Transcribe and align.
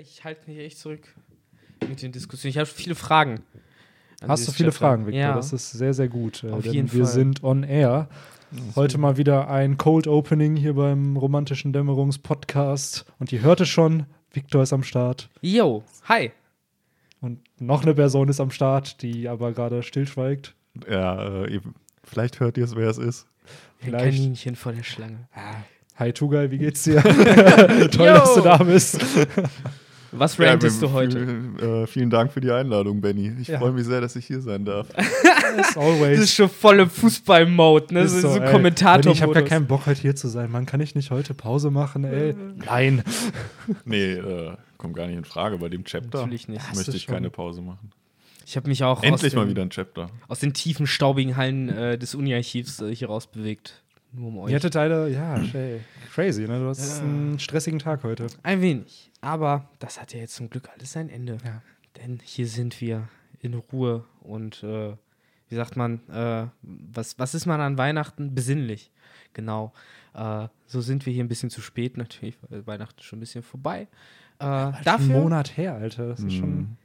Ich 0.00 0.24
halte 0.24 0.50
mich 0.50 0.58
echt 0.58 0.78
zurück 0.78 1.08
mit 1.88 2.02
den 2.02 2.12
Diskussionen. 2.12 2.50
Ich 2.50 2.58
habe 2.58 2.66
viele 2.66 2.94
Fragen. 2.94 3.40
Hast 4.26 4.46
du 4.46 4.52
viele 4.52 4.68
Chapter. 4.68 4.78
Fragen, 4.86 5.06
Victor? 5.06 5.20
Ja. 5.20 5.34
Das 5.34 5.54
ist 5.54 5.70
sehr, 5.70 5.94
sehr 5.94 6.08
gut. 6.08 6.44
äh, 6.44 6.50
Auf 6.50 6.64
denn 6.64 6.72
jeden 6.72 6.92
wir 6.92 7.04
Fall. 7.04 7.14
sind 7.14 7.42
on 7.42 7.62
air. 7.62 8.08
Heute 8.74 8.98
mal 8.98 9.16
wieder 9.16 9.48
ein 9.48 9.78
Cold 9.78 10.06
Opening 10.06 10.56
hier 10.56 10.74
beim 10.74 11.16
romantischen 11.16 11.72
Dämmerungs-Podcast. 11.72 13.06
Und 13.18 13.32
ihr 13.32 13.40
hörte 13.40 13.64
schon, 13.64 14.04
Victor 14.32 14.62
ist 14.62 14.74
am 14.74 14.82
Start. 14.82 15.30
Yo, 15.40 15.82
hi. 16.04 16.30
Und 17.20 17.40
noch 17.58 17.82
eine 17.82 17.94
Person 17.94 18.28
ist 18.28 18.40
am 18.40 18.50
Start, 18.50 19.00
die 19.00 19.28
aber 19.28 19.52
gerade 19.52 19.82
stillschweigt. 19.82 20.54
Ja, 20.90 21.44
äh, 21.44 21.54
eben. 21.54 21.74
vielleicht 22.04 22.40
hört 22.40 22.58
ihr 22.58 22.64
es, 22.64 22.76
wer 22.76 22.90
es 22.90 22.98
ist. 22.98 23.26
Ein 23.80 23.86
Vielleicht. 23.86 24.18
Kaninchen 24.18 24.56
vor 24.56 24.72
der 24.72 24.82
Schlange. 24.82 25.28
Hi 25.96 26.12
Tugai, 26.12 26.50
wie 26.50 26.58
geht's 26.58 26.82
dir? 26.82 27.00
Toll, 27.90 28.08
dass 28.08 28.34
du 28.34 28.42
da 28.42 28.58
bist. 28.58 29.00
Was 30.12 30.36
Ja, 30.38 30.50
rantest 30.50 30.80
wir- 30.80 30.88
du 30.88 30.94
heute? 30.94 31.18
Äh, 31.60 31.86
vielen 31.86 32.10
Dank 32.10 32.32
für 32.32 32.40
die 32.40 32.50
Einladung, 32.50 33.00
Benny. 33.00 33.32
Ich 33.40 33.48
Ja. 33.48 33.58
freue 33.58 33.72
mich 33.72 33.84
sehr, 33.84 34.00
dass 34.00 34.16
ich 34.16 34.26
hier 34.26 34.40
sein 34.40 34.64
darf. 34.64 34.88
As 34.96 35.74
Das 35.74 36.18
ist 36.20 36.34
schon 36.34 36.48
volle 36.48 36.86
Fußball-Mode, 36.88 37.94
ne? 37.94 38.00
Ist 38.02 38.20
So, 38.20 38.28
so, 38.34 38.38
ey. 38.40 38.50
Kommentator. 38.50 39.12
Ich 39.12 39.22
habe 39.22 39.32
gar 39.34 39.42
keinen 39.42 39.66
Bock, 39.66 39.86
heute 39.86 40.00
hier 40.00 40.14
zu 40.16 40.28
sein. 40.28 40.50
Mann, 40.50 40.66
kann 40.66 40.80
ich 40.80 40.94
nicht 40.94 41.10
heute 41.10 41.34
Pause 41.34 41.70
machen, 41.70 42.04
ey? 42.04 42.34
Nein. 42.66 43.02
Nee, 43.84 44.12
äh, 44.12 44.52
kommt 44.78 44.94
gar 44.94 45.06
nicht 45.08 45.16
in 45.16 45.24
Frage. 45.24 45.58
Bei 45.58 45.68
dem 45.68 45.84
Chapter 45.84 46.18
Natürlich 46.20 46.46
nicht. 46.48 46.62
Hast 46.68 46.76
möchte 46.76 46.96
ich 46.96 47.06
keine 47.08 47.30
Pause 47.30 47.62
machen. 47.62 47.90
Ich 48.46 48.56
habe 48.56 48.68
mich 48.68 48.84
auch 48.84 49.02
Endlich 49.02 49.32
aus 49.32 49.34
mal 49.36 49.44
den, 49.44 49.50
wieder 49.50 49.62
ein 49.62 49.70
Chapter. 49.70 50.08
aus 50.28 50.38
den 50.38 50.52
tiefen, 50.54 50.86
staubigen 50.86 51.36
Hallen 51.36 51.68
äh, 51.68 51.98
des 51.98 52.14
Uni-Archivs 52.14 52.80
äh, 52.80 52.94
hier 52.94 53.08
rausbewegt. 53.08 53.82
Nur 54.12 54.28
um 54.28 54.38
euch. 54.38 54.50
Ihr 54.50 54.56
hattet 54.56 54.74
leider, 54.74 55.08
ja, 55.08 55.40
crazy, 56.14 56.42
ne? 56.42 56.60
Du 56.60 56.66
hast 56.68 57.02
einen 57.02 57.38
stressigen 57.40 57.80
Tag 57.80 58.04
heute. 58.04 58.28
Ein 58.44 58.60
wenig. 58.62 59.10
Aber 59.26 59.68
das 59.80 60.00
hat 60.00 60.14
ja 60.14 60.20
jetzt 60.20 60.36
zum 60.36 60.50
Glück 60.50 60.68
alles 60.72 60.92
sein 60.92 61.08
Ende. 61.08 61.38
Ja. 61.44 61.60
Denn 61.96 62.20
hier 62.22 62.46
sind 62.46 62.80
wir 62.80 63.08
in 63.40 63.54
Ruhe 63.54 64.04
und 64.20 64.62
äh, 64.62 64.94
wie 65.48 65.54
sagt 65.56 65.76
man, 65.76 66.00
äh, 66.08 66.46
was, 66.62 67.18
was 67.18 67.34
ist 67.34 67.44
man 67.44 67.60
an 67.60 67.76
Weihnachten? 67.76 68.36
Besinnlich. 68.36 68.92
Genau. 69.32 69.72
Äh, 70.14 70.46
so 70.66 70.80
sind 70.80 71.06
wir 71.06 71.12
hier 71.12 71.24
ein 71.24 71.28
bisschen 71.28 71.50
zu 71.50 71.60
spät 71.60 71.96
natürlich, 71.96 72.38
weil 72.48 72.66
Weihnachten 72.68 73.02
schon 73.02 73.18
ein 73.18 73.20
bisschen 73.20 73.42
vorbei. 73.42 73.88
Äh, 74.38 74.44
Ein 74.44 74.84
dafür, 74.84 75.20
Monat 75.20 75.56
her, 75.56 75.74
Alter. 75.74 76.08
Das 76.10 76.20
ist 76.20 76.34
schon. 76.34 76.56
Mhm. 76.56 76.76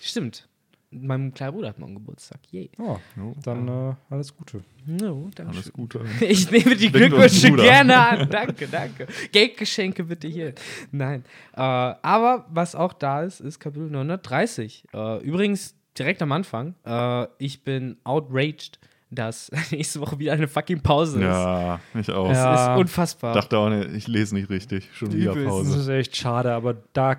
stimmt. 0.00 0.47
Mein 0.90 1.34
kleiner 1.34 1.52
Bruder 1.52 1.68
hat 1.68 1.78
morgen 1.78 1.94
Geburtstag. 1.96 2.40
Yay. 2.50 2.70
Oh, 2.78 2.96
Jo, 3.16 3.34
dann 3.42 3.68
äh, 3.68 3.94
alles 4.08 4.34
Gute. 4.34 4.62
No, 4.86 5.28
danke 5.34 5.52
alles. 5.52 5.70
Gute. 5.72 6.00
Ich 6.20 6.50
nehme 6.50 6.76
die 6.76 6.90
Glückwünsche 6.90 7.52
gerne 7.52 7.96
an. 7.98 8.30
Danke, 8.30 8.66
danke. 8.68 9.06
Geldgeschenke 9.30 10.04
bitte 10.04 10.28
hier. 10.28 10.54
Nein. 10.90 11.24
Äh, 11.54 11.60
aber 11.60 12.46
was 12.50 12.74
auch 12.74 12.94
da 12.94 13.22
ist, 13.22 13.40
ist 13.40 13.58
Kapitel 13.60 13.90
930. 13.90 14.84
Äh, 14.94 15.22
übrigens, 15.22 15.74
direkt 15.98 16.22
am 16.22 16.32
Anfang, 16.32 16.74
äh, 16.86 17.26
ich 17.38 17.64
bin 17.64 17.98
outraged, 18.04 18.78
dass 19.10 19.50
nächste 19.70 20.00
Woche 20.00 20.18
wieder 20.18 20.32
eine 20.32 20.48
fucking 20.48 20.80
Pause 20.82 21.18
ist. 21.18 21.24
Ja, 21.24 21.80
ich 21.98 22.10
auch. 22.10 22.28
Das 22.28 22.38
Ja. 22.38 22.74
ist 22.74 22.80
unfassbar. 22.80 23.34
Dachte 23.34 23.58
auch 23.58 23.68
nicht, 23.68 23.90
ich 23.94 24.06
lese 24.08 24.34
nicht 24.34 24.48
richtig. 24.48 24.88
Schon 24.94 25.12
wieder 25.12 25.32
Übelst. 25.32 25.48
Das 25.48 25.54
Pause. 25.66 25.80
ist 25.80 25.88
echt 25.88 26.16
schade, 26.16 26.52
aber 26.54 26.74
da 26.94 27.16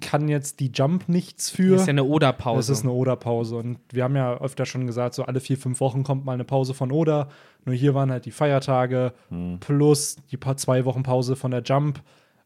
kann 0.00 0.28
jetzt 0.28 0.60
die 0.60 0.70
Jump 0.72 1.08
nichts 1.08 1.50
für. 1.50 1.72
das 1.72 1.82
ist 1.82 1.86
ja 1.86 1.92
eine 1.92 2.02
Das 2.02 2.10
Oder-Pause. 2.10 2.72
ist 2.72 2.82
eine 2.82 2.92
Oda-Pause. 2.92 3.56
Und 3.56 3.78
wir 3.90 4.04
haben 4.04 4.16
ja 4.16 4.36
öfter 4.38 4.64
schon 4.66 4.86
gesagt, 4.86 5.14
so 5.14 5.24
alle 5.24 5.40
vier, 5.40 5.56
fünf 5.58 5.80
Wochen 5.80 6.02
kommt 6.04 6.24
mal 6.24 6.32
eine 6.32 6.44
Pause 6.44 6.74
von 6.74 6.92
Oda. 6.92 7.28
Nur 7.64 7.74
hier 7.74 7.94
waren 7.94 8.10
halt 8.10 8.24
die 8.24 8.30
Feiertage 8.30 9.12
Hm. 9.30 9.58
plus 9.60 10.16
die 10.30 10.36
paar 10.36 10.56
zwei 10.56 10.84
Wochen 10.84 11.02
Pause 11.02 11.36
von 11.36 11.50
der 11.50 11.62
Jump. 11.62 12.00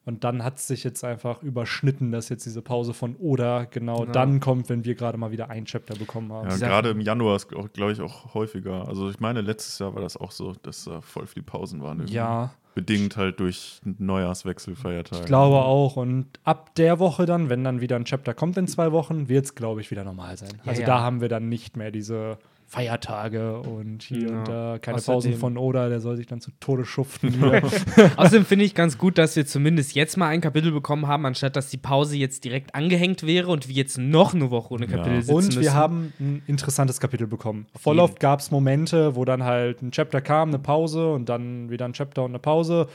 Und 0.05 0.25
dann 0.25 0.43
hat 0.43 0.59
es 0.59 0.67
sich 0.67 0.83
jetzt 0.83 1.05
einfach 1.05 1.43
überschnitten, 1.43 2.11
dass 2.11 2.29
jetzt 2.29 2.45
diese 2.45 2.61
Pause 2.61 2.93
von 2.93 3.15
Oda 3.21 3.65
genau 3.71 4.05
Ja. 4.05 4.11
dann 4.13 4.41
kommt, 4.41 4.69
wenn 4.69 4.85
wir 4.85 4.97
gerade 4.97 5.17
mal 5.17 5.31
wieder 5.31 5.49
ein 5.49 5.65
Chapter 5.65 5.95
bekommen 5.95 6.33
haben. 6.33 6.51
Ja, 6.51 6.57
gerade 6.57 6.91
im 6.91 7.01
Januar 7.01 7.37
ist, 7.37 7.49
glaube 7.49 7.93
ich, 7.93 8.01
auch 8.01 8.35
häufiger. 8.35 8.89
Also 8.89 9.09
ich 9.11 9.21
meine, 9.21 9.43
letztes 9.43 9.79
Jahr 9.79 9.95
war 9.95 10.03
das 10.03 10.17
auch 10.17 10.33
so, 10.33 10.55
dass 10.63 10.85
da 10.85 11.01
voll 11.01 11.27
viel 11.27 11.43
Pausen 11.45 11.83
waren. 11.83 11.99
irgendwie. 12.01 12.15
Ja, 12.15 12.51
Bedingt 12.75 13.19
halt 13.19 13.39
durch 13.39 13.81
Neujahrswechsel, 13.85 14.75
Feiertage. 14.77 15.21
ich 15.21 15.27
glaube 15.27 15.57
auch. 15.59 15.97
Und 15.97 16.27
ab 16.43 16.75
der 16.77 16.99
Woche 16.99 17.27
dann, 17.27 17.49
wenn 17.51 17.63
dann 17.65 17.81
wieder 17.81 17.97
ein 17.97 18.05
Chapter 18.07 18.33
kommt 18.35 18.57
in 18.57 18.67
zwei 18.67 18.93
Wochen, 18.93 19.29
wird 19.29 19.45
es, 19.45 19.55
glaube 19.55 19.83
ich, 19.83 19.91
wieder 19.91 20.05
normal 20.05 20.37
sein. 20.39 20.49
Ja, 20.65 20.71
also 20.71 20.81
ja. 20.81 20.87
da 20.87 21.01
haben 21.01 21.21
wir 21.21 21.29
dann 21.29 21.49
nicht 21.51 21.77
mehr 21.77 21.91
diese 21.91 22.39
Feiertage 22.73 23.59
und 23.61 24.03
hier 24.03 24.31
Ja. 24.31 24.39
und 24.39 24.49
da 24.49 24.79
keine 24.81 24.97
Außerdem- 24.97 25.05
Pausen 25.13 25.35
von 25.35 25.59
Oda, 25.59 25.91
der 25.91 26.01
soll 26.01 26.17
sich 26.17 26.27
dann 26.27 26.41
zu 26.41 26.51
Tode 26.59 26.87
schuften. 26.87 27.29
hier. 27.31 27.63
Außerdem 28.17 28.47
finde 28.47 28.65
ich 28.65 28.75
ganz 28.75 28.97
gut, 28.97 29.19
dass 29.19 29.37
wir 29.37 29.45
zumindest 29.45 29.95
jetzt 29.95 30.17
mal 30.17 30.29
ein 30.29 30.41
Kapitel 30.41 30.73
bekommen 30.73 31.07
haben, 31.07 31.27
anstatt 31.27 31.55
dass 31.55 31.69
die 31.69 31.77
Pause 31.77 32.17
jetzt 32.17 32.45
direkt 32.45 32.75
angehängt 32.75 33.27
wäre 33.27 33.49
und 33.49 33.69
wir 33.69 33.75
jetzt 33.75 33.99
noch 33.99 34.33
eine 34.35 34.51
Woche 34.51 34.73
ohne 34.73 34.87
Ja. 34.87 34.93
Kapitel 34.97 35.21
sitzen 35.21 35.35
Und 35.35 35.45
müssen. 35.49 35.61
wir 35.61 35.75
haben 35.75 36.13
ein 36.19 36.43
interessantes 36.47 36.99
Kapitel 36.99 37.27
bekommen. 37.27 37.67
Voll 37.79 37.99
oft 37.99 38.19
gab 38.21 38.41
es 38.41 38.51
Momente, 38.51 39.15
wo 39.17 39.27
dann 39.27 39.45
halt 39.45 39.83
ein 39.83 39.91
Chapter 39.91 40.23
kam, 40.23 40.49
eine 40.49 40.59
Pause 40.59 41.13
und 41.13 41.29
dann 41.29 41.69
wieder 41.69 41.85
ein 41.85 41.93
Chapter 41.93 42.25
und 42.25 42.31
eine 42.31 42.39
Pause, 42.39 42.87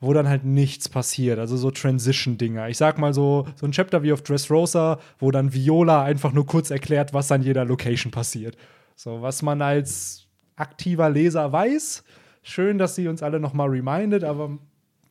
wo 0.00 0.14
dann 0.14 0.28
halt 0.30 0.44
nichts 0.46 0.88
passiert. 0.88 1.38
Also 1.38 1.58
so 1.58 1.70
Transition-Dinger. 1.70 2.68
Ich 2.70 2.78
sag 2.78 2.98
mal 2.98 3.12
so, 3.12 3.46
so 3.56 3.66
ein 3.66 3.72
Chapter 3.72 4.02
wie 4.02 4.12
auf 4.14 4.22
Dressrosa, 4.22 4.98
wo 5.18 5.30
dann 5.30 5.52
Viola 5.52 6.02
einfach 6.04 6.32
nur 6.32 6.46
kurz 6.46 6.70
erklärt, 6.70 7.12
was 7.12 7.30
an 7.32 7.42
jeder 7.42 7.66
Location 7.66 8.10
passiert. 8.10 8.56
So, 8.96 9.22
was 9.22 9.42
man 9.42 9.62
als 9.62 10.26
aktiver 10.56 11.08
Leser 11.10 11.52
weiß. 11.52 12.02
Schön, 12.42 12.78
dass 12.78 12.94
sie 12.94 13.08
uns 13.08 13.22
alle 13.22 13.38
noch 13.40 13.52
mal 13.52 13.68
remindet, 13.68 14.24
aber 14.24 14.58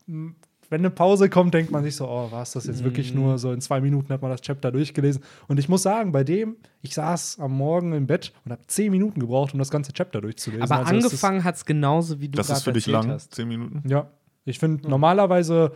wenn 0.07 0.35
eine 0.81 0.90
Pause 0.90 1.29
kommt, 1.29 1.53
denkt 1.53 1.72
man 1.72 1.84
sich 1.84 1.96
so, 1.96 2.07
oh, 2.07 2.31
war 2.31 2.41
es 2.41 2.51
das 2.51 2.66
jetzt 2.66 2.84
wirklich 2.84 3.13
Mhm. 3.13 3.22
nur 3.22 3.38
so 3.38 3.51
in 3.51 3.62
zwei 3.62 3.79
Minuten 3.81 4.12
hat 4.12 4.22
man 4.23 4.31
das 4.31 4.41
Chapter 4.41 4.72
durchgelesen. 4.72 5.22
Und 5.47 5.59
ich 5.59 5.69
muss 5.69 5.84
sagen, 5.84 6.12
bei 6.12 6.23
dem, 6.23 6.56
ich 6.81 6.96
saß 6.96 7.40
am 7.40 7.51
Morgen 7.51 7.94
im 7.94 8.07
Bett 8.07 8.34
und 8.46 8.51
habe 8.51 8.62
zehn 8.66 8.90
Minuten 8.91 9.19
gebraucht, 9.19 9.53
um 9.53 9.59
das 9.59 9.69
ganze 9.69 9.94
Chapter 9.94 10.22
durchzulesen. 10.22 10.63
Aber 10.63 10.85
Also 10.88 10.96
angefangen 11.06 11.44
hat 11.44 11.56
es 11.56 11.66
genauso, 11.66 12.19
wie 12.19 12.29
du 12.29 12.38
Das 12.38 12.50
ist 12.50 12.63
für 12.63 12.73
dich 12.73 12.88
lang, 12.88 13.09
hast. 13.09 13.35
zehn 13.35 13.47
Minuten? 13.47 13.84
Ja, 13.88 14.09
ich 14.46 14.57
finde, 14.57 14.90
normalerweise 14.90 15.72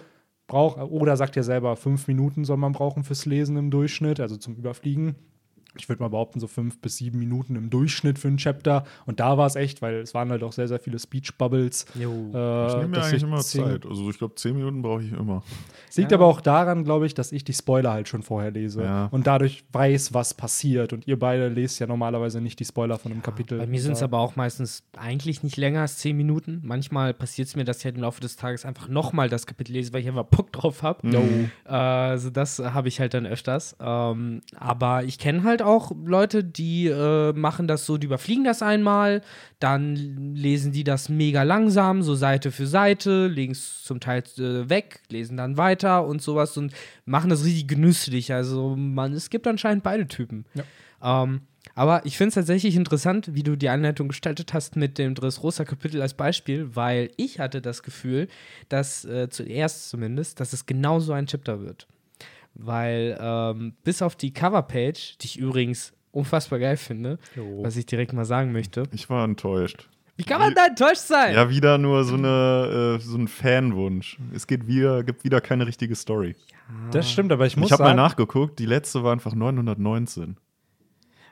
braucht, 0.47 0.79
oder 0.79 1.15
sagt 1.17 1.35
ja 1.35 1.43
selber, 1.43 1.75
fünf 1.75 2.07
Minuten 2.07 2.43
soll 2.43 2.57
man 2.57 2.71
brauchen 2.71 3.03
fürs 3.03 3.27
Lesen 3.27 3.57
im 3.57 3.69
Durchschnitt, 3.69 4.19
also 4.19 4.37
zum 4.37 4.55
Überfliegen. 4.55 5.15
Ich 5.79 5.89
würde 5.89 6.01
mal 6.03 6.09
behaupten, 6.09 6.39
so 6.39 6.47
fünf 6.47 6.79
bis 6.81 6.97
sieben 6.97 7.19
Minuten 7.19 7.55
im 7.55 7.69
Durchschnitt 7.69 8.19
für 8.19 8.27
ein 8.27 8.37
Chapter. 8.37 8.83
Und 9.05 9.19
da 9.19 9.37
war 9.37 9.47
es 9.47 9.55
echt, 9.55 9.81
weil 9.81 9.95
es 9.95 10.13
waren 10.13 10.29
halt 10.29 10.43
auch 10.43 10.51
sehr, 10.53 10.67
sehr 10.67 10.79
viele 10.79 10.99
Speech-Bubbles. 10.99 11.85
Jo. 11.95 12.11
Äh, 12.33 12.67
Ich 12.67 12.73
nehme 12.75 12.87
mir 12.87 12.97
eigentlich 13.03 13.13
ich 13.13 13.23
immer 13.23 13.39
zehn- 13.41 13.63
Zeit. 13.63 13.85
Also 13.85 14.09
ich 14.09 14.17
glaube, 14.17 14.35
zehn 14.35 14.55
Minuten 14.55 14.81
brauche 14.81 15.03
ich 15.03 15.11
immer. 15.11 15.43
Es 15.89 15.97
liegt 15.97 16.11
Ja. 16.11 16.17
aber 16.17 16.25
auch 16.27 16.41
daran, 16.41 16.83
glaube 16.83 17.05
ich, 17.05 17.13
dass 17.13 17.31
ich 17.31 17.43
die 17.43 17.53
Spoiler 17.53 17.91
halt 17.91 18.07
schon 18.07 18.23
vorher 18.23 18.51
lese 18.51 18.83
Ja. 18.83 19.05
und 19.11 19.27
dadurch 19.27 19.63
weiß, 19.71 20.13
was 20.13 20.33
passiert. 20.33 20.93
Und 20.93 21.07
ihr 21.07 21.17
beide 21.19 21.47
lest 21.49 21.79
ja 21.79 21.87
normalerweise 21.87 22.41
nicht 22.41 22.59
die 22.59 22.65
Spoiler 22.65 22.97
von 22.97 23.11
einem 23.11 23.21
Kapitel. 23.21 23.57
Bei 23.57 23.67
mir 23.67 23.81
sind 23.81 23.93
es 23.93 24.03
aber 24.03 24.19
auch 24.19 24.35
meistens 24.35 24.83
eigentlich 24.97 25.43
nicht 25.43 25.57
länger 25.57 25.81
als 25.81 25.97
zehn 25.97 26.15
Minuten. 26.17 26.61
Manchmal 26.63 27.13
passiert 27.13 27.47
es 27.47 27.55
mir, 27.55 27.63
dass 27.65 27.79
ich 27.79 27.85
halt 27.85 27.95
im 27.95 28.01
Laufe 28.01 28.21
des 28.21 28.35
Tages 28.35 28.65
einfach 28.65 28.87
nochmal 28.87 29.29
das 29.29 29.45
Kapitel 29.47 29.73
lese, 29.73 29.93
weil 29.93 30.01
ich 30.01 30.07
einfach 30.07 30.25
Bock 30.25 30.51
drauf 30.51 30.83
habe. 30.83 31.07
Mhm. 31.07 31.51
Äh, 31.65 31.69
also 31.69 32.29
das 32.29 32.59
habe 32.59 32.87
ich 32.87 32.99
halt 32.99 33.13
dann 33.13 33.25
öfters. 33.25 33.75
Ähm, 33.79 34.41
aber 34.57 35.03
ich 35.03 35.17
kenne 35.19 35.43
halt 35.43 35.61
auch 35.61 35.68
Leute, 36.05 36.43
die 36.43 36.87
äh, 36.87 37.33
machen 37.33 37.67
das 37.67 37.85
so, 37.85 37.97
die 37.97 38.07
überfliegen 38.07 38.43
das 38.43 38.61
einmal, 38.61 39.21
dann 39.59 39.95
lesen 40.35 40.71
die 40.71 40.83
das 40.83 41.09
mega 41.09 41.43
langsam, 41.43 42.01
so 42.01 42.15
Seite 42.15 42.51
für 42.51 42.67
Seite, 42.67 43.27
legen 43.27 43.51
es 43.51 43.83
zum 43.83 43.99
Teil 43.99 44.23
äh, 44.37 44.69
weg, 44.69 45.01
lesen 45.09 45.37
dann 45.37 45.57
weiter 45.57 46.05
und 46.05 46.21
sowas 46.21 46.57
und 46.57 46.73
machen 47.05 47.29
das 47.29 47.43
richtig 47.45 47.67
genüsslich. 47.67 48.33
Also 48.33 48.75
man, 48.75 49.13
es 49.13 49.29
gibt 49.29 49.47
anscheinend 49.47 49.83
beide 49.83 50.07
Typen. 50.07 50.45
Ähm, 51.01 51.41
aber 51.75 52.05
ich 52.05 52.17
finde 52.17 52.29
es 52.29 52.35
tatsächlich 52.35 52.75
interessant, 52.75 53.33
wie 53.33 53.43
du 53.43 53.55
die 53.55 53.69
Anleitung 53.69 54.09
gestaltet 54.09 54.53
hast 54.53 54.75
mit 54.75 54.97
dem 54.97 55.15
Dressrosa-Kapitel 55.15 56.01
als 56.01 56.13
Beispiel, 56.13 56.75
weil 56.75 57.11
ich 57.17 57.39
hatte 57.39 57.61
das 57.61 57.83
Gefühl, 57.83 58.27
dass 58.69 59.05
äh, 59.05 59.29
zuerst 59.29 59.89
zumindest, 59.89 60.39
dass 60.39 60.53
es 60.53 60.65
genauso 60.65 61.13
ein 61.13 61.27
Chapter 61.27 61.61
wird. 61.61 61.87
Weil 62.61 63.17
ähm, 63.21 63.73
bis 63.83 64.01
auf 64.01 64.15
die 64.15 64.33
Coverpage, 64.33 65.17
die 65.19 65.27
ich 65.27 65.39
übrigens 65.39 65.93
unfassbar 66.11 66.59
geil 66.59 66.77
finde, 66.77 67.17
Jo. 67.35 67.63
was 67.63 67.77
ich 67.77 67.85
direkt 67.85 68.13
mal 68.13 68.25
sagen 68.25 68.51
möchte. 68.51 68.83
Ich 68.91 69.09
war 69.09 69.23
enttäuscht. 69.23 69.87
Wie 70.17 70.23
kann 70.25 70.41
man 70.41 70.53
da 70.53 70.65
enttäuscht 70.65 71.03
sein? 71.03 71.33
Ja, 71.33 71.49
wieder 71.49 71.77
nur 71.77 72.03
so, 72.03 72.15
eine, 72.15 72.97
äh, 72.97 73.01
so 73.01 73.17
ein 73.17 73.29
Fanwunsch. 73.29 74.17
Es 74.33 74.45
geht 74.47 74.67
wieder, 74.67 75.01
gibt 75.03 75.23
wieder 75.23 75.39
keine 75.39 75.65
richtige 75.65 75.95
Story. 75.95 76.35
Das 76.91 77.09
stimmt, 77.09 77.31
aber 77.31 77.45
ich 77.45 77.55
muss 77.55 77.67
ich 77.67 77.71
habe 77.71 77.83
mal 77.83 77.93
nachgeguckt, 77.95 78.59
die 78.59 78.65
letzte 78.65 79.01
war 79.03 79.13
einfach 79.13 79.33
919. 79.33 80.35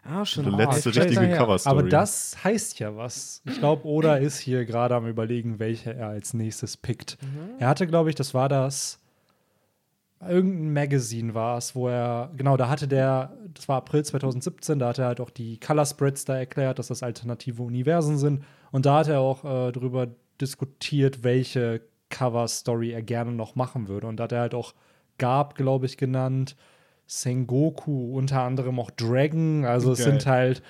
Ah, 0.10 0.24
schon 0.24 0.46
Die 0.46 0.52
oh, 0.52 0.56
letzte 0.56 0.92
Chapter 0.92 1.10
richtige. 1.10 1.36
Cover-Story. 1.36 1.80
aber 1.80 1.90
das 1.90 2.38
heißt 2.42 2.80
ja 2.80 2.96
was. 2.96 3.42
Ich 3.46 3.60
glaube, 3.60 3.86
Oda 3.86 4.16
ist 4.16 4.40
hier 4.40 4.64
gerade 4.64 4.96
am 4.96 5.06
überlegen, 5.06 5.60
welche 5.60 5.94
er 5.94 6.08
als 6.08 6.34
nächstes 6.34 6.78
pickt. 6.78 7.18
Er 7.60 7.68
hatte, 7.68 7.88
glaube 7.88 8.10
ich, 8.10 8.16
das 8.16 8.34
war 8.34 8.48
das 8.48 9.00
irgendein 10.22 10.74
Magazine 10.74 11.34
war 11.34 11.58
es, 11.58 11.76
wo 11.76 11.88
er, 11.88 12.32
genau, 12.36 12.58
da 12.58 12.70
hatte 12.70 12.88
der, 12.88 13.34
das 13.54 13.68
war 13.68 13.78
April 13.78 14.04
2017, 14.04 14.80
da 14.80 14.90
hat 14.90 15.00
er 15.00 15.06
halt 15.06 15.22
auch 15.22 15.30
die 15.30 15.60
Color 15.60 15.86
Spreads 15.86 16.26
da 16.26 16.38
erklärt, 16.38 16.80
dass 16.80 16.88
das 16.88 17.04
alternative 17.04 17.62
Universen 17.62 18.18
sind. 18.18 18.44
Und 18.72 18.86
da 18.86 19.00
hat 19.00 19.08
er 19.08 19.20
auch 19.20 19.44
äh, 19.44 19.72
darüber 19.72 20.08
diskutiert, 20.42 21.24
welche 21.24 21.82
Cover-Story 22.10 22.92
er 22.92 23.02
gerne 23.02 23.32
noch 23.32 23.56
machen 23.56 23.88
würde. 23.88 24.08
Und 24.08 24.18
da 24.18 24.24
hat 24.24 24.32
er 24.32 24.42
halt 24.42 24.56
auch 24.56 24.74
Gab, 25.18 25.56
glaube 25.56 25.88
ich, 25.88 25.98
genannt. 25.98 26.56
Sengoku, 27.08 28.16
unter 28.16 28.42
anderem 28.42 28.80
auch 28.80 28.92
Dragon. 28.92 29.66
Also 29.66 29.94
es 29.94 30.00
Geil. 30.00 30.12
sind 30.12 30.26
halt, 30.26 30.62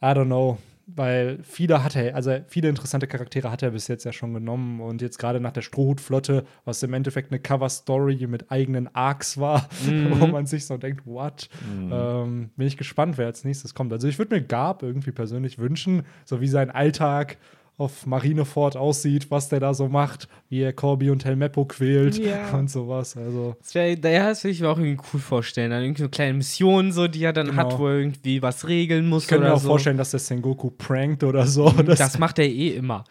I 0.00 0.06
don't 0.06 0.26
know, 0.26 0.58
weil 0.86 1.40
viele 1.42 1.82
hat 1.82 1.96
er, 1.96 2.14
also 2.14 2.38
viele 2.46 2.68
interessante 2.68 3.08
Charaktere 3.08 3.50
hat 3.50 3.62
er 3.62 3.72
bis 3.72 3.88
jetzt 3.88 4.04
ja 4.04 4.12
schon 4.12 4.32
genommen 4.32 4.80
und 4.80 5.02
jetzt 5.02 5.18
gerade 5.18 5.40
nach 5.40 5.50
der 5.50 5.62
Strohhutflotte, 5.62 6.44
was 6.64 6.82
im 6.84 6.94
Endeffekt 6.94 7.32
eine 7.32 7.40
Cover-Story 7.40 8.26
mit 8.28 8.52
eigenen 8.52 8.94
Arcs 8.94 9.38
war, 9.38 9.68
wo 10.10 10.26
man 10.28 10.46
sich 10.46 10.64
so 10.64 10.76
denkt, 10.76 11.04
what? 11.04 11.48
Ähm, 11.92 12.50
bin 12.56 12.66
ich 12.68 12.76
gespannt, 12.76 13.18
wer 13.18 13.26
als 13.26 13.44
nächstes 13.44 13.74
kommt. 13.74 13.92
Also 13.92 14.06
ich 14.06 14.18
würde 14.18 14.36
mir 14.36 14.42
Garb 14.42 14.84
irgendwie 14.84 15.10
persönlich 15.10 15.58
wünschen, 15.58 16.04
so 16.24 16.40
wie 16.40 16.48
sein 16.48 16.70
Alltag 16.70 17.36
auf 17.78 18.06
Marineford 18.06 18.76
aussieht, 18.76 19.30
was 19.30 19.48
der 19.50 19.60
da 19.60 19.74
so 19.74 19.88
macht, 19.88 20.28
wie 20.48 20.62
er 20.62 20.72
Corby 20.72 21.10
und 21.10 21.24
Helmeppo 21.24 21.66
quält 21.66 22.16
Ja. 22.18 22.50
und 22.58 22.70
sowas. 22.70 23.16
Also 23.16 23.54
Das, 23.60 23.74
wär, 23.74 23.90
ja, 23.98 24.28
das 24.28 24.42
würde 24.44 24.52
ich 24.52 24.60
mir 24.62 24.68
auch 24.70 24.78
irgendwie 24.78 25.02
cool 25.12 25.20
vorstellen. 25.20 25.70
Dann 25.70 25.82
irgendwie 25.82 26.02
so 26.02 26.08
kleine 26.08 26.34
Missionen, 26.34 26.92
so, 26.92 27.06
die 27.06 27.22
er 27.22 27.32
dann 27.34 27.48
Genau. 27.48 27.58
hat, 27.58 27.78
wo 27.78 27.88
er 27.88 27.96
irgendwie 27.98 28.40
was 28.40 28.66
regeln 28.66 29.08
muss 29.08 29.24
ich 29.24 29.28
könnte 29.28 29.46
mir 29.48 29.52
auch 29.54 29.60
so. 29.60 29.68
vorstellen, 29.68 29.98
dass 29.98 30.10
der 30.12 30.20
Sengoku 30.20 30.70
prankt 30.70 31.22
oder 31.22 31.46
so. 31.46 31.70
Das, 31.86 31.98
Das, 31.98 32.18
macht 32.18 32.38
er 32.38 32.46
eh 32.46 32.70
immer. 32.76 33.04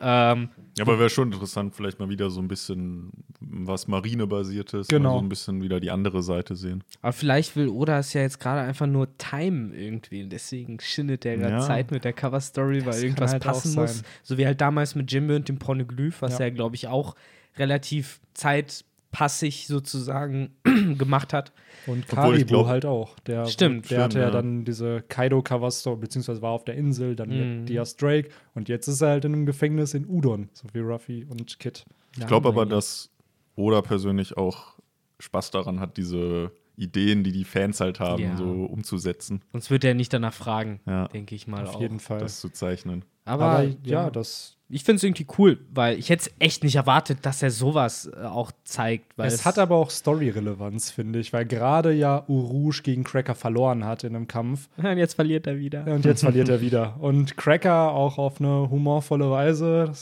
Ähm, 0.00 0.48
aber 0.80 0.98
wäre 0.98 1.08
schon 1.10 1.30
interessant, 1.32 1.74
vielleicht 1.74 2.00
mal 2.00 2.08
wieder 2.08 2.30
so 2.30 2.40
ein 2.40 2.48
bisschen 2.48 3.10
was 3.40 3.86
Marine-basiertes, 3.86 4.88
Genau. 4.88 5.18
so 5.18 5.24
ein 5.24 5.28
bisschen 5.28 5.62
wieder 5.62 5.78
die 5.80 5.90
andere 5.90 6.22
Seite 6.22 6.56
sehen. 6.56 6.82
aber 7.02 7.12
vielleicht 7.12 7.54
will 7.56 7.68
Oda 7.68 7.98
es 8.00 8.12
ja 8.12 8.22
jetzt 8.22 8.40
gerade 8.40 8.60
einfach 8.62 8.86
nur 8.86 9.16
timen 9.18 9.72
irgendwie. 9.74 10.22
Und 10.24 10.30
deswegen 10.30 10.80
schindet 10.80 11.24
er 11.24 11.36
gerade 11.36 11.54
Ja. 11.54 11.60
Zeit 11.60 11.90
mit 11.90 12.04
der 12.04 12.12
Cover-Story, 12.12 12.84
weil 12.86 13.02
irgendwas 13.02 13.32
halt 13.32 13.42
passen 13.44 13.74
muss. 13.74 14.02
So 14.22 14.36
wie 14.38 14.46
halt 14.46 14.60
damals 14.60 14.94
mit 14.94 15.12
Jimbe 15.12 15.36
und 15.36 15.48
dem 15.48 15.58
Pornoglyph, 15.58 16.22
was 16.22 16.38
Ja. 16.38 16.46
er, 16.46 16.50
glaube 16.50 16.74
ich, 16.76 16.88
auch 16.88 17.14
relativ 17.56 18.20
zeitpassig 18.34 19.66
sozusagen 19.66 20.50
gemacht 20.98 21.32
hat. 21.32 21.52
Und 21.86 22.06
Karibu 22.08 22.66
halt 22.66 22.84
auch. 22.86 23.18
Der, 23.20 23.46
Stimmt, 23.46 23.90
der 23.90 24.04
hatte 24.04 24.12
stimmt, 24.12 24.22
ja 24.22 24.28
ja. 24.28 24.30
dann 24.30 24.64
diese 24.64 25.02
Kaido-Cover-Story, 25.08 25.96
beziehungsweise 26.00 26.42
war 26.42 26.52
auf 26.52 26.64
der 26.64 26.74
Insel, 26.76 27.16
dann 27.16 27.28
Mhm. 27.28 27.58
mit 27.60 27.68
Diaz 27.68 27.96
Drake 27.96 28.28
und 28.54 28.68
jetzt 28.68 28.88
ist 28.88 29.00
er 29.00 29.08
halt 29.10 29.24
in 29.24 29.32
einem 29.34 29.46
Gefängnis 29.46 29.94
in 29.94 30.06
Udon, 30.08 30.48
so 30.52 30.66
wie 30.72 30.80
Ruffy 30.80 31.24
und 31.28 31.58
Kid. 31.58 31.84
Ich 32.18 32.26
glaube 32.26 32.48
aber, 32.48 32.66
dass 32.66 33.10
Oda 33.56 33.82
persönlich 33.82 34.36
auch 34.36 34.74
Spaß 35.20 35.50
daran 35.50 35.80
hat, 35.80 35.96
diese 35.96 36.50
Ideen, 36.76 37.22
die 37.22 37.30
die 37.32 37.44
Fans 37.44 37.80
halt 37.80 38.00
haben, 38.00 38.22
Ja. 38.22 38.36
so 38.36 38.44
umzusetzen, 38.64 39.42
Sonst 39.52 39.70
wird 39.70 39.84
er 39.84 39.94
nicht 39.94 40.12
danach 40.12 40.34
fragen, 40.34 40.80
Ja. 40.86 41.06
denke 41.08 41.34
ich 41.36 41.46
mal 41.46 41.66
Auf 41.66 41.76
auch. 41.76 41.80
jeden 41.80 42.00
Fall. 42.00 42.18
das 42.18 42.40
zu 42.40 42.48
zeichnen. 42.50 43.04
Aber, 43.24 43.44
Aber, 43.44 43.62
ja, 43.62 43.74
ja, 43.84 44.10
das. 44.10 44.53
Ich 44.68 44.82
finde 44.82 44.96
es 44.96 45.02
irgendwie 45.02 45.26
cool, 45.38 45.58
weil 45.72 45.98
ich 45.98 46.08
hätte 46.08 46.28
es 46.28 46.34
echt 46.38 46.64
nicht 46.64 46.76
erwartet, 46.76 47.18
dass 47.22 47.42
er 47.42 47.50
sowas 47.50 48.10
äh, 48.14 48.24
auch 48.24 48.50
zeigt. 48.64 49.16
Weil 49.16 49.28
Es 49.28 49.44
hat 49.44 49.58
aber 49.58 49.76
auch 49.76 49.90
Story-Relevanz, 49.90 50.90
finde 50.90 51.18
ich, 51.18 51.32
weil 51.32 51.44
gerade 51.44 51.92
ja 51.92 52.24
Urush 52.28 52.82
gegen 52.82 53.04
Cracker 53.04 53.34
verloren 53.34 53.84
hat 53.84 54.04
in 54.04 54.16
einem 54.16 54.26
Kampf. 54.26 54.68
Und 54.76 54.96
jetzt 54.96 55.14
verliert 55.14 55.46
er 55.46 55.58
wieder. 55.58 55.86
Und 55.86 56.04
jetzt 56.04 56.22
verliert 56.22 56.48
er 56.48 56.60
wieder. 56.60 56.96
Und 56.98 57.36
Cracker 57.36 57.92
auch 57.92 58.16
auf 58.16 58.40
eine 58.40 58.70
humorvolle 58.70 59.30
Weise, 59.30 59.92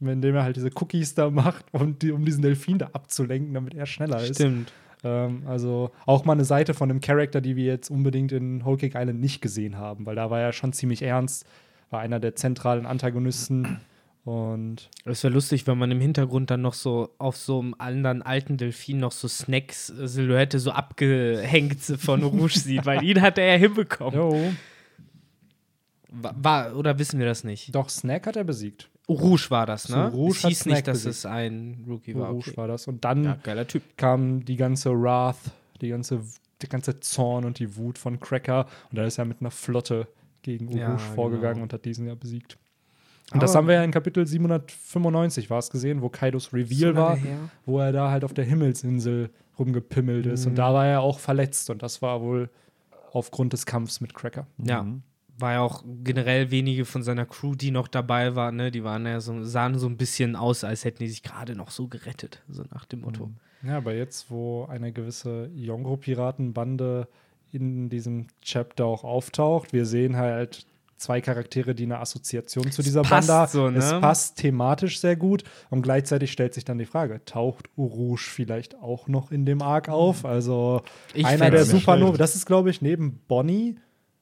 indem 0.00 0.36
er 0.36 0.44
halt 0.44 0.56
diese 0.56 0.70
Cookies 0.76 1.14
da 1.14 1.28
macht, 1.28 1.66
um, 1.72 1.98
die, 1.98 2.12
um 2.12 2.24
diesen 2.24 2.42
Delfin 2.42 2.78
da 2.78 2.90
abzulenken, 2.92 3.52
damit 3.54 3.74
er 3.74 3.86
schneller 3.86 4.22
ist. 4.22 4.36
Stimmt. 4.36 4.72
Ähm, 5.02 5.42
also 5.46 5.90
auch 6.06 6.24
mal 6.24 6.34
eine 6.34 6.44
Seite 6.44 6.74
von 6.74 6.90
einem 6.90 7.00
Charakter, 7.00 7.40
die 7.40 7.56
wir 7.56 7.64
jetzt 7.64 7.90
unbedingt 7.90 8.30
in 8.32 8.64
Whole 8.64 8.76
Cake 8.76 8.96
Island 8.96 9.20
nicht 9.20 9.42
gesehen 9.42 9.76
haben, 9.76 10.06
weil 10.06 10.14
da 10.14 10.30
war 10.30 10.40
er 10.40 10.52
schon 10.52 10.72
ziemlich 10.72 11.02
ernst, 11.02 11.44
war 11.90 12.00
einer 12.00 12.20
der 12.20 12.34
zentralen 12.36 12.86
Antagonisten. 12.86 13.80
Und 14.24 14.90
Es 15.06 15.22
wäre 15.24 15.32
lustig, 15.32 15.66
wenn 15.66 15.78
man 15.78 15.90
im 15.90 16.00
Hintergrund 16.00 16.50
dann 16.50 16.60
noch 16.62 16.74
so 16.74 17.10
auf 17.18 17.36
so 17.36 17.58
einem 17.60 17.74
anderen 17.78 18.22
alten 18.22 18.56
Delfin 18.58 18.98
noch 18.98 19.12
so 19.12 19.26
Snacks-Silhouette 19.28 20.58
so 20.58 20.70
abgehängt 20.72 21.80
von 21.80 22.22
Rouge 22.22 22.58
sieht, 22.58 22.84
weil 22.86 23.02
ihn 23.02 23.20
hat 23.22 23.38
er 23.38 23.52
ja 23.52 23.56
hinbekommen. 23.58 24.14
jo, 24.14 24.52
War, 26.12 26.34
war, 26.36 26.76
oder 26.76 26.98
wissen 26.98 27.18
wir 27.18 27.26
das 27.26 27.44
nicht? 27.44 27.74
doch, 27.74 27.88
Snack 27.88 28.26
hat 28.26 28.36
er 28.36 28.44
besiegt. 28.44 28.90
Rouge 29.08 29.46
war 29.50 29.66
das, 29.66 29.88
ne? 29.88 30.10
So, 30.10 30.16
Rouge 30.16 30.36
es 30.36 30.46
hieß 30.46 30.58
Snack 30.60 30.74
nicht, 30.76 30.86
dass 30.88 30.98
besiegt. 30.98 31.14
es 31.16 31.26
ein 31.26 31.84
Rookie 31.88 32.14
war. 32.14 32.28
Rouge 32.30 32.50
Okay. 32.50 32.56
war 32.58 32.68
das. 32.68 32.86
Und 32.88 33.04
dann 33.04 33.24
Ja, 33.24 33.38
geiler 33.42 33.66
Typ. 33.66 33.82
kam 33.96 34.44
die 34.44 34.56
ganze 34.56 34.90
Wrath, 35.00 35.38
die 35.80 35.88
ganze, 35.88 36.20
der 36.62 36.68
ganze 36.68 37.00
Zorn 37.00 37.44
und 37.44 37.58
die 37.58 37.74
Wut 37.76 37.98
von 37.98 38.20
Cracker. 38.20 38.66
Und 38.90 38.98
da 38.98 39.04
ist 39.04 39.18
er 39.18 39.24
mit 39.24 39.40
einer 39.40 39.50
Flotte 39.50 40.06
gegen 40.42 40.66
Urush 40.68 40.78
Ja, 40.80 40.98
vorgegangen 40.98 41.54
genau. 41.54 41.62
und 41.64 41.72
hat 41.72 41.84
diesen 41.84 42.06
ja 42.06 42.14
besiegt. 42.14 42.58
Und 43.32 43.42
das 43.42 43.50
Aber- 43.52 43.58
haben 43.58 43.68
wir 43.68 43.74
ja 43.76 43.84
in 43.84 43.90
Kapitel 43.92 44.26
795 44.26 45.50
war 45.50 45.58
es 45.58 45.70
gesehen, 45.70 46.02
wo 46.02 46.08
Kaidos 46.08 46.52
Reveal 46.52 46.94
So 46.94 47.00
war, 47.00 47.16
her. 47.16 47.38
wo 47.66 47.78
er 47.78 47.92
da 47.92 48.10
halt 48.10 48.24
auf 48.24 48.34
der 48.34 48.44
Himmelsinsel 48.44 49.30
rumgepimmelt 49.58 50.26
ist. 50.26 50.44
Mhm. 50.44 50.50
Und 50.52 50.56
da 50.56 50.74
war 50.74 50.86
er 50.86 51.00
auch 51.02 51.18
verletzt. 51.18 51.70
Und 51.70 51.82
das 51.82 52.02
war 52.02 52.20
wohl 52.22 52.50
aufgrund 53.12 53.52
des 53.52 53.66
Kampfs 53.66 54.00
mit 54.00 54.14
Cracker. 54.14 54.46
Ja. 54.58 54.86
War 55.38 55.52
ja 55.52 55.60
auch 55.60 55.84
generell 56.04 56.50
wenige 56.50 56.84
von 56.84 57.02
seiner 57.02 57.24
Crew, 57.24 57.54
die 57.54 57.70
noch 57.70 57.88
dabei 57.88 58.34
waren, 58.36 58.56
ne? 58.56 58.70
Die 58.70 58.84
waren 58.84 59.06
ja 59.06 59.20
so, 59.20 59.42
sahen 59.42 59.78
so 59.78 59.86
ein 59.86 59.96
bisschen 59.96 60.36
aus, 60.36 60.64
als 60.64 60.84
hätten 60.84 60.98
die 60.98 61.08
sich 61.08 61.22
gerade 61.22 61.54
noch 61.54 61.70
so 61.70 61.88
gerettet, 61.88 62.42
so 62.48 62.62
nach 62.72 62.84
dem 62.84 63.00
Motto. 63.00 63.30
Ja, 63.62 63.76
aber 63.78 63.94
jetzt, 63.94 64.30
wo 64.30 64.64
eine 64.66 64.92
gewisse 64.92 65.50
Yongro-Piratenbande 65.54 67.06
in 67.52 67.88
diesem 67.88 68.28
Chapter 68.42 68.86
auch 68.86 69.04
auftaucht, 69.04 69.72
wir 69.72 69.86
sehen 69.86 70.16
halt 70.16 70.66
zwei 70.96 71.20
Charaktere, 71.20 71.74
die 71.74 71.84
eine 71.84 71.98
Assoziation 71.98 72.70
zu 72.70 72.82
dieser 72.82 73.02
passt 73.02 73.28
Bande 73.28 73.40
haben. 73.40 73.50
so, 73.50 73.70
ne? 73.70 73.78
Es 73.78 73.90
passt 74.00 74.36
thematisch 74.36 75.00
sehr 75.00 75.16
gut 75.16 75.44
und 75.70 75.82
gleichzeitig 75.82 76.30
stellt 76.30 76.54
sich 76.54 76.64
dann 76.64 76.78
die 76.78 76.84
Frage, 76.84 77.24
taucht 77.24 77.68
Urush 77.76 78.28
vielleicht 78.28 78.76
auch 78.76 79.08
noch 79.08 79.32
in 79.32 79.46
dem 79.46 79.62
Arc 79.62 79.88
auf? 79.88 80.24
Also 80.24 80.82
Ich 81.14 81.26
einer 81.26 81.50
der 81.50 81.64
Supernova, 81.64 82.16
das 82.18 82.36
ist 82.36 82.46
glaube 82.46 82.70
ich 82.70 82.82
neben 82.82 83.20
Bonnie 83.26 83.76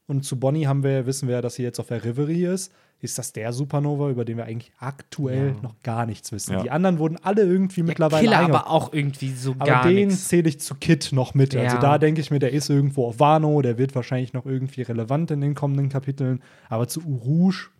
und 0.06 0.24
zu 0.24 0.38
Bonnie 0.38 0.66
haben 0.66 0.82
wir, 0.82 1.04
wissen 1.06 1.28
wir 1.28 1.36
ja, 1.36 1.42
dass 1.42 1.56
sie 1.56 1.62
jetzt 1.62 1.80
auf 1.80 1.88
der 1.88 2.04
Reverie 2.04 2.46
ist. 2.46 2.72
Ist 3.00 3.16
das 3.16 3.32
der 3.32 3.52
Supernova, 3.52 4.10
über 4.10 4.24
den 4.24 4.38
wir 4.38 4.46
eigentlich 4.46 4.72
aktuell 4.80 5.54
Ja. 5.54 5.62
noch 5.62 5.74
gar 5.84 6.04
nichts 6.04 6.32
wissen? 6.32 6.54
Ja. 6.54 6.62
Die 6.62 6.70
anderen 6.72 6.98
wurden 6.98 7.16
alle 7.22 7.42
irgendwie 7.42 7.84
mittlerweile 7.84 8.24
Killer 8.24 8.40
aber 8.40 8.68
auch 8.68 8.92
irgendwie 8.92 9.30
so 9.32 9.52
aber 9.52 9.66
gar 9.66 9.84
den 9.88 10.08
nichts. 10.08 10.26
zähle 10.26 10.48
ich 10.48 10.58
zu 10.60 10.74
Kit 10.74 11.10
noch 11.12 11.32
mit. 11.34 11.54
Also 11.54 11.76
Ja. 11.76 11.80
da 11.80 11.98
denke 11.98 12.20
ich 12.20 12.32
mir, 12.32 12.40
der 12.40 12.52
ist 12.52 12.68
irgendwo 12.70 13.06
auf 13.06 13.20
Wano, 13.20 13.62
der 13.62 13.78
wird 13.78 13.94
wahrscheinlich 13.94 14.32
noch 14.32 14.46
irgendwie 14.46 14.82
relevant 14.82 15.30
in 15.30 15.40
den 15.40 15.54
kommenden 15.54 15.88
Kapiteln. 15.90 16.42
Aber 16.68 16.88
zu 16.88 17.00
Urush, 17.04 17.70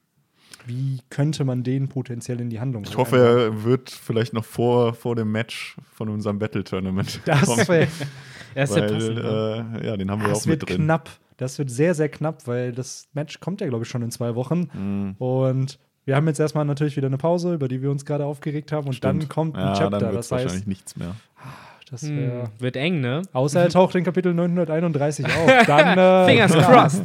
wie 0.67 1.01
könnte 1.11 1.45
man 1.45 1.65
den 1.65 1.89
potenziell 1.89 2.41
in 2.41 2.51
die 2.51 2.61
Handlung 2.61 2.85
Ich 2.85 2.97
hoffe, 2.97 3.17
er 3.17 3.65
wird 3.65 3.91
vielleicht 3.91 4.35
noch 4.35 4.45
vor, 4.45 4.95
vor 4.95 5.17
dem 5.17 5.33
Match 5.33 5.77
von 5.95 6.09
unserem 6.11 6.39
Battle-Tournament 6.39 7.21
das, 7.25 7.43
kommen. 7.43 7.65
ja 8.59 8.69
Weil, 8.77 8.93
passend, 8.93 9.15
ne? 9.15 9.79
äh, 9.83 9.87
ja, 9.87 9.97
den 9.97 10.11
haben 10.11 10.21
wir 10.23 10.29
das 10.29 10.43
auch 10.43 10.47
wird 10.47 10.63
mit 10.63 10.71
drin. 10.71 10.85
knapp. 10.85 11.11
Das 11.37 11.59
wird 11.59 11.71
sehr, 11.71 11.95
sehr 11.95 12.09
knapp, 12.09 12.47
weil 12.47 12.73
das 12.73 13.09
Match 13.13 13.39
kommt 13.41 13.61
ja, 13.61 13.69
glaube 13.69 13.85
ich, 13.85 13.89
schon 13.91 14.03
in 14.03 14.11
zwei 14.11 14.35
Wochen. 14.35 14.69
Mhm. 14.73 15.15
Und 15.19 15.79
wir 16.05 16.17
haben 16.17 16.27
jetzt 16.27 16.41
erstmal 16.41 16.65
natürlich 16.65 16.97
wieder 16.97 17.07
eine 17.07 17.19
Pause, 17.19 17.55
über 17.55 17.69
die 17.69 17.81
wir 17.83 17.91
uns 17.91 18.05
gerade 18.05 18.25
aufgeregt 18.25 18.73
haben. 18.73 18.89
Und 18.89 19.05
dann 19.05 19.17
Stimmt. 19.17 19.31
kommt 19.33 19.57
ein 19.57 19.61
ja, 19.67 19.75
Chapter. 19.75 19.99
Dann 19.99 20.15
das 20.15 20.33
heißt, 20.33 20.45
wahrscheinlich 20.45 20.67
nichts 20.67 20.97
mehr. 20.97 21.15
das 21.91 22.03
Hm, 22.03 22.49
wird 22.59 22.77
eng, 22.77 23.01
ne? 23.01 23.23
außer 23.33 23.63
er 23.63 23.69
taucht 23.69 23.95
in 23.95 24.05
Kapitel 24.05 24.35
931 24.35 25.27
auf. 25.27 25.33
Dann, 25.67 25.99
äh, 25.99 26.27
Fingers 26.27 26.53
crossed. 26.53 27.03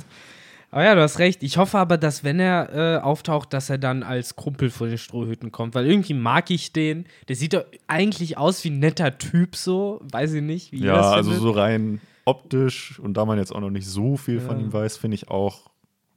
Aber 0.73 0.83
ja, 0.85 0.95
du 0.95 1.01
hast 1.01 1.19
recht. 1.19 1.43
Ich 1.43 1.57
hoffe 1.57 1.77
aber, 1.77 1.97
dass 1.99 2.23
wenn 2.23 2.39
er 2.39 2.73
äh, 2.73 2.99
auftaucht, 2.99 3.53
dass 3.53 3.69
er 3.69 3.77
dann 3.77 4.01
als 4.01 4.35
Kumpel 4.35 4.71
von 4.71 4.89
den 4.89 4.97
Strohhüten 4.97 5.51
kommt, 5.51 5.75
weil 5.75 5.85
irgendwie 5.85 6.15
mag 6.15 6.49
ich 6.49 6.73
den. 6.73 7.05
Der 7.27 7.35
sieht 7.35 7.53
doch 7.53 7.63
eigentlich 7.85 8.39
aus 8.39 8.63
wie 8.63 8.71
ein 8.71 8.79
netter 8.79 9.19
Typ 9.19 9.55
so. 9.55 10.01
Weiß 10.11 10.33
ich 10.33 10.41
nicht, 10.41 10.71
wie 10.71 10.83
Ja, 10.83 11.11
also 11.11 11.29
findet. 11.29 11.43
so 11.43 11.51
rein 11.51 12.01
optisch 12.25 12.99
und 12.99 13.13
da 13.15 13.25
man 13.25 13.37
jetzt 13.37 13.53
auch 13.53 13.59
noch 13.59 13.69
nicht 13.69 13.85
so 13.87 14.17
viel 14.17 14.39
von 14.39 14.57
Ja. 14.57 14.63
ihm 14.65 14.73
weiß, 14.73 14.97
finde 14.97 15.13
ich 15.15 15.29
auch, 15.29 15.69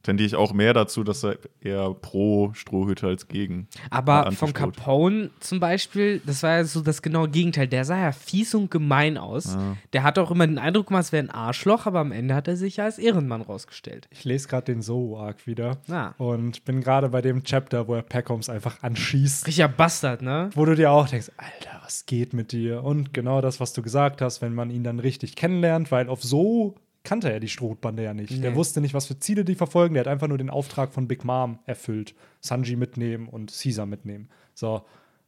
tendiere 0.06 0.26
ich 0.28 0.36
auch 0.36 0.52
mehr 0.52 0.72
dazu, 0.72 1.02
dass 1.02 1.24
er 1.24 1.36
eher 1.60 1.92
pro 1.92 2.52
Strohhütte 2.54 3.08
als 3.08 3.26
gegen. 3.26 3.66
Aber 3.90 4.30
von. 4.32 4.52
Capone 4.52 5.30
zum 5.40 5.58
Beispiel, 5.58 6.22
das 6.24 6.42
war 6.44 6.58
ja 6.58 6.64
so 6.64 6.80
das 6.80 7.02
genaue 7.02 7.28
Gegenteil. 7.28 7.66
Der 7.66 7.84
sah 7.84 7.98
ja 7.98 8.12
fies 8.12 8.54
und 8.54 8.70
gemein 8.70 9.18
aus. 9.18 9.54
Ja. 9.54 9.76
Der 9.92 10.02
hat 10.04 10.18
auch 10.18 10.30
immer 10.30 10.46
den 10.46 10.58
Eindruck 10.58 10.86
gemacht, 10.86 11.04
es 11.04 11.12
wäre 11.12 11.24
ein 11.24 11.30
Arschloch, 11.30 11.86
aber 11.86 11.98
am 11.98 12.12
Ende 12.12 12.34
hat 12.34 12.46
er 12.46 12.56
sich 12.56 12.76
ja 12.76 12.84
als 12.84 12.98
Ehrenmann 12.98 13.42
rausgestellt. 13.42 14.06
Ich 14.10 14.24
lese 14.24 14.46
gerade 14.46 14.66
den 14.66 14.80
Zoe-Arc 14.80 15.46
wieder. 15.46 15.78
Ah. 15.90 16.14
Und 16.18 16.64
bin 16.64 16.80
gerade 16.80 17.08
bei 17.08 17.20
dem 17.20 17.42
Chapter, 17.42 17.88
wo 17.88 17.94
er 17.94 18.02
Peckhams 18.02 18.48
einfach 18.48 18.82
anschießt. 18.82 19.46
Richtiger 19.48 19.68
Bastard, 19.68 20.22
ne? 20.22 20.50
Wo 20.54 20.64
du 20.64 20.76
dir 20.76 20.92
auch 20.92 21.08
denkst, 21.08 21.32
Alter, 21.36 21.80
was 21.84 22.06
geht 22.06 22.32
mit 22.32 22.52
dir? 22.52 22.84
Und 22.84 23.12
genau 23.12 23.40
das, 23.40 23.58
was 23.58 23.72
du 23.72 23.82
gesagt 23.82 24.22
hast, 24.22 24.40
wenn 24.40 24.54
man 24.54 24.70
ihn 24.70 24.84
dann 24.84 25.00
richtig 25.00 25.34
kennenlernt, 25.34 25.90
weil 25.90 26.08
auf 26.08 26.22
so 26.22 26.76
kannte 27.06 27.32
er 27.32 27.40
die 27.40 27.48
Strohbande 27.48 28.02
ja 28.02 28.12
nicht. 28.12 28.42
Der 28.42 28.50
Nee. 28.50 28.56
wusste 28.56 28.80
nicht, 28.82 28.92
was 28.92 29.06
für 29.06 29.18
Ziele 29.18 29.44
die 29.44 29.54
verfolgen. 29.54 29.94
Der 29.94 30.02
hat 30.02 30.08
einfach 30.08 30.28
nur 30.28 30.36
den 30.38 30.50
Auftrag 30.50 30.92
von 30.92 31.08
Big 31.08 31.24
Mom 31.24 31.58
erfüllt. 31.64 32.14
Sanji 32.40 32.76
mitnehmen 32.76 33.28
und 33.28 33.50
Caesar 33.50 33.86
mitnehmen. 33.86 34.28
So. 34.54 34.82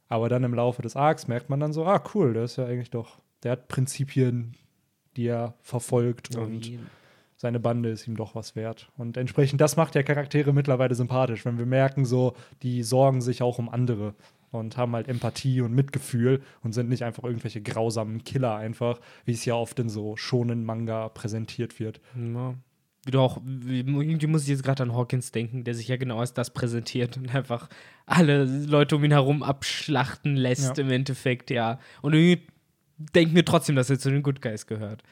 Aber 0.08 0.28
dann 0.28 0.44
im 0.44 0.54
Laufe 0.54 0.82
des 0.82 0.96
Arcs 0.96 1.28
merkt 1.28 1.48
man 1.50 1.60
dann 1.60 1.72
so, 1.72 1.84
ah, 1.86 2.02
cool, 2.14 2.34
der 2.34 2.44
ist 2.44 2.56
ja 2.56 2.66
eigentlich 2.66 2.90
doch, 2.90 3.18
der 3.42 3.52
hat 3.52 3.68
Prinzipien, 3.68 4.54
die 5.16 5.26
er 5.26 5.54
verfolgt 5.60 6.34
und 6.36 6.70
seine 7.36 7.60
Bande 7.60 7.90
ist 7.90 8.06
ihm 8.08 8.16
doch 8.16 8.34
was 8.34 8.56
wert. 8.56 8.90
Und 8.96 9.16
entsprechend, 9.16 9.60
das 9.60 9.76
macht 9.76 9.94
ja 9.94 10.02
Charaktere 10.02 10.52
mittlerweile 10.52 10.94
sympathisch, 10.94 11.44
wenn 11.44 11.58
wir 11.58 11.66
merken, 11.66 12.04
so, 12.04 12.34
die 12.62 12.82
sorgen 12.82 13.20
sich 13.20 13.42
auch 13.42 13.58
um 13.58 13.68
andere. 13.68 14.14
Und 14.50 14.76
haben 14.76 14.94
halt 14.94 15.08
Empathie 15.08 15.60
und 15.60 15.74
Mitgefühl 15.74 16.40
und 16.62 16.72
sind 16.72 16.88
nicht 16.88 17.02
einfach 17.04 17.24
irgendwelche 17.24 17.60
grausamen 17.60 18.24
Killer 18.24 18.54
einfach, 18.56 19.00
wie 19.24 19.32
es 19.32 19.44
ja 19.44 19.54
oft 19.54 19.78
in 19.78 19.88
so 19.88 20.16
schonen 20.16 20.64
Manga 20.64 21.08
präsentiert 21.08 21.78
wird. 21.80 22.00
Ja. 22.16 22.54
Wie 23.04 23.10
du 23.12 23.20
auch, 23.20 23.40
wie, 23.44 23.80
irgendwie 23.80 24.26
muss 24.26 24.42
ich 24.42 24.48
jetzt 24.48 24.64
gerade 24.64 24.82
an 24.82 24.92
Hawkins 24.94 25.30
denken, 25.32 25.64
der 25.64 25.74
sich 25.74 25.88
ja 25.88 25.96
genau 25.96 26.18
als 26.18 26.34
das 26.34 26.50
präsentiert 26.52 27.16
und 27.16 27.34
einfach 27.34 27.68
alle 28.06 28.44
Leute 28.44 28.96
um 28.96 29.04
ihn 29.04 29.12
herum 29.12 29.42
abschlachten 29.42 30.36
lässt 30.36 30.76
Ja. 30.78 30.84
im 30.84 30.90
Endeffekt, 30.90 31.50
ja. 31.50 31.78
Und 32.02 32.14
irgendwie 32.14 32.46
denken 33.14 33.34
wir 33.34 33.44
trotzdem, 33.44 33.76
dass 33.76 33.88
er 33.90 33.98
zu 33.98 34.10
den 34.10 34.22
Good 34.22 34.42
Guys 34.42 34.66
gehört. 34.66 35.02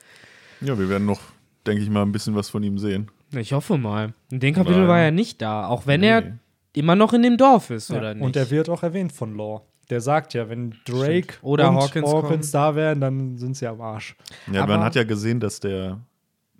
Ja, 0.60 0.78
wir 0.78 0.88
werden 0.88 1.06
noch, 1.06 1.20
denke 1.66 1.82
ich 1.82 1.88
mal, 1.90 2.02
ein 2.02 2.12
bisschen 2.12 2.34
was 2.34 2.50
von 2.50 2.62
ihm 2.62 2.78
sehen. 2.78 3.10
Ich 3.34 3.52
hoffe 3.52 3.78
mal. 3.78 4.14
In 4.30 4.40
dem 4.40 4.54
Kapitel 4.54 4.82
Weil- 4.82 4.88
war 4.88 5.00
er 5.00 5.10
nicht 5.10 5.40
da, 5.40 5.66
auch 5.66 5.86
wenn 5.86 6.02
er 6.02 6.20
Nee. 6.22 6.32
Immer 6.76 6.94
noch 6.94 7.12
in 7.12 7.22
dem 7.22 7.36
Dorf 7.36 7.70
ist, 7.70 7.90
Ja, 7.90 7.98
oder 7.98 8.14
nicht? 8.14 8.22
Und 8.24 8.36
er 8.36 8.50
wird 8.50 8.68
auch 8.68 8.82
erwähnt 8.82 9.12
von 9.12 9.36
Law. 9.36 9.62
Der 9.90 10.00
sagt 10.00 10.34
ja, 10.34 10.48
wenn 10.48 10.74
Drake 10.84 11.34
Oder 11.42 11.70
und 11.70 11.76
Hawkins 11.76 12.10
Hawkins 12.12 12.50
da 12.50 12.74
wären, 12.74 13.00
dann 13.00 13.38
sind 13.38 13.56
sie 13.56 13.66
am 13.66 13.80
Arsch. 13.80 14.16
Ja, 14.52 14.64
Aber- 14.64 14.74
man 14.76 14.84
hat 14.84 14.94
ja 14.96 15.04
gesehen, 15.04 15.38
dass 15.38 15.60
der, 15.60 16.00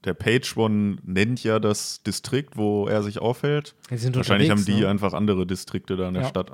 der 0.05 0.15
Page 0.15 0.57
One 0.57 0.99
nennt 1.03 1.43
ja 1.43 1.59
das 1.59 2.03
Distrikt, 2.05 2.57
wo 2.57 2.87
er 2.87 3.03
sich 3.03 3.19
aufhält. 3.19 3.75
Wahrscheinlich 3.91 4.51
haben 4.51 4.65
die 4.65 4.81
ne? 4.81 4.89
einfach 4.89 5.13
andere 5.13 5.45
Distrikte 5.47 5.97
da 5.97 6.07
in 6.09 6.15
der 6.15 6.23
Ja. 6.25 6.29
Stadt 6.29 6.53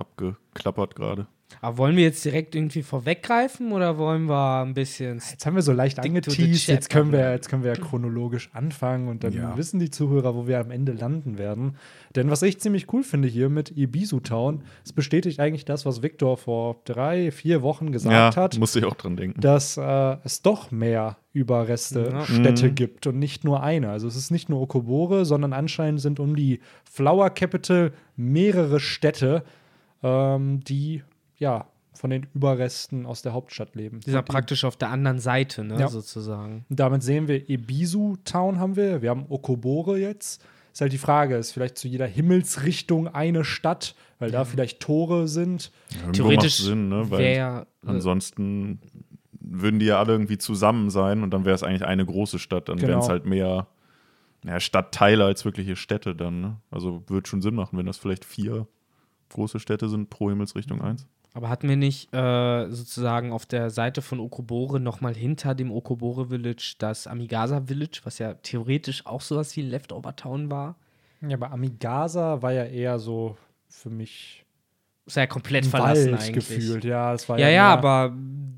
abgeklappert 0.66 0.94
gerade. 0.96 1.26
Aber 1.60 1.76
wollen 1.76 1.96
wir 1.96 2.04
jetzt 2.04 2.24
direkt 2.24 2.54
irgendwie 2.54 2.82
vorweggreifen 2.82 3.72
oder 3.72 3.98
wollen 3.98 4.24
wir 4.24 4.62
ein 4.64 4.72
bisschen. 4.72 5.20
Jetzt 5.30 5.44
haben 5.44 5.54
wir 5.54 5.60
so 5.60 5.72
leicht 5.74 5.98
angeteased, 5.98 6.66
jetzt 6.68 6.88
können, 6.88 7.12
wir, 7.12 7.30
jetzt 7.32 7.50
können 7.50 7.62
wir 7.62 7.74
ja 7.74 7.78
chronologisch 7.78 8.48
anfangen 8.54 9.08
und 9.08 9.22
dann 9.22 9.34
Ja. 9.34 9.54
wissen 9.58 9.78
die 9.78 9.90
Zuhörer, 9.90 10.34
wo 10.34 10.46
wir 10.46 10.58
am 10.60 10.70
Ende 10.70 10.92
landen 10.92 11.36
werden. 11.36 11.76
Denn 12.16 12.30
was 12.30 12.40
ich 12.40 12.58
ziemlich 12.58 12.90
cool 12.94 13.02
finde 13.04 13.28
hier 13.28 13.50
mit 13.50 13.76
Ibisu 13.76 14.20
Town, 14.20 14.62
es 14.82 14.94
bestätigt 14.94 15.40
eigentlich 15.40 15.66
das, 15.66 15.84
was 15.84 16.02
Victor 16.02 16.38
vor 16.38 16.80
drei, 16.86 17.30
vier 17.30 17.60
Wochen 17.60 17.92
gesagt 17.92 18.14
ja, 18.14 18.34
hat, 18.42 18.58
musste 18.58 18.78
ich 18.78 18.86
auch 18.86 18.94
dran 18.96 19.16
denken. 19.18 19.38
dass 19.38 19.76
äh, 19.76 20.16
es 20.24 20.40
doch 20.40 20.70
mehr 20.70 21.18
Überreste 21.34 22.08
Ja. 22.12 22.24
Städte 22.24 22.68
Mhm. 22.70 22.74
gibt 22.76 23.06
und 23.06 23.18
nicht 23.18 23.44
nur 23.44 23.62
eine. 23.62 23.90
Also 23.90 24.08
es 24.08 24.16
ist 24.16 24.30
nicht 24.30 24.48
nur 24.48 24.60
Okobore, 24.62 25.26
sondern 25.26 25.52
anscheinend 25.52 26.00
sind 26.00 26.18
um 26.18 26.34
die 26.34 26.60
Flower 26.90 27.28
Capital 27.28 27.92
mehrere 28.16 28.80
Städte, 28.80 29.42
ähm, 30.02 30.60
die 30.64 31.02
ja 31.36 31.66
von 31.94 32.10
den 32.10 32.26
Überresten 32.34 33.04
aus 33.06 33.22
der 33.22 33.32
Hauptstadt 33.34 33.74
leben. 33.76 34.00
Die 34.00 34.10
sind 34.10 34.24
praktisch 34.24 34.64
auf 34.64 34.76
der 34.76 34.88
anderen 34.90 35.18
Seite, 35.18 35.62
ne, 35.62 35.78
Ja. 35.78 35.88
sozusagen. 35.88 36.64
Und 36.70 36.80
damit 36.80 37.02
sehen 37.02 37.28
wir 37.28 37.48
Ibisu 37.48 38.16
Town 38.24 38.58
haben 38.58 38.76
wir. 38.76 39.02
Wir 39.02 39.10
haben 39.10 39.26
Okobore 39.28 39.98
jetzt. 39.98 40.42
Ist 40.72 40.80
halt 40.80 40.92
die 40.92 40.98
Frage, 40.98 41.36
ist 41.36 41.52
vielleicht 41.52 41.76
zu 41.76 41.86
jeder 41.86 42.06
Himmelsrichtung 42.06 43.06
eine 43.08 43.44
Stadt, 43.44 43.94
weil 44.18 44.30
da 44.30 44.46
vielleicht 44.46 44.80
Tore 44.80 45.28
sind. 45.28 45.70
Irgendwo 45.90 46.12
Theoretisch 46.12 46.60
macht 46.60 46.66
Sinn, 46.68 46.88
ne? 46.88 47.10
Weil 47.10 47.18
wäre. 47.18 47.66
Äh, 47.84 47.88
ansonsten 47.90 48.80
würden 49.38 49.78
die 49.80 49.86
ja 49.86 49.98
alle 49.98 50.12
irgendwie 50.12 50.38
zusammen 50.38 50.88
sein 50.88 51.22
und 51.22 51.30
dann 51.30 51.44
wäre 51.44 51.54
es 51.54 51.62
eigentlich 51.62 51.84
eine 51.84 52.06
große 52.06 52.38
Stadt. 52.38 52.70
Dann 52.70 52.80
wären 52.80 52.90
Genau. 52.92 53.02
es 53.02 53.08
halt 53.10 53.26
mehr 53.26 53.66
ja, 54.44 54.60
Stadtteile 54.60 55.24
als 55.26 55.44
wirkliche 55.44 55.76
Städte 55.76 56.14
dann. 56.16 56.40
Ne? 56.40 56.56
Also 56.70 57.02
würde 57.06 57.28
schon 57.28 57.42
Sinn 57.42 57.54
machen, 57.54 57.78
wenn 57.78 57.86
das 57.86 57.98
vielleicht 57.98 58.24
vier 58.24 58.66
große 59.32 59.58
Städte 59.60 59.88
sind 59.88 60.10
pro 60.10 60.28
Himmelsrichtung 60.30 60.80
eins. 60.82 61.06
aber 61.34 61.48
hatten 61.48 61.68
wir 61.68 61.76
nicht 61.76 62.12
äh, 62.14 62.68
sozusagen 62.70 63.32
auf 63.32 63.46
der 63.46 63.70
Seite 63.70 64.02
von 64.02 64.20
Okobore 64.20 64.78
nochmal 64.80 65.14
hinter 65.14 65.54
dem 65.54 65.70
Okobore 65.72 66.28
Village 66.28 66.74
das 66.78 67.06
Amigasa 67.06 67.62
Village, 67.66 68.00
was 68.04 68.18
ja 68.18 68.34
theoretisch 68.34 69.06
auch 69.06 69.20
sowas 69.22 69.56
wie 69.56 69.62
Leftover 69.62 70.14
Town 70.16 70.50
war? 70.50 70.76
Ja, 71.26 71.36
aber 71.36 71.50
Amigasa 71.52 72.42
war 72.42 72.52
ja 72.52 72.64
eher 72.64 72.98
so 72.98 73.36
für 73.68 73.90
mich 73.90 74.44
Ist 75.06 75.16
ja 75.16 75.26
komplett 75.26 75.64
ein 75.64 75.70
verlassen 75.70 76.12
Wald 76.12 76.20
eigentlich. 76.22 76.34
gefühlt. 76.34 76.84
Ja, 76.84 77.14
es 77.14 77.28
war 77.28 77.38
Ja, 77.38 77.48
ja, 77.48 77.54
ja, 77.54 77.68
aber 77.72 78.14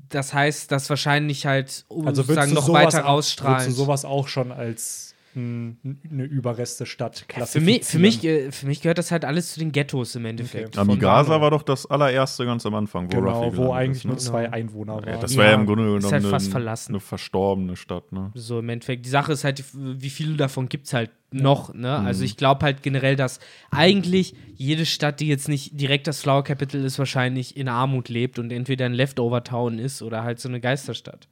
das 0.09 0.33
heißt, 0.33 0.71
dass 0.71 0.89
wahrscheinlich 0.89 1.45
halt 1.47 1.85
um 1.87 2.05
also 2.07 2.21
sozusagen 2.21 2.53
noch 2.53 2.67
weiter 2.71 3.05
auch- 3.05 3.09
ausstrahlen. 3.13 3.59
Würdest 3.61 3.69
du 3.79 3.83
sowas 3.83 4.05
auch 4.05 4.27
schon 4.27 4.51
als 4.51 5.14
eine 5.35 6.23
Überreste-Stadt 6.23 7.19
Für 7.19 7.25
klassifizieren? 7.25 7.65
mich, 7.65 7.85
für, 7.85 7.99
mich, 7.99 8.23
äh, 8.47 8.51
für 8.51 8.65
mich 8.67 8.81
gehört 8.81 8.97
das 8.97 9.11
halt 9.11 9.25
alles 9.25 9.53
zu 9.53 9.59
den 9.59 9.71
Ghettos 9.71 10.15
im 10.15 10.25
Endeffekt. 10.25 10.69
Okay. 10.69 10.79
Amigasa 10.79 11.41
war 11.41 11.51
doch 11.51 11.63
das 11.63 11.85
allererste 11.85 12.45
ganz 12.45 12.65
am 12.65 12.75
Anfang, 12.75 13.11
wo 13.11 13.17
Genau, 13.19 13.43
Ruffy 13.43 13.57
wo 13.57 13.73
eigentlich 13.73 13.97
ist, 13.97 14.05
nur 14.05 14.13
ne? 14.15 14.19
zwei 14.19 14.43
Genau. 14.45 14.55
Einwohner 14.55 14.95
waren. 14.95 15.07
Ja, 15.09 15.17
das 15.17 15.33
Ja, 15.33 15.39
war 15.39 15.45
ja 15.47 15.53
im 15.55 15.65
Grunde 15.65 15.83
ist 15.83 15.87
genommen 15.97 16.13
halt 16.13 16.23
eine, 16.23 16.29
fast 16.31 16.51
verlassen. 16.51 16.91
eine 16.93 16.99
verstorbene 16.99 17.75
Stadt. 17.75 18.11
Ne? 18.11 18.31
So 18.33 18.59
im 18.59 18.69
Endeffekt. 18.69 19.05
Die 19.05 19.09
Sache 19.09 19.33
ist 19.33 19.43
halt, 19.43 19.63
wie 19.73 20.09
viele 20.09 20.35
davon 20.37 20.69
gibt 20.69 20.87
es 20.87 20.93
halt 20.93 21.11
noch. 21.31 21.73
Ne? 21.73 21.79
Mhm. 21.99 22.05
Also 22.07 22.23
ich 22.23 22.37
glaube 22.37 22.63
halt 22.65 22.81
generell, 22.81 23.15
dass 23.17 23.39
eigentlich 23.71 24.35
jede 24.55 24.85
Stadt, 24.85 25.19
die 25.19 25.27
jetzt 25.27 25.49
nicht 25.49 25.79
direkt 25.79 26.07
das 26.07 26.21
Flower 26.21 26.43
Capital 26.43 26.83
ist, 26.83 26.97
wahrscheinlich 26.99 27.57
in 27.57 27.67
Armut 27.67 28.07
lebt 28.09 28.39
und 28.39 28.51
entweder 28.51 28.85
ein 28.85 28.93
Leftover-Town 28.93 29.79
ist 29.79 30.01
oder 30.01 30.23
halt 30.23 30.39
so 30.39 30.47
eine 30.47 30.61
Geisterstadt. 30.61 31.27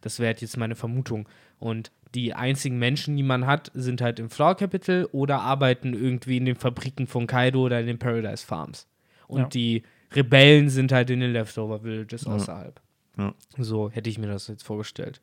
Das 0.00 0.20
wäre 0.20 0.28
halt 0.28 0.40
jetzt 0.42 0.56
meine 0.56 0.76
Vermutung. 0.76 1.28
Und 1.58 1.90
die 2.14 2.32
einzigen 2.34 2.78
Menschen, 2.78 3.16
die 3.16 3.22
man 3.22 3.46
hat, 3.46 3.70
sind 3.74 4.00
halt 4.00 4.18
im 4.18 4.30
Flower 4.30 4.54
Capital 4.56 5.08
oder 5.12 5.40
arbeiten 5.40 5.92
irgendwie 5.94 6.38
in 6.38 6.44
den 6.46 6.56
Fabriken 6.56 7.06
von 7.06 7.26
Kaido 7.26 7.60
oder 7.62 7.80
in 7.80 7.86
den 7.86 7.98
Paradise 7.98 8.44
Farms. 8.46 8.86
Und 9.26 9.40
Ja. 9.40 9.48
die 9.48 9.82
Rebellen 10.12 10.70
sind 10.70 10.90
halt 10.90 11.10
in 11.10 11.20
den 11.20 11.32
Leftover 11.32 11.82
Villages 11.84 12.26
außerhalb. 12.26 12.80
Ja. 13.18 13.34
So 13.58 13.90
hätte 13.90 14.08
ich 14.08 14.18
mir 14.18 14.28
das 14.28 14.48
jetzt 14.48 14.62
vorgestellt. 14.62 15.20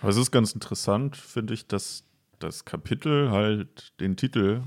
Aber 0.00 0.10
es 0.10 0.16
ist 0.16 0.30
ganz 0.30 0.52
interessant, 0.52 1.16
finde 1.16 1.54
ich, 1.54 1.66
dass 1.66 2.04
das 2.38 2.64
Kapitel 2.64 3.30
halt 3.32 3.92
den 3.98 4.16
Titel 4.16 4.62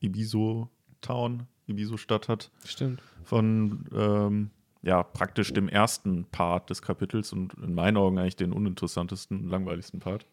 Ibiso 0.00 0.68
Town, 1.02 1.46
Ibiso 1.66 1.96
Stadt 1.96 2.28
hat, 2.28 2.50
Stimmt. 2.64 3.02
von 3.22 3.84
ähm, 3.94 4.50
ja, 4.82 5.02
praktisch 5.02 5.52
dem 5.52 5.68
ersten 5.68 6.24
Part 6.24 6.70
des 6.70 6.80
Kapitels 6.80 7.32
und 7.34 7.52
in 7.54 7.74
meinen 7.74 7.96
Augen 7.98 8.18
eigentlich 8.18 8.36
den 8.36 8.52
uninteressantesten 8.52 9.40
und 9.42 9.48
langweiligsten 9.50 10.00
Part. 10.00 10.24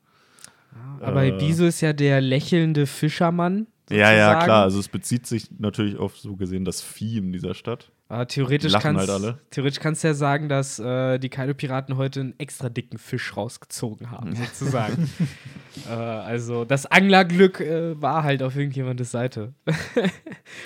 Aber 1.02 1.24
Äh. 1.24 1.30
Ibiso 1.30 1.66
ist 1.66 1.82
ja 1.82 1.94
der 1.94 2.22
lächelnde 2.22 2.88
Fischermann. 2.88 3.68
Ja, 3.90 3.98
ja, 3.98 4.12
sozusagen. 4.12 4.44
klar. 4.46 4.64
Also 4.64 4.80
es 4.80 4.90
bezieht 4.90 5.26
sich 5.28 5.50
natürlich 5.60 5.98
auf 5.98 6.18
so 6.18 6.36
gesehen 6.36 6.66
das 6.66 6.84
Theme 6.84 7.32
dieser 7.32 7.54
Stadt. 7.54 7.92
Aber 8.10 8.26
theoretisch, 8.28 8.72
Lachen 8.72 8.96
kannst, 8.96 9.12
halt 9.12 9.22
alle. 9.22 9.40
theoretisch 9.52 9.80
kannst 9.82 10.04
du 10.04 10.08
ja 10.08 10.14
sagen, 10.14 10.48
dass 10.48 10.80
äh, 10.80 11.20
die 11.20 11.28
Kaido-Piraten 11.28 11.98
heute 11.98 12.22
einen 12.22 12.40
extra 12.40 12.70
dicken 12.70 12.98
Fisch 12.98 13.36
rausgezogen 13.36 14.12
haben, 14.12 14.34
sozusagen. 14.34 15.10
äh, 15.90 15.92
also 15.92 16.64
das 16.64 16.86
Anglerglück 16.86 17.60
äh, 17.60 18.02
war 18.02 18.24
halt 18.24 18.44
auf 18.44 18.56
irgendjemandes 18.56 19.12
Seite. 19.12 19.54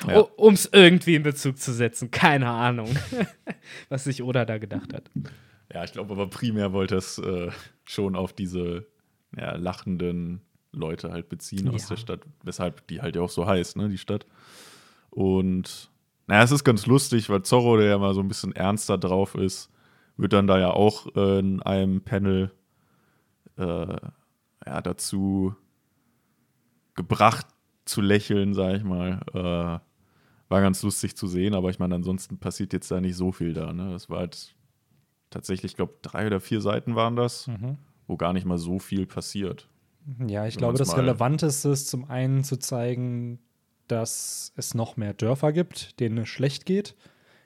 Ja. 0.08 0.20
Um 0.20 0.53
es 0.53 0.70
irgendwie 0.72 1.15
in 1.15 1.24
Bezug 1.24 1.58
zu 1.58 1.74
setzen. 1.74 2.12
Keine 2.12 2.48
Ahnung, 2.48 2.89
was 3.89 4.03
sich 4.03 4.22
Oda 4.22 4.46
da 4.46 4.60
gedacht 4.60 4.93
hat. 4.93 5.10
Ja, 5.74 5.84
ich 5.84 5.93
glaube 5.93 6.13
aber 6.13 6.27
primär 6.27 6.74
wollte 6.74 6.96
es 6.96 7.17
äh, 7.17 7.50
schon 7.86 8.15
auf 8.15 8.34
diese 8.34 8.86
ja, 9.38 9.55
lachenden 9.55 10.41
Leute 10.73 11.11
halt 11.11 11.29
beziehen 11.29 11.67
aus 11.69 11.83
Ja. 11.83 11.89
der 11.89 11.97
Stadt, 11.97 12.21
weshalb 12.43 12.88
die 12.88 13.01
halt 13.01 13.15
ja 13.15 13.21
auch 13.21 13.29
so 13.29 13.45
heißt, 13.45 13.77
ne, 13.77 13.89
die 13.89 13.97
Stadt. 13.97 14.25
Und 15.09 15.89
naja, 16.27 16.43
es 16.43 16.51
ist 16.51 16.63
ganz 16.63 16.85
lustig, 16.85 17.29
weil 17.29 17.43
Zorro, 17.43 17.77
der 17.77 17.88
ja 17.88 17.97
mal 17.97 18.13
so 18.13 18.21
ein 18.21 18.27
bisschen 18.27 18.55
ernster 18.55 18.97
drauf 18.97 19.35
ist, 19.35 19.69
wird 20.17 20.33
dann 20.33 20.47
da 20.47 20.59
ja 20.59 20.69
auch 20.71 21.07
äh, 21.15 21.39
in 21.39 21.61
einem 21.61 22.01
Panel 22.01 22.51
äh, 23.57 23.95
ja, 24.65 24.81
dazu 24.81 25.55
gebracht 26.95 27.47
zu 27.85 28.01
lächeln, 28.01 28.53
sag 28.53 28.75
ich 28.75 28.83
mal. 28.83 29.21
Äh, 29.33 29.79
war 30.50 30.61
ganz 30.61 30.83
lustig 30.83 31.15
zu 31.15 31.27
sehen, 31.27 31.55
aber 31.55 31.69
ich 31.69 31.79
meine, 31.79 31.95
ansonsten 31.95 32.38
passiert 32.38 32.73
jetzt 32.73 32.91
da 32.91 33.00
nicht 33.00 33.15
so 33.15 33.31
viel 33.31 33.53
da. 33.53 33.71
Ne? 33.73 33.91
Das 33.91 34.09
war 34.09 34.19
halt 34.19 34.53
tatsächlich, 35.29 35.71
ich 35.71 35.75
glaube, 35.77 35.93
drei 36.01 36.27
oder 36.27 36.39
vier 36.41 36.61
Seiten 36.61 36.95
waren 36.95 37.15
das, 37.15 37.47
Mhm. 37.47 37.77
Wo 38.12 38.18
gar 38.18 38.34
nicht 38.34 38.46
mal 38.46 38.58
so 38.60 38.77
viel 38.77 39.08
passiert. 39.08 39.68
Ja, 40.27 40.46
ich 40.46 40.56
Wenn 40.56 40.60
glaube, 40.60 40.77
das 40.77 40.96
Relevanteste 40.98 41.70
ist 41.70 41.88
zum 41.88 42.10
einen 42.10 42.44
zu 42.44 42.58
zeigen, 42.58 43.39
dass 43.88 44.51
es 44.56 44.74
noch 44.74 44.98
mehr 44.98 45.13
Dörfer 45.13 45.51
gibt, 45.53 46.00
denen 46.00 46.20
es 46.20 46.27
schlecht 46.30 46.65
geht. 46.65 46.96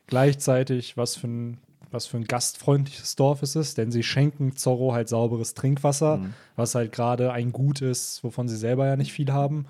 Gleichzeitig, 0.07 0.97
was 0.97 1.15
für 1.15 1.27
ein, 1.27 1.57
was 1.91 2.05
für 2.05 2.17
ein 2.17 2.25
gastfreundliches 2.25 3.15
Dorf 3.15 3.41
es 3.41 3.55
ist, 3.55 3.77
denn 3.77 3.91
sie 3.91 4.03
schenken 4.03 4.55
Zorro 4.55 4.93
halt 4.93 5.09
sauberes 5.09 5.53
Trinkwasser, 5.53 6.17
Mhm. 6.17 6.33
was 6.55 6.75
halt 6.75 6.91
gerade 6.91 7.31
ein 7.31 7.51
Gut 7.51 7.81
ist, 7.81 8.23
wovon 8.23 8.47
sie 8.47 8.57
selber 8.57 8.85
ja 8.85 8.95
nicht 8.95 9.13
viel 9.13 9.31
haben. 9.31 9.65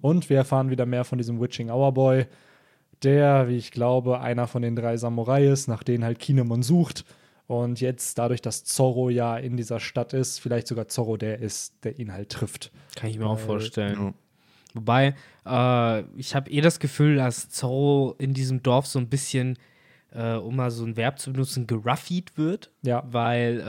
Und 0.00 0.28
wir 0.28 0.36
erfahren 0.36 0.70
wieder 0.70 0.86
mehr 0.86 1.04
von 1.04 1.18
diesem 1.18 1.40
Witching 1.40 1.70
Hour 1.70 1.92
Boy, 1.92 2.26
der, 3.02 3.48
wie 3.48 3.56
ich 3.56 3.70
glaube, 3.70 4.20
einer 4.20 4.46
von 4.46 4.60
den 4.62 4.76
drei 4.76 4.96
Samurai 4.96 5.46
ist, 5.46 5.68
nach 5.68 5.82
denen 5.82 6.04
halt 6.04 6.18
Kinemon 6.18 6.62
sucht. 6.62 7.04
Und 7.48 7.80
jetzt, 7.80 8.18
dadurch, 8.18 8.42
dass 8.42 8.64
Zorro 8.64 9.08
ja 9.08 9.36
in 9.38 9.56
dieser 9.56 9.80
Stadt 9.80 10.12
ist, 10.12 10.38
vielleicht 10.38 10.68
sogar 10.68 10.86
Zorro 10.86 11.16
der 11.16 11.38
ist, 11.40 11.82
der 11.82 11.98
ihn 11.98 12.12
halt 12.12 12.28
trifft. 12.28 12.70
Kann 12.94 13.08
ich 13.08 13.18
mir 13.18 13.26
auch 13.26 13.38
Weil- 13.38 13.46
vorstellen. 13.46 13.98
Ja. 13.98 14.14
Wobei, 14.74 15.14
äh, 15.46 16.02
ich 16.18 16.34
habe 16.34 16.50
eh 16.50 16.60
das 16.60 16.78
Gefühl, 16.78 17.16
dass 17.16 17.48
Zorro 17.48 18.14
in 18.18 18.34
diesem 18.34 18.62
Dorf 18.62 18.86
so 18.86 18.98
ein 18.98 19.08
bisschen, 19.08 19.58
äh, 20.12 20.34
um 20.34 20.56
mal 20.56 20.70
so 20.70 20.84
ein 20.84 20.96
Verb 20.96 21.18
zu 21.18 21.32
benutzen, 21.32 21.66
geruffied 21.66 22.36
wird. 22.36 22.70
Ja. 22.82 23.02
Weil 23.10 23.60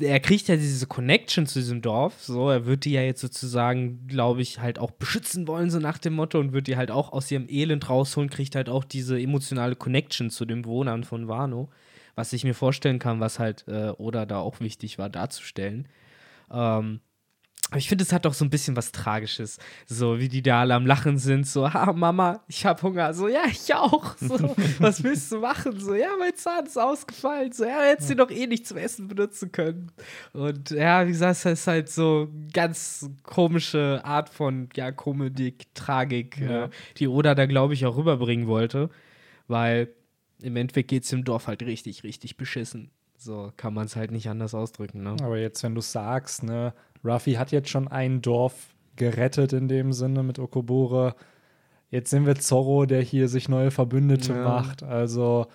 äh, 0.00 0.04
er 0.04 0.20
kriegt 0.20 0.48
ja 0.48 0.56
diese 0.56 0.86
Connection 0.86 1.46
zu 1.46 1.58
diesem 1.58 1.82
Dorf, 1.82 2.22
so, 2.22 2.48
er 2.48 2.64
wird 2.66 2.86
die 2.86 2.92
ja 2.92 3.02
jetzt 3.02 3.20
sozusagen, 3.20 4.06
glaube 4.06 4.40
ich, 4.42 4.60
halt 4.60 4.78
auch 4.78 4.92
beschützen 4.92 5.46
wollen, 5.46 5.70
so 5.70 5.78
nach 5.78 5.98
dem 5.98 6.14
Motto, 6.14 6.38
und 6.38 6.52
wird 6.52 6.68
die 6.68 6.76
halt 6.76 6.90
auch 6.90 7.12
aus 7.12 7.30
ihrem 7.30 7.48
Elend 7.50 7.90
rausholen, 7.90 8.30
kriegt 8.30 8.54
halt 8.54 8.68
auch 8.70 8.84
diese 8.84 9.20
emotionale 9.20 9.76
Connection 9.76 10.30
zu 10.30 10.44
den 10.46 10.62
Bewohnern 10.62 11.04
von 11.04 11.28
Wano, 11.28 11.68
was 12.18 12.32
ich 12.32 12.42
mir 12.42 12.54
vorstellen 12.54 12.98
kann, 12.98 13.20
was 13.20 13.38
halt 13.38 13.64
äh, 13.68 13.90
Oda 13.96 14.26
da 14.26 14.38
auch 14.38 14.58
wichtig 14.58 14.98
war 14.98 15.08
darzustellen. 15.08 15.86
Ähm, 16.50 16.98
aber 17.70 17.78
ich 17.78 17.88
finde, 17.88 18.02
es 18.02 18.12
hat 18.14 18.24
doch 18.24 18.32
so 18.32 18.44
ein 18.46 18.50
bisschen 18.50 18.74
was 18.76 18.92
Tragisches. 18.92 19.58
So, 19.86 20.18
wie 20.18 20.28
die 20.28 20.40
da 20.42 20.60
alle 20.62 20.74
am 20.74 20.86
Lachen 20.86 21.18
sind. 21.18 21.46
So, 21.46 21.66
ah, 21.66 21.92
Mama, 21.92 22.42
ich 22.48 22.64
habe 22.66 22.80
Hunger. 22.82 23.12
So, 23.14 23.28
ja, 23.28 23.42
ich 23.46 23.72
auch. 23.74 24.16
So, 24.16 24.56
was 24.78 25.04
willst 25.04 25.30
du 25.30 25.40
machen? 25.40 25.78
So, 25.78 25.94
ja, 25.94 26.08
mein 26.18 26.34
Zahn 26.34 26.64
ist 26.66 26.78
ausgefallen. 26.78 27.52
So, 27.52 27.64
ja, 27.64 27.82
hättest 27.82 28.08
du 28.10 28.16
doch 28.16 28.30
eh 28.30 28.46
nicht 28.46 28.66
zum 28.66 28.78
Essen 28.78 29.06
benutzen 29.06 29.52
können. 29.52 29.92
Und 30.32 30.70
ja, 30.70 31.06
wie 31.06 31.10
gesagt, 31.12 31.36
es 31.36 31.44
ist 31.44 31.66
halt 31.66 31.90
so 31.90 32.28
ganz 32.54 33.10
komische 33.22 34.00
Art 34.02 34.30
von, 34.30 34.70
ja, 34.74 34.90
Komedik, 34.90 35.72
Tragik, 35.74 36.38
Ja. 36.38 36.64
äh, 36.64 36.68
die 36.96 37.06
Oda 37.06 37.34
da, 37.34 37.46
glaube 37.46 37.74
ich, 37.74 37.84
auch 37.86 37.96
rüberbringen 37.98 38.46
wollte. 38.48 38.88
Weil 39.46 39.88
im 40.42 40.56
Endeffekt 40.56 40.88
geht 40.88 41.04
es 41.04 41.12
im 41.12 41.24
Dorf 41.24 41.46
halt 41.46 41.62
richtig, 41.62 42.02
richtig 42.04 42.36
beschissen. 42.36 42.90
So 43.16 43.52
kann 43.56 43.74
man 43.74 43.86
es 43.86 43.96
halt 43.96 44.10
nicht 44.12 44.28
anders 44.28 44.54
ausdrücken, 44.54 45.02
ne? 45.02 45.16
Aber 45.22 45.38
jetzt, 45.38 45.62
wenn 45.64 45.74
du 45.74 45.80
sagst, 45.80 46.44
ne, 46.44 46.72
Ruffy 47.04 47.34
hat 47.34 47.50
jetzt 47.52 47.68
schon 47.68 47.88
ein 47.88 48.22
Dorf 48.22 48.74
gerettet 48.96 49.52
in 49.52 49.68
dem 49.68 49.92
Sinne 49.92 50.22
mit 50.22 50.38
Okobore. 50.38 51.14
Jetzt 51.90 52.10
sind 52.10 52.26
wir 52.26 52.36
Zorro, 52.36 52.84
der 52.86 53.00
hier 53.02 53.28
sich 53.28 53.48
neue 53.48 53.70
Verbündete 53.70 54.34
Ja. 54.34 54.44
macht. 54.44 54.82
Also 54.82 55.46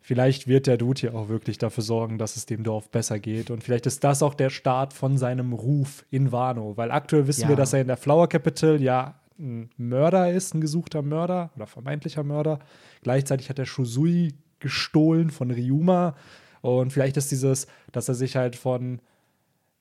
vielleicht 0.00 0.46
wird 0.46 0.66
der 0.66 0.76
Dude 0.76 1.00
hier 1.00 1.14
auch 1.14 1.28
wirklich 1.28 1.58
dafür 1.58 1.82
sorgen, 1.82 2.16
dass 2.18 2.36
es 2.36 2.46
dem 2.46 2.62
Dorf 2.62 2.90
besser 2.90 3.18
geht. 3.18 3.50
Und 3.50 3.62
vielleicht 3.64 3.86
ist 3.86 4.04
das 4.04 4.22
auch 4.22 4.34
der 4.34 4.50
Start 4.50 4.92
von 4.92 5.18
seinem 5.18 5.52
Ruf 5.52 6.04
in 6.10 6.30
Wano. 6.32 6.76
Weil 6.76 6.90
aktuell 6.90 7.26
wissen 7.26 7.42
Ja. 7.42 7.48
wir, 7.48 7.56
dass 7.56 7.72
er 7.72 7.80
in 7.80 7.88
der 7.88 7.96
Flower 7.96 8.28
Capital 8.28 8.80
ja 8.82 9.20
ein 9.38 9.70
Mörder 9.76 10.32
ist, 10.32 10.54
ein 10.54 10.60
gesuchter 10.60 11.02
Mörder 11.02 11.50
oder 11.56 11.66
vermeintlicher 11.66 12.22
Mörder. 12.22 12.60
Gleichzeitig 13.02 13.50
hat 13.50 13.58
er 13.58 13.66
Shusui 13.66 14.34
gestohlen 14.58 15.30
von 15.30 15.50
Ryuma. 15.50 16.14
Und 16.60 16.92
vielleicht 16.92 17.16
ist 17.16 17.30
dieses, 17.30 17.66
dass 17.92 18.08
er 18.08 18.14
sich 18.14 18.36
halt 18.36 18.56
von, 18.56 19.00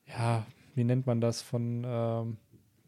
ja, 0.05 0.45
wie 0.75 0.83
nennt 0.83 1.07
man 1.07 1.21
das, 1.21 1.41
von 1.41 1.83
ähm, 1.85 2.37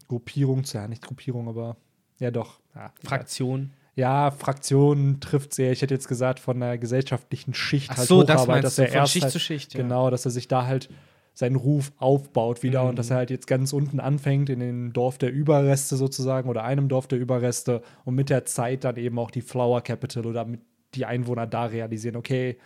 Gruppierung 0.08 0.64
zu, 0.64 0.76
ja, 0.76 0.88
nicht 0.88 1.02
Gruppierung, 1.02 1.48
aber 1.48 1.76
ja 2.18 2.30
doch. 2.30 2.60
Ja, 2.74 2.92
Fraktion. 3.02 3.72
ja, 3.94 4.30
Fraktion 4.30 5.20
trifft 5.20 5.54
sehr. 5.54 5.72
Ich 5.72 5.82
hätte 5.82 5.94
jetzt 5.94 6.08
gesagt, 6.08 6.40
von 6.40 6.60
der 6.60 6.78
gesellschaftlichen 6.78 7.54
Schicht 7.54 7.90
Ach 7.92 7.98
halt 7.98 8.08
so, 8.08 8.22
das 8.22 8.46
meinst 8.46 8.64
dass 8.64 8.76
du, 8.76 8.82
er 8.82 8.88
von 8.88 8.96
erst 8.98 9.12
Schicht 9.12 9.24
halt, 9.24 9.32
zu 9.32 9.40
Schicht, 9.40 9.74
ja. 9.74 9.82
Genau, 9.82 10.10
dass 10.10 10.24
er 10.24 10.30
sich 10.30 10.48
da 10.48 10.66
halt 10.66 10.90
seinen 11.38 11.56
Ruf 11.56 11.92
aufbaut 11.98 12.62
wieder 12.62 12.82
Mhm. 12.84 12.88
und 12.90 12.98
dass 12.98 13.10
er 13.10 13.18
halt 13.18 13.28
jetzt 13.30 13.46
ganz 13.46 13.74
unten 13.74 14.00
anfängt 14.00 14.48
in 14.48 14.58
dem 14.60 14.92
Dorf 14.94 15.18
der 15.18 15.30
Überreste 15.30 15.96
sozusagen 15.96 16.48
oder 16.48 16.64
einem 16.64 16.88
Dorf 16.88 17.08
der 17.08 17.18
Überreste 17.18 17.82
und 18.06 18.14
mit 18.14 18.30
der 18.30 18.46
Zeit 18.46 18.84
dann 18.84 18.96
eben 18.96 19.18
auch 19.18 19.30
die 19.30 19.42
Flower 19.42 19.82
Capital 19.82 20.24
oder 20.24 20.46
mit 20.46 20.60
die 20.94 21.04
Einwohner 21.04 21.46
da 21.46 21.66
realisieren, 21.66 22.16
okay, 22.16 22.56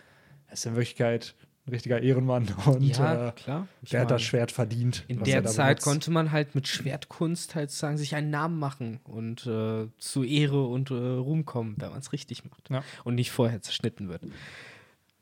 er 0.47 0.53
ist 0.53 0.65
in 0.65 0.75
Wirklichkeit 0.75 1.35
ein 1.67 1.71
richtiger 1.73 2.01
Ehrenmann 2.01 2.47
und 2.65 2.81
ja, 2.97 3.27
äh, 3.27 3.31
klar. 3.33 3.67
Ich 3.81 3.89
der 3.89 3.99
hat 3.99 4.07
meine, 4.07 4.15
das 4.15 4.21
Schwert 4.23 4.53
verdient. 4.53 5.03
In 5.09 5.19
er 5.19 5.41
der 5.41 5.45
Zeit 5.45 5.67
benutzt. 5.79 5.83
konnte 5.83 6.11
man 6.11 6.31
halt 6.31 6.55
mit 6.55 6.65
Schwertkunst 6.69 7.55
halt 7.55 7.71
sagen, 7.71 7.97
sich 7.97 8.15
einen 8.15 8.29
Namen 8.29 8.57
machen 8.57 9.01
und 9.03 9.45
äh, 9.47 9.87
zu 9.97 10.23
Ehre 10.23 10.65
und 10.65 10.91
äh, 10.91 10.93
Ruhm 10.93 11.43
kommen, 11.45 11.75
wenn 11.77 11.89
man 11.89 11.99
es 11.99 12.13
richtig 12.13 12.45
macht. 12.45 12.69
Ja. 12.69 12.83
Und 13.03 13.15
nicht 13.15 13.31
vorher 13.31 13.61
zerschnitten 13.61 14.07
wird. 14.07 14.21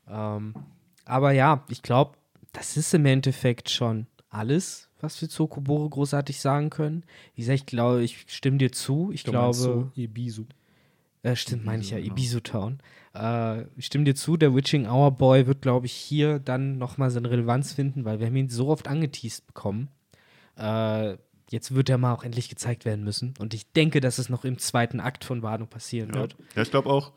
Ähm, 0.08 0.54
aber 1.04 1.32
ja, 1.32 1.64
ich 1.68 1.82
glaube, 1.82 2.12
das 2.52 2.76
ist 2.76 2.92
im 2.94 3.06
Endeffekt 3.06 3.70
schon 3.70 4.06
alles, 4.28 4.88
was 5.00 5.20
wir 5.20 5.28
zu 5.28 5.44
Okobore 5.44 5.88
großartig 5.88 6.40
sagen 6.40 6.70
können. 6.70 7.04
Wie 7.34 7.42
gesagt, 7.42 7.60
ich 7.60 7.66
glaube, 7.66 8.02
ich 8.02 8.24
stimme 8.28 8.58
dir 8.58 8.70
zu. 8.72 9.10
Ich 9.12 9.24
Du 9.24 9.32
glaube, 9.32 9.54
so 9.54 9.90
Ibisu. 9.96 10.44
äh, 11.22 11.34
stimmt, 11.36 11.64
meine 11.64 11.82
ich 11.82 11.90
ja, 11.90 11.98
genau. 11.98 12.12
Ibisu 12.12 12.40
Town. 12.40 12.78
Äh, 13.14 13.62
ich 13.76 13.86
stimme 13.86 14.04
dir 14.04 14.14
zu, 14.14 14.36
der 14.36 14.54
Witching 14.54 14.86
Hour 14.86 15.10
Boy 15.12 15.46
wird, 15.46 15.62
glaube 15.62 15.86
ich, 15.86 15.92
hier 15.92 16.38
dann 16.38 16.78
nochmal 16.78 17.10
seine 17.10 17.30
Relevanz 17.30 17.72
finden, 17.72 18.04
weil 18.04 18.20
wir 18.20 18.26
haben 18.26 18.36
ihn 18.36 18.48
so 18.48 18.68
oft 18.68 18.86
angeteased 18.88 19.46
bekommen. 19.46 19.88
Äh, 20.56 21.16
jetzt 21.50 21.74
wird 21.74 21.88
er 21.88 21.98
mal 21.98 22.12
auch 22.14 22.22
endlich 22.22 22.48
gezeigt 22.48 22.84
werden 22.84 23.02
müssen. 23.04 23.34
Und 23.40 23.54
ich 23.54 23.72
denke, 23.72 24.00
dass 24.00 24.18
es 24.18 24.28
noch 24.28 24.44
im 24.44 24.58
zweiten 24.58 25.00
Akt 25.00 25.24
von 25.24 25.42
Wano 25.42 25.66
passieren 25.66 26.10
Ja, 26.10 26.20
wird. 26.20 26.36
ja 26.54 26.62
ich 26.62 26.70
glaube 26.70 26.88
auch, 26.90 27.12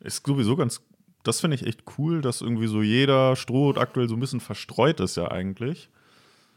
ist 0.00 0.24
sowieso 0.26 0.56
ganz, 0.56 0.80
das 1.26 1.40
finde 1.40 1.56
ich 1.56 1.66
echt 1.66 1.82
cool, 1.98 2.20
dass 2.20 2.40
irgendwie 2.40 2.66
so 2.66 2.82
jeder 2.82 3.36
Strohhut 3.36 3.78
aktuell 3.78 4.08
so 4.08 4.14
ein 4.14 4.20
bisschen 4.20 4.40
verstreut 4.40 5.00
ist 5.00 5.16
ja 5.16 5.30
eigentlich. 5.30 5.90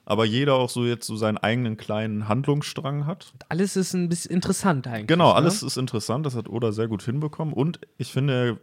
Aber 0.06 0.26
jeder 0.26 0.56
auch 0.56 0.70
so 0.70 0.86
jetzt 0.86 1.06
so 1.06 1.16
seinen 1.16 1.38
eigenen 1.38 1.78
kleinen 1.78 2.28
Handlungsstrang 2.28 3.06
hat. 3.06 3.32
Alles 3.48 3.76
ist 3.76 3.94
ein 3.94 4.10
bisschen 4.10 4.32
interessant 4.32 4.88
eigentlich. 4.88 5.08
Genau, 5.08 5.30
ne? 5.30 5.36
alles 5.36 5.62
ist 5.62 5.78
interessant, 5.78 6.26
das 6.26 6.36
hat 6.36 6.50
Oda 6.50 6.72
sehr 6.72 6.88
gut 6.88 7.04
hinbekommen. 7.04 7.54
Und 7.54 7.80
ich 7.98 8.12
finde, 8.12 8.34
er 8.34 8.58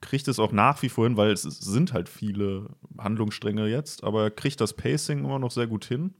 kriegt 0.00 0.28
es 0.28 0.38
auch 0.38 0.52
nach 0.52 0.80
wie 0.82 0.88
vor 0.88 1.04
hin, 1.04 1.16
weil 1.16 1.32
es 1.32 1.42
sind 1.42 1.92
halt 1.92 2.08
viele 2.08 2.66
Handlungsstränge 2.98 3.66
jetzt, 3.66 4.04
aber 4.04 4.24
er 4.24 4.30
kriegt 4.30 4.60
das 4.60 4.74
Pacing 4.74 5.24
immer 5.24 5.38
noch 5.38 5.50
sehr 5.50 5.66
gut 5.66 5.84
hin. 5.84 6.14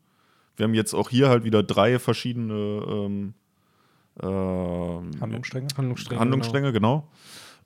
Wir 0.57 0.65
haben 0.65 0.75
jetzt 0.75 0.95
auch 0.95 1.11
hier 1.11 1.29
halt 1.29 1.45
wieder 1.45 1.63
drei 1.63 1.99
verschiedene 1.99 2.55
ähm, 2.55 3.35
ähm, 4.21 5.11
Handlungsstränge. 5.21 5.69
Handlungsstränge. 5.77 6.21
Handlungsstränge, 6.21 6.73
genau. 6.73 7.09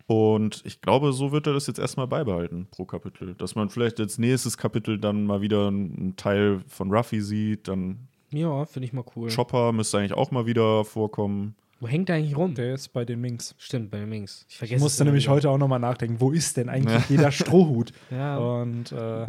Und 0.07 0.63
ich 0.65 0.81
glaube, 0.81 1.13
so 1.13 1.33
wird 1.33 1.47
er 1.49 1.53
das 1.55 1.67
jetzt 1.67 1.79
erstmal 1.81 2.07
beibehalten 2.07 2.69
pro 2.71 2.85
Kapitel. 2.85 3.35
Dass 3.35 3.55
man 3.57 3.69
vielleicht 3.71 3.99
als 3.99 4.19
nächstes 4.19 4.57
Kapitel 4.57 4.99
dann 4.99 5.25
mal 5.25 5.41
wieder 5.41 5.67
einen 5.69 6.15
Teil 6.17 6.61
von 6.69 6.93
Ruffy 6.93 7.21
sieht, 7.21 7.67
dann. 7.69 8.07
Ja, 8.31 8.65
finde 8.67 8.87
ich 8.87 8.93
mal 8.93 9.05
cool. 9.17 9.31
Chopper 9.31 9.73
müsste 9.73 9.99
eigentlich 9.99 10.15
auch 10.15 10.31
mal 10.31 10.47
wieder 10.47 10.85
vorkommen. 10.85 11.57
Wo 11.81 11.89
hängt 11.89 12.09
der 12.09 12.17
eigentlich 12.17 12.37
rum? 12.37 12.55
Der 12.55 12.73
ist 12.75 12.89
bei 12.89 13.05
den 13.05 13.21
Minks. 13.21 13.55
Stimmt, 13.59 13.91
bei 13.91 13.99
den 13.99 14.09
Minks. 14.09 14.47
Ich 14.49 14.63
Ich 14.63 14.79
musste 14.79 15.05
nämlich 15.05 15.25
wieder. 15.25 15.35
heute 15.35 15.51
auch 15.51 15.59
nochmal 15.59 15.79
nachdenken, 15.79 16.21
wo 16.21 16.31
ist 16.31 16.57
denn 16.57 16.69
eigentlich 16.69 17.09
jeder 17.11 17.31
Strohhut? 17.33 17.93
Ja. 18.11 18.39
Und 18.39 18.93
äh, 18.93 19.27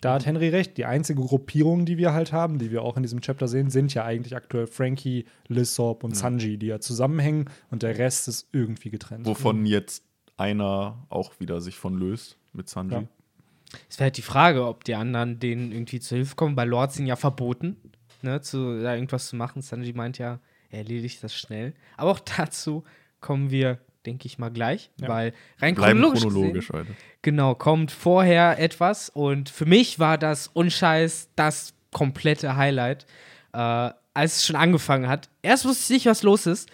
da 0.00 0.14
hat 0.14 0.26
Henry 0.26 0.48
recht. 0.48 0.76
Die 0.76 0.84
einzige 0.84 1.22
Gruppierung, 1.22 1.84
die 1.84 1.98
wir 1.98 2.12
halt 2.12 2.32
haben, 2.32 2.58
die 2.58 2.70
wir 2.70 2.82
auch 2.82 2.96
in 2.96 3.02
diesem 3.02 3.20
Chapter 3.20 3.48
sehen, 3.48 3.70
sind 3.70 3.94
ja 3.94 4.04
eigentlich 4.04 4.36
aktuell 4.36 4.66
Frankie, 4.66 5.24
Lissop 5.48 6.04
und 6.04 6.16
Sanji, 6.16 6.56
die 6.56 6.66
ja 6.66 6.80
zusammenhängen 6.80 7.46
und 7.70 7.82
der 7.82 7.98
Rest 7.98 8.28
ist 8.28 8.48
irgendwie 8.52 8.90
getrennt. 8.90 9.26
Wovon 9.26 9.66
jetzt 9.66 10.04
einer 10.36 11.04
auch 11.08 11.32
wieder 11.40 11.60
sich 11.60 11.76
von 11.76 11.98
löst 11.98 12.38
mit 12.52 12.68
Sanji. 12.68 12.94
Ja. 12.94 13.04
Es 13.88 13.98
wäre 13.98 14.04
halt 14.04 14.16
die 14.16 14.22
Frage, 14.22 14.66
ob 14.66 14.84
die 14.84 14.94
anderen 14.94 15.40
denen 15.40 15.72
irgendwie 15.72 16.00
zu 16.00 16.16
Hilfe 16.16 16.36
kommen. 16.36 16.54
Bei 16.54 16.64
Lord 16.64 16.92
sind 16.92 17.06
ja 17.06 17.16
verboten, 17.16 17.76
ne, 18.22 18.40
zu, 18.40 18.80
da 18.80 18.94
irgendwas 18.94 19.28
zu 19.28 19.36
machen. 19.36 19.62
Sanji 19.62 19.92
meint 19.92 20.18
ja, 20.18 20.40
er 20.70 20.78
erledigt 20.78 21.22
das 21.22 21.34
schnell. 21.34 21.74
Aber 21.96 22.10
auch 22.12 22.20
dazu 22.36 22.84
kommen 23.20 23.50
wir, 23.50 23.78
denke 24.06 24.26
ich 24.26 24.38
mal, 24.38 24.50
gleich, 24.50 24.90
Ja. 25.00 25.08
weil 25.08 25.32
rein 25.60 25.74
Bleiben 25.74 26.00
chronologisch, 26.00 26.22
chronologisch, 26.22 26.68
gesehen, 26.68 26.80
Alter. 26.88 26.92
genau, 27.22 27.54
kommt 27.54 27.90
vorher 27.90 28.58
etwas 28.58 29.08
und 29.10 29.48
für 29.50 29.66
mich 29.66 29.98
war 29.98 30.18
das 30.18 30.48
unscheiß 30.48 31.30
das 31.36 31.74
komplette 31.92 32.56
Highlight, 32.56 33.06
äh, 33.52 33.58
als 33.58 34.36
es 34.36 34.46
schon 34.46 34.56
angefangen 34.56 35.08
hat. 35.08 35.28
Erst 35.42 35.64
wusste 35.64 35.84
ich 35.84 35.90
nicht, 36.00 36.06
was 36.06 36.22
los 36.22 36.46
ist. 36.46 36.68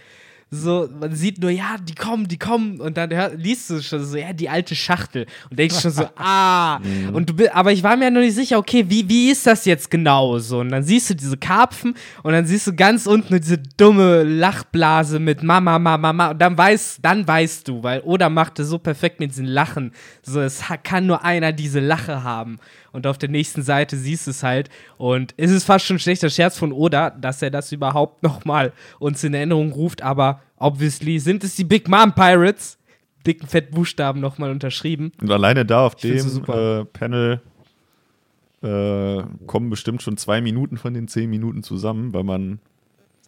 So, 0.55 0.89
man 1.01 1.15
sieht 1.15 1.41
nur, 1.41 1.51
ja, 1.51 1.77
die 1.83 1.95
kommen, 1.95 2.29
die 2.29 2.39
kommen. 2.39 2.81
Und 2.81 2.97
dann 2.97 3.11
hör, 3.11 3.35
liest 3.35 3.71
du 3.71 3.83
schon 3.83 4.05
so, 4.05 4.17
ja, 4.17 4.33
die 4.33 4.49
alte 4.49 4.75
Schachtel. 4.75 5.27
Und 5.51 5.59
denkst 5.59 5.81
schon 5.81 5.91
so, 5.91 6.05
ah. 6.17 6.81
Und 7.13 7.31
du, 7.31 7.55
aber 7.55 7.73
ich 7.73 7.83
war 7.83 7.97
mir 7.97 8.11
noch 8.11 8.21
nicht 8.21 8.35
sicher, 8.35 8.59
okay, 8.59 8.85
wie, 8.89 9.09
wie 9.09 9.31
ist 9.31 9.47
das 9.47 9.65
jetzt 9.65 9.91
genau 9.91 10.39
so? 10.39 10.61
Und 10.61 10.71
dann 10.71 10.83
siehst 10.83 11.11
du 11.11 11.15
diese 11.15 11.37
Karpfen 11.37 11.95
und 12.23 12.33
dann 12.33 12.47
siehst 12.47 12.67
du 12.67 12.75
ganz 12.75 13.07
unten 13.07 13.33
nur 13.33 13.41
diese 13.41 13.59
dumme 13.59 14.23
Lachblase 14.23 15.19
mit 15.19 15.43
Mama, 15.43 15.79
Mama, 15.79 16.13
Mama. 16.13 16.31
Und 16.31 16.39
dann 16.39 16.57
weißt, 16.57 16.99
dann 17.03 17.27
weißt 17.27 17.69
du, 17.69 17.83
weil 17.83 18.01
Oda 18.03 18.29
machte 18.29 18.65
so 18.65 18.79
perfekt 18.79 19.21
mit 19.21 19.31
diesen 19.31 19.47
Lachen. 19.47 19.93
So, 20.23 20.41
es 20.41 20.63
kann 20.83 21.07
nur 21.07 21.25
einer 21.25 21.53
diese 21.53 21.81
Lache 21.81 22.23
haben. 22.23 22.59
Und 22.95 23.07
auf 23.09 23.19
der 23.19 23.29
nächsten 23.29 23.63
Seite 23.63 23.97
siehst 23.97 24.27
du 24.27 24.31
es 24.31 24.43
halt. 24.45 24.71
Und 24.97 25.35
es 25.37 25.51
ist 25.51 25.65
fast 25.65 25.85
schon 25.85 25.97
ein 25.97 26.01
schlechter 26.01 26.31
Scherz 26.31 26.57
von 26.57 26.73
Oda, 26.73 27.11
dass 27.11 27.43
er 27.43 27.51
das 27.51 27.73
überhaupt 27.73 28.23
nochmal 28.23 28.73
uns 29.01 29.23
in 29.25 29.35
Erinnerung 29.35 29.73
ruft. 29.73 30.01
Aber 30.01 30.41
obviously 30.57 31.19
sind 31.19 31.43
es 31.43 31.57
die 31.57 31.65
Big 31.65 31.89
Mom 31.89 32.15
Pirates. 32.15 32.79
Dicken 33.27 33.49
Fettbuchstaben 33.49 34.21
nochmal 34.21 34.51
unterschrieben. 34.51 35.11
Und 35.21 35.31
alleine 35.31 35.65
da 35.65 35.87
auf 35.87 35.95
Ich 36.05 36.23
dem 36.23 36.45
äh, 36.47 36.85
Panel 36.85 37.41
äh, 38.63 39.23
kommen 39.47 39.71
bestimmt 39.71 40.03
schon 40.03 40.17
zwei 40.17 40.41
Minuten 40.41 40.77
von 40.77 40.95
den 40.95 41.09
zehn 41.09 41.29
Minuten 41.31 41.63
zusammen, 41.63 42.13
weil 42.13 42.23
man 42.23 42.61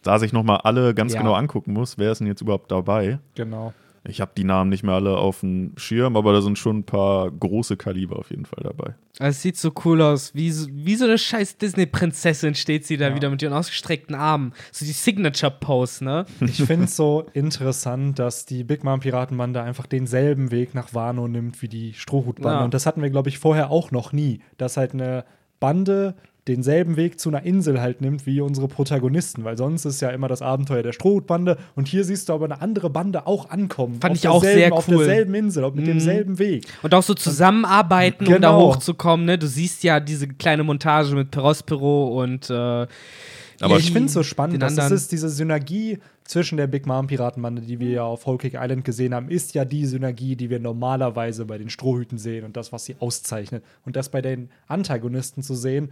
da 0.02 0.18
sich 0.18 0.32
nochmal 0.32 0.58
alle 0.64 0.94
ganz 0.94 1.14
Ja. 1.14 1.20
genau 1.20 1.32
angucken 1.34 1.72
muss, 1.72 1.98
wer 1.98 2.12
ist 2.12 2.18
denn 2.18 2.26
jetzt 2.26 2.40
überhaupt 2.42 2.70
dabei. 2.70 3.18
Genau. 3.34 3.72
Ich 4.08 4.20
habe 4.20 4.30
die 4.36 4.44
Namen 4.44 4.70
nicht 4.70 4.82
mehr 4.82 4.94
alle 4.94 5.16
auf 5.18 5.40
dem 5.40 5.72
Schirm, 5.76 6.16
aber 6.16 6.32
da 6.32 6.40
sind 6.40 6.58
schon 6.58 6.78
ein 6.78 6.84
paar 6.84 7.30
große 7.30 7.76
Kaliber 7.76 8.18
auf 8.18 8.30
jeden 8.30 8.44
Fall 8.46 8.62
dabei. 8.62 8.94
Also 9.18 9.30
es 9.30 9.42
sieht 9.42 9.56
so 9.56 9.72
cool 9.84 10.00
aus. 10.02 10.34
Wie, 10.34 10.50
so- 10.50 10.68
wie 10.70 10.94
so 10.94 11.04
eine 11.06 11.18
scheiß 11.18 11.56
Disney-Prinzessin 11.58 12.54
steht 12.54 12.86
sie 12.86 12.96
da 12.96 13.08
Ja. 13.08 13.14
wieder 13.14 13.30
mit 13.30 13.42
ihren 13.42 13.52
ausgestreckten 13.54 14.14
Armen. 14.14 14.52
So 14.72 14.84
die 14.84 14.92
Signature-Pose, 14.92 16.04
ne? 16.04 16.26
Ich 16.40 16.62
finde 16.62 16.84
es 16.84 16.96
so 16.96 17.26
interessant, 17.32 18.18
dass 18.18 18.46
die 18.46 18.62
Big 18.64 18.84
Mom 18.84 19.00
Piratenbande 19.00 19.62
einfach 19.62 19.86
denselben 19.86 20.50
Weg 20.50 20.74
nach 20.74 20.94
Wano 20.94 21.28
nimmt 21.28 21.60
wie 21.62 21.68
die 21.68 21.94
Strohhutbande. 21.94 22.58
Ja. 22.60 22.64
Und 22.64 22.74
das 22.74 22.86
hatten 22.86 23.02
wir, 23.02 23.10
glaube 23.10 23.28
ich, 23.28 23.38
vorher 23.38 23.70
auch 23.70 23.90
noch 23.90 24.12
nie. 24.12 24.40
Dass 24.58 24.76
halt 24.76 24.92
eine 24.94 25.24
Bande 25.60 26.14
denselben 26.48 26.96
Weg 26.96 27.18
zu 27.18 27.28
einer 27.28 27.42
Insel 27.42 27.80
halt 27.80 28.00
nimmt 28.00 28.24
wie 28.26 28.40
unsere 28.40 28.68
Protagonisten, 28.68 29.42
weil 29.44 29.56
sonst 29.58 29.84
ist 29.84 30.00
ja 30.00 30.10
immer 30.10 30.28
das 30.28 30.42
Abenteuer 30.42 30.82
der 30.82 30.92
Strohhutbande 30.92 31.56
und 31.74 31.88
hier 31.88 32.04
siehst 32.04 32.28
du 32.28 32.32
aber 32.34 32.44
eine 32.44 32.60
andere 32.60 32.88
Bande 32.88 33.26
auch 33.26 33.50
ankommen. 33.50 34.00
Fand 34.00 34.12
auf 34.12 34.18
ich 34.18 34.28
auch 34.28 34.42
derselben- 34.42 34.60
sehr 34.60 34.72
Auf 34.72 34.88
cool. 34.88 34.96
derselben 34.98 35.34
Insel, 35.34 35.64
auf- 35.64 35.74
mit 35.74 35.84
Mhm. 35.84 35.88
demselben 35.88 36.38
Weg. 36.38 36.66
Und 36.82 36.94
auch 36.94 37.02
so 37.02 37.14
zusammenarbeiten, 37.14 38.24
um 38.26 38.30
da 38.32 38.36
Genau. 38.36 38.74
hochzukommen. 38.74 39.26
Ne? 39.26 39.38
Du 39.38 39.46
siehst 39.46 39.82
ja 39.82 39.98
diese 40.00 40.28
kleine 40.28 40.62
Montage 40.64 41.14
mit 41.14 41.30
Perospero 41.30 42.22
und 42.22 42.48
äh, 42.50 42.54
Aber 42.54 43.78
ich 43.78 43.90
finde 43.90 44.06
es 44.06 44.12
so 44.12 44.22
spannend, 44.22 44.62
dass 44.62 44.76
es 44.76 44.90
ist 44.90 45.12
diese 45.12 45.30
Synergie 45.30 45.98
zwischen 46.24 46.58
der 46.58 46.66
Big 46.66 46.86
Mom 46.86 47.06
Piratenbande, 47.06 47.62
die 47.62 47.80
wir 47.80 47.88
ja 47.90 48.02
auf 48.04 48.26
Whole 48.26 48.36
Cake 48.36 48.58
Island 48.60 48.84
gesehen 48.84 49.14
haben, 49.14 49.30
ist 49.30 49.54
ja 49.54 49.64
die 49.64 49.86
Synergie, 49.86 50.36
die 50.36 50.50
wir 50.50 50.58
normalerweise 50.60 51.44
bei 51.46 51.56
den 51.56 51.70
Strohhüten 51.70 52.18
sehen 52.18 52.44
und 52.44 52.56
das, 52.56 52.70
was 52.72 52.84
sie 52.84 52.96
auszeichnet. 53.00 53.64
Und 53.86 53.96
das 53.96 54.10
bei 54.10 54.20
den 54.20 54.50
Antagonisten 54.68 55.42
zu 55.42 55.54
sehen, 55.54 55.90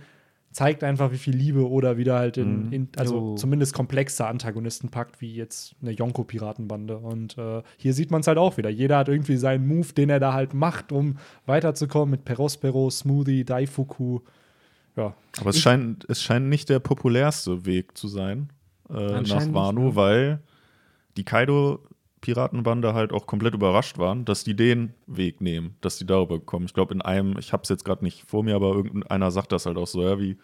zeigt 0.55 0.85
einfach, 0.85 1.11
wie 1.11 1.19
viel 1.19 1.35
Liebe 1.35 1.69
oder 1.69 1.97
wieder 1.97 2.15
halt 2.15 2.37
in, 2.37 2.71
in 2.71 2.89
also 2.97 3.17
Jo. 3.17 3.35
zumindest 3.35 3.75
komplexe 3.75 4.25
Antagonisten 4.25 4.89
packt, 4.89 5.21
wie 5.21 5.35
jetzt 5.35 5.75
eine 5.83 5.91
Yonko-Piratenbande. 5.91 6.97
Und 6.97 7.37
äh, 7.37 7.63
hier 7.77 7.93
sieht 7.93 8.13
man 8.13 8.21
es 8.21 8.29
halt 8.29 8.39
auch 8.39 8.57
wieder. 8.57 8.71
Jeder 8.71 8.99
hat 8.99 9.09
irgendwie 9.09 9.37
seinen 9.37 9.67
Move, 9.67 9.93
den 9.93 10.11
er 10.11 10.21
da 10.21 10.33
halt 10.33 10.55
macht, 10.55 10.93
um 10.93 11.17
weiterzukommen 11.45 12.13
mit 12.13 12.25
Perospero, 12.25 12.89
Smoothie, 12.89 13.45
Daifuku. 13.45 14.21
Ja, 14.97 15.15
Aber 15.41 15.51
es 15.51 15.59
scheint, 15.59 16.09
es 16.09 16.23
scheint 16.23 16.49
nicht 16.49 16.69
der 16.69 16.79
populärste 16.79 17.67
Weg 17.67 17.99
zu 17.99 18.07
sein 18.07 18.51
äh, 18.89 19.23
nach 19.23 19.53
Wano, 19.53 19.87
ne? 19.89 19.97
weil 19.97 20.41
die 21.17 21.25
Kaido-Piratenbande 22.25 22.95
halt 22.95 23.13
auch 23.13 23.27
komplett 23.27 23.55
überrascht 23.55 23.99
waren, 23.99 24.25
dass 24.25 24.45
die 24.45 24.55
den 24.55 24.95
Weg 25.07 25.41
nehmen, 25.41 25.77
dass 25.81 25.99
die 25.99 26.07
darüber 26.07 26.39
kommen. 26.41 26.67
Ich 26.67 26.75
glaube, 26.75 26.95
in 26.95 27.03
einem, 27.03 27.37
ich 27.39 27.53
habe 27.53 27.63
es 27.63 27.69
jetzt 27.69 27.85
gerade 27.85 28.05
nicht 28.05 28.25
vor 28.29 28.43
mir, 28.43 28.55
aber 28.57 28.75
irgendeiner 28.75 29.31
sagt 29.31 29.53
das 29.53 29.67
halt 29.67 29.77
auch 29.77 29.87
so, 29.87 30.03
ja, 30.03 30.19
wie, 30.19 30.37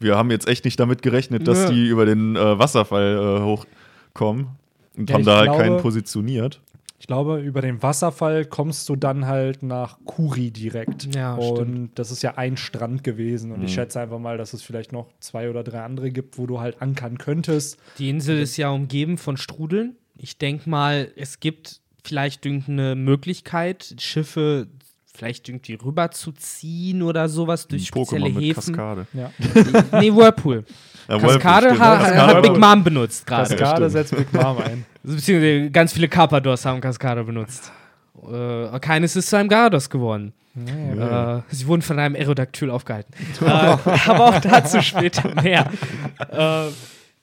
wir 0.00 0.16
haben 0.16 0.30
jetzt 0.30 0.48
echt 0.48 0.64
nicht 0.64 0.78
damit 0.80 1.02
gerechnet, 1.02 1.46
dass 1.48 1.64
Ja. 1.64 1.70
die 1.70 1.86
über 1.86 2.06
den 2.06 2.36
äh, 2.36 2.58
Wasserfall 2.58 3.38
äh, 3.40 3.42
hochkommen 3.44 4.48
und 4.96 5.08
Ja, 5.10 5.14
haben 5.14 5.20
ich 5.20 5.26
da 5.26 5.36
halt 5.36 5.44
glaube- 5.50 5.62
keinen 5.62 5.76
positioniert. 5.78 6.60
Ich 6.98 7.06
glaube, 7.06 7.40
über 7.40 7.60
den 7.60 7.82
Wasserfall 7.82 8.46
kommst 8.46 8.88
du 8.88 8.96
dann 8.96 9.26
halt 9.26 9.62
nach 9.62 9.98
Kuri 10.06 10.50
direkt. 10.50 11.14
Ja, 11.14 11.34
und 11.34 11.56
stimmt. 11.56 11.98
das 11.98 12.10
ist 12.10 12.22
ja 12.22 12.36
ein 12.36 12.56
Strand 12.56 13.04
gewesen. 13.04 13.52
Und 13.52 13.62
ich 13.62 13.70
Mhm. 13.72 13.74
schätze 13.74 14.00
einfach 14.00 14.18
mal, 14.18 14.38
dass 14.38 14.54
es 14.54 14.62
vielleicht 14.62 14.92
noch 14.92 15.06
zwei 15.20 15.50
oder 15.50 15.62
drei 15.62 15.82
andere 15.82 16.10
gibt, 16.10 16.38
wo 16.38 16.46
du 16.46 16.58
halt 16.58 16.80
ankern 16.80 17.18
könntest. 17.18 17.78
Die 17.98 18.08
Insel 18.08 18.38
ist 18.40 18.56
ja 18.56 18.70
umgeben 18.70 19.18
von 19.18 19.36
Strudeln. 19.36 19.96
Ich 20.18 20.38
denke 20.38 20.68
mal, 20.68 21.12
es 21.16 21.40
gibt 21.40 21.80
vielleicht 22.04 22.46
irgendeine 22.46 22.94
Möglichkeit, 22.94 23.94
Schiffe 23.98 24.68
vielleicht 25.16 25.48
irgendwie 25.48 25.74
rüberzuziehen 25.74 27.02
oder 27.02 27.28
sowas 27.28 27.66
durch 27.66 27.86
spezielle 27.86 28.26
Pokémon 28.26 28.34
mit 28.34 28.44
Häfen. 28.44 28.74
Kaskade. 28.74 29.06
Ja. 29.12 29.30
nee, 30.00 30.12
Whirlpool. 30.12 30.64
Ja, 31.08 31.18
Kaskade 31.18 31.66
Whirlpool, 31.66 31.80
ha 31.80 32.04
stimmt. 32.04 32.20
hat. 32.20 32.42
Big 32.42 32.56
Mom 32.58 32.84
benutzt 32.84 33.26
gerade. 33.26 33.48
Kaskade 33.48 33.76
stimmt. 33.76 33.92
setzt 33.92 34.16
Big 34.16 34.32
Mom 34.32 34.58
ein. 34.58 34.84
Beziehungsweise 35.02 35.70
ganz 35.70 35.92
viele 35.92 36.08
Carpadors 36.08 36.64
haben 36.64 36.80
Kaskade 36.80 37.24
benutzt. 37.24 37.72
Äh, 38.30 38.78
keines 38.80 39.16
ist 39.16 39.30
zu 39.30 39.36
einem 39.36 39.48
Garados 39.48 39.88
geworden. 39.88 40.32
Äh, 40.56 41.42
sie 41.50 41.66
wurden 41.66 41.82
von 41.82 41.98
einem 41.98 42.14
Aerodactyl 42.14 42.70
aufgehalten. 42.70 43.12
äh, 43.40 43.44
aber 43.44 44.24
auch 44.28 44.40
dazu 44.40 44.80
später 44.80 45.30
mehr. 45.42 45.70
Äh, 46.30 46.70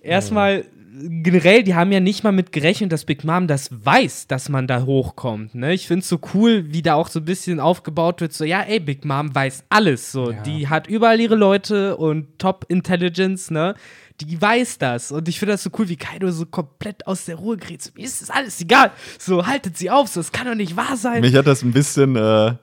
erstmal, 0.03 0.65
generell, 0.93 1.63
die 1.63 1.75
haben 1.75 1.91
ja 1.91 1.99
nicht 1.99 2.23
mal 2.23 2.31
mit 2.31 2.51
gerechnet, 2.51 2.91
dass 2.91 3.05
Big 3.05 3.23
Mom 3.23 3.47
das 3.47 3.69
weiß, 3.71 4.27
dass 4.27 4.49
man 4.49 4.67
da 4.67 4.83
hochkommt. 4.83 5.55
Ne? 5.55 5.73
Ich 5.73 5.87
finde 5.87 6.01
es 6.01 6.09
so 6.09 6.19
cool, 6.33 6.65
wie 6.71 6.81
da 6.81 6.95
auch 6.95 7.07
so 7.07 7.19
ein 7.19 7.25
bisschen 7.25 7.59
aufgebaut 7.59 8.21
wird: 8.21 8.33
so, 8.33 8.43
ja, 8.43 8.61
ey, 8.61 8.79
Big 8.79 9.05
Mom 9.05 9.33
weiß 9.33 9.65
alles. 9.69 10.11
So. 10.11 10.31
Ja. 10.31 10.41
Die 10.43 10.67
hat 10.67 10.87
überall 10.87 11.19
ihre 11.19 11.35
Leute 11.35 11.97
und 11.97 12.39
Top 12.39 12.65
Intelligence, 12.69 13.49
ne? 13.49 13.75
Die 14.21 14.39
weiß 14.39 14.77
das. 14.77 15.11
Und 15.11 15.27
ich 15.27 15.39
finde 15.39 15.53
das 15.53 15.63
so 15.63 15.71
cool, 15.77 15.89
wie 15.89 15.95
Kaido 15.95 16.29
so 16.31 16.45
komplett 16.45 17.07
aus 17.07 17.25
der 17.25 17.35
Ruhe 17.35 17.57
gerät. 17.57 17.81
So, 17.81 17.91
mir 17.95 18.05
ist 18.05 18.21
das 18.21 18.29
alles 18.29 18.61
egal. 18.61 18.91
So, 19.17 19.47
haltet 19.47 19.77
sie 19.77 19.89
auf. 19.89 20.07
So, 20.07 20.19
das 20.19 20.31
kann 20.31 20.45
doch 20.45 20.55
nicht 20.55 20.77
wahr 20.77 20.95
sein. 20.97 21.21
Mich 21.21 21.35
hat 21.35 21.47
das 21.47 21.63
ein 21.63 21.71
bisschen 21.71 22.15
äh, 22.15 22.53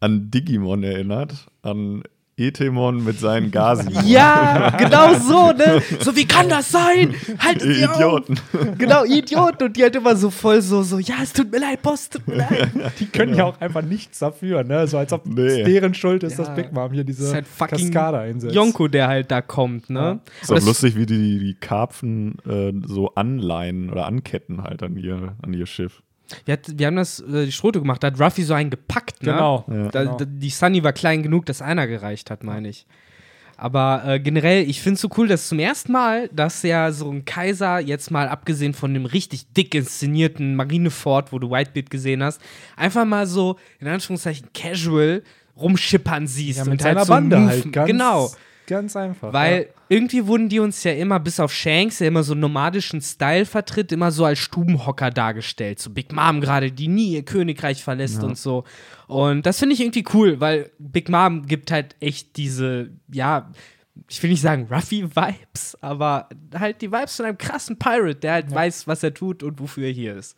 an 0.00 0.30
Digimon 0.30 0.82
erinnert, 0.82 1.34
an 1.62 2.02
Etemon 2.40 3.04
mit 3.04 3.18
seinen 3.20 3.50
Gasen. 3.50 3.90
Ja, 4.06 4.70
genau 4.78 5.14
so, 5.14 5.52
ne? 5.52 5.82
So, 6.00 6.16
wie 6.16 6.26
kann 6.26 6.48
das 6.48 6.70
sein? 6.70 7.14
Haltet 7.38 7.68
Ihr 7.68 7.74
sie 7.74 7.86
auf. 7.86 7.94
Idioten. 7.96 8.34
Genau, 8.78 9.04
Idioten. 9.04 9.64
Und 9.64 9.76
die 9.76 9.82
halt 9.82 9.94
immer 9.96 10.16
so 10.16 10.30
voll 10.30 10.62
so, 10.62 10.82
so, 10.82 10.98
ja, 10.98 11.16
es 11.22 11.32
tut 11.32 11.50
mir 11.52 11.58
leid, 11.58 11.82
Boss, 11.82 12.08
tut 12.08 12.26
mir 12.26 12.36
leid. 12.36 12.70
Die 12.98 13.06
können 13.06 13.34
ja 13.34 13.44
auch 13.44 13.60
einfach 13.60 13.82
nichts 13.82 14.18
dafür, 14.20 14.64
ne? 14.64 14.86
So 14.86 14.98
als 14.98 15.12
ob 15.12 15.26
Nee. 15.26 15.46
es 15.60 15.64
deren 15.66 15.94
Schuld 15.94 16.22
ist, 16.24 16.38
Ja. 16.38 16.44
dass 16.44 16.54
Big 16.54 16.72
Mom 16.72 16.92
hier 16.92 17.04
diese 17.04 17.24
ist 17.24 17.34
halt 17.34 17.46
fucking 17.46 17.78
Kaskade 17.92 18.18
einsetzt. 18.18 18.54
Yonko, 18.54 18.88
der 18.88 19.08
halt 19.08 19.30
da 19.30 19.42
kommt, 19.42 19.90
ne? 19.90 20.00
Ja. 20.00 20.20
Ist 20.42 20.52
auch 20.52 20.66
lustig, 20.66 20.96
wie 20.96 21.06
die 21.06 21.38
die 21.38 21.54
Karpfen 21.54 22.36
äh, 22.48 22.72
so 22.86 23.14
anleihen 23.14 23.90
oder 23.90 24.06
anketten 24.06 24.62
halt 24.62 24.82
an 24.82 24.96
ihr, 24.96 25.36
an 25.42 25.52
ihr 25.54 25.66
Schiff. 25.66 26.02
Wir, 26.44 26.52
hat, 26.52 26.78
wir 26.78 26.86
haben 26.86 26.96
das, 26.96 27.20
äh, 27.20 27.46
die 27.46 27.52
Schrote 27.52 27.80
gemacht, 27.80 28.02
da 28.02 28.08
hat 28.08 28.20
Ruffy 28.20 28.42
so 28.42 28.54
einen 28.54 28.70
gepackt, 28.70 29.22
ne? 29.22 29.32
Genau. 29.32 29.64
Ja. 29.68 29.88
Da, 29.88 30.02
genau. 30.04 30.16
da, 30.16 30.24
die 30.24 30.50
Sunny 30.50 30.82
war 30.84 30.92
klein 30.92 31.22
genug, 31.22 31.46
dass 31.46 31.62
einer 31.62 31.86
gereicht 31.86 32.30
hat, 32.30 32.44
meine 32.44 32.68
ich. 32.68 32.86
Aber 33.56 34.02
äh, 34.06 34.18
generell, 34.20 34.68
ich 34.70 34.80
finde 34.80 34.94
es 34.94 35.02
so 35.02 35.10
cool, 35.18 35.28
dass 35.28 35.48
zum 35.48 35.58
ersten 35.58 35.92
Mal, 35.92 36.30
dass 36.32 36.62
ja 36.62 36.92
so 36.92 37.10
ein 37.10 37.26
Kaiser, 37.26 37.78
jetzt 37.78 38.10
mal 38.10 38.26
abgesehen 38.26 38.72
von 38.72 38.94
dem 38.94 39.04
richtig 39.04 39.52
dick 39.52 39.74
inszenierten 39.74 40.56
Marinefort, 40.56 41.30
wo 41.30 41.38
du 41.38 41.50
Whitebeard 41.50 41.90
gesehen 41.90 42.22
hast, 42.22 42.40
einfach 42.76 43.04
mal 43.04 43.26
so, 43.26 43.56
in 43.78 43.86
Anführungszeichen, 43.86 44.48
casual 44.54 45.22
rumschippern 45.58 46.26
siehst. 46.26 46.58
Ja, 46.58 46.64
und 46.64 46.70
mit 46.70 46.82
halt 46.82 46.94
seiner 46.94 47.04
so 47.04 47.12
Bande 47.12 47.36
Move- 47.36 47.48
halt. 47.48 47.72
Ganz, 47.72 47.86
genau. 47.86 48.30
Ganz 48.70 48.94
einfach. 48.94 49.32
Weil 49.32 49.70
irgendwie 49.88 50.28
wurden 50.28 50.48
die 50.48 50.60
uns 50.60 50.84
ja 50.84 50.92
immer, 50.92 51.18
bis 51.18 51.40
auf 51.40 51.52
Shanks, 51.52 51.98
der 51.98 52.06
immer 52.06 52.22
so 52.22 52.34
einen 52.34 52.42
nomadischen 52.42 53.00
Style 53.00 53.44
vertritt, 53.44 53.90
immer 53.90 54.12
so 54.12 54.24
als 54.24 54.38
Stubenhocker 54.38 55.10
dargestellt. 55.10 55.80
So 55.80 55.90
Big 55.90 56.12
Mom 56.12 56.40
gerade, 56.40 56.70
die 56.70 56.86
nie 56.86 57.14
ihr 57.14 57.24
Königreich 57.24 57.82
verlässt 57.82 58.22
und 58.22 58.38
so. 58.38 58.62
Und 59.08 59.44
das 59.44 59.58
finde 59.58 59.74
ich 59.74 59.80
irgendwie 59.80 60.04
cool, 60.14 60.38
weil 60.38 60.70
Big 60.78 61.08
Mom 61.08 61.46
gibt 61.46 61.72
halt 61.72 61.96
echt 61.98 62.36
diese, 62.36 62.90
ja, 63.12 63.50
ich 64.08 64.22
will 64.22 64.30
nicht 64.30 64.40
sagen 64.40 64.68
Ruffy-Vibes, 64.70 65.76
aber 65.80 66.28
halt 66.54 66.80
die 66.80 66.92
Vibes 66.92 67.16
von 67.16 67.26
einem 67.26 67.38
krassen 67.38 67.76
Pirate, 67.76 68.20
der 68.20 68.34
halt 68.34 68.54
weiß, 68.54 68.86
was 68.86 69.02
er 69.02 69.12
tut 69.12 69.42
und 69.42 69.58
wofür 69.58 69.88
er 69.88 69.92
hier 69.92 70.14
ist. 70.14 70.36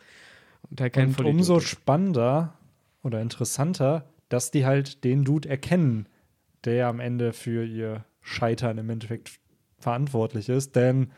Und 0.71 0.81
halt 0.81 0.95
kein 0.95 1.15
Und 1.15 1.27
umso 1.27 1.61
spannender 1.61 2.55
oder 3.03 3.21
interessanter, 3.21 4.07
dass 4.31 4.51
die 4.51 4.65
halt 4.65 5.05
den 5.05 5.23
Dude 5.23 5.51
erkennen, 5.51 6.07
der 6.65 6.75
ja 6.75 6.89
am 6.89 6.99
Ende 6.99 7.35
für 7.35 7.67
ihr 7.67 8.07
Scheitern 8.23 8.79
im 8.79 8.89
Endeffekt 8.89 9.33
verantwortlich 9.79 10.49
ist. 10.49 10.77
Denn 10.77 11.11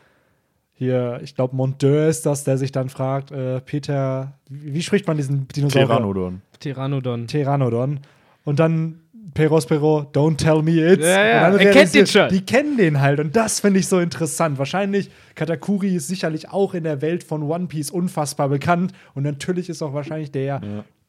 hier, 0.73 1.19
ich 1.23 1.35
glaube, 1.35 1.55
Monteur 1.55 2.09
ist 2.09 2.25
das, 2.25 2.43
der 2.43 2.57
sich 2.57 2.71
dann 2.71 2.89
fragt, 2.89 3.31
äh, 3.31 3.61
Peter, 3.61 4.33
wie, 4.49 4.73
wie 4.73 4.81
spricht 4.81 5.07
man 5.07 5.15
diesen 5.15 5.47
Dinosaurier? 5.47 5.87
Pteranodon. 5.87 6.41
Pteranodon. 6.59 7.27
Pteranodon. 7.27 7.99
Und 8.43 8.59
dann 8.59 8.99
Perospero, 9.33 10.05
don't 10.13 10.37
tell 10.37 10.61
me 10.61 10.79
it's. 10.79 11.03
Ja, 11.03 11.25
ja, 11.25 11.57
er 11.57 11.71
kennt 11.71 11.93
den 11.93 12.07
schon. 12.07 12.29
Die 12.29 12.41
kennen 12.41 12.77
den 12.77 13.01
halt 13.01 13.19
und 13.19 13.35
das 13.35 13.59
finde 13.59 13.81
ich 13.81 13.87
so 13.87 13.99
interessant. 13.99 14.57
Wahrscheinlich, 14.57 15.11
Katakuri 15.35 15.95
ist 15.95 16.07
sicherlich 16.07 16.49
auch 16.49 16.73
in 16.73 16.85
der 16.85 17.01
Welt 17.01 17.23
von 17.23 17.43
One 17.43 17.67
Piece 17.67 17.91
unfassbar 17.91 18.49
bekannt 18.49 18.93
und 19.13 19.23
natürlich 19.23 19.69
ist 19.69 19.81
auch 19.81 19.93
wahrscheinlich 19.93 20.31
der 20.31 20.61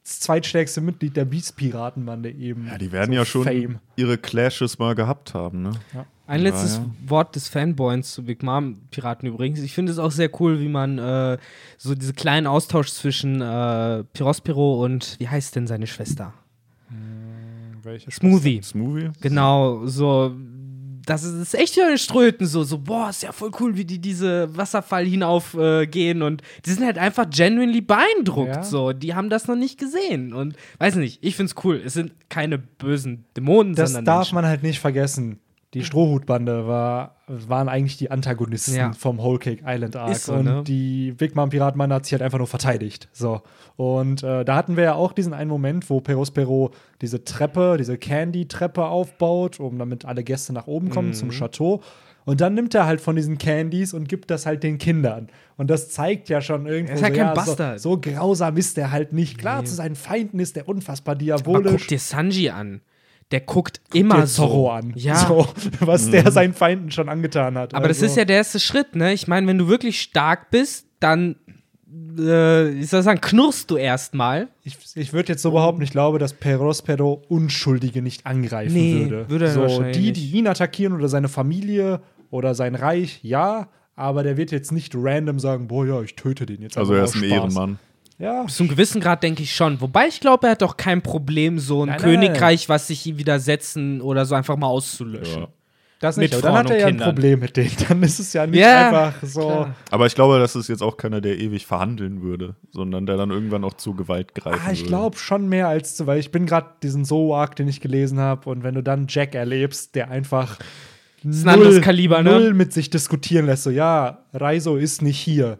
das 0.07 0.21
zweitstärkste 0.21 0.79
Mitglied 0.79 1.17
der 1.17 1.25
Beast-Piratenbande 1.25 2.31
eben. 2.31 2.67
Ja, 2.67 2.77
die 2.77 2.93
werden 2.93 3.11
so 3.11 3.17
ja 3.17 3.25
schon 3.25 3.43
Fame. 3.43 3.79
ihre 3.97 4.17
Clashes 4.17 4.79
mal 4.79 4.95
gehabt 4.95 5.33
haben, 5.33 5.63
ne? 5.63 5.71
Ein 6.25 6.41
letztes 6.41 6.77
ja. 6.77 6.85
Wort 7.07 7.35
des 7.35 7.49
Fanboys 7.49 8.13
zu 8.13 8.23
Big 8.23 8.41
Mom 8.41 8.79
Piraten 8.89 9.27
übrigens. 9.27 9.59
Ich 9.59 9.73
finde 9.73 9.91
es 9.91 9.99
auch 9.99 10.11
sehr 10.11 10.29
cool, 10.39 10.61
wie 10.61 10.69
man 10.69 10.97
äh, 10.97 11.37
so 11.77 11.93
diese 11.93 12.13
kleinen 12.13 12.47
Austausch 12.47 12.91
zwischen 12.91 13.41
äh, 13.41 14.05
Pirospero 14.13 14.83
und 14.83 15.17
wie 15.19 15.27
heißt 15.27 15.55
denn 15.57 15.67
seine 15.67 15.87
Schwester? 15.87 16.33
Welche 17.83 18.11
Smoothie. 18.11 18.61
Smoothie? 18.61 19.11
Genau, 19.21 19.85
so. 19.85 20.35
Das 21.07 21.23
ist, 21.23 21.33
das 21.39 21.53
ist 21.53 21.59
echt 21.59 21.75
wieder 21.77 21.97
Ströten, 21.97 22.45
so, 22.45 22.63
so, 22.63 22.77
boah, 22.77 23.09
ist 23.09 23.23
ja 23.23 23.31
voll 23.31 23.51
cool, 23.59 23.75
wie 23.77 23.85
die 23.85 23.97
diese 23.99 24.55
Wasserfall 24.55 25.05
hinaufgehen 25.05 26.21
äh, 26.21 26.23
und 26.25 26.41
die 26.65 26.69
sind 26.71 26.85
halt 26.85 26.97
einfach 26.97 27.29
genuinely 27.29 27.81
beeindruckt, 27.81 28.55
Ja. 28.57 28.63
so. 28.63 28.91
Die 28.93 29.15
haben 29.15 29.29
das 29.29 29.47
noch 29.47 29.55
nicht 29.55 29.79
gesehen 29.79 30.33
und 30.33 30.55
weiß 30.79 30.95
nicht, 30.95 31.23
ich 31.23 31.35
find's 31.35 31.55
cool. 31.63 31.81
Es 31.83 31.93
sind 31.93 32.11
keine 32.29 32.57
bösen 32.57 33.25
Dämonen, 33.35 33.73
Das 33.73 33.91
sondern 33.91 34.05
darf 34.05 34.17
Menschen. 34.19 34.35
man 34.35 34.45
halt 34.45 34.63
nicht 34.63 34.79
vergessen. 34.79 35.39
Die 35.79 35.85
Strohhutbande 35.85 36.67
war, 36.67 37.15
waren 37.27 37.69
eigentlich 37.69 37.97
die 37.97 38.09
Antagonisten 38.11 38.75
Ja. 38.75 38.93
vom 38.93 39.17
Whole 39.19 39.39
Cake 39.39 39.63
Island 39.65 39.95
Arc. 39.95 40.15
So, 40.15 40.33
und 40.33 40.45
ne? 40.45 40.63
die 40.65 41.11
Big 41.11 41.35
Mom 41.35 41.49
Piratenbande 41.49 41.95
hat 41.95 42.05
sich 42.05 42.13
halt 42.13 42.21
einfach 42.21 42.37
nur 42.37 42.47
verteidigt. 42.47 43.09
So. 43.13 43.41
Und 43.75 44.23
äh, 44.23 44.43
da 44.45 44.55
hatten 44.55 44.75
wir 44.77 44.83
ja 44.83 44.93
auch 44.95 45.13
diesen 45.13 45.33
einen 45.33 45.49
Moment, 45.49 45.89
wo 45.89 45.99
Perospero 46.01 46.71
diese 47.01 47.23
Treppe, 47.23 47.75
diese 47.77 47.97
Candy-Treppe 47.97 48.85
aufbaut, 48.85 49.59
um 49.59 49.77
damit 49.77 50.05
alle 50.05 50.23
Gäste 50.23 50.53
nach 50.53 50.67
oben 50.67 50.89
kommen 50.89 51.09
Mhm. 51.09 51.13
zum 51.13 51.29
Chateau. 51.29 51.81
Und 52.25 52.41
dann 52.41 52.55
nimmt 52.55 52.75
er 52.75 52.85
halt 52.85 52.99
von 52.99 53.15
diesen 53.15 53.37
Candies 53.37 53.93
und 53.93 54.09
gibt 54.09 54.29
das 54.31 54.45
halt 54.45 54.61
den 54.61 54.77
Kindern. 54.77 55.27
Und 55.55 55.69
das 55.69 55.89
zeigt 55.89 56.27
ja 56.27 56.41
schon 56.41 56.65
irgendwo, 56.65 56.93
ist 56.95 57.01
halt 57.03 57.13
so, 57.15 57.19
ja, 57.21 57.33
Bastard. 57.33 57.79
so, 57.79 57.91
so 57.93 58.01
grausam 58.01 58.57
ist 58.57 58.75
der 58.75 58.91
halt 58.91 59.13
nicht. 59.13 59.37
Klar, 59.37 59.63
zu 59.63 59.73
seinen 59.75 59.95
Feinden 59.95 60.39
ist 60.39 60.57
der 60.57 60.67
unfassbar 60.67 61.13
Aber 61.13 61.19
diabolisch. 61.23 61.71
guck 61.83 61.87
dir 61.87 61.99
Sanji 61.99 62.49
an. 62.49 62.81
Der 63.31 63.41
guckt 63.41 63.81
immer 63.93 64.25
Zorro 64.25 64.63
so. 64.65 64.69
an. 64.71 64.93
Ja. 64.95 65.15
So, 65.27 65.47
was 65.81 66.09
der 66.09 66.31
seinen 66.31 66.53
Feinden 66.53 66.91
schon 66.91 67.09
angetan 67.09 67.57
hat. 67.57 67.73
Aber 67.73 67.87
das 67.87 67.97
Also, 67.97 68.05
ist 68.07 68.17
ja 68.17 68.25
der 68.25 68.37
erste 68.37 68.59
Schritt, 68.59 68.95
ne? 68.95 69.13
Ich 69.13 69.27
meine, 69.27 69.47
wenn 69.47 69.57
du 69.57 69.67
wirklich 69.67 70.01
stark 70.01 70.49
bist, 70.49 70.85
dann 70.99 71.35
äh, 72.19 72.69
ich 72.69 72.89
soll 72.89 73.03
sagen, 73.03 73.21
knurrst 73.21 73.69
du 73.71 73.77
erstmal. 73.77 74.47
Ich, 74.63 74.77
ich 74.95 75.13
würde 75.13 75.29
jetzt 75.33 75.41
so 75.41 75.51
behaupten, 75.51 75.81
ich 75.81 75.91
glaube, 75.91 76.19
dass 76.19 76.33
Perospero 76.33 77.21
Unschuldige 77.29 78.01
nicht 78.01 78.25
angreifen 78.25 78.73
Nee, 78.73 79.09
würde. 79.09 79.29
würde 79.29 79.45
er 79.45 79.51
so, 79.69 79.83
die, 79.83 80.11
die 80.11 80.31
ihn 80.31 80.47
attackieren 80.47 80.93
oder 80.93 81.07
seine 81.09 81.29
Familie 81.29 82.01
oder 82.29 82.55
sein 82.55 82.75
Reich, 82.75 83.19
ja. 83.23 83.69
Aber 83.95 84.21
der 84.23 84.37
wird 84.37 84.51
jetzt 84.51 84.71
nicht 84.71 84.93
random 84.95 85.39
sagen, 85.39 85.67
boah, 85.67 85.85
ja, 85.85 86.01
ich 86.01 86.15
töte 86.15 86.45
den 86.45 86.61
jetzt. 86.61 86.77
Also 86.77 86.93
einfach 86.93 87.01
er 87.01 87.05
ist 87.09 87.15
ein 87.15 87.29
Spaß. 87.29 87.31
Ehrenmann. 87.55 87.79
Ja, 88.19 88.43
Bis 88.43 88.55
zu 88.55 88.63
einem 88.63 88.71
gewissen 88.71 88.99
Grad 88.99 89.21
denke 89.21 89.43
ich 89.43 89.53
schon. 89.55 89.79
Wobei 89.79 90.07
ich 90.07 90.19
glaube, 90.19 90.47
er 90.47 90.51
hat 90.51 90.61
doch 90.63 90.75
kein 90.75 91.01
Problem, 91.03 91.59
so 91.59 91.83
ein 91.83 91.89
Nein, 91.89 91.97
nein. 91.97 92.01
Königreich, 92.01 92.67
was 92.67 92.87
sich 92.87 93.05
ihm 93.05 93.17
widersetzen 93.19 94.01
oder 94.01 94.25
so 94.25 94.33
einfach 94.33 94.55
mal 94.57 94.65
auszulöschen. 94.67 95.43
Ja. 95.43 95.47
das 95.99 96.17
nicht. 96.17 96.33
Mit 96.33 96.43
Aber 96.43 96.47
dann 96.53 96.57
hat 96.57 96.69
er 96.71 96.79
ja 96.79 96.85
ein 96.87 96.93
Kindern. 96.93 97.09
Problem 97.13 97.39
mit 97.41 97.57
denen. 97.57 97.71
Dann 97.87 98.01
ist 98.01 98.19
es 98.19 98.33
ja 98.33 98.47
nicht 98.47 98.59
Ja, 98.59 98.87
einfach 98.87 99.23
so. 99.27 99.41
klar. 99.41 99.75
Aber 99.91 100.07
ich 100.07 100.15
glaube, 100.15 100.39
das 100.39 100.55
ist 100.55 100.67
jetzt 100.67 100.81
auch 100.81 100.97
keiner, 100.97 101.21
der 101.21 101.37
ewig 101.37 101.67
verhandeln 101.67 102.23
würde, 102.23 102.55
sondern 102.71 103.05
der 103.05 103.17
dann 103.17 103.29
irgendwann 103.29 103.63
auch 103.63 103.73
zu 103.75 103.93
Gewalt 103.93 104.33
greifen 104.33 104.61
Ah, 104.65 104.71
ich 104.71 104.85
glaube 104.85 105.17
schon 105.17 105.47
mehr 105.47 105.67
als, 105.67 106.03
weil 106.07 106.19
ich 106.19 106.31
bin 106.31 106.47
gerade 106.47 106.69
diesen 106.81 107.05
So-Arc, 107.05 107.55
den 107.55 107.67
ich 107.67 107.81
gelesen 107.81 108.19
habe, 108.19 108.49
und 108.49 108.63
wenn 108.63 108.73
du 108.73 108.81
dann 108.81 109.05
Jack 109.09 109.35
erlebst, 109.35 109.93
der 109.93 110.09
einfach 110.09 110.57
ein 111.23 111.47
anderes 111.47 111.81
Kaliber, 111.81 112.23
ne? 112.23 112.31
null 112.31 112.53
mit 112.55 112.73
sich 112.73 112.89
diskutieren 112.89 113.45
lässt, 113.45 113.63
so 113.63 113.69
ja, 113.69 114.23
Reiso 114.33 114.75
ist 114.75 115.01
nicht 115.03 115.19
hier. 115.19 115.57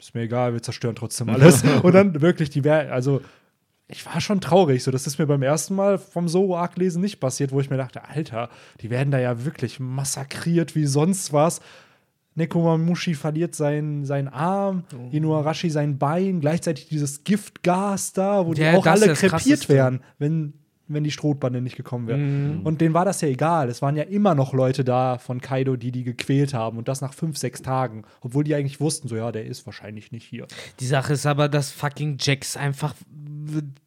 Ist 0.00 0.14
mir 0.14 0.22
egal, 0.22 0.52
wir 0.54 0.62
zerstören 0.62 0.96
trotzdem 0.96 1.28
alles. 1.28 1.62
und 1.82 1.92
dann 1.94 2.20
wirklich 2.20 2.50
die, 2.50 2.64
Wer- 2.64 2.92
also 2.92 3.20
ich 3.86 4.06
war 4.06 4.20
schon 4.20 4.40
traurig, 4.40 4.82
so 4.82 4.90
das 4.90 5.06
ist 5.06 5.18
mir 5.18 5.26
beim 5.26 5.42
ersten 5.42 5.74
Mal 5.74 5.98
vom 5.98 6.28
So-Arc 6.28 6.76
lesen 6.76 7.00
nicht 7.02 7.20
passiert, 7.20 7.52
wo 7.52 7.60
ich 7.60 7.70
mir 7.70 7.76
dachte, 7.76 8.02
Alter, 8.08 8.48
die 8.80 8.88
werden 8.90 9.10
da 9.10 9.18
ja 9.18 9.44
wirklich 9.44 9.78
massakriert 9.80 10.74
wie 10.74 10.86
sonst 10.86 11.32
was. 11.32 11.60
Nekomamushi 12.36 13.14
verliert 13.14 13.54
seinen, 13.56 14.04
seinen 14.04 14.28
Arm, 14.28 14.84
Oh. 14.94 15.08
Inuarashi 15.10 15.68
sein 15.68 15.98
Bein, 15.98 16.40
gleichzeitig 16.40 16.88
dieses 16.88 17.24
Giftgas 17.24 18.12
da, 18.12 18.46
wo 18.46 18.54
die 18.54 18.62
Ja, 18.62 18.74
auch 18.76 18.84
das 18.84 19.00
ist 19.00 19.08
alle 19.08 19.14
krepiert 19.14 19.68
wären, 19.68 20.00
wenn, 20.18 20.54
wenn 20.94 21.04
die 21.04 21.10
Strohbande 21.10 21.60
nicht 21.60 21.76
gekommen 21.76 22.06
wäre. 22.06 22.18
Mhm. 22.18 22.60
Und 22.64 22.80
denen 22.80 22.94
war 22.94 23.04
das 23.04 23.20
ja 23.20 23.28
egal. 23.28 23.68
Es 23.68 23.80
waren 23.82 23.96
ja 23.96 24.02
immer 24.04 24.34
noch 24.34 24.52
Leute 24.52 24.84
da 24.84 25.18
von 25.18 25.40
Kaido, 25.40 25.76
die 25.76 25.92
die 25.92 26.04
gequält 26.04 26.52
haben 26.54 26.78
und 26.78 26.88
das 26.88 27.00
nach 27.00 27.14
fünf, 27.14 27.36
sechs 27.38 27.62
Tagen. 27.62 28.04
Obwohl 28.20 28.44
die 28.44 28.54
eigentlich 28.54 28.80
wussten, 28.80 29.08
so 29.08 29.16
ja, 29.16 29.32
der 29.32 29.44
ist 29.46 29.64
wahrscheinlich 29.66 30.12
nicht 30.12 30.24
hier. 30.26 30.46
Die 30.80 30.86
Sache 30.86 31.12
ist 31.12 31.26
aber, 31.26 31.48
dass 31.48 31.70
fucking 31.70 32.16
Jax 32.20 32.56
einfach 32.56 32.94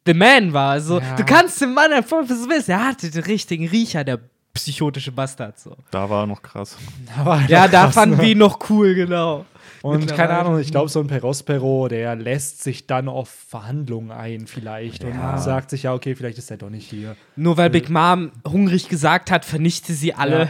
the 0.06 0.14
man 0.14 0.52
war. 0.52 0.72
Also, 0.72 1.00
Ja. 1.00 1.16
du 1.16 1.24
kannst 1.24 1.60
dem 1.60 1.74
Mann 1.74 1.92
einfach, 1.92 2.18
was 2.28 2.42
du 2.42 2.48
willst. 2.48 2.68
Er 2.68 2.84
hatte 2.86 3.10
den 3.10 3.22
richtigen 3.24 3.68
Riecher, 3.68 4.04
der 4.04 4.20
psychotische 4.52 5.10
Bastard. 5.12 5.58
So. 5.58 5.76
Da 5.90 6.08
war 6.08 6.22
er 6.22 6.26
noch 6.26 6.40
krass. 6.42 6.76
Aber 7.18 7.40
Ja, 7.48 7.66
da 7.68 7.84
krass, 7.84 7.94
fanden 7.94 8.16
ne? 8.16 8.22
wir 8.22 8.28
ihn 8.30 8.38
noch 8.38 8.70
cool, 8.70 8.94
genau. 8.94 9.44
Und 9.84 10.14
keine 10.14 10.38
Ahnung, 10.38 10.58
ich 10.58 10.70
glaube, 10.70 10.88
so 10.88 10.98
ein 11.00 11.08
Perospero, 11.08 11.88
der 11.88 12.16
lässt 12.16 12.62
sich 12.62 12.86
dann 12.86 13.08
auf 13.08 13.28
Verhandlungen 13.28 14.10
ein, 14.10 14.46
vielleicht. 14.46 15.04
Ja. 15.04 15.34
Und 15.34 15.40
sagt 15.40 15.70
sich, 15.70 15.82
ja, 15.82 15.92
okay, 15.92 16.14
vielleicht 16.14 16.38
ist 16.38 16.50
er 16.50 16.56
doch 16.56 16.70
nicht 16.70 16.88
hier. 16.88 17.16
Nur 17.36 17.56
weil 17.58 17.68
Big 17.68 17.90
Mom 17.90 18.32
hungrig 18.48 18.88
gesagt 18.88 19.30
hat, 19.30 19.44
vernichte 19.44 19.92
sie 19.92 20.14
alle. 20.14 20.38
Ja. 20.38 20.48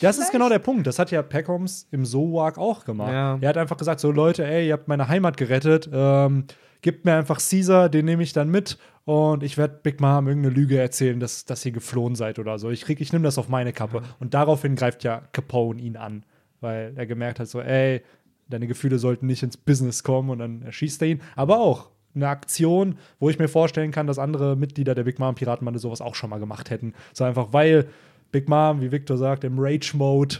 Das 0.00 0.18
ist 0.18 0.32
genau 0.32 0.48
der 0.50 0.58
Punkt. 0.58 0.86
Das 0.86 0.98
hat 0.98 1.10
ja 1.10 1.22
Peckhams 1.22 1.88
im 1.92 2.04
Sowak 2.04 2.58
auch 2.58 2.84
gemacht. 2.84 3.12
Ja. 3.12 3.38
Er 3.40 3.48
hat 3.48 3.56
einfach 3.56 3.76
gesagt: 3.78 4.00
So, 4.00 4.10
Leute, 4.10 4.44
ey, 4.46 4.66
ihr 4.66 4.74
habt 4.74 4.86
meine 4.88 5.08
Heimat 5.08 5.36
gerettet. 5.38 5.88
Ähm, 5.92 6.44
gebt 6.82 7.06
mir 7.06 7.14
einfach 7.14 7.38
Caesar, 7.38 7.88
den 7.88 8.04
nehme 8.04 8.22
ich 8.22 8.34
dann 8.34 8.50
mit. 8.50 8.76
Und 9.06 9.42
ich 9.42 9.56
werde 9.56 9.78
Big 9.82 10.00
Mom 10.00 10.28
irgendeine 10.28 10.54
Lüge 10.54 10.78
erzählen, 10.78 11.20
dass, 11.20 11.46
dass 11.46 11.64
ihr 11.64 11.72
geflohen 11.72 12.14
seid 12.16 12.38
oder 12.38 12.58
so. 12.58 12.68
Ich, 12.70 12.82
krieg- 12.84 13.00
ich 13.00 13.12
nehme 13.14 13.24
das 13.24 13.38
auf 13.38 13.48
meine 13.48 13.72
Kappe. 13.72 14.02
Und 14.20 14.34
daraufhin 14.34 14.76
greift 14.76 15.04
ja 15.04 15.22
Capone 15.32 15.80
ihn 15.80 15.96
an. 15.96 16.24
Weil 16.60 16.92
er 16.96 17.06
gemerkt 17.06 17.40
hat: 17.40 17.48
so, 17.48 17.60
ey, 17.62 18.02
deine 18.48 18.66
Gefühle 18.66 18.98
sollten 18.98 19.26
nicht 19.26 19.42
ins 19.42 19.56
Business 19.56 20.02
kommen. 20.02 20.30
Und 20.30 20.38
dann 20.38 20.62
erschießt 20.62 21.00
er 21.02 21.08
ihn. 21.08 21.20
Aber 21.36 21.60
auch 21.60 21.90
eine 22.14 22.28
Aktion, 22.28 22.96
wo 23.18 23.28
ich 23.30 23.38
mir 23.38 23.48
vorstellen 23.48 23.90
kann, 23.90 24.06
dass 24.06 24.18
andere 24.18 24.56
Mitglieder 24.56 24.94
der 24.94 25.04
Big 25.04 25.18
Mom 25.18 25.34
Piratenbande 25.34 25.80
sowas 25.80 26.00
auch 26.00 26.14
schon 26.14 26.30
mal 26.30 26.38
gemacht 26.38 26.70
hätten. 26.70 26.94
So 27.12 27.24
einfach, 27.24 27.52
weil 27.52 27.88
Big 28.30 28.48
Mom, 28.48 28.80
wie 28.80 28.92
Victor 28.92 29.16
sagt, 29.18 29.44
im 29.44 29.58
Rage-Mode 29.58 30.36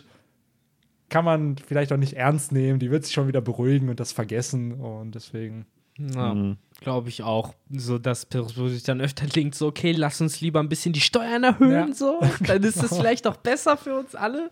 kann 1.09 1.25
man 1.25 1.57
vielleicht 1.59 1.93
auch 1.93 1.97
nicht 1.97 2.15
ernst 2.15 2.53
nehmen. 2.53 2.79
Die 2.79 2.91
wird 2.91 3.05
sich 3.05 3.15
schon 3.15 3.29
wieder 3.29 3.41
beruhigen 3.41 3.89
und 3.89 4.01
das 4.01 4.13
vergessen. 4.13 4.73
Und 4.73 5.15
deswegen. 5.15 5.67
Ja, 5.99 6.35
Mhm. 6.35 6.57
glaube 6.81 7.09
ich 7.09 7.23
auch. 7.23 7.55
So, 7.71 7.99
dass 7.99 8.27
Perospero 8.27 8.69
sich 8.69 8.83
dann 8.83 9.01
öfter 9.01 9.27
denkt, 9.27 9.55
so, 9.55 9.69
okay, 9.69 9.93
lass 9.93 10.21
uns 10.21 10.41
lieber 10.41 10.59
ein 10.59 10.69
bisschen 10.69 10.93
die 10.93 11.01
Steuern 11.01 11.45
erhöhen, 11.45 11.89
Ja. 11.89 11.95
so. 11.95 12.21
Dann 12.45 12.65
ist 12.65 12.83
es 12.83 12.89
vielleicht 12.97 13.29
auch 13.29 13.37
besser 13.37 13.77
für 13.77 13.97
uns 14.01 14.17
alle. 14.17 14.51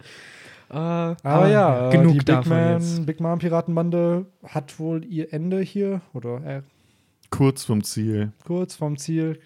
Äh, 0.73 0.77
Aber 0.77 1.49
ja, 1.49 1.89
äh, 1.89 1.93
genug 1.93 2.13
die 2.13 2.19
Big, 2.19 2.27
davon 2.27 2.57
jetzt. 2.57 2.97
Man, 2.97 3.07
Big 3.07 3.21
Mom 3.21 3.39
Piratenbande 3.39 4.27
hat 4.45 4.79
wohl 4.79 5.05
ihr 5.05 5.33
Ende 5.33 5.61
hier 5.61 6.01
oder 6.15 6.45
äh, 6.45 6.63
Kurz 7.31 7.65
vom 7.65 7.83
Ziel. 7.85 8.33
kurz 8.45 8.75
vom 8.77 8.97
Ziel. 8.99 9.41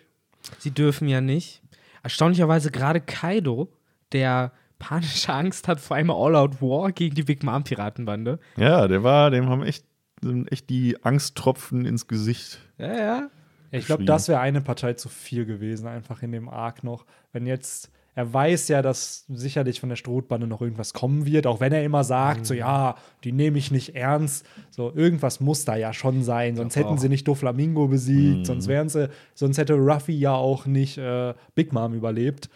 Sie 0.59 0.71
dürfen 0.71 1.09
ja 1.09 1.21
nicht. 1.21 1.63
Erstaunlicherweise 2.03 2.71
gerade 2.71 3.01
Kaido, 3.01 3.73
der 4.13 4.53
panische 4.79 5.33
Angst 5.33 5.69
hat 5.69 5.81
vor 5.81 5.97
einem 5.97 6.11
All-Out 6.11 6.61
War 6.63 6.93
gegen 6.93 7.15
die 7.15 7.23
Big 7.25 7.43
Mom 7.43 7.65
Piratenbande. 7.65 8.39
Ja, 8.57 8.87
der 8.87 9.03
war, 9.03 9.31
dem 9.31 9.49
haben 9.49 9.63
echt, 9.63 9.85
sind 10.23 10.51
echt 10.53 10.71
die 10.71 11.03
Angsttropfen 11.05 11.85
ins 11.87 12.07
Gesicht. 12.07 12.61
Ja, 12.79 12.97
ja. 12.97 13.31
Ich 13.73 13.87
glaube, 13.87 14.05
das 14.05 14.29
wäre 14.29 14.41
eine 14.41 14.61
Partei 14.61 14.93
zu 14.95 15.09
viel 15.09 15.45
gewesen, 15.45 15.87
einfach 15.89 16.23
in 16.23 16.33
dem 16.33 16.49
Arc 16.49 16.85
noch. 16.85 17.05
Wenn 17.33 17.47
jetzt, 17.47 17.91
er 18.17 18.33
weiß 18.33 18.69
ja, 18.69 18.81
dass 18.83 19.25
sicherlich 19.29 19.79
von 19.79 19.91
der 19.91 19.97
Strohbande 19.97 20.47
noch 20.47 20.63
irgendwas 20.63 20.95
kommen 20.95 21.27
wird, 21.27 21.47
auch 21.47 21.61
wenn 21.61 21.73
er 21.73 21.85
immer 21.85 22.03
sagt, 22.03 22.47
so 22.47 22.55
ja, 22.55 22.97
die 23.25 23.31
nehme 23.31 23.59
ich 23.59 23.71
nicht 23.71 23.95
ernst. 23.95 24.47
So, 24.71 24.91
irgendwas 24.95 25.39
muss 25.39 25.65
da 25.67 25.77
ja 25.77 25.93
schon 25.93 26.23
sein, 26.25 26.57
sonst 26.57 26.75
glaub 26.75 26.87
hätten 26.87 26.99
sie 26.99 27.11
nicht 27.11 27.29
Doflamingo 27.29 27.87
besiegt, 27.89 28.39
Mhm. 28.39 28.45
sonst 28.47 28.69
wären 28.69 28.89
sie, 28.89 29.11
sonst 29.35 29.59
hätte 29.59 29.75
Ruffy 29.75 30.13
ja 30.19 30.35
auch 30.35 30.65
nicht 30.67 30.97
äh, 30.99 31.35
Big 31.55 31.73
Mom 31.75 31.93
überlebt. 31.95 32.49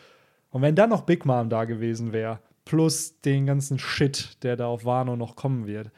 Und 0.50 0.62
wenn 0.62 0.74
dann 0.74 0.90
noch 0.90 1.02
Big 1.02 1.26
Mom 1.26 1.50
da 1.50 1.64
gewesen 1.66 2.12
wäre, 2.12 2.40
plus 2.64 3.20
den 3.20 3.44
ganzen 3.46 3.78
Shit, 3.78 4.42
der 4.42 4.56
da 4.56 4.66
auf 4.66 4.84
Wano 4.86 5.14
noch 5.14 5.36
kommen 5.36 5.66
wird, 5.66 5.90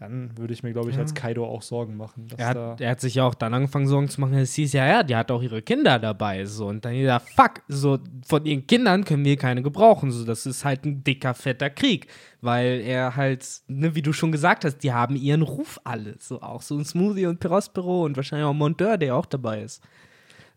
dann 0.00 0.36
würde 0.38 0.54
ich 0.54 0.62
mir, 0.62 0.72
glaube 0.72 0.88
ich, 0.88 0.96
als 0.96 1.12
Kaido 1.12 1.44
auch 1.44 1.60
Sorgen 1.60 1.98
machen. 1.98 2.26
Er 2.38 2.46
hat, 2.46 2.80
er 2.80 2.90
hat 2.90 3.00
sich 3.02 3.16
ja 3.16 3.24
auch 3.24 3.34
dann 3.34 3.52
angefangen, 3.52 3.86
Sorgen 3.86 4.08
zu 4.08 4.18
machen. 4.22 4.32
Es 4.32 4.54
hieß 4.54 4.72
ja, 4.72 4.86
ja, 4.86 5.02
die 5.02 5.14
hat 5.14 5.30
auch 5.30 5.42
ihre 5.42 5.60
Kinder 5.60 5.98
dabei. 5.98 6.46
So. 6.46 6.68
Und 6.68 6.86
dann 6.86 6.94
jeder, 6.94 7.20
fuck, 7.20 7.60
so, 7.68 7.98
von 8.26 8.46
ihren 8.46 8.66
Kindern 8.66 9.04
können 9.04 9.26
wir 9.26 9.36
keine 9.36 9.62
gebrauchen. 9.62 10.10
So, 10.10 10.24
das 10.24 10.46
ist 10.46 10.64
halt 10.64 10.86
ein 10.86 11.04
dicker, 11.04 11.34
fetter 11.34 11.68
Krieg. 11.68 12.06
Weil 12.40 12.80
er 12.80 13.14
halt, 13.14 13.46
ne, 13.68 13.94
wie 13.94 14.00
du 14.00 14.14
schon 14.14 14.32
gesagt 14.32 14.64
hast, 14.64 14.78
die 14.78 14.90
haben 14.90 15.16
ihren 15.16 15.42
Ruf 15.42 15.78
alle. 15.84 16.16
So, 16.18 16.40
auch 16.40 16.62
so 16.62 16.78
ein 16.78 16.86
Smoothie 16.86 17.26
und 17.26 17.38
Perospero 17.38 18.06
und 18.06 18.16
wahrscheinlich 18.16 18.46
auch 18.46 18.54
Monteur, 18.54 18.96
der 18.96 19.14
auch 19.14 19.26
dabei 19.26 19.60
ist. 19.60 19.82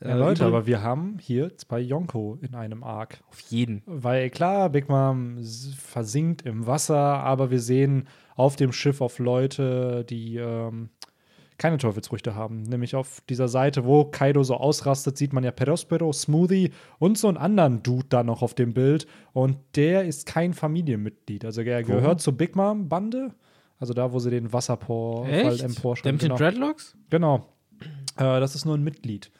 Ja, 0.03 0.09
Äh, 0.15 0.17
Leute, 0.17 0.45
aber 0.45 0.65
wir 0.67 0.81
haben 0.81 1.17
hier 1.19 1.55
zwei 1.57 1.79
Yonko 1.79 2.37
in 2.41 2.55
einem 2.55 2.83
Arc. 2.83 3.19
Auf 3.29 3.39
jeden. 3.39 3.81
Weil 3.85 4.29
klar, 4.29 4.69
Big 4.69 4.89
Mom 4.89 5.37
versinkt 5.77 6.41
im 6.43 6.67
Wasser, 6.67 6.97
aber 6.97 7.51
wir 7.51 7.59
sehen 7.59 8.07
auf 8.35 8.55
dem 8.55 8.71
Schiff 8.71 8.99
auf 9.01 9.19
Leute, 9.19 10.03
die 10.09 10.37
ähm, 10.37 10.89
keine 11.57 11.77
Teufelsfrüchte 11.77 12.35
haben. 12.35 12.63
Nämlich 12.63 12.95
auf 12.95 13.21
dieser 13.29 13.47
Seite, 13.47 13.85
wo 13.85 14.05
Kaido 14.05 14.43
so 14.43 14.55
ausrastet, 14.55 15.17
sieht 15.17 15.33
man 15.33 15.43
ja 15.43 15.51
Perospero, 15.51 16.11
Smoothie 16.11 16.71
und 16.99 17.17
so 17.17 17.27
einen 17.27 17.37
anderen 17.37 17.83
Dude 17.83 18.07
da 18.09 18.23
noch 18.23 18.41
auf 18.41 18.53
dem 18.55 18.73
Bild. 18.73 19.05
Und 19.33 19.57
der 19.75 20.03
ist 20.05 20.25
kein 20.25 20.53
Familienmitglied. 20.53 21.45
Also 21.45 21.61
er 21.61 21.83
gehört 21.83 22.21
zur 22.21 22.33
Big 22.33 22.55
Mom-Bande. 22.55 23.31
Also 23.79 23.93
da, 23.93 24.11
wo 24.13 24.19
sie 24.19 24.31
den 24.31 24.51
Wasserfall? 24.51 25.25
Der 25.27 25.63
emporschreiben. 25.63 26.15
mit 26.15 26.21
den 26.21 26.27
Genau. 26.29 26.37
Dreadlocks? 26.37 26.97
Genau. 27.09 27.45
Äh, 28.17 28.39
das 28.39 28.55
ist 28.55 28.65
nur 28.65 28.75
ein 28.75 28.83
Mitglied. 28.83 29.31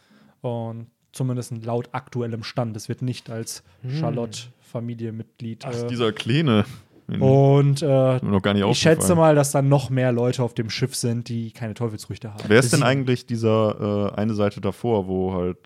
Und 0.44 0.88
zumindest 1.14 1.66
laut 1.66 1.90
aktuellem 1.94 2.44
Stand. 2.44 2.76
Es 2.76 2.90
wird 2.90 3.02
nicht 3.02 3.30
als 3.30 3.64
Charlotte 4.00 4.40
Familienmitglied. 4.62 5.66
Ach, 5.66 5.74
Äh, 5.74 5.88
dieser 5.88 6.12
Kleine. 6.12 6.66
Und 7.08 7.82
äh, 7.82 7.86
mir 7.86 8.20
noch 8.24 8.42
gar 8.42 8.54
nicht 8.54 8.66
ich 8.66 8.78
schätze 8.80 9.14
mal, 9.16 9.36
dass 9.36 9.52
dann 9.52 9.68
noch 9.70 9.90
mehr 9.90 10.12
Leute 10.12 10.42
auf 10.42 10.54
dem 10.54 10.70
Schiff 10.70 10.96
sind, 10.96 11.30
die 11.30 11.52
keine 11.52 11.74
Teufelsfrüchte 11.74 12.34
haben. 12.34 12.44
Wer 12.48 12.60
ist 12.60 12.74
denn 12.74 12.82
eigentlich 12.84 13.26
dieser 13.26 14.12
äh, 14.14 14.20
eine 14.20 14.34
Seite 14.34 14.62
davor, 14.62 15.08
wo 15.08 15.34
halt 15.34 15.58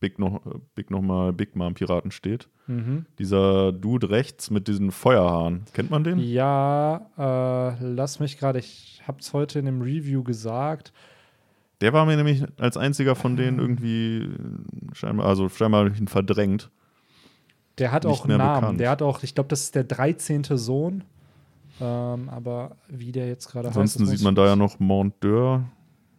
Big 0.00 0.18
noch, 0.18 0.40
Big 0.74 0.90
noch 0.90 1.02
mal 1.02 1.32
Big 1.32 1.54
Mom 1.54 1.74
Piraten 1.74 2.10
steht? 2.10 2.48
Mhm. 2.66 3.06
Dieser 3.18 3.72
Dude 3.72 4.10
rechts 4.10 4.50
mit 4.50 4.68
diesen 4.68 4.90
Feuerhahn. 4.90 5.64
Kennt 5.74 5.90
man 5.90 6.02
den? 6.02 6.18
Ja, 6.18 7.06
äh, 7.16 7.84
lass 7.84 8.18
mich 8.18 8.38
gerade, 8.38 8.58
ich 8.58 9.02
habe 9.06 9.18
es 9.20 9.32
heute 9.32 9.58
in 9.58 9.66
dem 9.66 9.82
Review 9.82 10.22
gesagt. 10.24 10.92
Der 11.80 11.92
war 11.92 12.06
mir 12.06 12.16
nämlich 12.16 12.44
als 12.58 12.76
einziger 12.76 13.14
von 13.14 13.36
denen 13.36 13.58
irgendwie 13.58 14.18
äh, 14.24 14.94
scheinbar, 14.94 15.26
also 15.26 15.48
scheinbar 15.48 15.90
verdrängt. 16.06 16.70
Der 17.78 17.92
hat 17.92 18.06
auch 18.06 18.24
einen 18.24 18.38
Namen. 18.38 18.60
bekannt. 18.60 18.80
Der 18.80 18.90
hat 18.90 19.02
auch, 19.02 19.22
ich 19.22 19.34
glaube, 19.34 19.48
das 19.48 19.62
ist 19.62 19.74
der 19.74 19.84
13. 19.84 20.44
Sohn. 20.44 21.04
Ähm, 21.80 22.30
aber 22.30 22.76
wie 22.88 23.12
der 23.12 23.28
jetzt 23.28 23.48
gerade 23.48 23.68
heißt. 23.68 23.76
Ansonsten 23.76 24.06
sieht 24.06 24.22
man 24.22 24.34
da 24.34 24.46
ja 24.46 24.56
noch 24.56 24.78
Monteur. 24.80 25.64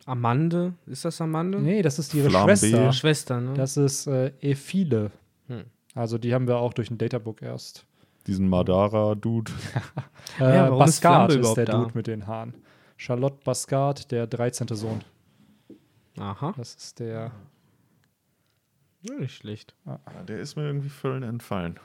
Amande? 0.05 0.73
Ist 0.85 1.03
das 1.03 1.19
Amande? 1.19 1.59
Nee, 1.59 1.81
das 1.81 1.97
ist 1.99 2.13
ihre 2.13 2.29
Flambe. 2.29 2.55
Schwester. 2.55 2.93
Schwester, 2.93 3.41
ne? 3.41 3.53
Das 3.55 3.75
ist 3.75 4.07
äh, 4.07 4.31
Ephile. 4.39 5.11
Hm. 5.47 5.63
Also 5.95 6.17
die 6.19 6.33
haben 6.33 6.47
wir 6.47 6.57
auch 6.57 6.73
durch 6.73 6.91
ein 6.91 6.97
Databook 6.99 7.41
erst. 7.41 7.85
Diesen 8.27 8.47
Madara-Dude. 8.49 9.51
Äh, 10.39 10.55
Ja, 10.55 10.69
warum 10.69 10.83
ist 10.85 11.03
ist, 11.03 11.53
der 11.55 11.65
da? 11.65 11.77
Dude 11.79 11.91
mit 11.95 12.05
den 12.05 12.27
Haaren. 12.27 12.53
Charlotte 12.97 13.37
Bascard, 13.43 14.11
der 14.11 14.27
13. 14.27 14.67
Sohn. 14.73 15.01
Aha. 16.19 16.53
Das 16.57 16.75
ist 16.75 16.99
der. 16.99 17.31
Ja, 19.01 19.13
nicht 19.15 19.35
schlecht. 19.35 19.75
Ja, 19.85 19.99
der 20.27 20.39
ist 20.39 20.55
mir 20.55 20.63
irgendwie 20.65 20.89
völlig 20.89 21.27
entfallen. 21.27 21.79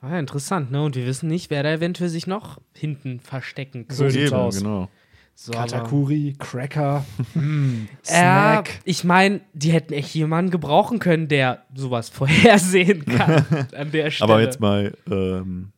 Ah, 0.00 0.10
ja, 0.10 0.18
interessant, 0.18 0.70
ne? 0.70 0.82
Und 0.84 0.96
wir 0.96 1.06
wissen 1.06 1.28
nicht, 1.28 1.48
wer 1.50 1.62
da 1.62 1.72
eventuell 1.72 2.10
sich 2.10 2.26
noch 2.26 2.60
hinten 2.74 3.20
verstecken 3.20 3.86
So 3.88 4.04
könnte. 4.04 4.12
sieht's 4.18 4.30
Eben, 4.32 4.40
aus. 4.40 4.58
genau. 4.58 4.88
So, 5.36 5.50
Katakuri, 5.52 6.36
Cracker, 6.38 7.04
mm, 7.34 7.86
Ja, 8.08 8.62
Snack. 8.62 8.80
ich 8.84 9.02
meine, 9.02 9.40
die 9.52 9.72
hätten 9.72 9.92
echt 9.92 10.14
jemanden 10.14 10.52
gebrauchen 10.52 11.00
können, 11.00 11.26
der 11.26 11.64
sowas 11.74 12.08
vorhersehen 12.08 13.04
kann 13.06 13.44
an 13.74 13.90
der 13.90 14.12
Stelle. 14.12 14.30
Aber 14.32 14.40
jetzt 14.42 14.60
mal 14.60 14.96
ähm, 15.10 15.72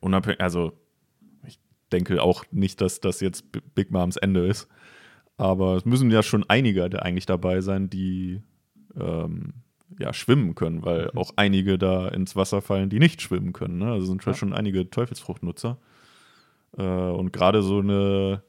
unabhängig, 0.00 0.40
also 0.40 0.72
ich 1.48 1.58
denke 1.90 2.22
auch 2.22 2.44
nicht, 2.52 2.80
dass 2.80 3.00
das 3.00 3.20
jetzt 3.20 3.44
Big 3.74 3.90
Moms 3.90 4.16
Ende 4.16 4.46
ist. 4.46 4.68
Aber 5.38 5.76
es 5.76 5.84
müssen 5.84 6.10
ja 6.10 6.22
schon 6.22 6.44
einige 6.48 6.90
da 6.90 6.98
eigentlich 6.98 7.26
dabei 7.26 7.60
sein, 7.62 7.88
die 7.88 8.42
ähm, 8.98 9.54
ja, 9.98 10.12
schwimmen 10.12 10.54
können, 10.54 10.84
weil 10.84 11.10
auch 11.12 11.32
einige 11.36 11.78
da 11.78 12.08
ins 12.08 12.36
Wasser 12.36 12.60
fallen, 12.60 12.90
die 12.90 12.98
nicht 12.98 13.22
schwimmen 13.22 13.52
können. 13.52 13.78
Ne? 13.78 13.90
Also 13.92 14.06
sind 14.06 14.24
Ja. 14.26 14.34
schon 14.34 14.52
einige 14.52 14.90
Teufelsfruchtnutzer. 14.90 15.78
Äh, 16.76 16.82
und 16.82 17.32
gerade 17.32 17.62
so 17.62 17.78
eine 17.78 18.42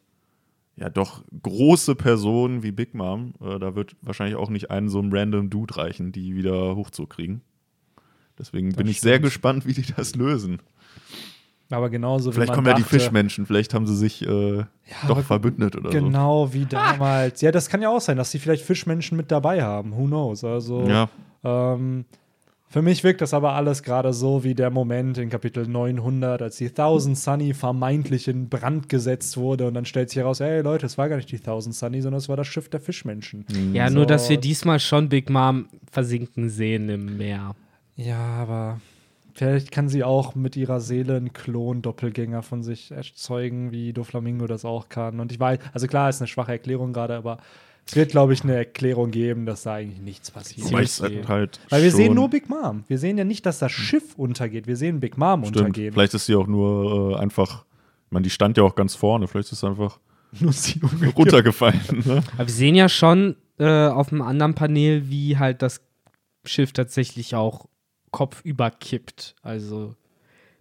ja 0.76 0.90
doch 0.90 1.24
große 1.44 1.96
Person 1.96 2.64
wie 2.64 2.72
Big 2.72 2.94
Mom, 2.94 3.34
äh, 3.42 3.60
da 3.60 3.76
wird 3.76 3.96
wahrscheinlich 4.02 4.36
auch 4.38 4.50
nicht 4.50 4.72
einen 4.72 4.90
so 4.90 5.00
einem 5.00 5.14
random 5.14 5.50
Dude 5.50 5.78
reichen, 5.78 6.12
die 6.12 6.36
wieder 6.36 6.76
hochzukriegen. 6.76 7.42
Deswegen 8.38 8.74
bin 8.74 8.88
ich 8.88 9.02
sehr 9.02 9.16
stimmt. 9.16 9.26
gespannt, 9.26 9.66
wie 9.66 9.74
die 9.74 9.86
das 9.96 10.16
lösen. 10.16 10.62
Aber 11.72 11.90
genauso 11.90 12.32
Vielleicht 12.32 12.48
wie 12.48 12.52
man 12.52 12.56
kommen 12.56 12.68
ja 12.68 12.74
die 12.74 12.82
dachte, 12.82 12.96
Fischmenschen, 12.96 13.46
vielleicht 13.46 13.74
haben 13.74 13.86
sie 13.86 13.96
sich 13.96 14.24
äh, 14.24 14.64
doch 15.08 15.10
aber 15.10 15.22
verbündet 15.22 15.76
oder 15.76 15.92
Genau 15.92 16.52
wie 16.52 16.66
damals. 16.70 17.42
Ja, 17.42 17.52
das 17.52 17.70
kann 17.70 17.82
ja 17.82 17.90
auch 17.90 18.02
sein, 18.02 18.18
dass 18.18 18.32
sie 18.32 18.40
vielleicht 18.40 18.66
Fischmenschen 18.66 19.16
mit 19.16 19.32
dabei 19.32 19.62
haben. 19.62 19.96
Who 19.96 20.06
knows? 20.06 20.44
Also, 20.44 20.86
so. 20.86 20.90
Ja, 20.90 21.10
ähm, 21.44 22.06
für 22.72 22.84
mich 22.84 23.04
wirkt 23.04 23.22
das 23.22 23.34
aber 23.34 23.54
alles 23.54 23.82
gerade 23.82 24.14
so 24.14 24.44
wie 24.44 24.54
der 24.54 24.70
Moment 24.70 25.18
in 25.18 25.30
Kapitel 25.30 25.68
900, 25.68 26.40
als 26.44 26.58
die 26.58 26.70
Thousand 26.70 27.18
Sunny 27.18 27.56
vermeintlich 27.56 28.28
in 28.28 28.48
Brand 28.48 28.90
gesetzt 28.90 29.38
wurde 29.38 29.68
und 29.68 29.74
dann 29.74 29.86
stellt 29.86 30.10
sich 30.10 30.20
heraus, 30.20 30.40
ey 30.40 30.62
Leute, 30.62 30.86
es 30.86 30.96
war 30.96 31.10
gar 31.10 31.16
nicht 31.16 31.32
die 31.32 31.40
Thousand 31.40 31.74
Sunny, 31.74 32.02
sondern 32.02 32.20
es 32.20 32.30
war 32.30 32.38
das 32.38 32.46
Schiff 32.46 32.70
der 32.70 32.80
Fischmenschen. 32.80 33.46
ja, 33.74 33.90
so. 33.90 33.96
nur, 33.96 34.06
dass 34.06 34.30
wir 34.30 34.38
diesmal 34.38 34.80
schon 34.80 35.10
Big 35.10 35.32
Mom 35.32 35.66
versinken 35.92 36.50
sehen 36.50 36.90
im 36.90 37.18
Meer. 37.18 37.56
Ja, 37.96 38.20
aber 38.20 38.80
vielleicht 39.40 39.72
kann 39.72 39.88
sie 39.88 40.04
auch 40.04 40.36
mit 40.36 40.58
ihrer 40.58 40.82
Seele 40.82 41.16
einen 41.16 41.32
Klon-Doppelgänger 41.32 42.44
von 42.44 42.62
sich 42.62 42.92
erzeugen, 42.92 43.72
wie 43.72 43.94
Doflamingo 43.94 44.48
das 44.48 44.66
auch 44.66 44.90
kann. 44.90 45.22
Und 45.22 45.32
ich 45.32 45.40
weiß, 45.40 45.60
also 45.72 45.88
klar, 45.88 46.10
ist 46.10 46.20
eine 46.20 46.28
schwache 46.28 46.52
Erklärung 46.52 46.92
gerade, 46.92 47.16
aber 47.16 47.38
es 47.86 47.96
wird, 47.96 48.12
glaube 48.12 48.34
ich, 48.34 48.44
eine 48.44 48.56
Erklärung 48.56 49.12
geben, 49.12 49.46
dass 49.46 49.64
da 49.64 49.76
eigentlich 49.76 50.02
nichts 50.02 50.30
passiert. 50.30 50.68
wobei 50.68 50.82
ich 50.82 50.92
Ziemlich 50.92 51.28
halt 51.30 51.60
Weil 51.70 51.84
wir 51.84 51.92
sehen 51.92 52.16
nur 52.16 52.30
Big 52.30 52.50
Mom. 52.50 52.84
Wir 52.90 53.00
sehen 53.00 53.18
ja 53.18 53.24
nicht, 53.24 53.46
dass 53.46 53.60
das 53.60 53.72
Schiff 53.72 54.16
untergeht. 54.16 54.68
Wir 54.68 54.76
sehen 54.76 55.00
Big 55.00 55.18
Mom 55.18 55.44
Stimmt. 55.44 55.58
untergehen. 55.58 55.94
Vielleicht 55.94 56.14
ist 56.14 56.26
sie 56.26 56.36
auch 56.36 56.48
nur 56.48 57.14
äh, 57.14 57.16
einfach, 57.16 57.64
ich 58.08 58.12
meine, 58.12 58.24
die 58.24 58.30
stand 58.30 58.58
ja 58.58 58.64
auch 58.64 58.76
ganz 58.76 58.94
vorne, 58.94 59.30
vielleicht 59.30 59.54
ist 59.54 59.62
sie 59.62 59.68
einfach 59.68 60.00
nur 60.40 60.52
sie 60.52 60.82
runtergefallen. 61.16 62.04
Ne? 62.06 62.24
Aber 62.34 62.46
wir 62.46 62.54
sehen 62.54 62.76
ja 62.76 62.90
schon 62.90 63.38
äh, 63.58 63.88
auf 63.88 64.12
einem 64.12 64.22
anderen 64.22 64.54
Panel, 64.54 65.10
wie 65.10 65.38
halt 65.38 65.62
das 65.62 65.82
Schiff 66.44 66.74
tatsächlich 66.74 67.36
auch 67.36 67.70
kopfüber 68.12 68.72
kippt. 68.72 69.36
Also 69.42 69.96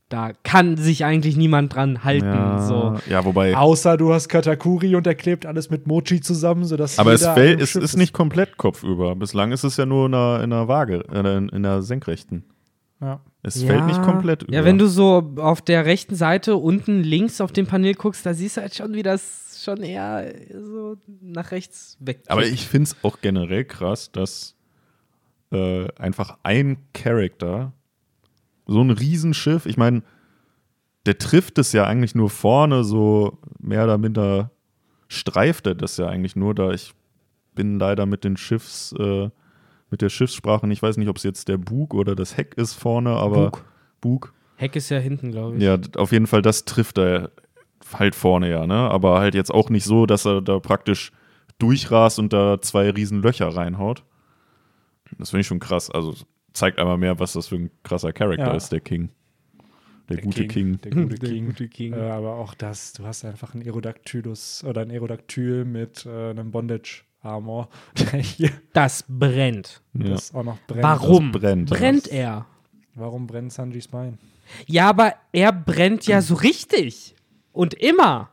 da 0.08 0.32
kann 0.42 0.76
sich 0.78 1.04
eigentlich 1.04 1.36
niemand 1.36 1.74
dran 1.74 2.02
halten. 2.02 2.26
Ja, 2.26 2.66
So. 2.66 2.96
ja, 3.10 3.24
wobei. 3.24 3.54
Außer 3.56 3.96
du 3.98 4.12
hast 4.12 4.28
Katakuri 4.28 4.96
und 4.96 5.06
er 5.06 5.14
klebt 5.14 5.44
alles 5.44 5.68
mit 5.68 5.86
Mochi 5.86 6.20
zusammen, 6.20 6.64
sodass 6.64 6.98
Aber 6.98 7.12
es, 7.12 7.26
fällt, 7.26 7.60
es 7.60 7.70
Schiff 7.70 7.82
ist 7.82 7.96
nicht 7.96 8.14
komplett 8.14 8.56
kopfüber. 8.56 9.14
Bislang 9.16 9.52
ist 9.52 9.64
es 9.64 9.76
ja 9.76 9.84
nur 9.84 10.06
in 10.06 10.12
der, 10.12 10.40
in 10.42 10.50
der 10.50 10.66
Waage, 10.66 11.04
äh, 11.12 11.36
in, 11.36 11.48
in 11.50 11.62
der 11.62 11.82
Senkrechten. 11.82 12.44
Ja. 13.00 13.20
Es 13.42 13.62
fällt 13.62 13.86
nicht 13.86 14.02
komplett 14.02 14.42
über. 14.42 14.52
Ja, 14.54 14.64
wenn 14.64 14.78
du 14.78 14.88
so 14.88 15.34
auf 15.36 15.62
der 15.62 15.84
rechten 15.84 16.16
Seite 16.16 16.56
unten 16.56 17.02
links 17.02 17.40
auf 17.40 17.52
dem 17.52 17.66
Panel 17.66 17.94
guckst, 17.94 18.26
da 18.26 18.34
siehst 18.34 18.56
du 18.56 18.62
halt 18.62 18.74
schon, 18.74 18.94
wie 18.94 19.02
das 19.04 19.62
schon 19.64 19.82
eher 19.82 20.32
so 20.52 20.96
nach 21.20 21.52
rechts 21.52 21.96
weg. 22.00 22.22
Aber 22.26 22.44
ich 22.44 22.66
finde 22.66 22.90
es 22.90 22.96
auch 23.02 23.20
generell 23.20 23.64
krass, 23.64 24.10
dass 24.10 24.56
äh, 25.50 25.88
einfach 25.98 26.38
ein 26.42 26.78
Charakter, 26.92 27.72
so 28.66 28.82
ein 28.82 28.90
Riesenschiff, 28.90 29.66
ich 29.66 29.76
meine, 29.76 30.02
der 31.06 31.18
trifft 31.18 31.58
es 31.58 31.72
ja 31.72 31.84
eigentlich 31.84 32.14
nur 32.14 32.30
vorne, 32.30 32.84
so 32.84 33.38
mehr 33.58 33.84
oder 33.84 33.98
minder 33.98 34.50
streift 35.08 35.66
er 35.66 35.74
das 35.74 35.96
ja 35.96 36.06
eigentlich 36.06 36.36
nur, 36.36 36.54
da 36.54 36.70
ich 36.72 36.92
bin 37.54 37.78
leider 37.78 38.06
mit 38.06 38.24
den 38.24 38.36
Schiffs, 38.36 38.92
äh, 38.98 39.30
mit 39.90 40.02
der 40.02 40.10
Schiffssprache, 40.10 40.70
ich 40.70 40.82
weiß 40.82 40.98
nicht, 40.98 41.08
ob 41.08 41.16
es 41.16 41.22
jetzt 41.22 41.48
der 41.48 41.56
Bug 41.56 41.94
oder 41.94 42.14
das 42.14 42.36
Heck 42.36 42.54
ist 42.54 42.74
vorne, 42.74 43.10
aber 43.10 43.50
Bug. 43.50 43.64
Bug. 44.00 44.34
Heck 44.56 44.76
ist 44.76 44.90
ja 44.90 44.98
hinten, 44.98 45.30
glaube 45.30 45.56
ich. 45.56 45.62
Ja, 45.62 45.78
auf 45.96 46.12
jeden 46.12 46.26
Fall, 46.26 46.42
das 46.42 46.64
trifft 46.64 46.98
er 46.98 47.30
halt 47.94 48.14
vorne 48.14 48.50
ja, 48.50 48.66
ne? 48.66 48.74
Aber 48.74 49.18
halt 49.18 49.34
jetzt 49.34 49.52
auch 49.52 49.70
nicht 49.70 49.84
so, 49.84 50.04
dass 50.04 50.26
er 50.26 50.42
da 50.42 50.58
praktisch 50.58 51.12
durchrast 51.58 52.18
und 52.18 52.32
da 52.32 52.60
zwei 52.60 52.90
riesen 52.90 53.22
Löcher 53.22 53.48
reinhaut. 53.48 54.04
Das 55.18 55.30
finde 55.30 55.40
ich 55.42 55.46
schon 55.46 55.60
krass. 55.60 55.90
Also 55.90 56.14
zeigt 56.52 56.78
einmal 56.78 56.98
mehr, 56.98 57.18
was 57.18 57.32
das 57.34 57.48
für 57.48 57.56
ein 57.56 57.70
krasser 57.82 58.12
Charakter 58.12 58.46
Ja. 58.48 58.54
ist, 58.54 58.70
der 58.70 58.80
King. 58.80 59.10
Der, 60.08 60.18
gute 60.22 60.46
King. 60.46 60.80
Der 60.80 60.92
gute 60.92 61.14
Der 61.20 61.28
King. 61.30 61.46
gute 61.46 61.68
King. 61.68 61.92
Äh, 61.92 62.00
aber 62.10 62.36
auch 62.36 62.54
das, 62.54 62.94
du 62.94 63.04
hast 63.04 63.24
einfach 63.24 63.54
einen 63.54 63.62
Aerodactylus 63.64 64.64
oder 64.64 64.80
ein 64.82 64.90
Aerodactyl 64.90 65.64
mit 65.66 66.06
äh, 66.06 66.30
einem 66.30 66.50
Bondage-Armor, 66.50 67.68
der 68.12 68.20
hier 68.20 68.50
Das 68.72 69.04
brennt. 69.08 69.82
Ja. 69.94 70.08
das 70.08 70.34
auch 70.34 70.44
noch 70.44 70.58
brennt. 70.66 70.82
Warum 70.82 71.32
Das 71.32 71.40
brennt, 71.42 71.70
ja. 71.70 71.76
brennt 71.76 72.08
er? 72.08 72.46
Warum 72.94 73.26
brennt 73.26 73.52
Sanjis 73.52 73.86
Bein? 73.88 74.18
Ja, 74.66 74.88
aber 74.88 75.14
er 75.32 75.52
brennt 75.52 76.06
ja 76.06 76.22
so 76.22 76.34
richtig. 76.34 77.14
Und 77.52 77.74
immer. 77.74 78.30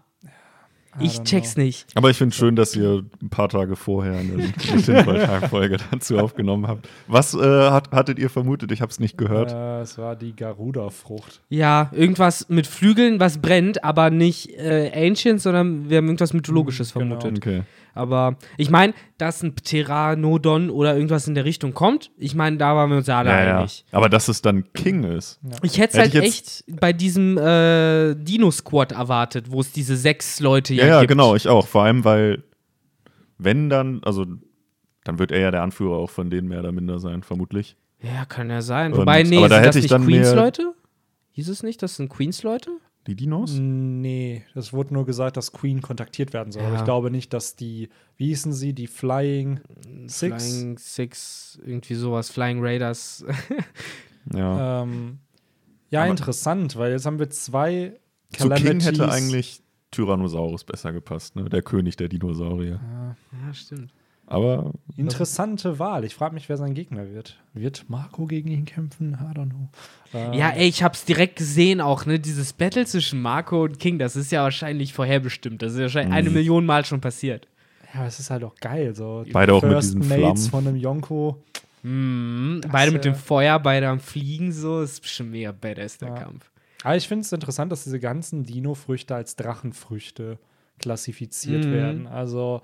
Ich 1.00 1.22
check's 1.24 1.58
nicht. 1.58 1.86
Aber 1.96 2.10
ich 2.10 2.18
finde 2.18 2.32
es 2.34 2.38
schön, 2.38 2.56
dass 2.56 2.76
ihr 2.76 3.04
ein 3.22 3.30
paar 3.30 3.50
Tage 3.50 3.76
vorher 3.76 4.14
eine 4.18 4.52
Tinfoil-Folge 4.58 5.78
dazu 5.92 6.18
aufgenommen 6.18 6.68
habt. 6.68 6.88
Was 7.08 7.34
äh, 7.34 7.40
hat, 7.70 7.92
hattet 7.92 8.20
ihr 8.20 8.30
vermutet? 8.30 8.72
Ich 8.72 8.82
habe 8.82 8.92
es 8.92 9.00
nicht 9.00 9.18
gehört. 9.18 9.52
Äh, 9.52 9.82
es 9.82 9.98
war 9.98 10.16
die 10.16 10.36
Garuda-Frucht. 10.36 11.42
Ja, 11.50 11.90
irgendwas 11.94 12.48
mit 12.50 12.68
Flügeln, 12.68 13.20
was 13.20 13.40
brennt, 13.40 13.84
aber 13.84 14.10
nicht 14.10 14.50
äh, 14.58 14.92
Ancient, 14.96 15.42
sondern 15.42 15.90
wir 15.90 15.98
haben 15.98 16.06
irgendwas 16.06 16.34
Mythologisches 16.34 16.94
Genau. 16.94 17.20
vermutet. 17.20 17.38
Okay. 17.46 17.64
Aber 17.96 18.38
ich 18.58 18.70
meine, 18.70 18.94
dass 19.18 19.42
ein 19.42 19.56
Pteranodon 19.56 20.70
oder 20.70 20.94
irgendwas 20.96 21.28
in 21.28 21.34
der 21.34 21.46
Richtung 21.46 21.74
kommt, 21.74 22.12
ich 22.18 22.36
meine, 22.36 22.58
da 22.58 22.76
waren 22.76 22.90
wir 22.90 22.98
uns 22.98 23.08
ja 23.08 23.18
alle 23.20 23.30
Ja, 23.30 23.44
ja. 23.46 23.58
einig. 23.60 23.86
Aber 23.92 24.10
dass 24.10 24.28
es 24.28 24.42
dann 24.42 24.72
King 24.74 25.04
ist. 25.06 25.40
Ich 25.64 25.80
hätte 25.80 25.94
es 25.98 26.00
halt 26.00 26.14
ich 26.14 26.22
echt 26.22 26.64
bei 26.80 26.92
diesem 26.94 27.38
äh, 27.38 28.14
Dino-Squad 28.16 28.92
erwartet, 28.92 29.50
wo 29.50 29.62
es 29.62 29.72
diese 29.72 29.96
sechs 29.96 30.40
Leute 30.42 30.74
ja, 30.74 30.84
Ja, 30.84 30.90
ja, 30.90 31.00
gibt. 31.00 31.10
genau, 31.12 31.36
ich 31.36 31.48
auch. 31.48 31.66
Vor 31.68 31.84
allem, 31.84 32.04
weil, 32.04 32.44
wenn 33.38 33.70
dann, 33.70 34.02
also, 34.04 34.26
dann 35.06 35.18
wird 35.20 35.32
er 35.32 35.40
ja 35.40 35.52
der 35.52 35.64
Anführer 35.64 35.96
auch 35.96 36.10
von 36.10 36.30
denen 36.30 36.48
mehr 36.50 36.60
oder 36.60 36.72
minder 36.74 37.00
sein, 37.00 37.24
vermutlich. 37.24 37.78
Ja, 38.02 38.26
kann 38.26 38.50
ja 38.50 38.62
sein. 38.62 38.92
Und- 38.92 39.00
Wobei, 39.00 39.24
nee, 39.24 39.38
aber 39.38 39.50
da 39.50 39.60
hätte 39.62 39.80
ich 39.80 39.84
nicht 39.86 39.92
dann 39.94 40.06
mehr- 40.06 40.22
Queens-Leute? 40.22 40.74
Hieß 41.32 41.48
es 41.50 41.64
nicht, 41.64 41.82
das 41.82 41.96
sind 41.96 42.10
Queens-Leute? 42.10 42.72
Die 43.08 43.16
Dinos? 43.16 43.54
Nee, 43.60 44.44
es 44.56 44.74
wurde 44.74 44.94
nur 44.94 45.06
gesagt, 45.06 45.38
dass 45.38 45.52
Queen 45.52 45.82
kontaktiert 45.82 46.34
werden 46.34 46.52
soll. 46.52 46.64
Aber 46.64 46.74
Ja. 46.74 46.80
ich 46.80 46.86
glaube 46.86 47.12
nicht, 47.12 47.34
dass 47.34 47.56
die, 47.56 47.90
wie 48.18 48.28
hießen 48.28 48.52
sie, 48.52 48.74
die 48.74 48.88
Flying 48.88 49.60
Six? 50.08 50.44
Flying 50.58 50.78
Six, 50.80 51.60
irgendwie 51.64 51.94
sowas, 51.96 52.30
Flying 52.32 52.60
Raiders. 52.64 53.24
Ja. 54.34 54.82
Ähm, 54.84 55.20
ja, 55.92 56.02
Aber- 56.02 56.10
interessant, 56.10 56.76
weil 56.78 56.94
jetzt 56.94 57.06
haben 57.06 57.20
wir 57.20 57.30
zwei 57.30 58.00
Zu 58.36 58.50
King 58.50 58.80
hätte 58.82 58.98
Calamities. 58.98 59.00
eigentlich 59.02 59.62
Tyrannosaurus 59.92 60.64
besser 60.64 60.92
gepasst, 60.92 61.36
ne? 61.36 61.48
Der 61.48 61.62
König 61.62 61.96
der 61.96 62.10
Dinosaurier. 62.10 62.80
ja, 63.46 63.54
stimmt. 63.54 63.94
Aber 64.28 64.72
Interessante 64.98 65.78
Wahl. 65.78 66.04
Ich 66.04 66.16
frage 66.16 66.34
mich, 66.34 66.50
wer 66.50 66.58
sein 66.58 66.74
Gegner 66.74 67.12
wird. 67.14 67.38
Wird 67.54 67.86
Marco 67.90 68.26
gegen 68.26 68.50
ihn 68.50 68.66
kämpfen? 68.66 69.14
I 69.22 69.38
don't 69.38 69.50
know. 69.50 69.70
Ähm, 70.14 70.34
Ja, 70.34 70.50
ey, 70.50 70.68
ich 70.68 70.82
hab's 70.84 71.06
direkt 71.06 71.36
gesehen 71.36 71.80
auch, 71.82 72.06
ne? 72.06 72.20
Dieses 72.20 72.54
Battle 72.54 72.86
zwischen 72.86 73.22
Marco 73.22 73.64
und 73.64 73.80
King, 73.80 74.00
das 74.00 74.16
ist 74.16 74.32
ja 74.32 74.42
wahrscheinlich 74.44 74.94
vorherbestimmt. 74.94 75.62
Das 75.62 75.74
ist 75.74 75.78
ja 75.78 75.84
wahrscheinlich 75.84 76.10
Mhm. 76.12 76.18
eine 76.18 76.30
Million 76.32 76.66
Mal 76.66 76.86
schon 76.86 77.02
passiert. 77.02 77.48
ja, 77.94 78.00
aber 78.00 78.08
es 78.08 78.20
ist 78.20 78.30
halt 78.32 78.44
auch 78.44 78.56
geil. 78.56 78.96
So. 78.96 79.24
Beide 79.32 79.54
auch 79.54 79.62
mit 79.62 79.72
First 79.72 79.94
diesen 79.96 80.08
Mates 80.08 80.48
Flammen. 80.48 80.66
von 80.66 80.68
einem 80.68 80.78
Yonko. 80.78 81.44
Mhm. 81.84 82.60
Das, 82.64 82.72
Beide 82.72 82.92
mit 82.92 83.06
äh, 83.06 83.10
dem 83.12 83.16
Feuer, 83.16 83.60
beide 83.60 83.88
am 83.90 84.00
Fliegen, 84.00 84.52
so. 84.52 84.82
Ist 84.82 85.02
bestimmt 85.02 85.32
mega 85.32 85.52
badass, 85.52 86.00
der 86.00 86.10
Ja. 86.10 86.16
Kampf. 86.16 86.50
Aber 86.84 86.96
ich 86.98 87.08
finde 87.08 87.22
es 87.22 87.32
interessant, 87.32 87.72
dass 87.72 87.84
diese 87.84 88.00
ganzen 88.00 88.44
Dino-Früchte 88.44 89.14
als 89.16 89.36
Drachenfrüchte 89.36 90.40
klassifiziert 90.80 91.66
Mhm. 91.66 91.72
werden. 91.72 92.08
Also, 92.08 92.62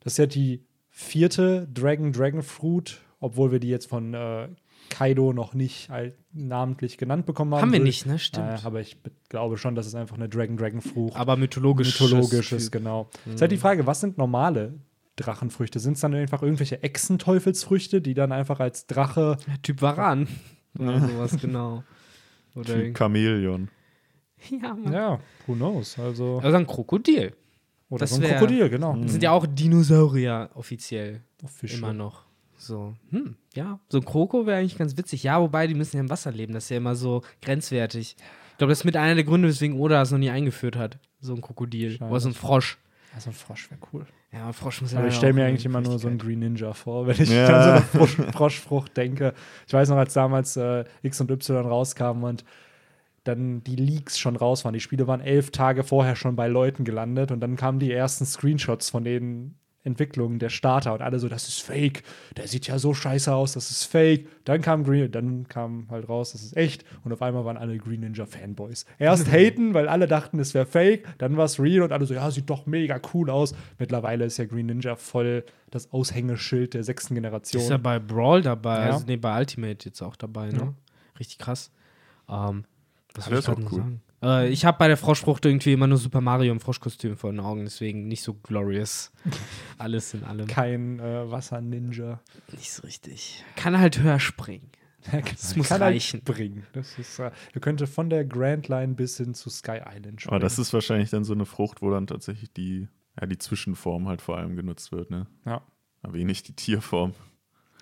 das 0.00 0.14
ist 0.14 0.18
ja 0.18 0.26
die 0.26 0.62
vierte 0.98 1.68
Dragon 1.74 2.10
Dragon 2.10 2.42
Fruit, 2.42 3.02
obwohl 3.20 3.52
wir 3.52 3.60
die 3.60 3.68
jetzt 3.68 3.86
von 3.86 4.14
äh, 4.14 4.48
Kaido 4.88 5.34
noch 5.34 5.52
nicht 5.52 5.90
namentlich 6.32 6.96
genannt 6.96 7.26
bekommen 7.26 7.54
haben. 7.54 7.60
Haben 7.60 7.72
wir 7.72 7.80
nicht, 7.80 8.06
ne? 8.06 8.18
Stimmt. 8.18 8.46
Naja, 8.46 8.60
aber 8.64 8.80
ich 8.80 9.02
be- 9.02 9.10
glaube 9.28 9.58
schon, 9.58 9.74
dass 9.74 9.86
es 9.86 9.94
einfach 9.94 10.16
eine 10.16 10.28
Dragon-Dragon-Frucht 10.30 11.14
Aber 11.16 11.36
mythologisch. 11.36 12.00
mythologisches, 12.00 12.70
genau. 12.70 13.10
Ist 13.30 13.42
halt 13.42 13.52
die 13.52 13.58
Frage, 13.58 13.86
was 13.86 14.00
sind 14.00 14.16
normale 14.16 14.74
Drachenfrüchte? 15.16 15.80
Sind 15.80 15.94
es 15.94 16.00
dann 16.00 16.14
einfach 16.14 16.40
irgendwelche 16.42 16.82
Echsenteufelsfrüchte, 16.82 18.00
die 18.00 18.14
dann 18.14 18.32
einfach 18.32 18.58
als 18.60 18.86
Drache. 18.86 19.36
Typ 19.62 19.82
Varan. 19.82 20.28
Oder 20.78 21.00
sowas, 21.00 21.36
genau. 21.38 21.84
Oder 22.54 22.74
Typ 22.74 22.96
Chamäleon. 22.96 23.68
ja, 24.50 24.72
Mann. 24.74 24.92
Ja, 24.92 25.20
who 25.46 25.54
knows? 25.54 25.98
Also, 25.98 26.38
Also 26.42 26.56
ein 26.56 26.66
Krokodil. 26.66 27.34
Oder 27.88 28.00
das 28.00 28.10
so 28.10 28.16
ein 28.16 28.22
wär- 28.22 28.34
Krokodil, 28.38 28.68
genau. 28.68 28.96
Das 28.96 29.12
sind 29.12 29.22
ja 29.22 29.30
auch 29.32 29.46
Dinosaurier 29.46 30.50
offiziell. 30.54 31.22
Oh, 31.42 31.46
Fische. 31.46 31.76
Immer 31.78 31.92
noch. 31.92 32.24
So, 32.58 32.94
hm, 33.10 33.36
ja. 33.54 33.78
So 33.88 33.98
ein 33.98 34.04
Kroko 34.04 34.46
wäre 34.46 34.58
eigentlich 34.58 34.78
ganz 34.78 34.96
witzig. 34.96 35.22
Ja, 35.22 35.40
wobei, 35.40 35.66
die 35.66 35.74
müssen 35.74 35.96
ja 35.96 36.00
im 36.02 36.10
Wasser 36.10 36.32
leben. 36.32 36.54
Das 36.54 36.64
ist 36.64 36.70
ja 36.70 36.78
immer 36.78 36.94
so 36.96 37.22
grenzwertig. 37.42 38.16
Ich 38.52 38.58
glaube, 38.58 38.70
das 38.70 38.78
ist 38.80 38.84
mit 38.84 38.96
einer 38.96 39.14
der 39.14 39.24
Gründe, 39.24 39.46
weswegen 39.48 39.78
Oda 39.78 39.96
das 40.00 40.10
noch 40.10 40.18
nie 40.18 40.30
eingeführt 40.30 40.76
hat. 40.76 40.98
So 41.20 41.34
ein 41.34 41.42
Krokodil. 41.42 41.98
Oder 42.02 42.20
so 42.20 42.28
ein 42.30 42.34
Frosch. 42.34 42.78
Also 43.14 43.30
ein 43.30 43.34
Frosch 43.34 43.70
wäre 43.70 43.80
cool. 43.92 44.06
Ja, 44.32 44.46
ein 44.48 44.52
Frosch 44.52 44.80
muss 44.82 44.92
ja 44.92 44.98
Aber 44.98 45.08
ich 45.08 45.14
stelle 45.14 45.32
mir 45.34 45.44
eigentlich 45.46 45.64
immer 45.66 45.80
nur 45.80 45.98
so 45.98 46.08
einen. 46.08 46.18
Green 46.18 46.38
Ninja 46.40 46.72
vor, 46.72 47.06
wenn 47.06 47.20
ich 47.22 47.28
Ja. 47.30 47.46
an 47.46 47.62
so 47.62 47.70
eine 47.70 47.80
Frosch 47.82 48.16
Froschfrucht 48.32 48.96
denke. 48.96 49.34
Ich 49.66 49.72
weiß 49.72 49.88
noch, 49.90 49.96
als 49.96 50.14
damals 50.14 50.56
äh, 50.56 50.84
X 51.02 51.20
und 51.20 51.30
Y 51.30 51.66
rauskamen 51.66 52.24
und 52.24 52.44
dann 53.26 53.62
die 53.64 53.76
Leaks 53.76 54.18
schon 54.18 54.36
raus 54.36 54.64
waren. 54.64 54.74
Die 54.74 54.80
Spiele 54.80 55.06
waren 55.06 55.20
elf 55.20 55.50
Tage 55.50 55.82
vorher 55.84 56.16
schon 56.16 56.36
bei 56.36 56.48
Leuten 56.48 56.84
gelandet 56.84 57.30
und 57.32 57.40
dann 57.40 57.56
kamen 57.56 57.78
die 57.78 57.92
ersten 57.92 58.24
Screenshots 58.24 58.90
von 58.90 59.04
den 59.04 59.56
Entwicklungen 59.82 60.40
der 60.40 60.48
Starter 60.48 60.94
und 60.94 61.00
alle 61.00 61.20
so, 61.20 61.28
das 61.28 61.46
ist 61.46 61.62
fake, 61.62 62.02
der 62.36 62.48
sieht 62.48 62.66
ja 62.66 62.76
so 62.76 62.92
scheiße 62.92 63.32
aus, 63.32 63.52
das 63.52 63.70
ist 63.70 63.84
fake. 63.84 64.26
Dann 64.44 64.60
kam 64.60 64.82
Green, 64.82 65.12
dann 65.12 65.46
kam 65.46 65.86
halt 65.90 66.08
raus, 66.08 66.32
das 66.32 66.42
ist 66.42 66.56
echt 66.56 66.84
und 67.04 67.12
auf 67.12 67.22
einmal 67.22 67.44
waren 67.44 67.56
alle 67.56 67.78
Green 67.78 68.00
Ninja 68.00 68.26
Fanboys. 68.26 68.84
Erst 68.98 69.28
haten, 69.30 69.74
weil 69.74 69.86
alle 69.88 70.08
dachten, 70.08 70.40
es 70.40 70.54
wäre 70.54 70.66
fake, 70.66 71.06
dann 71.18 71.36
war 71.36 71.44
es 71.44 71.60
real 71.60 71.82
und 71.82 71.92
alle 71.92 72.04
so, 72.04 72.14
ja, 72.14 72.28
sieht 72.32 72.50
doch 72.50 72.66
mega 72.66 73.00
cool 73.14 73.30
aus. 73.30 73.54
Mittlerweile 73.78 74.24
ist 74.24 74.38
ja 74.38 74.44
Green 74.46 74.66
Ninja 74.66 74.96
voll 74.96 75.44
das 75.70 75.92
Aushängeschild 75.92 76.74
der 76.74 76.82
sechsten 76.82 77.14
Generation. 77.14 77.62
Ist 77.62 77.70
ja 77.70 77.76
bei 77.76 78.00
Brawl 78.00 78.42
dabei, 78.42 78.86
Ja. 78.88 78.92
also 78.94 79.06
nee, 79.06 79.16
bei 79.16 79.38
Ultimate 79.38 79.88
jetzt 79.88 80.02
auch 80.02 80.16
dabei, 80.16 80.48
ne? 80.48 80.58
Ja. 80.58 80.74
Richtig 81.20 81.38
krass. 81.38 81.70
Ähm, 82.28 82.64
was 83.16 83.26
ich 83.26 83.32
ist 83.32 83.48
auch 83.48 83.58
cool. 83.58 83.78
sagen? 83.78 84.02
Äh, 84.22 84.48
ich 84.48 84.64
habe 84.64 84.78
bei 84.78 84.88
der 84.88 84.96
Froschfrucht 84.96 85.44
irgendwie 85.44 85.72
immer 85.72 85.86
nur 85.86 85.98
Super 85.98 86.20
Mario 86.20 86.52
im 86.52 86.60
Froschkostüm 86.60 87.16
vor 87.16 87.30
den 87.30 87.40
Augen, 87.40 87.64
deswegen 87.64 88.08
nicht 88.08 88.22
so 88.22 88.34
glorious. 88.34 89.12
Alles 89.78 90.14
in 90.14 90.24
allem. 90.24 90.46
Kein 90.46 90.98
äh, 90.98 91.30
Wasser-Ninja. 91.30 92.20
Nicht 92.52 92.72
so 92.72 92.82
richtig. 92.82 93.44
Kann 93.56 93.78
halt 93.78 94.00
höher 94.00 94.20
springen. 94.20 94.70
Das 95.12 95.54
muss 95.54 95.70
reichen. 95.70 96.22
Halt 96.26 96.36
bringen. 96.36 96.66
Das 96.72 96.98
ist, 96.98 97.20
äh, 97.20 97.30
er 97.52 97.60
könnte 97.60 97.86
von 97.86 98.10
der 98.10 98.24
Grand 98.24 98.66
Line 98.66 98.94
bis 98.94 99.18
hin 99.18 99.34
zu 99.34 99.50
Sky 99.50 99.78
Island 99.86 100.20
springen. 100.20 100.34
Aber 100.34 100.40
das 100.40 100.58
ist 100.58 100.72
wahrscheinlich 100.72 101.10
dann 101.10 101.22
so 101.22 101.32
eine 101.32 101.46
Frucht, 101.46 101.80
wo 101.80 101.92
dann 101.92 102.08
tatsächlich 102.08 102.52
die, 102.52 102.88
ja, 103.20 103.26
die 103.28 103.38
Zwischenform 103.38 104.08
halt 104.08 104.20
vor 104.20 104.36
allem 104.36 104.56
genutzt 104.56 104.90
wird, 104.90 105.10
ne? 105.10 105.28
ja. 105.44 105.62
Aber 106.02 106.14
wenig 106.14 106.42
die 106.42 106.54
Tierform. 106.54 107.14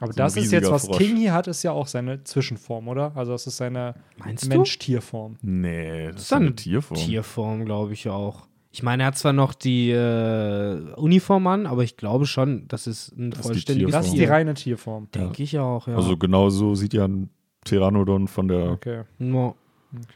Aber 0.00 0.12
so 0.12 0.16
das 0.16 0.36
ist 0.36 0.50
jetzt, 0.52 0.70
was 0.70 0.86
Frosch. 0.86 0.98
King 0.98 1.16
hier 1.16 1.32
hat, 1.32 1.46
ist 1.46 1.62
ja 1.62 1.72
auch 1.72 1.86
seine 1.86 2.24
Zwischenform, 2.24 2.88
oder? 2.88 3.12
Also 3.14 3.32
das 3.32 3.46
ist 3.46 3.56
seine? 3.56 3.94
Mensch-Tier-Form. 4.48 5.36
Nee, 5.42 6.10
das 6.12 6.22
ist 6.22 6.32
dann 6.32 6.42
eine 6.42 6.54
Tierform. 6.56 6.98
Tierform, 6.98 7.64
glaube 7.64 7.92
ich 7.92 8.08
auch. 8.08 8.46
Ich 8.72 8.82
meine, 8.82 9.04
er 9.04 9.06
hat 9.06 9.18
zwar 9.18 9.32
noch 9.32 9.54
die 9.54 9.90
äh, 9.90 10.92
Uniform 10.96 11.46
an, 11.46 11.66
aber 11.66 11.84
ich 11.84 11.96
glaube 11.96 12.26
schon, 12.26 12.66
das 12.66 12.88
ist 12.88 13.16
ein 13.16 13.30
ist 13.30 13.38
die 13.38 13.42
vollständiges 13.42 13.92
Das 13.92 14.06
ist 14.06 14.16
die 14.16 14.24
reine 14.24 14.54
Tierform. 14.54 15.08
Denke 15.14 15.44
ich 15.44 15.56
auch, 15.60 15.86
ja. 15.86 15.94
Also 15.94 16.16
genau 16.16 16.50
so 16.50 16.74
sieht 16.74 16.92
ja 16.92 17.04
ein 17.06 17.30
Pteranodon 17.64 18.26
von 18.26 18.48
der, 18.48 18.72
Okay. 18.72 19.02
No. 19.18 19.54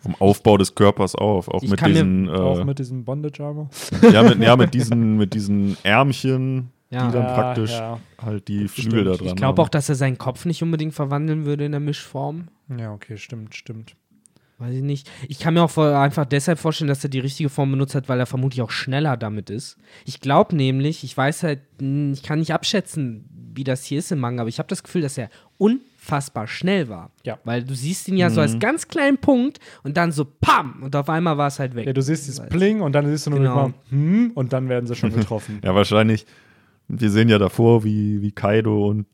vom 0.01 0.17
Aufbau 0.19 0.57
des 0.59 0.75
Körpers 0.75 1.15
auf. 1.15 1.47
Auch 1.47 1.63
Ich 1.63 1.71
mit 1.71 1.87
diesen, 1.87 2.29
Auch 2.29 2.59
äh, 2.59 2.65
mit 2.65 2.81
diesem 2.81 3.05
Bondage-Armor. 3.05 3.71
ja, 4.13 4.23
mit, 4.25 4.41
ja, 4.43 4.57
mit 4.57 4.75
diesen, 4.75 5.17
mit 5.19 5.35
diesen 5.35 5.77
Ärmchen, 5.85 6.71
Ja. 6.91 7.07
die 7.07 7.13
dann 7.13 7.23
Ja, 7.25 7.35
praktisch 7.35 7.73
ja. 7.73 8.01
halt 8.23 8.49
die 8.49 8.67
Flügel 8.69 9.05
da 9.05 9.13
dran 9.13 9.27
Ich 9.27 9.37
glaube 9.37 9.61
auch, 9.61 9.69
dass 9.69 9.89
er 9.89 9.95
seinen 9.95 10.17
Kopf 10.19 10.45
nicht 10.47 10.63
unbedingt 10.63 10.95
verwandeln 10.95 11.45
würde 11.45 11.65
in 11.67 11.73
der 11.73 11.81
Mischform. 11.81 12.49
Ja, 12.77 12.93
okay, 12.93 13.17
stimmt, 13.19 13.55
stimmt. 13.55 13.95
Weiß 14.59 14.75
ich 14.75 14.83
nicht. 14.83 15.09
Ich 15.29 15.39
kann 15.39 15.55
mir 15.55 15.63
auch 15.63 15.77
einfach 15.79 16.25
deshalb 16.25 16.59
vorstellen, 16.59 16.89
dass 16.89 17.05
er 17.05 17.11
die 17.11 17.21
richtige 17.21 17.49
Form 17.49 17.71
benutzt 17.71 17.95
hat, 17.95 18.09
weil 18.09 18.19
er 18.19 18.27
vermutlich 18.27 18.61
auch 18.63 18.71
schneller 18.73 19.17
damit 19.17 19.51
ist. 19.51 19.77
Ich 20.05 20.21
glaube 20.21 20.57
nämlich, 20.57 21.05
ich 21.05 21.17
weiß 21.17 21.45
halt, 21.45 21.61
ich 21.81 22.23
kann 22.25 22.41
nicht 22.41 22.53
abschätzen, 22.53 23.25
wie 23.55 23.63
das 23.65 23.85
hier 23.85 24.01
ist 24.01 24.11
im 24.11 24.19
Manga, 24.19 24.41
aber 24.43 24.49
ich 24.49 24.59
habe 24.59 24.69
das 24.69 24.83
Gefühl, 24.83 25.03
dass 25.03 25.17
er 25.17 25.31
unfassbar 25.59 26.47
schnell 26.49 26.89
war. 26.89 27.11
Ja. 27.25 27.39
Weil 27.45 27.63
du 27.65 27.75
siehst 27.75 28.09
ihn 28.09 28.17
ja 28.17 28.31
so 28.31 28.41
als 28.41 28.59
ganz 28.59 28.89
kleinen 28.89 29.19
Punkt 29.19 29.59
und 29.85 29.97
dann 29.97 30.11
so 30.11 30.25
PAM 30.25 30.83
und 30.83 30.97
auf 30.97 31.09
einmal 31.09 31.37
war 31.39 31.49
es 31.49 31.59
halt 31.61 31.75
weg. 31.77 31.87
Ja, 31.87 31.93
du 31.93 32.03
siehst 32.03 32.27
dieses. 32.27 32.45
Pling 32.49 32.81
und 32.81 32.93
dann 32.93 33.07
siehst 33.07 33.27
du 33.27 33.31
nur 33.31 33.39
Genau. 33.41 33.55
mal, 33.55 33.75
hm, 33.91 34.33
und 34.35 34.53
dann 34.53 34.69
werden 34.69 34.87
sie 34.87 34.97
schon 34.97 35.13
getroffen. 35.15 35.61
Ja, 35.63 35.75
wahrscheinlich. 35.75 36.27
Wir 36.89 37.11
sehen 37.11 37.29
ja 37.29 37.39
davor, 37.39 37.85
wie, 37.85 38.23
wie 38.23 38.33
Kaido 38.33 38.89
und 38.89 39.07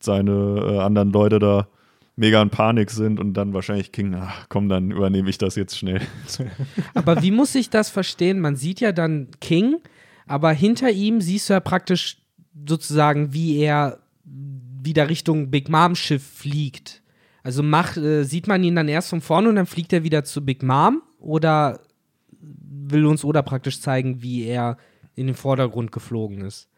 seine 0.00 0.32
äh, 0.32 0.78
anderen 0.78 1.10
Leute 1.10 1.38
da 1.38 1.68
mega 2.16 2.42
in 2.42 2.50
Panik 2.50 2.90
sind 2.90 3.18
und 3.18 3.34
dann 3.34 3.54
wahrscheinlich 3.54 3.92
King, 3.92 4.14
ach 4.14 4.46
komm, 4.48 4.68
dann 4.68 4.90
übernehme 4.90 5.30
ich 5.30 5.38
das 5.38 5.56
jetzt 5.56 5.76
schnell. 5.78 6.00
Aber 6.94 7.22
wie 7.22 7.30
muss 7.30 7.54
ich 7.54 7.70
das 7.70 7.90
verstehen? 7.90 8.40
Man 8.40 8.56
sieht 8.56 8.80
ja 8.80 8.92
dann 8.92 9.28
King, 9.40 9.76
aber 10.26 10.52
hinter 10.52 10.90
ihm 10.90 11.20
siehst 11.20 11.48
du 11.48 11.54
ja 11.54 11.60
praktisch 11.60 12.18
sozusagen, 12.66 13.32
wie 13.32 13.58
er 13.58 13.98
wieder 14.24 15.08
Richtung 15.08 15.50
Big 15.50 15.68
Mom 15.68 15.94
Schiff 15.94 16.22
fliegt. 16.24 17.02
Also 17.42 17.62
macht, 17.62 17.96
äh, 17.96 18.24
sieht 18.24 18.46
man 18.46 18.62
ihn 18.62 18.76
dann 18.76 18.88
erst 18.88 19.10
von 19.10 19.20
vorne 19.20 19.48
und 19.48 19.56
dann 19.56 19.66
fliegt 19.66 19.92
er 19.92 20.04
wieder 20.04 20.22
zu 20.24 20.44
Big 20.44 20.62
Mom 20.62 21.02
oder 21.18 21.80
will 22.40 23.06
uns 23.06 23.24
Oda 23.24 23.42
praktisch 23.42 23.80
zeigen, 23.80 24.22
wie 24.22 24.44
er 24.44 24.76
in 25.14 25.26
den 25.26 25.36
Vordergrund 25.36 25.92
geflogen 25.92 26.42
ist? 26.42 26.68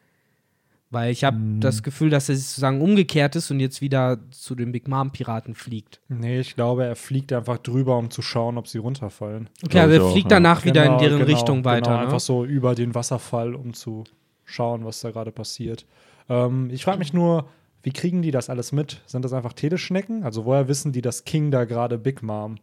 Weil 0.95 1.11
ich 1.11 1.25
habe 1.25 1.37
das 1.59 1.83
Gefühl, 1.83 2.09
dass 2.09 2.29
er 2.29 2.37
sozusagen 2.37 2.81
umgekehrt 2.81 3.35
ist 3.35 3.51
und 3.51 3.59
jetzt 3.59 3.81
wieder 3.81 4.19
zu 4.31 4.55
den 4.55 4.71
Big 4.71 4.87
Mom 4.87 5.11
Piraten 5.11 5.55
fliegt. 5.55 6.01
nee, 6.09 6.39
ich 6.39 6.55
glaube, 6.55 6.85
er 6.85 6.95
fliegt 6.95 7.33
einfach 7.33 7.59
drüber, 7.59 7.99
um 7.99 8.11
zu 8.11 8.23
schauen, 8.23 8.57
ob 8.57 8.69
sie 8.69 8.79
runterfallen. 8.79 9.51
Okay, 9.65 9.81
also 9.81 9.95
er 9.95 10.05
auch, 10.05 10.13
fliegt 10.13 10.31
ja. 10.31 10.37
danach 10.37 10.65
wieder 10.65 10.85
in 10.85 10.93
Genau, 10.93 11.01
deren 11.01 11.19
genau, 11.19 11.31
Richtung 11.31 11.65
weiter. 11.65 11.91
Genau, 11.91 11.97
ne? 11.97 12.05
einfach 12.05 12.21
so 12.21 12.45
über 12.45 12.75
den 12.75 12.95
Wasserfall, 12.95 13.55
um 13.55 13.75
zu 13.75 14.05
schauen, 14.45 14.85
was 14.85 15.01
da 15.01 15.11
gerade 15.11 15.33
passiert. 15.33 15.85
Ähm, 16.29 16.71
ich 16.71 16.85
frage 16.85 16.99
mich 16.99 17.13
nur, 17.13 17.49
wie 17.83 17.93
kriegen 17.93 18.23
die 18.23 18.31
das 18.31 18.49
alles 18.49 18.73
mit? 18.73 19.03
Sind 19.07 19.25
das 19.25 19.33
einfach 19.33 19.53
Teleschnecken? 19.53 20.23
Also 20.23 20.45
woher 20.45 20.69
wissen 20.69 20.93
die, 20.93 21.03
dass 21.03 21.25
King 21.25 21.51
da 21.51 21.65
gerade 21.65 21.99
Big 21.99 22.23
Mom? 22.23 22.57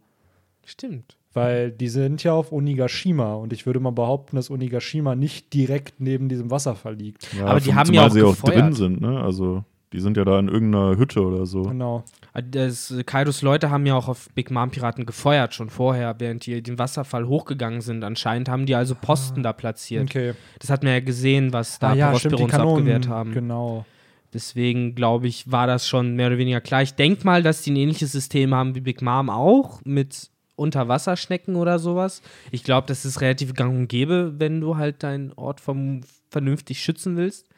Stimmt. 0.64 1.16
Weil 1.34 1.70
die 1.70 1.88
sind 1.88 2.22
ja 2.22 2.34
auf 2.34 2.52
Onigashima 2.52 3.34
und 3.34 3.52
ich 3.52 3.64
würde 3.64 3.80
mal 3.80 3.90
behaupten, 3.90 4.36
dass 4.36 4.50
Onigashima 4.50 5.14
nicht 5.14 5.54
direkt 5.54 5.94
neben 5.98 6.28
diesem 6.28 6.50
Wasserfall 6.50 6.94
liegt. 6.94 7.32
Ja, 7.34 7.46
Aber 7.46 7.60
die 7.60 7.74
haben 7.74 7.92
ja 7.92 8.06
auch 8.06 8.10
sie 8.10 8.22
auch 8.22 8.30
gefeuert. 8.36 8.56
drin 8.56 8.72
sind, 8.74 9.00
ne? 9.00 9.20
Also 9.20 9.64
die 9.92 10.00
sind 10.00 10.16
ja 10.16 10.24
da 10.24 10.38
in 10.38 10.48
irgendeiner 10.48 10.96
Hütte 10.96 11.22
oder 11.22 11.44
so. 11.46 11.62
Genau. 11.62 12.04
Das, 12.50 12.94
Kaidos 13.04 13.42
Leute 13.42 13.70
haben 13.70 13.84
ja 13.84 13.94
auch 13.94 14.08
auf 14.08 14.30
Big 14.34 14.50
Mom 14.50 14.70
Piraten 14.70 15.04
gefeuert, 15.04 15.54
schon 15.54 15.68
vorher, 15.68 16.14
während 16.18 16.46
die 16.46 16.62
den 16.62 16.78
Wasserfall 16.78 17.26
hochgegangen 17.26 17.82
sind. 17.82 18.02
Anscheinend 18.02 18.48
haben 18.48 18.64
die 18.64 18.74
also 18.74 18.94
Posten 18.94 19.42
da 19.42 19.52
platziert. 19.52 20.04
Okay. 20.04 20.32
Das 20.58 20.70
hat 20.70 20.82
man 20.82 20.94
ja 20.94 21.00
gesehen, 21.00 21.52
was 21.52 21.78
da 21.78 21.90
ah, 21.90 21.94
ja, 21.94 22.18
stimmt, 22.18 22.38
die 22.38 22.42
uns 22.44 22.52
Kanonen. 22.52 22.78
abgewehrt 22.78 23.08
haben. 23.08 23.32
Genau. 23.32 23.84
Deswegen 24.32 24.94
glaube 24.94 25.26
ich, 25.26 25.52
war 25.52 25.66
das 25.66 25.86
schon 25.86 26.16
mehr 26.16 26.28
oder 26.28 26.38
weniger 26.38 26.62
klar. 26.62 26.82
Ich 26.82 26.94
denke 26.94 27.26
mal, 27.26 27.42
dass 27.42 27.60
die 27.60 27.70
ein 27.70 27.76
ähnliches 27.76 28.12
System 28.12 28.54
haben 28.54 28.74
wie 28.74 28.80
Big 28.80 29.02
Mom 29.02 29.28
auch 29.28 29.82
mit 29.84 30.30
Unterwasserschnecken 30.56 31.56
oder 31.56 31.78
sowas. 31.78 32.22
Ich 32.50 32.64
glaube, 32.64 32.86
das 32.86 33.04
ist 33.04 33.20
relativ 33.20 33.54
gang 33.54 33.76
und 33.76 33.88
gäbe, 33.88 34.34
wenn 34.38 34.60
du 34.60 34.76
halt 34.76 35.02
deinen 35.02 35.32
Ort 35.32 35.60
vom, 35.60 36.02
vernünftig 36.30 36.82
schützen 36.82 37.16
willst. 37.16 37.48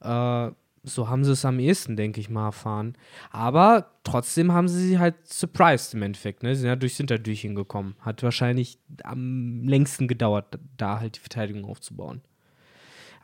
Äh, 0.00 0.50
so 0.84 1.08
haben 1.08 1.24
sie 1.24 1.32
es 1.32 1.44
am 1.44 1.58
ehesten, 1.58 1.96
denke 1.96 2.20
ich 2.20 2.28
mal, 2.28 2.46
erfahren. 2.46 2.94
Aber 3.30 3.90
trotzdem 4.04 4.52
haben 4.52 4.68
sie 4.68 4.86
sie 4.86 4.98
halt 4.98 5.14
surprised 5.26 5.94
im 5.94 6.02
Endeffekt. 6.02 6.42
Ne? 6.42 6.54
Sie 6.54 6.60
sind 6.60 6.68
ja 6.68 6.76
durchs 6.76 6.98
Hintertür 6.98 7.34
hingekommen. 7.34 7.96
Hat 8.00 8.22
wahrscheinlich 8.22 8.78
am 9.02 9.66
längsten 9.66 10.08
gedauert, 10.08 10.58
da 10.76 11.00
halt 11.00 11.16
die 11.16 11.20
Verteidigung 11.20 11.64
aufzubauen. 11.64 12.20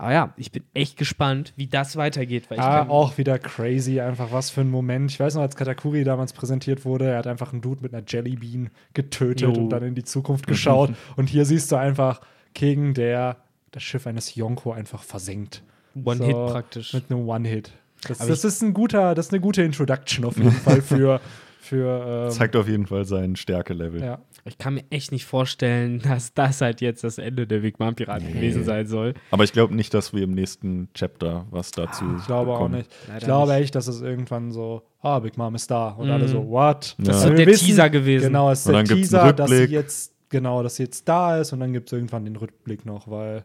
Aber 0.01 0.15
ja, 0.15 0.33
ich 0.39 0.51
bin 0.51 0.63
echt 0.73 0.97
gespannt, 0.97 1.53
wie 1.57 1.67
das 1.67 1.95
weitergeht. 1.97 2.49
Weil 2.51 2.57
ich 2.57 2.65
Ah, 2.65 2.89
auch 2.89 3.19
wieder 3.19 3.39
crazy, 3.39 4.01
einfach 4.01 4.33
was 4.33 4.49
für 4.49 4.63
ein 4.63 4.71
Moment. 4.71 5.11
Ich 5.11 5.21
weiß 5.21 5.35
noch, 5.35 5.43
als 5.43 5.57
Katakuri 5.57 6.05
damals 6.05 6.33
präsentiert 6.33 6.87
wurde, 6.87 7.11
er 7.11 7.19
hat 7.19 7.27
einfach 7.27 7.53
einen 7.53 7.61
Dude 7.61 7.83
mit 7.83 7.93
einer 7.93 8.03
Jellybean 8.09 8.71
getötet 8.95 9.55
Jo. 9.55 9.63
und 9.63 9.69
dann 9.69 9.83
in 9.83 9.95
die 9.95 10.03
Zukunft 10.03 10.47
geschaut. 10.47 10.95
und 11.17 11.29
hier 11.29 11.45
siehst 11.45 11.71
du 11.71 11.77
einfach 11.77 12.23
King, 12.55 12.95
der 12.95 13.37
das 13.73 13.83
Schiff 13.83 14.07
eines 14.07 14.35
Yonko 14.35 14.73
einfach 14.73 15.03
versenkt. 15.03 15.63
One-Hit 16.03 16.35
So, 16.35 16.47
praktisch. 16.47 16.95
Mit 16.95 17.11
einem 17.11 17.29
One-Hit. 17.29 17.73
Das, 18.09 18.19
das 18.19 18.43
ist 18.45 18.63
ein 18.63 18.73
guter, 18.73 19.15
das 19.15 19.27
ist 19.27 19.33
eine 19.35 19.41
gute 19.43 19.63
Introduction 19.63 20.25
auf 20.25 20.39
jeden 20.39 20.51
Fall 20.65 20.81
für, 20.81 21.21
für. 21.61 22.27
Ähm, 22.27 22.31
Zeigt 22.31 22.57
auf 22.57 22.67
jeden 22.69 22.87
Fall 22.87 23.05
sein 23.05 23.37
Stärkelevel. 23.37 24.03
ja. 24.03 24.19
Ich 24.47 24.57
kann 24.57 24.73
mir 24.75 24.85
echt 24.89 25.13
nicht 25.13 25.27
vorstellen, 25.27 26.01
dass 26.03 26.33
das 26.33 26.61
halt 26.63 26.81
jetzt 26.81 27.05
das 27.05 27.19
Ende 27.19 27.47
der 27.47 27.59
Big 27.61 27.79
Mom 27.79 27.95
Piraten 27.95 28.33
gewesen 28.33 28.65
sein 28.65 28.87
soll. 28.87 29.13
Aber 29.31 29.45
ich 29.45 29.53
glaube 29.53 29.75
nicht, 29.75 29.93
dass 29.93 30.13
wir 30.15 30.23
im 30.23 30.31
nächsten 30.33 30.89
Chapter 30.95 31.47
was 31.51 31.71
dazu 31.73 32.05
Ich 32.19 32.27
glaube 32.27 32.53
auch 32.53 32.57
bekommen. 32.59 32.77
nicht. 32.79 32.91
Leider 33.07 33.19
ich 33.19 33.25
glaube 33.25 33.53
nicht. 33.53 33.63
echt, 33.65 33.75
dass 33.75 33.87
es 33.87 34.01
irgendwann 34.01 34.51
so, 34.51 34.83
ah, 35.03 35.19
Big 35.19 35.37
Mom 35.37 35.55
ist 35.55 35.71
da. 35.71 35.91
Und 35.91 36.07
Mhm. 36.07 36.13
alle 36.13 36.29
so, 36.29 36.49
what? 36.49 36.95
Das 36.99 37.17
ist 37.17 37.23
so 37.23 37.29
Wir 37.29 37.37
der 37.37 37.47
wissen- 37.49 37.67
Teaser 37.67 37.91
gewesen. 37.91 38.25
Genau, 38.29 38.51
es 38.51 38.61
ist 38.61 38.67
Und 38.67 38.73
der 38.75 38.85
Teaser, 38.85 39.33
dass 39.35 39.51
sie 39.51 39.65
jetzt, 39.65 40.15
genau, 40.31 40.63
dass 40.63 40.77
sie 40.77 40.85
jetzt 40.85 41.07
da 41.07 41.37
ist 41.39 41.53
und 41.53 41.61
dann 41.61 41.73
gibt 41.75 41.89
es 41.89 41.93
irgendwann 41.93 42.25
den 42.25 42.37
Rückblick 42.37 42.87
noch, 42.87 43.11
weil 43.11 43.45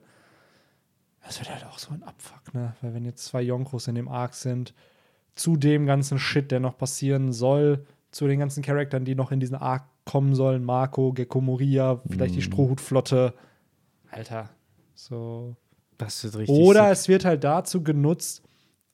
das 1.25 1.39
wird 1.39 1.49
halt 1.51 1.65
auch 1.65 1.79
so 1.79 1.93
ein 1.93 2.03
Abfuck, 2.03 2.53
ne? 2.53 2.73
Weil 2.81 2.93
wenn 2.93 3.03
jetzt 3.03 3.25
zwei 3.25 3.41
Yonkos 3.41 3.87
in 3.87 3.95
dem 3.95 4.07
Arc 4.07 4.33
sind, 4.35 4.73
zu 5.35 5.57
dem 5.57 5.85
ganzen 5.85 6.19
Shit, 6.19 6.51
der 6.51 6.59
noch 6.61 6.77
passieren 6.77 7.33
soll, 7.33 7.85
zu 8.15 8.27
den 8.29 8.39
ganzen 8.39 8.63
Charakteren, 8.63 9.03
die 9.03 9.13
noch 9.13 9.33
in 9.33 9.41
diesen 9.41 9.57
Arc 9.57 9.83
kommen 10.05 10.35
sollen, 10.35 10.63
Marco, 10.63 11.11
Gecko 11.11 11.41
Moria, 11.41 11.99
vielleicht 12.09 12.31
Mhm. 12.31 12.37
die 12.37 12.41
Strohhutflotte. 12.43 13.33
Alter, 14.09 14.49
so. 14.93 15.57
Das 15.97 16.23
wird 16.23 16.37
richtig. 16.37 16.55
Oder 16.57 16.83
sick. 16.83 16.91
es 16.93 17.07
wird 17.09 17.25
halt 17.25 17.43
dazu 17.43 17.83
genutzt, 17.83 18.41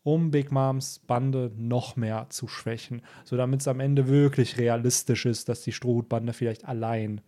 um 0.01 0.31
Big 0.31 0.51
Moms 0.51 1.01
Bande 1.05 1.51
noch 1.55 1.95
mehr 1.95 2.25
zu 2.29 2.47
schwächen. 2.47 3.03
So 3.23 3.37
damit 3.37 3.61
es 3.61 3.67
am 3.67 3.79
Ende 3.79 4.07
wirklich 4.07 4.57
realistisch 4.57 5.27
ist, 5.27 5.49
dass 5.49 5.61
die 5.61 5.71
Strohhutbande 5.71 6.33
vielleicht 6.33 6.65
allein 6.67 7.21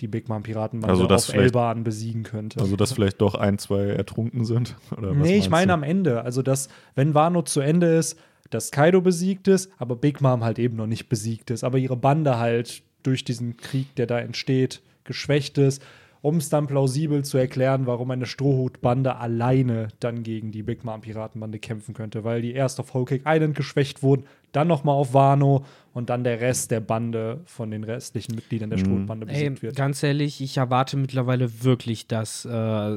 die 0.00 0.08
Big 0.08 0.28
Mom 0.28 0.42
Piratenbande 0.42 0.92
Also, 0.92 1.06
dass 1.06 1.30
auf 1.30 1.36
Elban 1.36 1.84
besiegen 1.84 2.24
könnte. 2.24 2.58
Also, 2.60 2.74
dass 2.74 2.92
vielleicht 2.92 3.20
doch 3.20 3.36
ein, 3.36 3.58
zwei 3.58 3.84
ertrunken 3.90 4.44
sind? 4.44 4.76
Oder 4.98 5.10
was 5.10 5.16
nee, 5.18 5.36
ich 5.36 5.48
meine 5.48 5.68
du? 5.68 5.74
am 5.74 5.84
Ende. 5.84 6.22
Also, 6.22 6.42
dass, 6.42 6.68
wenn 6.96 7.14
Wano 7.14 7.42
zu 7.42 7.60
Ende 7.60 7.94
ist, 7.94 8.18
dass 8.50 8.70
Kaido 8.70 9.00
besiegt 9.00 9.48
ist, 9.48 9.70
aber 9.78 9.96
Big 9.96 10.20
Mom 10.20 10.44
halt 10.44 10.58
eben 10.58 10.76
noch 10.76 10.86
nicht 10.86 11.08
besiegt 11.08 11.50
ist. 11.50 11.64
Aber 11.64 11.78
ihre 11.78 11.96
Bande 11.96 12.38
halt 12.38 12.82
durch 13.02 13.24
diesen 13.24 13.56
Krieg, 13.56 13.94
der 13.96 14.06
da 14.06 14.18
entsteht, 14.18 14.82
geschwächt 15.04 15.58
ist, 15.58 15.82
um 16.22 16.38
es 16.38 16.48
dann 16.48 16.66
plausibel 16.66 17.24
zu 17.24 17.38
erklären, 17.38 17.86
warum 17.86 18.10
eine 18.10 18.26
Strohhutbande 18.26 19.16
alleine 19.16 19.88
dann 20.00 20.24
gegen 20.24 20.50
die 20.50 20.64
Big 20.64 20.82
Mom 20.84 21.02
Piratenbande 21.02 21.60
kämpfen 21.60 21.94
könnte. 21.94 22.24
Weil 22.24 22.42
die 22.42 22.52
erst 22.52 22.80
auf 22.80 22.94
Whole 22.94 23.04
Cake 23.04 23.24
Island 23.26 23.54
geschwächt 23.54 24.02
wurden, 24.02 24.24
dann 24.50 24.66
nochmal 24.66 24.96
auf 24.96 25.14
Wano 25.14 25.64
und 25.92 26.10
dann 26.10 26.24
der 26.24 26.40
Rest 26.40 26.70
der 26.70 26.80
Bande 26.80 27.42
von 27.44 27.70
den 27.70 27.84
restlichen 27.84 28.34
Mitgliedern 28.34 28.70
der 28.70 28.78
Strohhutbande 28.78 29.26
Ey, 29.28 29.34
besiegt 29.34 29.62
wird. 29.62 29.76
ganz 29.76 30.02
ehrlich, 30.02 30.40
ich 30.40 30.56
erwarte 30.56 30.96
mittlerweile 30.96 31.62
wirklich, 31.62 32.08
dass 32.08 32.44
äh, 32.44 32.96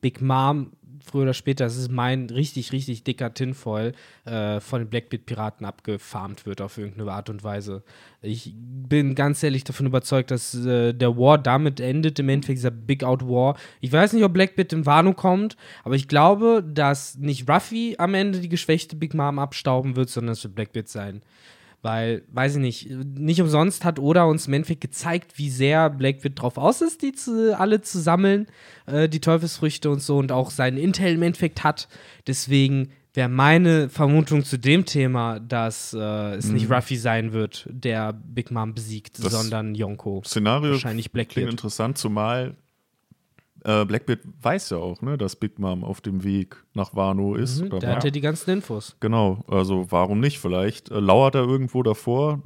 Big 0.00 0.22
Mom 0.22 0.72
früher 1.06 1.22
oder 1.22 1.34
später, 1.34 1.64
das 1.64 1.76
ist 1.76 1.90
mein 1.90 2.28
richtig, 2.30 2.72
richtig 2.72 3.04
dicker 3.04 3.32
Tinfoil, 3.32 3.92
äh, 4.24 4.60
von 4.60 4.80
den 4.80 4.88
Blackbeard-Piraten 4.88 5.64
abgefarmt 5.64 6.46
wird 6.46 6.60
auf 6.60 6.76
irgendeine 6.78 7.10
Art 7.12 7.30
und 7.30 7.44
Weise. 7.44 7.82
Ich 8.22 8.52
bin 8.56 9.14
ganz 9.14 9.42
ehrlich 9.42 9.64
davon 9.64 9.86
überzeugt, 9.86 10.30
dass 10.30 10.54
äh, 10.54 10.92
der 10.92 11.16
War 11.16 11.38
damit 11.38 11.80
endet, 11.80 12.18
im 12.18 12.28
Endeffekt 12.28 12.58
dieser 12.58 12.70
Big 12.70 13.04
Out 13.04 13.22
War. 13.22 13.56
Ich 13.80 13.92
weiß 13.92 14.12
nicht, 14.12 14.24
ob 14.24 14.32
Blackbeard 14.32 14.72
in 14.72 14.86
Wano 14.86 15.12
kommt, 15.12 15.56
aber 15.84 15.94
ich 15.94 16.08
glaube, 16.08 16.64
dass 16.66 17.16
nicht 17.16 17.48
Ruffy 17.48 17.94
am 17.98 18.14
Ende 18.14 18.40
die 18.40 18.48
geschwächte 18.48 18.96
Big 18.96 19.14
Mom 19.14 19.38
abstauben 19.38 19.96
wird, 19.96 20.10
sondern 20.10 20.32
es 20.32 20.42
wird 20.42 20.54
Blackbeard 20.54 20.88
sein. 20.88 21.22
Weil, 21.86 22.24
weiß 22.32 22.56
ich 22.56 22.60
nicht, 22.60 22.90
nicht 22.90 23.40
umsonst 23.40 23.84
hat 23.84 24.00
Oda 24.00 24.24
uns 24.24 24.48
im 24.48 24.54
Endeffekt 24.54 24.80
gezeigt, 24.80 25.38
wie 25.38 25.50
sehr 25.50 25.88
Blackbeard 25.88 26.42
drauf 26.42 26.58
aus 26.58 26.80
ist, 26.80 27.00
die 27.02 27.12
zu, 27.12 27.56
alle 27.56 27.80
zu 27.80 28.00
sammeln, 28.00 28.48
äh, 28.86 29.08
die 29.08 29.20
Teufelsfrüchte 29.20 29.88
und 29.88 30.02
so, 30.02 30.16
und 30.18 30.32
auch 30.32 30.50
seinen 30.50 30.78
Intel 30.78 31.14
im 31.14 31.22
Endeffekt 31.22 31.62
hat. 31.62 31.86
Deswegen 32.26 32.88
wäre 33.14 33.28
meine 33.28 33.88
Vermutung 33.88 34.42
zu 34.44 34.58
dem 34.58 34.84
Thema, 34.84 35.38
dass 35.38 35.94
äh, 35.94 36.34
es 36.34 36.46
nicht 36.46 36.68
Ruffy 36.68 36.96
sein 36.96 37.32
wird, 37.32 37.68
der 37.70 38.12
Big 38.12 38.50
Mom 38.50 38.74
besiegt, 38.74 39.24
Das 39.24 39.32
sondern 39.32 39.76
Yonko. 39.76 40.24
Szenario 40.26 40.72
Wahrscheinlich 40.72 41.12
klingt 41.12 41.28
Blackbeard. 41.28 41.52
interessant, 41.52 41.98
zumal 41.98 42.56
äh, 43.66 43.84
Blackbeard 43.84 44.20
weiß 44.42 44.70
ja 44.70 44.76
auch, 44.78 45.02
ne, 45.02 45.18
dass 45.18 45.36
Big 45.36 45.58
Mom 45.58 45.82
auf 45.82 46.00
dem 46.00 46.22
Weg 46.22 46.64
nach 46.74 46.94
Wano 46.94 47.34
ist. 47.34 47.60
Mhm, 47.60 47.66
oder 47.66 47.78
der 47.80 47.96
hat 47.96 48.04
ja 48.04 48.10
die 48.10 48.20
ganzen 48.20 48.50
Infos. 48.50 48.96
Genau, 49.00 49.44
also 49.48 49.86
warum 49.90 50.20
nicht? 50.20 50.38
Vielleicht 50.38 50.90
äh, 50.90 51.00
lauert 51.00 51.34
er 51.34 51.42
irgendwo 51.42 51.82
davor, 51.82 52.42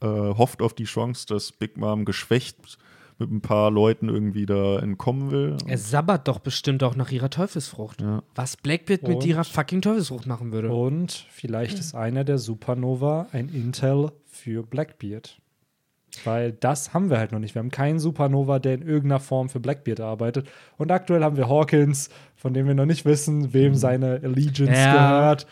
äh, 0.00 0.06
hofft 0.06 0.62
auf 0.62 0.72
die 0.72 0.84
Chance, 0.84 1.26
dass 1.26 1.50
Big 1.50 1.76
Mom 1.76 2.04
geschwächt 2.04 2.78
mit 3.18 3.30
ein 3.30 3.40
paar 3.40 3.70
Leuten 3.70 4.08
irgendwie 4.08 4.46
da 4.46 4.78
entkommen 4.78 5.30
will. 5.30 5.56
Er 5.66 5.78
sabbert 5.78 6.28
doch 6.28 6.38
bestimmt 6.38 6.82
auch 6.84 6.94
nach 6.96 7.10
ihrer 7.10 7.30
Teufelsfrucht. 7.30 8.02
Ja. 8.02 8.22
Was 8.34 8.56
Blackbeard 8.56 9.02
mit 9.02 9.16
Und? 9.16 9.26
ihrer 9.26 9.42
fucking 9.42 9.80
Teufelsfrucht 9.82 10.26
machen 10.26 10.52
würde. 10.52 10.70
Und 10.70 11.26
vielleicht 11.30 11.78
ist 11.78 11.94
einer 11.94 12.24
der 12.24 12.38
Supernova 12.38 13.26
ein 13.32 13.48
Intel 13.48 14.12
für 14.26 14.62
Blackbeard. 14.62 15.40
Weil 16.24 16.52
das 16.52 16.94
haben 16.94 17.10
wir 17.10 17.18
halt 17.18 17.32
noch 17.32 17.38
nicht. 17.38 17.54
Wir 17.54 17.60
haben 17.60 17.70
keinen 17.70 17.98
Supernova, 17.98 18.58
der 18.58 18.74
in 18.74 18.82
irgendeiner 18.82 19.20
Form 19.20 19.48
für 19.48 19.60
Blackbeard 19.60 20.00
arbeitet. 20.00 20.48
Und 20.78 20.90
aktuell 20.92 21.22
haben 21.24 21.36
wir 21.36 21.48
Hawkins, 21.48 22.08
von 22.36 22.54
dem 22.54 22.66
wir 22.66 22.74
noch 22.74 22.86
nicht 22.86 23.04
wissen, 23.04 23.52
wem 23.52 23.74
seine 23.74 24.20
Allegiance 24.22 24.72
Ja. 24.80 24.92
gehört. 25.20 25.46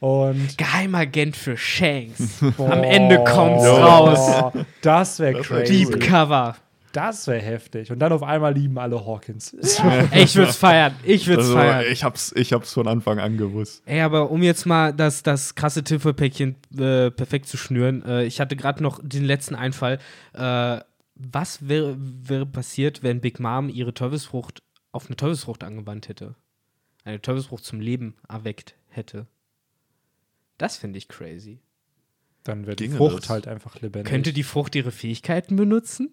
Und 0.00 0.56
Geheimagent 0.56 1.36
für 1.36 1.56
Shanks. 1.56 2.40
Am 2.42 2.52
Boah. 2.56 2.72
Ende 2.84 3.22
kommt's 3.24 3.64
Ja. 3.64 3.72
raus. 3.72 4.52
Das 4.82 5.18
wäre 5.18 5.40
crazy. 5.40 5.84
Deep 5.86 6.00
Cover. 6.00 6.54
Das 6.92 7.26
wäre 7.26 7.40
heftig. 7.40 7.90
Und 7.92 7.98
dann 7.98 8.12
auf 8.12 8.22
einmal 8.22 8.54
lieben 8.54 8.78
alle 8.78 9.04
Hawkins. 9.04 9.54
Ich 10.14 10.34
würd's 10.36 10.56
feiern. 10.56 10.94
Ich 11.04 11.26
würd's 11.26 11.42
Also, 11.44 11.54
feiern. 11.54 11.84
ich 11.90 12.02
hab's, 12.04 12.32
ich 12.34 12.52
hab's 12.52 12.72
von 12.72 12.88
Anfang 12.88 13.18
an 13.18 13.36
gewusst. 13.36 13.82
Ey, 13.86 14.00
aber 14.00 14.30
um 14.30 14.42
jetzt 14.42 14.64
mal 14.66 14.92
das, 14.92 15.22
das 15.22 15.54
krasse 15.54 15.84
Tilford-Päckchen 15.84 16.56
äh, 16.78 17.10
perfekt 17.10 17.46
zu 17.46 17.56
schnüren, 17.56 18.02
äh, 18.04 18.24
ich 18.24 18.40
hatte 18.40 18.56
gerade 18.56 18.82
noch 18.82 19.00
den 19.02 19.24
letzten 19.24 19.54
Einfall. 19.54 19.98
Äh, 20.32 20.80
was 21.14 21.68
wäre 21.68 21.96
wäre 21.98 22.46
passiert, 22.46 23.02
wenn 23.02 23.20
Big 23.20 23.40
Mom 23.40 23.68
ihre 23.68 23.92
Teufelsfrucht 23.92 24.62
auf 24.92 25.06
eine 25.06 25.16
Teufelsfrucht 25.16 25.64
angewandt 25.64 26.08
hätte? 26.08 26.36
Eine 27.04 27.20
Teufelsfrucht 27.20 27.64
zum 27.64 27.80
Leben 27.80 28.16
erweckt 28.28 28.76
hätte. 28.88 29.26
Das 30.58 30.76
finde 30.76 30.98
ich 30.98 31.08
crazy. 31.08 31.60
Dann 32.44 32.66
wird 32.66 32.80
die 32.80 32.88
Frucht 32.88 33.24
das? 33.24 33.30
halt 33.30 33.48
einfach 33.48 33.80
lebendig. 33.80 34.10
Könnte 34.10 34.32
die 34.32 34.42
Frucht 34.42 34.74
ihre 34.74 34.90
Fähigkeiten 34.90 35.56
benutzen? 35.56 36.10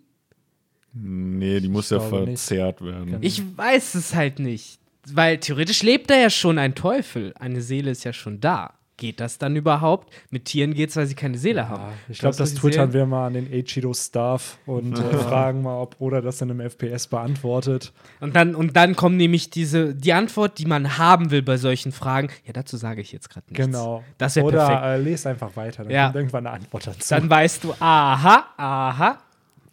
Nee, 0.97 1.59
die 1.59 1.67
muss 1.67 1.89
ja 1.89 1.97
glaube 1.97 2.19
nicht. 2.29 2.39
verzehrt 2.39 2.81
werden. 2.83 3.17
Ich 3.21 3.43
weiß 3.57 3.95
es 3.95 4.15
halt 4.15 4.39
nicht. 4.39 4.79
Weil 5.11 5.37
theoretisch 5.37 5.83
lebt 5.83 6.09
da 6.09 6.15
ja 6.15 6.29
schon 6.29 6.57
ein 6.57 6.73
Teufel. 6.73 7.33
Eine 7.37 7.61
Seele 7.61 7.91
ist 7.91 8.03
ja 8.05 8.13
schon 8.13 8.39
da. 8.39 8.73
Geht 8.97 9.19
das 9.19 9.37
dann 9.37 9.57
überhaupt? 9.57 10.13
Mit 10.29 10.45
Tieren 10.45 10.73
geht's, 10.73 10.95
weil 10.95 11.05
sie 11.05 11.15
keine 11.15 11.37
Seele 11.37 11.67
haben. 11.67 11.83
Ja, 11.83 11.93
ich 12.07 12.19
glaube, 12.19 12.37
das 12.37 12.53
twittern 12.53 12.93
wir 12.93 13.05
mal 13.05 13.27
an 13.27 13.33
den 13.33 13.51
Eiichiro-Staff 13.51 14.57
und 14.65 14.97
äh, 14.97 15.17
fragen 15.17 15.63
mal, 15.63 15.77
ob 15.81 15.97
Oda 15.99 16.21
das 16.21 16.41
in 16.41 16.49
einem 16.49 16.61
FPS 16.61 17.07
beantwortet. 17.07 17.91
Und 18.21 18.37
dann, 18.37 18.55
und 18.55 18.77
dann 18.77 18.95
kommt 18.95 19.17
nämlich 19.17 19.49
diese, 19.49 19.93
die 19.93 20.13
Antwort, 20.13 20.59
die 20.59 20.65
man 20.65 20.97
haben 20.97 21.29
will 21.29 21.41
bei 21.41 21.57
solchen 21.57 21.91
Fragen. 21.91 22.29
Ja, 22.45 22.53
dazu 22.53 22.77
sage 22.77 23.01
ich 23.01 23.11
jetzt 23.11 23.29
gerade 23.29 23.45
nichts. 23.49 23.65
Genau. 23.65 24.01
Das 24.17 24.37
wäre 24.37 24.45
Oder 24.45 24.65
perfekt. 24.65 24.81
äh, 24.85 24.97
lest 24.97 25.27
einfach 25.27 25.55
weiter, 25.57 25.83
dann 25.83 25.91
Ja. 25.91 26.05
kommt 26.05 26.15
irgendwann 26.15 26.47
eine 26.47 26.55
Antwort 26.55 26.87
dazu. 26.87 27.09
Dann 27.09 27.29
weißt 27.29 27.65
du, 27.65 27.73
aha, 27.77 28.45
aha. 28.55 29.17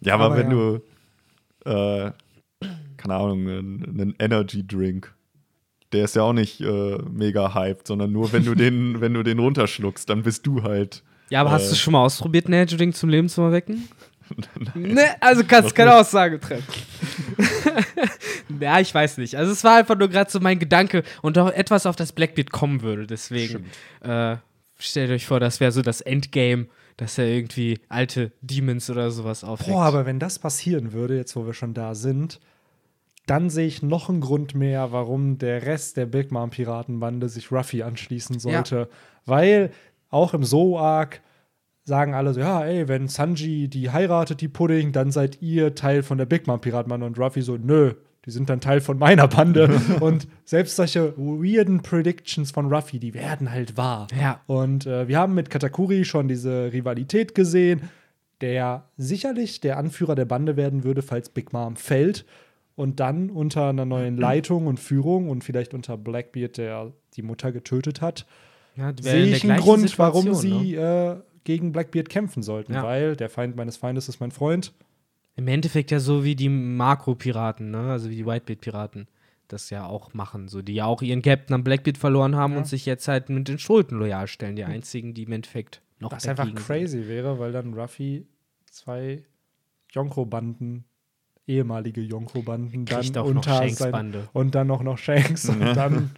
ja, 0.01 0.13
aber, 0.15 0.25
aber 0.25 0.35
wenn 0.35 0.47
ja. 0.47 0.53
du, 0.53 0.81
äh, 1.65 2.11
keine 2.97 3.15
Ahnung, 3.15 3.47
einen 3.47 4.15
Energy 4.19 4.65
Drink, 4.65 5.13
der 5.91 6.05
ist 6.05 6.15
ja 6.15 6.23
auch 6.23 6.33
nicht 6.33 6.61
äh, 6.61 6.97
mega 7.11 7.53
hyped, 7.53 7.87
sondern 7.87 8.11
nur 8.11 8.31
wenn 8.33 8.45
du 8.45 8.55
den, 8.55 9.01
wenn 9.01 9.13
du 9.13 9.23
den 9.23 9.39
runterschluckst, 9.39 10.09
dann 10.09 10.23
bist 10.23 10.45
du 10.47 10.63
halt. 10.63 11.03
Ja, 11.29 11.41
aber 11.41 11.51
hast 11.51 11.67
Äh. 11.67 11.69
du 11.71 11.75
schon 11.75 11.93
mal 11.93 12.03
ausprobiert, 12.03 12.45
einen 12.45 12.55
Energy 12.55 12.77
Drink 12.77 12.95
zum 12.95 13.09
Leben 13.09 13.29
zu 13.29 13.41
erwecken? 13.41 13.87
ne, 14.75 15.03
also 15.19 15.43
kannst 15.45 15.71
du 15.71 15.73
keine 15.75 15.95
Aussage 15.95 16.39
treffen. 16.39 16.63
ja, 18.59 18.79
ich 18.79 18.93
weiß 18.93 19.17
nicht. 19.17 19.35
Also 19.35 19.51
es 19.51 19.63
war 19.63 19.77
einfach 19.77 19.97
nur 19.97 20.07
gerade 20.09 20.31
so 20.31 20.39
mein 20.39 20.59
Gedanke 20.59 21.03
und 21.21 21.37
auch 21.37 21.49
etwas, 21.51 21.85
auf 21.85 21.95
das 21.95 22.13
Blackbeard 22.13 22.51
kommen 22.51 22.81
würde. 22.81 23.05
Deswegen 23.05 23.65
äh, 24.01 24.37
stellt 24.79 25.11
euch 25.11 25.25
vor, 25.25 25.39
das 25.39 25.59
wäre 25.59 25.71
so 25.71 25.81
das 25.81 26.01
Endgame, 26.01 26.67
dass 26.97 27.17
er 27.17 27.25
irgendwie 27.25 27.79
alte 27.89 28.31
Demons 28.41 28.89
oder 28.89 29.11
sowas 29.11 29.43
aufweckt. 29.43 29.71
Boah, 29.71 29.83
aber 29.83 30.05
wenn 30.05 30.19
das 30.19 30.39
passieren 30.39 30.93
würde, 30.93 31.15
jetzt 31.15 31.35
wo 31.35 31.45
wir 31.45 31.53
schon 31.53 31.73
da 31.73 31.95
sind, 31.95 32.39
dann 33.25 33.49
sehe 33.49 33.67
ich 33.67 33.81
noch 33.81 34.09
einen 34.09 34.21
Grund 34.21 34.53
mehr, 34.53 34.91
warum 34.91 35.37
der 35.37 35.65
Rest 35.65 35.97
der 35.97 36.05
Big 36.05 36.31
Mom 36.31 36.49
Piratenbande 36.49 37.29
sich 37.29 37.51
Ruffy 37.51 37.83
anschließen 37.83 38.39
sollte. 38.39 38.89
Weil 39.25 39.71
auch 40.09 40.33
im 40.33 40.43
Zoo-Arc 40.43 41.21
sagen 41.85 42.13
alle 42.13 42.33
so, 42.33 42.41
ja, 42.41 42.63
ey, 42.65 42.87
wenn 42.87 43.07
Sanji 43.07 43.67
die 43.69 43.91
heiratet, 43.91 44.41
die 44.41 44.47
Pudding, 44.47 44.91
dann 44.91 45.11
seid 45.11 45.41
ihr 45.41 45.75
Teil 45.75 46.03
von 46.03 46.17
der 46.17 46.25
Big 46.25 46.47
Mom 46.47 46.59
Piratenbande. 46.59 47.05
Und 47.05 47.17
Ruffy 47.17 47.41
so, 47.41 47.57
nö, 47.57 47.93
die 48.25 48.31
sind 48.31 48.49
dann 48.49 48.61
Teil 48.61 48.79
von 48.81 48.97
meiner 48.97 49.27
Bande. 49.27 49.69
und 49.99 50.27
selbst 50.45 50.75
solche 50.75 51.13
weirden 51.17 51.81
Predictions 51.81 52.51
von 52.51 52.71
Ruffy, 52.73 52.99
die 52.99 53.13
werden 53.13 53.51
halt 53.51 53.75
wahr. 53.77 54.07
Ja. 54.19 54.39
Und 54.47 54.85
äh, 54.85 55.07
wir 55.07 55.17
haben 55.17 55.33
mit 55.33 55.49
Katakuri 55.49 56.05
schon 56.05 56.27
diese 56.27 56.71
Rivalität 56.71 57.35
gesehen, 57.35 57.89
der 58.41 58.85
sicherlich 58.97 59.61
der 59.61 59.77
Anführer 59.77 60.15
der 60.15 60.25
Bande 60.25 60.55
werden 60.57 60.83
würde, 60.83 61.01
falls 61.01 61.29
Big 61.29 61.53
Mom 61.53 61.75
fällt. 61.75 62.25
Und 62.75 62.99
dann 62.99 63.29
unter 63.29 63.69
einer 63.69 63.85
neuen 63.85 64.17
Leitung 64.29 64.67
und 64.67 64.79
Führung 64.79 65.29
und 65.29 65.43
vielleicht 65.43 65.73
unter 65.73 65.97
Blackbeard, 65.97 66.57
der 66.57 66.91
die 67.15 67.21
Mutter 67.21 67.51
getötet 67.51 68.01
hat, 68.01 68.25
Ja, 68.75 68.91
sehe 68.99 69.25
ich 69.25 69.43
einen 69.49 69.59
Grund, 69.59 69.99
warum 69.99 70.33
sie 70.33 70.75
Ne? 70.75 71.21
äh, 71.21 71.21
gegen 71.43 71.71
Blackbeard 71.73 72.09
kämpfen 72.09 72.41
sollten, 72.41 72.73
Ja. 72.73 72.83
weil 72.83 73.15
der 73.15 73.29
Feind 73.29 73.55
meines 73.55 73.77
Feindes 73.77 74.09
ist 74.09 74.19
mein 74.19 74.31
Freund. 74.31 74.73
Im 75.35 75.47
Endeffekt 75.47 75.91
ja 75.91 75.99
so 75.99 76.23
wie 76.23 76.35
die 76.35 76.49
Makro-Piraten, 76.49 77.71
ne? 77.71 77.91
also 77.91 78.09
wie 78.09 78.15
die 78.17 78.25
Whitebeard-Piraten 78.25 79.07
das 79.47 79.69
ja 79.69 79.85
auch 79.85 80.13
machen. 80.13 80.47
So, 80.47 80.61
die 80.61 80.73
ja 80.75 80.85
auch 80.85 81.01
ihren 81.01 81.21
Captain 81.21 81.53
am 81.53 81.63
Blackbeard 81.63 81.97
verloren 81.97 82.35
haben 82.35 82.53
Ja. 82.53 82.59
und 82.59 82.67
sich 82.67 82.85
jetzt 82.85 83.07
halt 83.07 83.29
mit 83.29 83.47
den 83.47 83.59
Schulden 83.59 83.99
loyal 83.99 84.27
stellen. 84.27 84.55
Die 84.55 84.63
einzigen, 84.63 85.13
die 85.13 85.23
im 85.23 85.31
Endeffekt 85.31 85.81
noch 85.99 86.11
Was 86.11 86.27
einfach 86.27 86.45
dagegen 86.45 86.57
sind. 86.57 86.67
crazy 86.67 87.07
wäre, 87.07 87.37
weil 87.39 87.51
dann 87.51 87.73
Ruffy 87.73 88.25
zwei 88.69 89.23
Yonko-Banden, 89.91 90.85
ehemalige 91.47 92.01
Yonko-Banden, 92.01 92.85
dann 92.85 93.05
noch 93.13 93.25
unter 93.25 93.91
Bande. 93.91 94.27
und 94.33 94.55
dann 94.55 94.71
auch 94.71 94.81
noch 94.81 94.97
Shanks 94.97 95.47
und 95.49 95.59
dann 95.75 96.11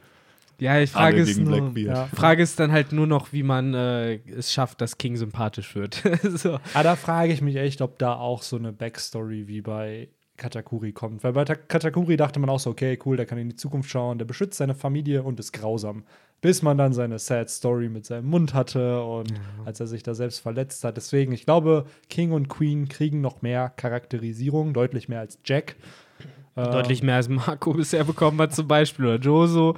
Ja, 0.59 0.79
die 0.79 0.87
Frage 0.87 1.23
gegen 1.23 1.43
nur, 1.43 1.77
ja. 1.77 2.05
Frage 2.15 2.41
ist 2.43 2.59
dann 2.59 2.71
halt 2.71 2.91
nur 2.91 3.07
noch, 3.07 3.33
wie 3.33 3.43
man 3.43 3.73
äh, 3.73 4.15
es 4.29 4.53
schafft, 4.53 4.81
dass 4.81 4.97
King 4.97 5.17
sympathisch 5.17 5.75
wird. 5.75 6.01
so. 6.23 6.59
Ah, 6.73 6.83
da 6.83 6.95
frage 6.95 7.33
ich 7.33 7.41
mich 7.41 7.55
echt, 7.57 7.81
ob 7.81 7.99
da 7.99 8.15
auch 8.15 8.41
so 8.41 8.55
eine 8.57 8.71
Backstory 8.71 9.47
wie 9.47 9.61
bei 9.61 10.07
Katakuri 10.37 10.91
kommt. 10.91 11.23
Weil 11.23 11.33
bei 11.33 11.45
Ta- 11.45 11.55
Katakuri 11.55 12.17
dachte 12.17 12.39
man 12.39 12.49
auch 12.49 12.59
so, 12.59 12.69
okay, 12.69 12.97
cool, 13.05 13.17
der 13.17 13.25
kann 13.25 13.37
in 13.37 13.49
die 13.49 13.55
Zukunft 13.55 13.89
schauen, 13.89 14.17
der 14.17 14.25
beschützt 14.25 14.57
seine 14.57 14.75
Familie 14.75 15.23
und 15.23 15.39
ist 15.39 15.51
grausam. 15.53 16.03
Bis 16.41 16.61
man 16.61 16.77
dann 16.77 16.93
seine 16.93 17.17
Sad 17.19 17.49
Story 17.49 17.89
mit 17.89 18.05
seinem 18.05 18.27
Mund 18.27 18.53
hatte 18.53 19.01
und 19.03 19.33
als 19.65 19.79
er 19.79 19.87
sich 19.87 20.03
da 20.03 20.13
selbst 20.13 20.39
verletzt 20.39 20.83
hat. 20.83 20.95
Deswegen, 20.97 21.31
ich 21.31 21.45
glaube, 21.45 21.85
King 22.09 22.33
und 22.33 22.49
Queen 22.49 22.87
kriegen 22.87 23.21
noch 23.21 23.41
mehr 23.41 23.69
Charakterisierung, 23.77 24.73
deutlich 24.73 25.09
mehr 25.09 25.21
als 25.21 25.39
Jack. 25.43 25.75
Deutlich 26.55 27.03
mehr 27.03 27.15
als 27.15 27.27
Marco 27.27 27.73
bisher 27.73 28.03
bekommen 28.05 28.39
hat, 28.39 28.55
zum 28.55 28.67
Beispiel, 28.67 29.05
oder 29.05 29.19
Joso, 29.19 29.75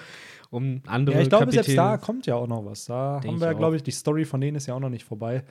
um 0.50 0.82
andere 0.86 1.16
Ja, 1.18 1.22
ich 1.22 1.30
glaube, 1.30 1.45
Kapitäne. 1.45 1.64
selbst 1.64 1.78
da 1.78 1.98
kommt 1.98 2.26
ja 2.28 2.36
auch 2.36 2.48
noch 2.48 2.66
was. 2.66 2.86
Da 2.86 3.20
Denk 3.20 3.34
haben 3.34 3.41
wir, 3.41 3.52
ich 3.52 3.58
glaube 3.58 3.76
ich, 3.76 3.84
die 3.84 3.91
Story 3.91 4.26
von 4.26 4.41
denen 4.41 4.58
ist 4.58 4.68
ja 4.68 4.74
auch 4.76 4.80
noch 4.80 4.89
nicht 4.89 5.04
vorbei. 5.06 5.43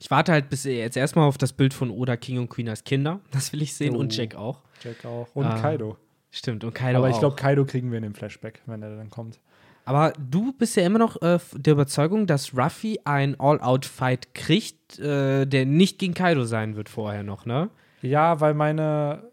Ich 0.00 0.10
warte 0.10 0.32
halt 0.32 0.48
bis 0.48 0.64
jetzt 0.64 0.96
erstmal 0.96 1.28
auf 1.28 1.36
das 1.38 1.52
Bild 1.52 1.74
von 1.74 1.90
Oda, 1.90 2.16
King 2.16 2.38
und 2.38 2.48
Queen 2.48 2.68
als 2.68 2.84
Kinder. 2.84 3.20
Das 3.32 3.52
will 3.52 3.62
ich 3.62 3.74
sehen. 3.74 3.94
Oh. 3.94 3.98
Und 3.98 4.16
Jack 4.16 4.34
auch. 4.34 4.60
Jack 4.82 5.04
auch. 5.04 5.28
Und 5.34 5.44
Ah, 5.46 5.60
Kaido. 5.60 5.96
Stimmt. 6.30 6.64
Und 6.64 6.74
Kaido 6.74 6.98
Aber 6.98 7.10
ich 7.10 7.18
glaube, 7.18 7.36
Kaido 7.36 7.64
kriegen 7.64 7.90
wir 7.90 7.98
in 7.98 8.02
dem 8.04 8.14
Flashback, 8.14 8.60
wenn 8.66 8.82
er 8.82 8.96
dann 8.96 9.10
kommt. 9.10 9.38
Aber 9.86 10.14
du 10.18 10.52
bist 10.54 10.76
ja 10.76 10.84
immer 10.84 10.98
noch 10.98 11.20
äh, 11.20 11.38
der 11.54 11.74
Überzeugung, 11.74 12.26
dass 12.26 12.56
Ruffy 12.56 12.98
ein 13.04 13.38
All-Out-Fight 13.38 14.34
kriegt, 14.34 14.98
äh, 14.98 15.44
der 15.44 15.66
nicht 15.66 15.98
gegen 15.98 16.14
Kaido 16.14 16.44
sein 16.44 16.74
wird 16.76 16.88
vorher 16.88 17.22
noch, 17.22 17.44
ne? 17.44 17.68
Ja, 18.00 18.40
weil 18.40 18.54
meine 18.54 19.30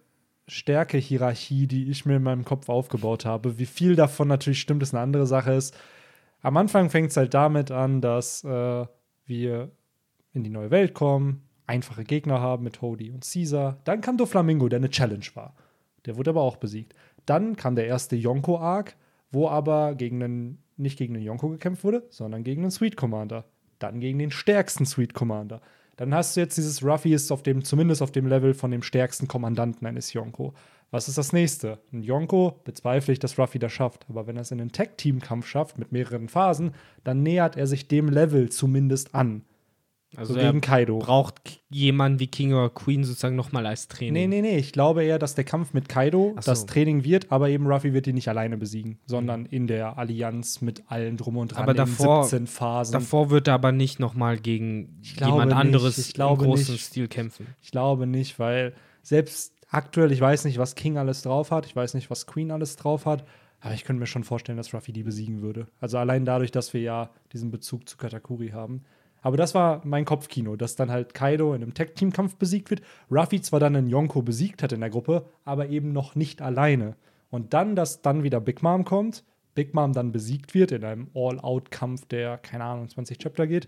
Stärke-Hierarchie, 0.52 1.66
die 1.66 1.90
ich 1.90 2.06
mir 2.06 2.18
in 2.18 2.24
meinem 2.24 2.44
Kopf 2.44 2.68
aufgebaut 2.68 3.26
habe, 3.26 3.58
wie 3.58 3.66
viel 3.66 3.96
davon 3.96 4.28
natürlich 4.28 4.60
stimmt, 4.60 4.84
ist 4.84 4.94
eine 4.94 5.02
andere 5.02 5.26
Sache 5.26 5.54
ist. 5.54 5.78
Am 6.42 6.58
Anfang 6.58 6.90
fängt 6.90 7.12
es 7.12 7.18
halt 7.18 7.34
damit 7.34 7.72
an, 7.72 8.02
dass 8.02 8.44
äh, 8.44 8.86
wir 9.26 9.72
in 10.34 10.44
die 10.44 10.50
neue 10.50 10.70
Welt 10.70 10.94
kommen, 10.94 11.44
einfache 11.68 12.04
Gegner 12.04 12.42
haben 12.42 12.66
mit 12.66 12.82
Hody 12.82 13.12
und 13.12 13.26
Caesar. 13.26 13.80
Dann 13.86 14.02
kam 14.02 14.18
Doflamingo, 14.18 14.68
der 14.68 14.78
eine 14.78 14.90
Challenge 14.90 15.26
war. 15.36 15.56
Der 16.06 16.18
wurde 16.18 16.32
aber 16.32 16.42
auch 16.42 16.58
besiegt. 16.58 16.96
Dann 17.26 17.56
kam 17.56 17.76
der 17.76 17.88
erste 17.88 18.18
Yonko-Arc, 18.18 18.98
wo 19.32 19.48
aber 19.48 19.96
gegen 19.96 20.22
einen, 20.22 20.64
nicht 20.76 20.98
gegen 20.98 21.16
einen 21.16 21.24
Yonko 21.24 21.48
gekämpft 21.50 21.86
wurde, 21.86 22.06
sondern 22.10 22.44
gegen 22.44 22.64
einen 22.64 22.72
Sweet 22.72 22.98
Commander. 22.98 23.46
Dann 23.80 24.02
gegen 24.02 24.20
den 24.20 24.32
stärksten 24.32 24.86
Sweet 24.86 25.14
Commander. 25.14 25.62
Dann 26.02 26.16
hast 26.16 26.36
du 26.36 26.40
jetzt 26.40 26.58
dieses 26.58 26.84
Ruffy 26.84 27.14
ist 27.14 27.32
auf 27.32 27.44
dem, 27.44 27.64
zumindest 27.64 28.02
auf 28.02 28.12
dem 28.12 28.26
Level 28.26 28.56
von 28.56 28.72
dem 28.72 28.82
stärksten 28.82 29.28
Kommandanten 29.28 29.86
eines 29.86 30.14
Yonko. 30.14 30.56
Was 30.90 31.08
ist 31.08 31.20
das 31.20 31.32
nächste? 31.32 31.78
Ein 31.94 32.02
Yonko 32.02 32.60
bezweifle 32.64 33.14
ich, 33.14 33.20
dass 33.20 33.38
Ruffy 33.38 33.60
das 33.60 33.72
schafft. 33.72 34.08
Aber 34.10 34.26
wenn 34.26 34.36
er 34.36 34.42
es 34.42 34.50
in 34.50 34.60
einen 34.60 34.72
Tag-Team-Kampf 34.72 35.46
schafft 35.46 35.78
mit 35.78 35.92
mehreren 35.92 36.28
Phasen, 36.28 36.72
dann 37.04 37.22
nähert 37.22 37.56
er 37.56 37.68
sich 37.68 37.88
dem 37.88 38.10
Level 38.10 38.50
zumindest 38.50 39.14
an. 39.14 39.44
Also 40.18 40.34
so 40.34 40.40
gegen 40.42 40.60
Kaido. 40.60 41.00
braucht 41.00 41.62
jemanden 41.70 42.20
wie 42.20 42.28
King 42.28 42.54
oder 42.54 42.70
Queen 42.70 43.04
sozusagen 43.06 43.38
nochmal 43.38 43.66
als 43.66 43.88
Training. 43.88 44.14
Nee, 44.14 44.28
nee, 44.28 44.42
nee. 44.42 44.58
Ich 44.58 44.74
glaube 44.74 45.04
eher, 45.06 45.18
dass 45.20 45.36
der 45.36 45.46
Kampf 45.46 45.74
mit 45.74 45.88
Kaido 45.88 46.34
so. 46.36 46.52
das 46.52 46.66
Training 46.66 47.06
wird, 47.06 47.32
aber 47.32 47.48
eben 47.50 47.66
Ruffy 47.66 47.94
wird 47.94 48.08
ihn 48.08 48.16
nicht 48.16 48.28
alleine 48.28 48.58
besiegen, 48.58 49.00
sondern 49.06 49.46
in 49.46 49.68
der 49.68 49.98
Allianz 49.98 50.60
mit 50.60 50.84
allen 50.88 51.16
drum 51.16 51.38
und 51.38 51.54
dran 51.54 51.64
Aber 51.64 51.74
davor- 51.74 52.18
in 52.18 52.24
17 52.24 52.48
Phasen. 52.48 52.92
Davor 52.94 53.30
wird 53.30 53.48
er 53.48 53.54
aber 53.54 53.72
nicht 53.72 54.00
nochmal 54.00 54.38
gegen 54.38 55.00
jemand 55.02 55.52
nicht, 55.52 55.56
anderes 55.58 56.14
im 56.14 56.38
großen 56.38 56.74
nicht. 56.74 56.86
Stil 56.86 57.08
kämpfen. 57.08 57.48
Ich 57.62 57.72
glaube 57.72 58.06
nicht, 58.06 58.38
weil 58.38 58.74
selbst 59.04 59.54
aktuell, 59.70 60.12
ich 60.12 60.20
weiß 60.20 60.44
nicht, 60.44 60.58
was 60.58 60.76
King 60.76 60.98
alles 60.98 61.22
drauf 61.22 61.52
hat, 61.52 61.66
ich 61.66 61.76
weiß 61.76 61.94
nicht, 61.94 62.10
was 62.10 62.28
Queen 62.28 62.52
alles 62.52 62.76
drauf 62.76 63.06
hat, 63.06 63.24
aber 63.62 63.74
ich 63.76 63.86
könnte 63.86 64.02
mir 64.02 64.08
schon 64.08 64.26
vorstellen, 64.26 64.58
dass 64.58 64.74
Ruffy 64.74 64.92
die 64.92 65.04
besiegen 65.04 65.42
würde. 65.42 65.68
Also 65.80 65.98
allein 65.98 66.26
dadurch, 66.26 66.52
dass 66.52 66.74
wir 66.74 66.82
ja 66.82 67.12
diesen 67.32 67.50
Bezug 67.52 67.88
zu 67.88 67.96
Katakuri 67.96 68.50
haben. 68.50 68.84
Aber 69.22 69.38
das 69.38 69.54
war 69.54 69.82
mein 69.84 70.06
Kopfkino, 70.06 70.56
dass 70.56 70.76
dann 70.76 70.92
halt 70.92 71.14
Kaido 71.14 71.54
in 71.54 71.62
einem 71.62 71.74
Tag-Team-Kampf 71.74 72.36
besiegt 72.36 72.70
wird. 72.72 72.82
Ruffy 73.10 73.42
zwar 73.42 73.60
dann 73.60 73.76
einen 73.76 73.90
Yonko 73.90 74.22
besiegt 74.22 74.64
hat 74.64 74.72
in 74.72 74.82
der 74.82 74.90
Gruppe, 74.90 75.26
aber 75.46 75.70
eben 75.70 75.94
noch 75.94 76.16
nicht 76.16 76.42
alleine. 76.42 76.96
Und 77.30 77.54
dann, 77.54 77.76
dass 77.76 78.02
dann 78.02 78.24
wieder 78.24 78.42
Big 78.42 78.62
Mom 78.64 78.84
kommt, 78.84 79.24
Big 79.54 79.74
Mom 79.74 79.94
dann 79.94 80.12
besiegt 80.12 80.54
wird 80.54 80.72
in 80.72 80.84
einem 80.84 81.08
All-Out-Kampf, 81.14 82.06
der, 82.08 82.38
keine 82.38 82.64
Ahnung, 82.64 82.90
20 82.90 83.18
Chapter 83.20 83.48
geht, 83.48 83.68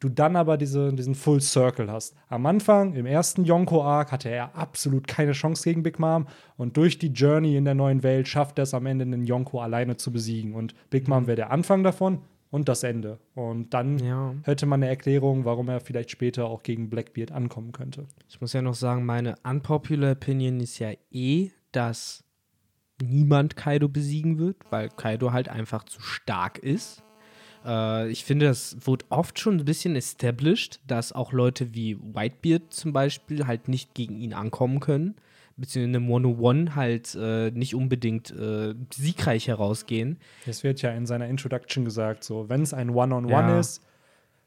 du 0.00 0.08
dann 0.08 0.36
aber 0.36 0.56
diese, 0.56 0.92
diesen 0.92 1.14
Full 1.14 1.40
Circle 1.40 1.90
hast. 1.90 2.14
Am 2.28 2.46
Anfang, 2.46 2.94
im 2.94 3.06
ersten 3.06 3.44
Yonko-Arc, 3.44 4.10
hatte 4.10 4.28
er 4.28 4.56
absolut 4.56 5.06
keine 5.06 5.32
Chance 5.32 5.64
gegen 5.64 5.82
Big 5.82 5.98
Mom 5.98 6.26
und 6.56 6.76
durch 6.76 6.98
die 6.98 7.08
Journey 7.08 7.56
in 7.56 7.64
der 7.64 7.74
neuen 7.74 8.02
Welt 8.02 8.28
schafft 8.28 8.58
er 8.58 8.64
es 8.64 8.74
am 8.74 8.86
Ende, 8.86 9.04
einen 9.04 9.24
Yonko 9.24 9.60
alleine 9.60 9.96
zu 9.96 10.12
besiegen. 10.12 10.54
Und 10.54 10.74
Big 10.90 11.08
Mom 11.08 11.26
wäre 11.26 11.36
der 11.36 11.50
Anfang 11.50 11.82
davon 11.84 12.20
und 12.54 12.68
das 12.68 12.84
Ende. 12.84 13.18
Und 13.34 13.74
dann 13.74 13.98
Ja. 13.98 14.32
hätte 14.44 14.64
man 14.66 14.80
eine 14.80 14.88
Erklärung, 14.88 15.44
warum 15.44 15.68
er 15.68 15.80
vielleicht 15.80 16.12
später 16.12 16.44
auch 16.44 16.62
gegen 16.62 16.88
Blackbeard 16.88 17.32
ankommen 17.32 17.72
könnte. 17.72 18.06
Ich 18.28 18.40
muss 18.40 18.52
ja 18.52 18.62
noch 18.62 18.74
sagen, 18.74 19.04
meine 19.04 19.34
unpopular 19.42 20.12
Opinion 20.12 20.60
ist 20.60 20.78
ja 20.78 20.92
eh, 21.10 21.50
dass 21.72 22.22
niemand 23.02 23.56
Kaido 23.56 23.88
besiegen 23.88 24.38
wird, 24.38 24.56
weil 24.70 24.88
Kaido 24.88 25.32
halt 25.32 25.48
einfach 25.48 25.82
zu 25.82 26.00
stark 26.00 26.58
ist. 26.58 27.02
Äh, 27.64 28.08
ich 28.10 28.24
finde, 28.24 28.46
das 28.46 28.76
wurde 28.86 29.04
oft 29.08 29.40
schon 29.40 29.56
ein 29.58 29.64
bisschen 29.64 29.96
established, 29.96 30.78
dass 30.86 31.12
auch 31.12 31.32
Leute 31.32 31.74
wie 31.74 31.98
Whitebeard 31.98 32.72
zum 32.72 32.92
Beispiel 32.92 33.48
halt 33.48 33.66
nicht 33.66 33.94
gegen 33.94 34.16
ihn 34.16 34.32
ankommen 34.32 34.78
können. 34.78 35.16
Beziehungsweise 35.56 35.84
in 35.84 35.96
einem 35.96 36.10
One-on-One 36.10 36.74
halt 36.74 37.14
äh, 37.14 37.50
nicht 37.50 37.74
unbedingt 37.74 38.30
äh, 38.30 38.74
siegreich 38.92 39.48
herausgehen. 39.48 40.18
Es 40.46 40.64
wird 40.64 40.82
ja 40.82 40.90
in 40.90 41.06
seiner 41.06 41.28
Introduction 41.28 41.84
gesagt, 41.84 42.24
so, 42.24 42.48
wenn 42.48 42.62
es 42.62 42.74
ein 42.74 42.90
One-on-One 42.90 43.30
Ja. 43.30 43.60
ist, 43.60 43.82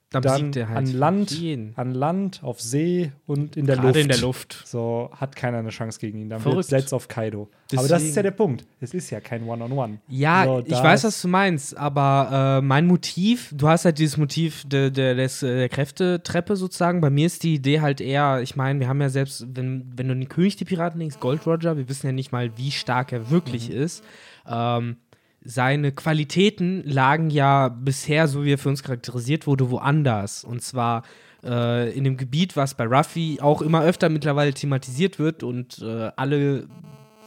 Dann, 0.09 0.21
dann 0.21 0.53
er 0.53 0.69
halt 0.69 0.77
an 0.77 0.93
Land, 0.93 1.31
jeden. 1.31 1.73
an 1.75 1.93
Land, 1.93 2.39
auf 2.41 2.61
See 2.61 3.11
und 3.25 3.57
in 3.57 3.65
der 3.65 3.75
Gerade 3.75 3.87
Luft. 3.89 3.99
in 3.99 4.07
der 4.07 4.17
Luft. 4.19 4.63
So 4.65 5.09
hat 5.13 5.35
keiner 5.35 5.57
eine 5.57 5.67
Chance 5.69 5.99
gegen 5.99 6.17
ihn. 6.19 6.29
Dann 6.29 6.39
Verrückt. 6.39 6.71
wird 6.71 6.81
setzt 6.81 6.93
auf 6.93 7.09
Kaido. 7.09 7.49
Aber 7.73 7.81
das 7.81 7.87
Deswegen- 7.89 8.09
ist 8.09 8.15
ja 8.15 8.23
der 8.23 8.31
Punkt. 8.31 8.65
Es 8.79 8.93
ist 8.93 9.09
ja 9.09 9.19
kein 9.19 9.43
One-on-One. 9.43 9.99
Ja, 10.07 10.45
So, 10.45 10.63
ich 10.65 10.71
weiß, 10.81 11.03
was 11.03 11.21
du 11.21 11.27
meinst, 11.27 11.75
aber 11.75 12.59
äh, 12.59 12.65
mein 12.65 12.87
Motiv, 12.87 13.51
du 13.53 13.67
hast 13.67 13.83
halt 13.83 13.99
dieses 13.99 14.15
Motiv 14.15 14.63
de, 14.69 14.91
de, 14.91 15.13
des, 15.13 15.43
äh, 15.43 15.53
der 15.57 15.69
Kräftetreppe 15.69 16.55
sozusagen. 16.55 17.01
Bei 17.01 17.09
mir 17.09 17.25
ist 17.25 17.43
die 17.43 17.55
Idee 17.55 17.81
halt 17.81 17.99
eher, 17.99 18.39
ich 18.41 18.55
meine, 18.55 18.79
wir 18.79 18.87
haben 18.87 19.01
ja 19.01 19.09
selbst, 19.09 19.45
wenn, 19.55 19.91
wenn 19.97 20.07
du 20.07 20.15
den 20.15 20.29
König 20.29 20.55
der 20.55 20.63
Piraten 20.65 21.01
denkst, 21.01 21.19
Gold 21.19 21.45
Roger, 21.45 21.75
wir 21.75 21.89
wissen 21.89 22.05
ja 22.07 22.13
nicht 22.13 22.31
mal, 22.31 22.57
wie 22.57 22.71
stark 22.71 23.11
er 23.11 23.29
wirklich 23.29 23.69
ist. 23.69 24.05
Ähm, 24.49 24.95
seine 25.47 25.93
Qualitäten 25.93 26.83
lagen 26.83 27.29
ja 27.29 27.69
bisher, 27.69 28.27
so 28.27 28.43
wie 28.43 28.51
er 28.51 28.57
für 28.57 28.67
uns 28.67 28.83
charakterisiert 28.83 29.47
wurde, 29.47 29.71
woanders. 29.71 30.43
Und 30.43 30.61
zwar 30.61 31.03
äh, 31.41 31.89
in 31.97 32.03
dem 32.03 32.17
Gebiet, 32.17 32.57
was 32.57 32.75
bei 32.75 32.85
Ruffy 32.85 33.39
auch 33.41 33.61
immer 33.61 33.81
öfter 33.81 34.09
mittlerweile 34.09 34.53
thematisiert 34.53 35.19
wird 35.19 35.43
und 35.43 35.79
äh, 35.81 36.11
alle 36.17 36.67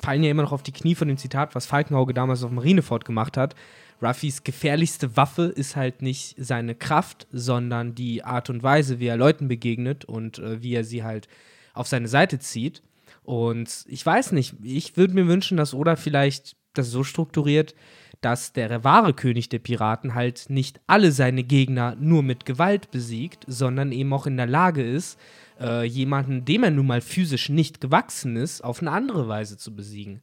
fallen 0.03 0.23
ja 0.23 0.31
immer 0.31 0.43
noch 0.43 0.53
auf 0.53 0.63
die 0.63 0.73
Knie 0.73 0.95
von 0.95 1.09
dem 1.09 1.17
Zitat, 1.17 1.55
was 1.55 1.65
Falkenauge 1.65 2.13
damals 2.13 2.45
auf 2.45 2.51
Marineford 2.51 3.07
gemacht 3.07 3.39
hat. 3.39 3.55
Ruffys 4.03 4.45
gefährlichste 4.45 5.17
Waffe 5.17 5.45
ist 5.45 5.75
halt 5.75 6.03
nicht 6.03 6.35
seine 6.39 6.75
Kraft, 6.75 7.27
sondern 7.33 7.95
die 7.95 8.23
Art 8.23 8.51
und 8.51 8.63
Weise, 8.63 9.01
wie 9.01 9.07
er 9.07 9.17
Leuten 9.17 9.49
begegnet 9.49 10.05
und 10.05 10.39
äh, 10.39 10.63
wie 10.63 10.75
er 10.75 10.85
sie 10.85 11.05
halt 11.05 11.27
auf 11.73 11.89
seine 11.89 12.09
Seite 12.09 12.39
zieht. 12.39 12.83
Und 13.23 13.87
ich 13.89 14.05
weiß 14.05 14.33
nicht, 14.33 14.57
ich 14.63 14.99
würde 14.99 15.15
mir 15.15 15.27
wünschen, 15.27 15.57
dass 15.57 15.73
Oda 15.73 15.97
vielleicht 15.97 16.57
das 16.75 16.91
so 16.91 17.03
strukturiert, 17.03 17.75
dass 18.21 18.53
der 18.53 18.85
wahre 18.85 19.15
König 19.15 19.49
der 19.49 19.61
Piraten 19.61 20.15
halt 20.15 20.47
nicht 20.49 20.81
alle 20.87 21.13
seine 21.13 21.43
Gegner 21.43 21.97
nur 21.99 22.23
mit 22.23 22.45
Gewalt 22.45 22.91
besiegt, 22.91 23.45
sondern 23.47 23.93
eben 23.93 24.13
auch 24.13 24.27
in 24.27 24.37
der 24.37 24.47
Lage 24.47 24.83
ist, 24.83 25.19
äh, 25.61 25.85
jemanden, 25.85 26.45
dem 26.45 26.65
er 26.65 26.71
nun 26.71 26.87
mal 26.87 27.01
physisch 27.01 27.49
nicht 27.49 27.81
gewachsen 27.81 28.37
ist, 28.37 28.63
auf 28.63 28.81
eine 28.81 28.91
andere 28.91 29.29
Weise 29.29 29.57
zu 29.57 29.75
besiegen. 29.75 30.21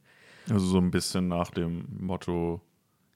Also 0.48 0.66
so 0.66 0.78
ein 0.78 0.90
bisschen 0.90 1.28
nach 1.28 1.50
dem 1.50 1.84
Motto 1.98 2.60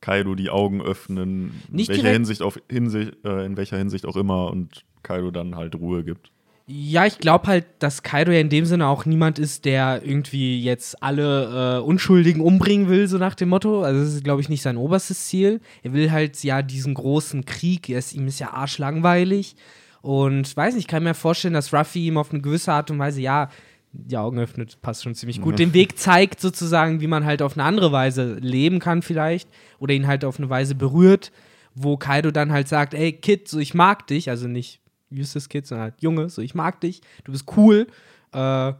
Kaido 0.01 0.35
die 0.35 0.51
Augen 0.51 0.83
öffnen, 0.83 1.63
in 1.71 1.89
welcher 1.89 2.11
Hinsicht 2.11 2.43
auf 2.43 2.61
Hinsicht, 2.69 3.25
äh, 3.25 3.47
in 3.47 3.57
welcher 3.57 3.79
Hinsicht 3.79 4.05
auch 4.05 4.17
immer 4.17 4.51
und 4.51 4.85
Kaido 5.03 5.31
dann 5.31 5.55
halt 5.55 5.77
Ruhe 5.77 6.05
gibt. 6.05 6.32
Ja, 6.67 7.07
ich 7.07 7.19
glaube 7.19 7.49
halt, 7.49 7.67
dass 7.81 8.03
Kaido 8.03 8.31
ja 8.31 8.41
in 8.41 8.49
dem 8.49 8.65
Sinne 8.65 8.87
auch 8.87 9.05
niemand 9.05 9.39
ist, 9.39 9.65
der 9.65 10.03
irgendwie 10.05 10.63
jetzt 10.63 11.03
alle 11.03 11.79
äh, 11.79 11.83
Unschuldigen 11.83 12.41
umbringen 12.41 12.89
will, 12.89 13.09
so 13.09 13.19
nach 13.19 13.35
dem 13.35 13.49
Motto. 13.49 13.83
Also 13.83 14.01
das 14.01 14.15
ist, 14.15 14.25
glaube 14.25 14.41
ich, 14.41 14.49
nicht 14.49 14.63
sein 14.63 14.77
oberstes 14.77 15.27
Ziel. 15.27 15.61
Er 15.83 15.93
will 15.93 16.13
halt 16.13 16.43
ja 16.45 16.63
diesen 16.63 16.95
großen 16.95 17.45
Krieg, 17.45 17.89
er 17.89 17.99
ist, 17.99 18.15
ihm 18.15 18.29
ist 18.29 18.39
ja 18.39 18.53
arschlangweilig. 18.53 19.57
Und 20.03 20.57
weiß 20.57 20.75
nicht, 20.75 20.85
ich 20.85 20.89
kann 20.89 21.03
mir 21.03 21.15
vorstellen, 21.15 21.55
dass 21.55 21.73
Ruffy 21.73 22.07
ihm 22.07 22.17
auf 22.17 22.33
eine 22.33 22.41
gewisse 22.41 22.73
Art 22.73 22.91
und 22.91 22.99
Weise, 22.99 23.21
ja, 23.21 23.49
die 23.93 24.17
Augen 24.17 24.39
öffnet, 24.39 24.81
passt 24.81 25.03
schon 25.03 25.15
ziemlich 25.15 25.41
gut, 25.41 25.59
den 25.59 25.75
Weg 25.75 25.99
zeigt 25.99 26.41
sozusagen, 26.41 27.01
wie 27.01 27.07
man 27.07 27.25
halt 27.25 27.43
auf 27.43 27.59
eine 27.59 27.65
andere 27.65 27.93
Weise 27.93 28.39
leben 28.41 28.79
kann 28.79 29.03
vielleicht 29.03 29.49
oder 29.79 29.93
ihn 29.93 30.07
halt 30.07 30.25
auf 30.25 30.39
eine 30.39 30.49
Weise 30.49 30.75
berührt, 30.75 31.31
wo 31.75 31.99
Kaido 31.99 32.31
dann 32.31 32.53
halt 32.53 32.69
sagt, 32.69 32.95
ey 32.95 33.13
Kid, 33.13 33.49
so 33.49 33.59
ich 33.59 33.75
mag 33.75 34.07
dich, 34.07 34.31
also 34.31 34.49
nicht 34.49 34.82
Eustace 35.21 35.49
Kid, 35.49 35.67
sondern 35.67 35.85
halt 35.91 36.01
Junge, 36.03 36.29
so 36.31 36.43
ich 36.43 36.55
mag 36.55 36.81
dich, 36.81 37.01
du 37.25 37.33
bist 37.33 37.45
cool, 37.57 37.87
äh, 38.33 38.73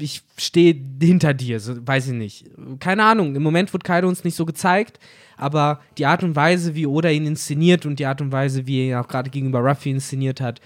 ich 0.00 0.22
stehe 0.38 0.74
hinter 1.02 1.34
dir, 1.34 1.60
so, 1.60 1.74
weiß 1.86 2.06
ich 2.08 2.14
nicht. 2.14 2.46
Keine 2.80 3.04
Ahnung, 3.04 3.36
im 3.36 3.42
Moment 3.42 3.72
wird 3.74 3.84
Kaido 3.84 4.08
uns 4.08 4.24
nicht 4.24 4.34
so 4.34 4.46
gezeigt, 4.46 4.98
aber 5.36 5.80
die 5.98 6.06
Art 6.06 6.22
und 6.22 6.34
Weise, 6.34 6.74
wie 6.74 6.86
Oda 6.86 7.10
ihn 7.10 7.26
inszeniert 7.26 7.84
und 7.84 7.98
die 7.98 8.06
Art 8.06 8.22
und 8.22 8.32
Weise, 8.32 8.66
wie 8.66 8.80
er 8.80 8.86
ihn 8.88 8.94
auch 9.04 9.08
gerade 9.08 9.28
gegenüber 9.28 9.60
Ruffy 9.60 9.90
inszeniert 9.90 10.40
hat, 10.40 10.60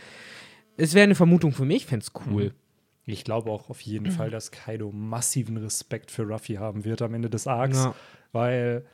es 0.76 0.94
wäre 0.94 1.04
eine 1.04 1.16
Vermutung 1.16 1.52
für 1.52 1.64
mich, 1.64 1.78
ich 1.78 1.86
fände 1.86 2.04
es 2.06 2.12
cool. 2.26 2.54
Ich 3.04 3.24
glaube 3.24 3.50
auch 3.50 3.68
auf 3.70 3.80
jeden 3.80 4.12
Fall, 4.12 4.30
dass 4.30 4.52
Kaido 4.52 4.92
massiven 4.92 5.56
Respekt 5.56 6.12
für 6.12 6.22
Ruffy 6.22 6.54
haben 6.54 6.84
wird 6.84 7.02
am 7.02 7.12
Ende 7.12 7.28
des 7.28 7.48
Arcs, 7.48 7.78
Ja. 7.78 7.94
weil 8.30 8.84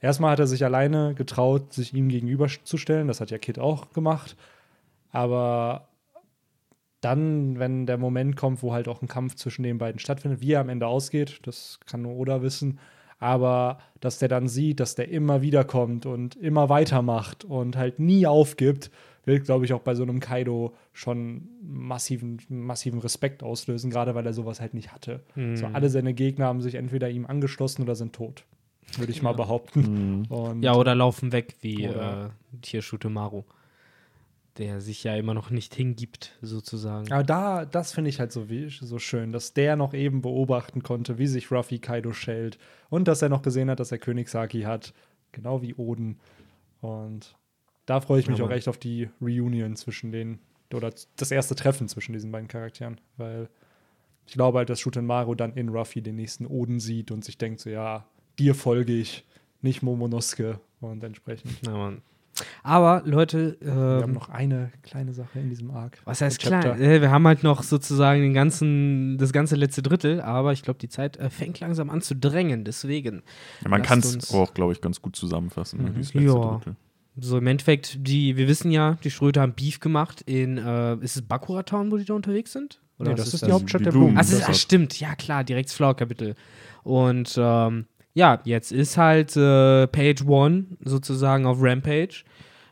erstmal 0.00 0.30
hat 0.32 0.38
er 0.38 0.46
sich 0.46 0.64
alleine 0.64 1.14
getraut, 1.14 1.74
sich 1.74 1.92
ihm 1.92 2.08
gegenüberzustellen. 2.08 3.08
Das 3.08 3.20
hat 3.20 3.30
ja 3.30 3.36
Kid 3.36 3.58
auch 3.58 3.92
gemacht. 3.92 4.36
Aber 5.10 5.88
dann, 7.00 7.58
wenn 7.58 7.86
der 7.86 7.98
Moment 7.98 8.36
kommt, 8.36 8.62
wo 8.62 8.72
halt 8.72 8.88
auch 8.88 9.02
ein 9.02 9.08
Kampf 9.08 9.36
zwischen 9.36 9.62
den 9.62 9.78
beiden 9.78 9.98
stattfindet, 9.98 10.40
wie 10.40 10.52
er 10.52 10.60
am 10.60 10.68
Ende 10.68 10.86
ausgeht, 10.86 11.40
das 11.44 11.78
kann 11.86 12.02
nur 12.02 12.16
Oda 12.16 12.42
wissen. 12.42 12.78
Aber 13.20 13.78
dass 14.00 14.18
der 14.18 14.28
dann 14.28 14.48
sieht, 14.48 14.80
dass 14.80 14.94
der 14.94 15.08
immer 15.08 15.42
wieder 15.42 15.64
kommt 15.64 16.06
und 16.06 16.36
immer 16.36 16.68
weitermacht 16.68 17.44
und 17.44 17.76
halt 17.76 17.98
nie 17.98 18.26
aufgibt, 18.26 18.90
wird, 19.24 19.44
glaube 19.44 19.64
ich, 19.64 19.72
auch 19.72 19.80
bei 19.80 19.94
so 19.94 20.04
einem 20.04 20.20
Kaido 20.20 20.74
schon 20.92 21.48
massiven, 21.62 22.38
massiven 22.48 23.00
Respekt 23.00 23.42
auslösen, 23.42 23.90
gerade 23.90 24.14
weil 24.14 24.24
er 24.26 24.32
sowas 24.32 24.60
halt 24.60 24.72
nicht 24.74 24.92
hatte. 24.92 25.20
So 25.56 25.66
alle 25.66 25.90
seine 25.90 26.14
Gegner 26.14 26.46
haben 26.46 26.62
sich 26.62 26.76
entweder 26.76 27.10
ihm 27.10 27.26
angeschlossen 27.26 27.82
oder 27.82 27.94
sind 27.94 28.12
tot, 28.14 28.44
würde 28.96 29.12
ich 29.12 29.20
mal 29.22 29.34
behaupten. 29.34 30.26
Und 30.30 30.62
Ja, 30.62 30.74
oder 30.74 30.94
laufen 30.94 31.32
weg, 31.32 31.56
wie 31.60 31.84
äh, 31.84 32.28
hier 32.64 32.82
Shutemaru. 32.82 33.42
Der 34.58 34.80
sich 34.80 35.04
ja 35.04 35.14
immer 35.14 35.34
noch 35.34 35.50
nicht 35.50 35.74
hingibt, 35.74 36.36
sozusagen. 36.42 37.10
Aber 37.12 37.22
da, 37.22 37.64
das 37.64 37.92
finde 37.92 38.10
ich 38.10 38.18
halt 38.18 38.32
so, 38.32 38.50
wie, 38.50 38.68
so 38.68 38.98
schön, 38.98 39.32
dass 39.32 39.54
der 39.54 39.76
noch 39.76 39.94
eben 39.94 40.20
beobachten 40.20 40.82
konnte, 40.82 41.16
wie 41.18 41.28
sich 41.28 41.52
Ruffy 41.52 41.78
Kaido 41.78 42.12
schält 42.12 42.58
und 42.90 43.06
dass 43.06 43.22
er 43.22 43.28
noch 43.28 43.42
gesehen 43.42 43.70
hat, 43.70 43.78
dass 43.78 43.92
er 43.92 43.98
König 43.98 44.28
Saki 44.28 44.62
hat, 44.62 44.94
genau 45.30 45.62
wie 45.62 45.74
Oden. 45.74 46.18
Und 46.80 47.36
da 47.86 48.00
freue 48.00 48.20
ich 48.20 48.28
mich 48.28 48.40
Ja, 48.40 48.46
auch 48.46 48.50
echt 48.50 48.68
auf 48.68 48.78
die 48.78 49.08
Reunion 49.20 49.76
zwischen 49.76 50.10
den, 50.10 50.40
oder 50.74 50.92
das 51.16 51.30
erste 51.30 51.54
Treffen 51.54 51.88
zwischen 51.88 52.12
diesen 52.12 52.32
beiden 52.32 52.48
Charakteren, 52.48 53.00
weil 53.16 53.48
ich 54.26 54.34
glaube 54.34 54.58
halt, 54.58 54.70
dass 54.70 54.80
Shutenmaru 54.80 55.34
dann 55.34 55.54
in 55.54 55.68
Ruffy 55.68 56.02
den 56.02 56.16
nächsten 56.16 56.46
Oden 56.46 56.80
sieht 56.80 57.10
und 57.10 57.24
sich 57.24 57.38
denkt 57.38 57.60
so, 57.60 57.70
ja, 57.70 58.06
dir 58.38 58.54
folge 58.54 58.92
ich, 58.92 59.24
nicht 59.62 59.82
Momonosuke 59.82 60.60
und 60.80 61.02
entsprechend. 61.02 61.64
Ja, 61.64 61.72
Mann. 61.72 62.02
Aber 62.62 63.02
Leute, 63.04 63.56
Wir 63.60 63.72
haben 63.72 64.02
ähm, 64.04 64.12
noch 64.12 64.28
eine 64.28 64.70
kleine 64.82 65.12
Sache 65.12 65.40
in 65.40 65.48
diesem 65.48 65.70
Arc. 65.72 65.98
was 66.04 66.20
heißt 66.20 66.38
klein? 66.38 66.80
Äh, 66.80 67.00
wir 67.00 67.10
haben 67.10 67.26
halt 67.26 67.42
noch 67.42 67.62
sozusagen 67.64 68.20
den 68.22 68.34
ganzen, 68.34 69.18
das 69.18 69.32
ganze 69.32 69.56
letzte 69.56 69.82
Drittel, 69.82 70.20
aber 70.20 70.52
ich 70.52 70.62
glaube, 70.62 70.78
die 70.78 70.88
Zeit 70.88 71.16
äh, 71.16 71.30
fängt 71.30 71.58
langsam 71.60 71.90
an 71.90 72.00
zu 72.00 72.14
drängen. 72.14 72.64
Deswegen, 72.64 73.22
Ja, 73.62 73.70
man 73.70 73.82
kann 73.82 73.98
es 74.00 74.32
auch, 74.32 74.54
glaube 74.54 74.72
ich, 74.72 74.80
ganz 74.80 75.02
gut 75.02 75.16
zusammenfassen. 75.16 75.82
Ne, 75.82 75.90
Mhm. 75.90 75.94
dieses 75.94 76.14
letzte 76.14 76.28
Ja. 76.38 76.50
Drittel. 76.56 76.76
so 77.20 77.38
im 77.38 77.46
Endeffekt, 77.48 78.06
die, 78.06 78.36
wir 78.36 78.46
wissen 78.46 78.70
ja, 78.70 78.96
die 79.02 79.10
Schröter 79.10 79.40
haben 79.40 79.54
Beef 79.54 79.80
gemacht 79.80 80.20
in, 80.26 80.58
äh, 80.58 80.94
ist 80.98 81.16
es 81.16 81.22
Bakura 81.22 81.64
Town, 81.64 81.90
wo 81.90 81.96
die 81.96 82.04
da 82.04 82.14
unterwegs 82.14 82.52
sind? 82.52 82.80
Nee, 82.98 83.10
was 83.10 83.16
das 83.16 83.34
ist 83.34 83.42
die 83.42 83.46
das? 83.46 83.54
Hauptstadt 83.54 83.80
Die 83.80 83.84
der 83.84 83.90
Blumen. 83.92 84.06
Blumen. 84.14 84.20
Ist, 84.20 84.32
das 84.32 84.42
ach 84.44 84.48
hat- 84.48 84.56
stimmt, 84.56 85.00
ja 85.00 85.14
klar, 85.16 85.42
direkt 85.42 85.68
das 85.70 85.74
Flower-Kapitel. 85.76 86.34
Und 86.84 87.34
ähm, 87.36 87.86
ja, 88.18 88.40
jetzt 88.44 88.72
ist 88.72 88.96
halt 88.98 89.36
äh, 89.36 89.86
Page 89.86 90.24
One 90.26 90.64
sozusagen 90.84 91.46
auf 91.46 91.58
Rampage 91.60 92.24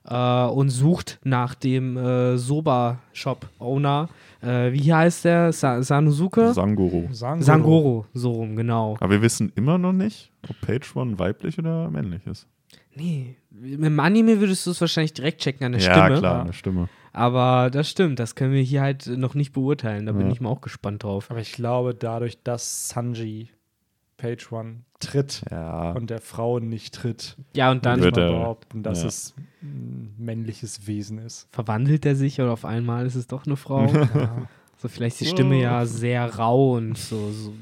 äh, 0.09 0.45
und 0.47 0.71
sucht 0.71 1.19
nach 1.23 1.55
dem 1.55 1.97
äh, 1.97 2.37
Soba-Shop-Owner. 2.37 4.09
Äh, 4.43 4.73
wie 4.73 4.93
heißt 4.93 5.25
der? 5.25 5.53
Sa 5.53 5.83
Sanusuke? 5.83 6.53
Sangoro. 6.53 7.09
Sangoro. 7.13 7.43
Sangoro, 7.45 8.07
so 8.13 8.33
rum, 8.33 8.57
genau. 8.57 8.97
Aber 9.01 9.11
wir 9.13 9.23
wissen 9.23 9.53
immer 9.55 9.79
noch 9.79 9.93
nicht, 9.93 10.31
ob 10.49 10.61
Page 10.61 10.95
One 10.97 11.19
weiblich 11.19 11.59
oder 11.59 11.91
männlich 11.91 12.27
ist. 12.27 12.47
Nee, 12.95 13.37
im 13.63 14.01
Anime 14.01 14.41
würdest 14.41 14.67
du 14.67 14.71
es 14.71 14.81
wahrscheinlich 14.81 15.13
direkt 15.13 15.41
checken 15.43 15.67
an 15.67 15.73
der 15.73 15.81
ja, 15.81 15.93
Stimme. 15.93 16.19
klar, 16.19 16.35
Ja. 16.37 16.43
eine 16.43 16.53
Stimme. 16.53 16.89
Aber 17.13 17.71
das 17.71 17.89
stimmt, 17.89 18.19
das 18.19 18.35
können 18.35 18.53
wir 18.53 18.63
hier 18.63 18.83
halt 18.83 19.07
noch 19.07 19.35
nicht 19.35 19.53
beurteilen. 19.53 20.07
Da 20.07 20.13
bin 20.13 20.27
Ja. 20.27 20.33
ich 20.33 20.41
mal 20.41 20.51
auch 20.51 20.61
gespannt 20.61 21.03
drauf. 21.03 21.31
Aber 21.31 21.41
ich 21.41 21.53
glaube, 21.53 21.95
dadurch, 21.95 22.43
dass 22.43 22.89
Sanji 22.89 23.49
Page 24.19 24.51
One 24.53 24.81
tritt 25.01 25.43
Ja. 25.51 25.93
und 25.93 26.11
der 26.11 26.21
Frau 26.21 26.59
nicht 26.59 26.95
tritt, 26.95 27.37
Ja, 27.55 27.71
und 27.71 27.85
dann 27.87 28.01
Wird 28.01 28.17
er- 28.17 28.33
behaupten, 28.33 28.83
dass 28.83 29.03
ja. 29.03 29.09
es 29.09 29.35
ein 29.63 30.15
männliches 30.19 30.87
Wesen 30.87 31.19
ist. 31.19 31.49
verwandelt 31.51 32.07
er 32.07 32.17
sich 32.17 32.41
und 32.41 32.49
auf 32.49 32.65
einmal 32.65 33.07
ist 33.07 33.15
es 33.15 33.27
doch 33.27 33.47
eine 33.47 33.57
Frau. 33.57 33.87
Ja. 34.15 34.49
So 34.79 34.89
vielleicht 34.89 35.21
ist 35.21 35.31
die 35.31 35.35
Stimme 35.35 35.59
ja 35.61 35.87
sehr 35.87 36.37
rau 36.37 36.77
und 36.77 36.99
so, 36.99 37.31
so 37.33 37.53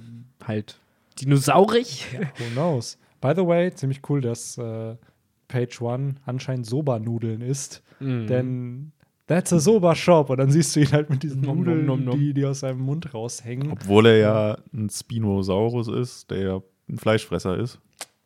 halt 0.45 0.79
dinosaurig. 1.21 2.07
Who 2.39 2.45
knows? 2.53 2.99
By 3.21 3.33
the 3.37 3.47
way, 3.47 3.73
ziemlich 3.73 4.01
cool, 4.09 4.21
dass 4.21 4.59
äh, 4.59 4.97
Page 5.49 5.81
One 5.81 6.17
anscheinend 6.27 6.67
Soba-Nudeln 6.67 7.41
isst, 7.41 7.83
Mhm. 8.01 8.27
denn 8.27 8.93
that's 9.29 9.53
a 9.53 9.59
Soba-Shop 9.61 10.29
und 10.31 10.39
dann 10.39 10.51
siehst 10.51 10.75
du 10.75 10.81
ihn 10.81 10.91
halt 10.93 11.09
mit 11.09 11.23
diesen 11.23 11.41
Nom, 11.43 11.59
nom, 11.59 11.65
Nudeln, 11.67 11.87
nom, 11.87 12.05
nom. 12.05 12.19
Die, 12.19 12.35
die 12.35 12.45
aus 12.45 12.61
seinem 12.61 12.81
Mund 12.81 13.15
raushängen. 13.15 13.71
Obwohl 13.71 14.07
er 14.07 14.17
ja 14.19 14.59
ein 14.75 14.91
Spinosaurus 14.91 15.87
ist, 15.89 16.31
der 16.33 16.43
ja 16.43 16.63
ein 16.89 16.99
Fleischfresser 16.99 17.57
ist. 17.59 17.79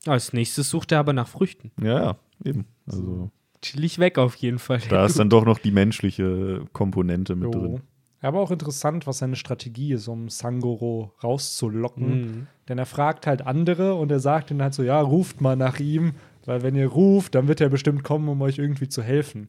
Als 0.06 0.32
nächstes 0.32 0.70
sucht 0.70 0.92
er 0.92 1.00
aber 1.00 1.12
nach 1.12 1.28
Früchten. 1.28 1.70
Ja, 1.80 2.00
ja, 2.02 2.16
eben. 2.44 2.66
Also 2.86 3.30
Chillig 3.61 3.98
weg 3.98 4.18
auf 4.18 4.36
jeden 4.36 4.59
Fall. 4.59 4.80
da 4.88 5.04
ist 5.06 5.18
dann 5.18 5.30
doch 5.30 5.44
noch 5.44 5.59
die 5.59 5.72
menschliche 5.72 6.64
Komponente 6.72 7.34
mit 7.34 7.52
Jo. 7.54 7.61
drin. 7.61 7.80
Aber 8.20 8.40
auch 8.40 8.50
interessant, 8.50 9.06
was 9.06 9.18
seine 9.18 9.36
Strategie 9.36 9.92
ist, 9.92 10.09
um 10.09 10.28
Sangoro 10.28 11.12
rauszulocken. 11.22 12.20
Mhm. 12.20 12.46
Denn 12.68 12.78
er 12.78 12.86
fragt 12.86 13.26
halt 13.26 13.42
andere 13.46 13.94
und 13.94 14.11
er 14.11 14.18
sagt 14.20 14.50
ihnen 14.50 14.62
halt 14.62 14.74
so, 14.74 14.82
ja, 14.82 15.00
ruft 15.00 15.40
mal 15.40 15.54
nach 15.56 15.78
ihm, 15.78 16.14
weil 16.44 16.62
wenn 16.62 16.74
ihr 16.74 16.88
ruft, 16.88 17.34
dann 17.36 17.46
wird 17.46 17.61
er 17.61 17.68
bestimmt 17.68 18.02
kommen, 18.02 18.28
um 18.28 18.40
euch 18.42 18.59
irgendwie 18.59 18.88
zu 18.88 19.02
helfen. 19.02 19.48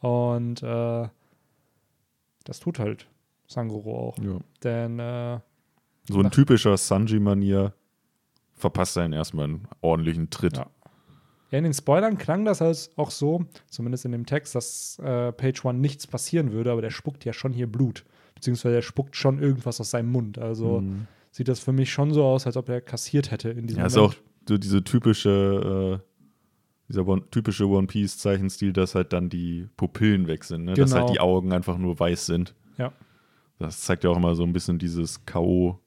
Und 0.00 0.62
äh, 0.62 1.08
das 2.44 2.60
tut 2.60 2.78
halt 2.78 3.06
Sangoro 3.48 3.98
auch. 4.08 4.18
Ja. 4.18 4.38
Denn 4.64 4.98
äh, 4.98 5.40
So 6.08 6.20
ein 6.20 6.30
typischer 6.30 6.76
Sanji-Manier 6.76 7.74
verpasst 8.56 8.96
er 8.96 9.04
ihn 9.06 9.12
erstmal 9.12 9.44
einen 9.44 9.68
ordentlichen 9.80 10.30
Tritt. 10.30 10.56
Ja. 10.56 10.66
ja, 11.50 11.58
in 11.58 11.64
den 11.64 11.74
Spoilern 11.74 12.18
klang 12.18 12.44
das 12.44 12.60
als 12.62 12.90
auch 12.96 13.10
so, 13.10 13.44
zumindest 13.68 14.04
in 14.04 14.12
dem 14.12 14.26
Text, 14.26 14.54
dass 14.54 14.98
äh, 14.98 15.32
Page 15.32 15.64
One 15.64 15.78
nichts 15.78 16.06
passieren 16.06 16.52
würde, 16.52 16.72
aber 16.72 16.82
der 16.82 16.90
spuckt 16.90 17.24
ja 17.24 17.32
schon 17.32 17.52
hier 17.52 17.66
Blut. 17.70 18.04
Beziehungsweise 18.34 18.76
er 18.76 18.82
spuckt 18.82 19.16
schon 19.16 19.38
irgendwas 19.40 19.80
aus 19.80 19.90
seinem 19.90 20.10
Mund. 20.10 20.38
Also 20.38 20.80
Mhm. 20.80 21.06
sieht 21.30 21.48
das 21.48 21.60
für 21.60 21.72
mich 21.72 21.90
schon 21.92 22.12
so 22.12 22.24
aus, 22.24 22.46
als 22.46 22.56
ob 22.56 22.68
er 22.68 22.80
kassiert 22.80 23.30
hätte 23.30 23.50
in 23.50 23.66
diesem 23.66 23.80
Ja, 23.80 23.86
ist 23.86 23.96
Moment. 23.96 24.14
auch 24.14 24.18
so 24.48 24.58
diese 24.58 24.84
typische, 24.84 26.00
äh, 26.02 26.06
dieser 26.88 27.06
One, 27.06 27.22
typische 27.30 27.66
One 27.68 27.86
Piece 27.88 28.18
Zeichenstil, 28.18 28.72
dass 28.72 28.94
halt 28.94 29.12
dann 29.12 29.28
die 29.28 29.68
Pupillen 29.76 30.28
weg 30.28 30.44
sind, 30.44 30.64
ne? 30.66 30.74
dass 30.74 30.90
Genau. 30.92 31.06
halt 31.06 31.14
die 31.14 31.20
Augen 31.20 31.52
einfach 31.52 31.78
nur 31.78 31.98
weiß 31.98 32.26
sind. 32.26 32.54
Ja. 32.78 32.92
Das 33.58 33.80
zeigt 33.80 34.04
ja 34.04 34.10
auch 34.10 34.16
immer 34.18 34.34
so 34.34 34.42
ein 34.44 34.52
bisschen 34.52 34.78
dieses 34.78 35.24
K.O. 35.26 35.80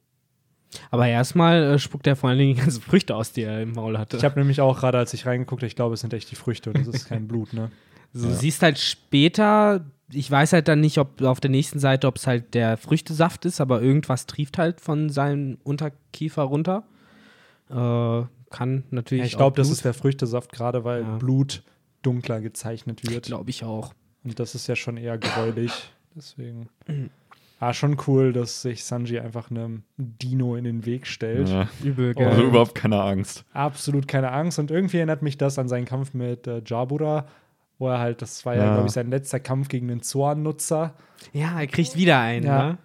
Aber 0.91 1.07
erstmal 1.07 1.63
äh, 1.63 1.79
spuckt 1.79 2.05
er 2.07 2.15
vor 2.15 2.29
allen 2.29 2.39
Dingen 2.39 2.55
die 2.55 2.61
ganzen 2.61 2.81
Früchte 2.81 3.15
aus, 3.15 3.31
die 3.31 3.43
er 3.43 3.61
im 3.61 3.73
Maul 3.73 3.97
hatte. 3.97 4.17
Ich 4.17 4.23
habe 4.23 4.39
nämlich 4.39 4.61
auch 4.61 4.79
gerade, 4.79 4.97
als 4.97 5.13
ich 5.13 5.25
reingeguckt 5.25 5.61
habe, 5.61 5.67
ich 5.67 5.75
glaube, 5.75 5.95
es 5.95 6.01
sind 6.01 6.13
echt 6.13 6.29
die 6.31 6.35
Früchte 6.35 6.69
und 6.69 6.77
es 6.77 6.87
ist 6.87 7.07
kein 7.07 7.27
Blut, 7.27 7.53
ne? 7.53 7.71
So, 8.11 8.27
Du 8.27 8.33
siehst 8.33 8.63
halt 8.63 8.79
später, 8.79 9.85
ich 10.11 10.31
weiß 10.31 10.53
halt 10.53 10.67
dann 10.67 10.81
nicht, 10.81 10.97
ob 10.97 11.21
auf 11.21 11.39
der 11.39 11.51
nächsten 11.51 11.77
Seite, 11.77 12.07
ob 12.07 12.15
es 12.15 12.25
halt 12.25 12.55
der 12.55 12.75
Früchtesaft 12.75 13.45
ist, 13.45 13.61
aber 13.61 13.83
irgendwas 13.83 14.25
trieft 14.25 14.57
halt 14.57 14.81
von 14.81 15.09
seinem 15.09 15.59
Unterkiefer 15.63 16.41
runter. 16.41 16.85
Äh, 17.69 18.23
kann 18.49 18.83
natürlich. 18.89 19.21
Ja, 19.21 19.25
ich 19.27 19.37
glaube, 19.37 19.57
das 19.57 19.69
ist 19.69 19.85
der 19.85 19.93
Früchtesaft, 19.93 20.51
gerade 20.51 20.83
weil 20.83 21.03
Ja. 21.03 21.17
Blut 21.17 21.61
dunkler 22.01 22.41
gezeichnet 22.41 23.07
wird. 23.07 23.25
Glaube 23.27 23.51
ich 23.51 23.63
auch. 23.63 23.93
Und 24.23 24.39
das 24.39 24.55
ist 24.55 24.65
ja 24.65 24.75
schon 24.75 24.97
eher 24.97 25.19
gräulich. 25.19 25.91
Deswegen. 26.15 26.69
Ah, 27.59 27.73
schon 27.73 27.97
cool, 28.07 28.31
dass 28.31 28.61
sich 28.61 28.85
Sanji 28.85 29.19
einfach 29.19 29.51
einem 29.51 29.83
Dino 29.97 30.55
in 30.55 30.63
den 30.63 30.85
Weg 30.85 31.05
stellt. 31.07 31.49
Ja. 31.49 31.67
Übel, 31.83 32.13
Oh. 32.15 32.23
Also 32.23 32.43
überhaupt 32.43 32.73
keine 32.75 33.01
Angst. 33.01 33.43
Absolut 33.53 34.07
keine 34.07 34.31
Angst. 34.31 34.59
Und 34.59 34.71
irgendwie 34.71 34.97
erinnert 34.97 35.21
mich 35.21 35.37
das 35.37 35.59
an 35.59 35.67
seinen 35.67 35.85
Kampf 35.85 36.13
mit 36.13 36.47
äh, 36.47 36.61
Jabura, 36.65 37.27
wo 37.77 37.89
er 37.89 37.99
halt, 37.99 38.21
das 38.21 38.45
war 38.45 38.55
ja, 38.55 38.63
Ja. 38.63 38.73
glaube 38.73 38.87
ich, 38.87 38.93
sein 38.93 39.09
letzter 39.09 39.39
Kampf 39.41 39.67
gegen 39.67 39.87
den 39.89 40.01
Zorn-Nutzer. 40.01 40.93
Ja, 41.33 41.59
er 41.59 41.67
kriegt 41.67 41.95
wieder 41.97 42.19
einen, 42.19 42.45
Ja. 42.45 42.67
ne? 42.69 42.77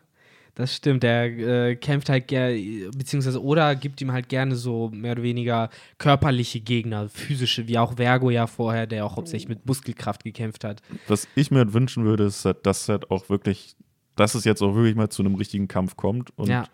Das 0.57 0.72
stimmt, 0.75 1.03
der 1.03 1.25
äh, 1.70 1.75
kämpft 1.77 2.09
halt 2.09 2.29
gerne, 2.29 2.89
beziehungsweise 2.97 3.43
Oda 3.43 3.75
gibt 3.75 4.01
ihm 4.01 4.12
halt 4.12 4.29
gerne 4.29 4.55
so 4.55 4.89
mehr 4.93 5.12
oder 5.12 5.25
weniger 5.25 5.68
körperliche 5.99 6.61
Gegner, 6.61 7.09
physische, 7.09 7.66
wie 7.66 7.77
auch 7.77 7.95
Vergo 7.97 8.31
ja 8.31 8.47
vorher, 8.47 8.87
der 8.87 9.05
auch 9.05 9.16
hauptsächlich 9.16 9.49
mit 9.49 9.66
Muskelkraft 9.66 10.22
gekämpft 10.22 10.62
hat. 10.62 10.81
Was 11.09 11.27
ich 11.35 11.51
mir 11.51 11.59
halt 11.59 11.72
wünschen 11.75 12.05
würde, 12.05 12.25
ist, 12.27 12.49
dass 12.62 12.89
halt 12.89 13.11
auch 13.11 13.29
wirklich, 13.29 13.75
dass 14.17 14.35
es 14.35 14.45
jetzt 14.45 14.62
auch 14.62 14.75
wirklich 14.75 14.95
mal 14.97 15.09
zu 15.09 15.23
einem 15.23 15.35
richtigen 15.35 15.69
Kampf 15.69 15.97
kommt 15.97 16.37
und 16.39 16.49
ja. 16.49 16.65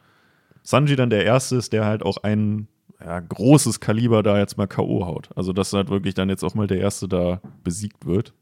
Sanji 0.63 0.95
dann 0.97 1.11
der 1.11 1.25
Erste 1.25 1.57
ist, 1.57 1.73
der 1.73 1.85
halt 1.87 2.03
auch 2.03 2.19
ein 2.19 2.69
ja, 3.03 3.19
großes 3.19 3.81
Kaliber 3.81 4.23
da 4.23 4.39
jetzt 4.39 4.59
mal 4.59 4.67
K.O. 4.67 5.07
haut. 5.07 5.31
Also, 5.35 5.55
dass 5.55 5.73
halt 5.73 5.89
wirklich 5.89 6.13
dann 6.15 6.29
jetzt 6.29 6.45
auch 6.45 6.55
mal 6.55 6.67
der 6.67 6.79
Erste 6.81 7.09
da 7.09 7.41
besiegt 7.65 8.05
wird. 8.05 8.35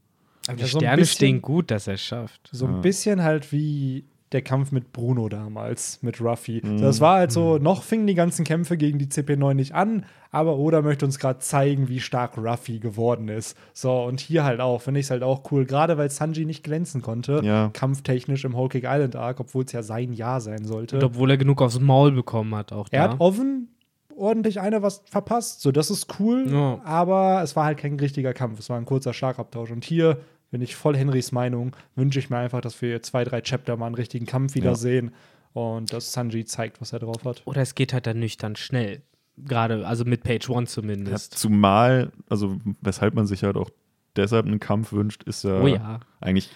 Aber 0.49 0.57
die 0.57 0.62
Ja, 0.62 0.66
so 0.68 0.78
ein 0.78 0.80
Sterne 0.82 0.96
bisschen- 1.03 1.14
stehen 1.16 1.42
gut, 1.42 1.70
dass 1.70 1.86
er 1.86 1.94
es 1.94 2.03
schafft. 2.03 2.49
So 2.53 2.66
ein 2.66 2.74
Ja. 2.74 2.80
bisschen 2.80 3.22
halt 3.22 3.53
wie 3.53 4.05
der 4.32 4.42
Kampf 4.42 4.72
mit 4.72 4.92
Bruno 4.92 5.28
damals, 5.28 6.02
mit 6.02 6.20
Ruffy. 6.20 6.60
Mhm. 6.64 6.80
Das 6.80 7.00
war 7.00 7.16
halt 7.18 7.32
so, 7.32 7.58
noch 7.58 7.82
fingen 7.82 8.06
die 8.06 8.14
ganzen 8.14 8.44
Kämpfe 8.44 8.76
gegen 8.76 8.98
die 8.98 9.06
CP9 9.06 9.54
nicht 9.54 9.74
an, 9.74 10.04
aber 10.30 10.56
Oda 10.58 10.82
möchte 10.82 11.06
uns 11.06 11.18
gerade 11.18 11.38
zeigen, 11.38 11.88
wie 11.88 12.00
stark 12.00 12.36
Ruffy 12.36 12.78
geworden 12.78 13.28
ist. 13.28 13.56
So, 13.72 14.02
und 14.04 14.20
hier 14.20 14.44
halt 14.44 14.60
auch, 14.60 14.82
finde 14.82 15.00
ich 15.00 15.06
es 15.06 15.10
halt 15.10 15.22
auch 15.22 15.50
cool, 15.50 15.64
gerade 15.64 15.96
weil 15.96 16.10
Sanji 16.10 16.44
nicht 16.44 16.62
glänzen 16.62 17.00
konnte, 17.00 17.40
Ja. 17.42 17.70
kampftechnisch 17.72 18.44
im 18.44 18.54
Whole 18.54 18.68
Cake 18.68 18.86
Island 18.86 19.16
Arc, 19.16 19.40
obwohl 19.40 19.64
es 19.64 19.72
ja 19.72 19.82
sein 19.82 20.12
Jahr 20.12 20.40
sein 20.42 20.64
sollte. 20.66 20.96
Und 20.96 21.04
obwohl 21.04 21.30
er 21.30 21.38
genug 21.38 21.62
aufs 21.62 21.80
Maul 21.80 22.12
bekommen 22.12 22.54
hat, 22.54 22.72
auch 22.72 22.88
Er 22.90 23.06
da. 23.06 23.12
hat 23.14 23.20
offen 23.20 23.68
ordentlich 24.14 24.60
einer 24.60 24.82
was 24.82 25.02
verpasst, 25.06 25.62
so 25.62 25.70
das 25.72 25.90
ist 25.90 26.18
cool, 26.18 26.46
Ja. 26.52 26.80
aber 26.84 27.40
es 27.42 27.54
war 27.56 27.64
halt 27.64 27.78
kein 27.78 27.98
richtiger 27.98 28.34
Kampf, 28.34 28.58
es 28.58 28.68
war 28.68 28.76
ein 28.76 28.84
kurzer 28.84 29.12
Schlagabtausch. 29.14 29.70
Und 29.70 29.84
hier 29.84 30.18
bin 30.51 30.61
ich 30.62 30.76
voll 30.76 30.96
Henrys 30.96 31.32
Meinung, 31.32 31.74
wünsche 31.94 32.18
ich 32.18 32.30
mir 32.30 32.38
einfach, 32.38 32.61
dass 32.61 32.80
wir 32.82 33.03
zwei, 33.03 33.24
drei 33.24 33.40
Chapter 33.42 33.76
mal 33.76 33.86
einen 33.86 33.94
richtigen 33.94 34.26
Kampf 34.26 34.55
wieder 34.55 34.70
Ja. 34.70 34.74
sehen 34.76 35.12
und 35.53 35.92
dass 35.92 36.12
Sanji 36.12 36.44
zeigt, 36.44 36.80
was 36.80 36.92
er 36.92 37.01
drauf 37.01 37.24
hat. 37.24 37.42
Oder 37.44 37.62
es 37.62 37.74
geht 37.74 37.92
halt 37.92 38.07
dann 38.07 38.18
nüchtern 38.20 38.57
schnell. 38.57 39.03
Gerade, 39.36 39.86
also 39.86 40.05
mit 40.05 40.22
Page 40.24 40.49
One 40.51 40.62
Ja, 40.62 40.66
zumindest. 40.66 41.38
zumal, 41.38 42.11
also 42.28 42.57
weshalb 42.80 43.14
man 43.14 43.26
sich 43.26 43.44
halt 43.44 43.57
auch 43.57 43.70
deshalb 44.16 44.46
einen 44.46 44.59
Kampf 44.59 44.92
wünscht, 44.92 45.22
ist 45.24 45.44
ja, 45.44 45.61
oh 45.61 45.66
ja. 45.66 46.01
eigentlich 46.20 46.51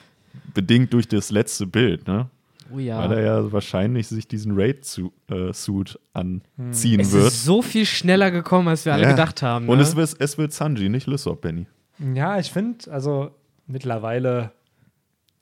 bedingt 0.54 0.92
durch 0.92 1.06
das 1.06 1.30
letzte 1.30 1.66
Bild, 1.66 2.08
ne? 2.08 2.28
Oh 2.74 2.78
ja. 2.78 2.98
Weil 2.98 3.18
er 3.18 3.22
ja 3.24 3.52
wahrscheinlich 3.52 4.08
sich 4.08 4.26
diesen 4.26 4.52
Raid-Suit 4.58 5.98
anziehen 6.14 7.00
es 7.00 7.12
wird. 7.12 7.26
ist 7.28 7.44
so 7.44 7.60
viel 7.62 7.84
schneller 7.86 8.30
gekommen, 8.30 8.68
als 8.68 8.84
wir 8.84 8.94
alle 8.94 9.02
Ja. 9.02 9.10
gedacht 9.10 9.42
haben. 9.42 9.66
Ne? 9.66 9.72
Und 9.72 9.80
es 9.80 9.94
wird, 9.94 10.16
es 10.18 10.38
wird 10.38 10.52
Sanji, 10.52 10.88
nicht 10.88 11.06
Lysop, 11.06 11.42
Benny. 11.42 11.66
Ja, 12.14 12.38
ich 12.38 12.50
finde, 12.50 12.90
also 12.90 13.30
mittlerweile 13.72 14.52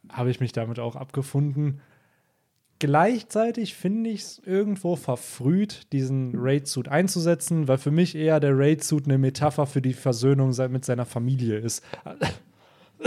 habe 0.08 0.30
ich 0.30 0.40
mich 0.40 0.52
damit 0.52 0.78
auch 0.78 0.96
abgefunden. 0.96 1.80
Gleichzeitig 2.78 3.74
finde 3.74 4.08
ich 4.08 4.22
es 4.22 4.42
irgendwo 4.44 4.96
verfrüht, 4.96 5.92
diesen 5.92 6.32
Raid-Suit 6.34 6.88
einzusetzen, 6.88 7.68
weil 7.68 7.76
für 7.76 7.90
mich 7.90 8.14
eher 8.14 8.40
der 8.40 8.56
Raid-Suit 8.56 9.04
eine 9.04 9.18
Metapher 9.18 9.66
für 9.66 9.82
die 9.82 9.92
Versöhnung 9.92 10.54
mit 10.70 10.84
seiner 10.86 11.04
Familie 11.04 11.58
ist. 11.58 11.84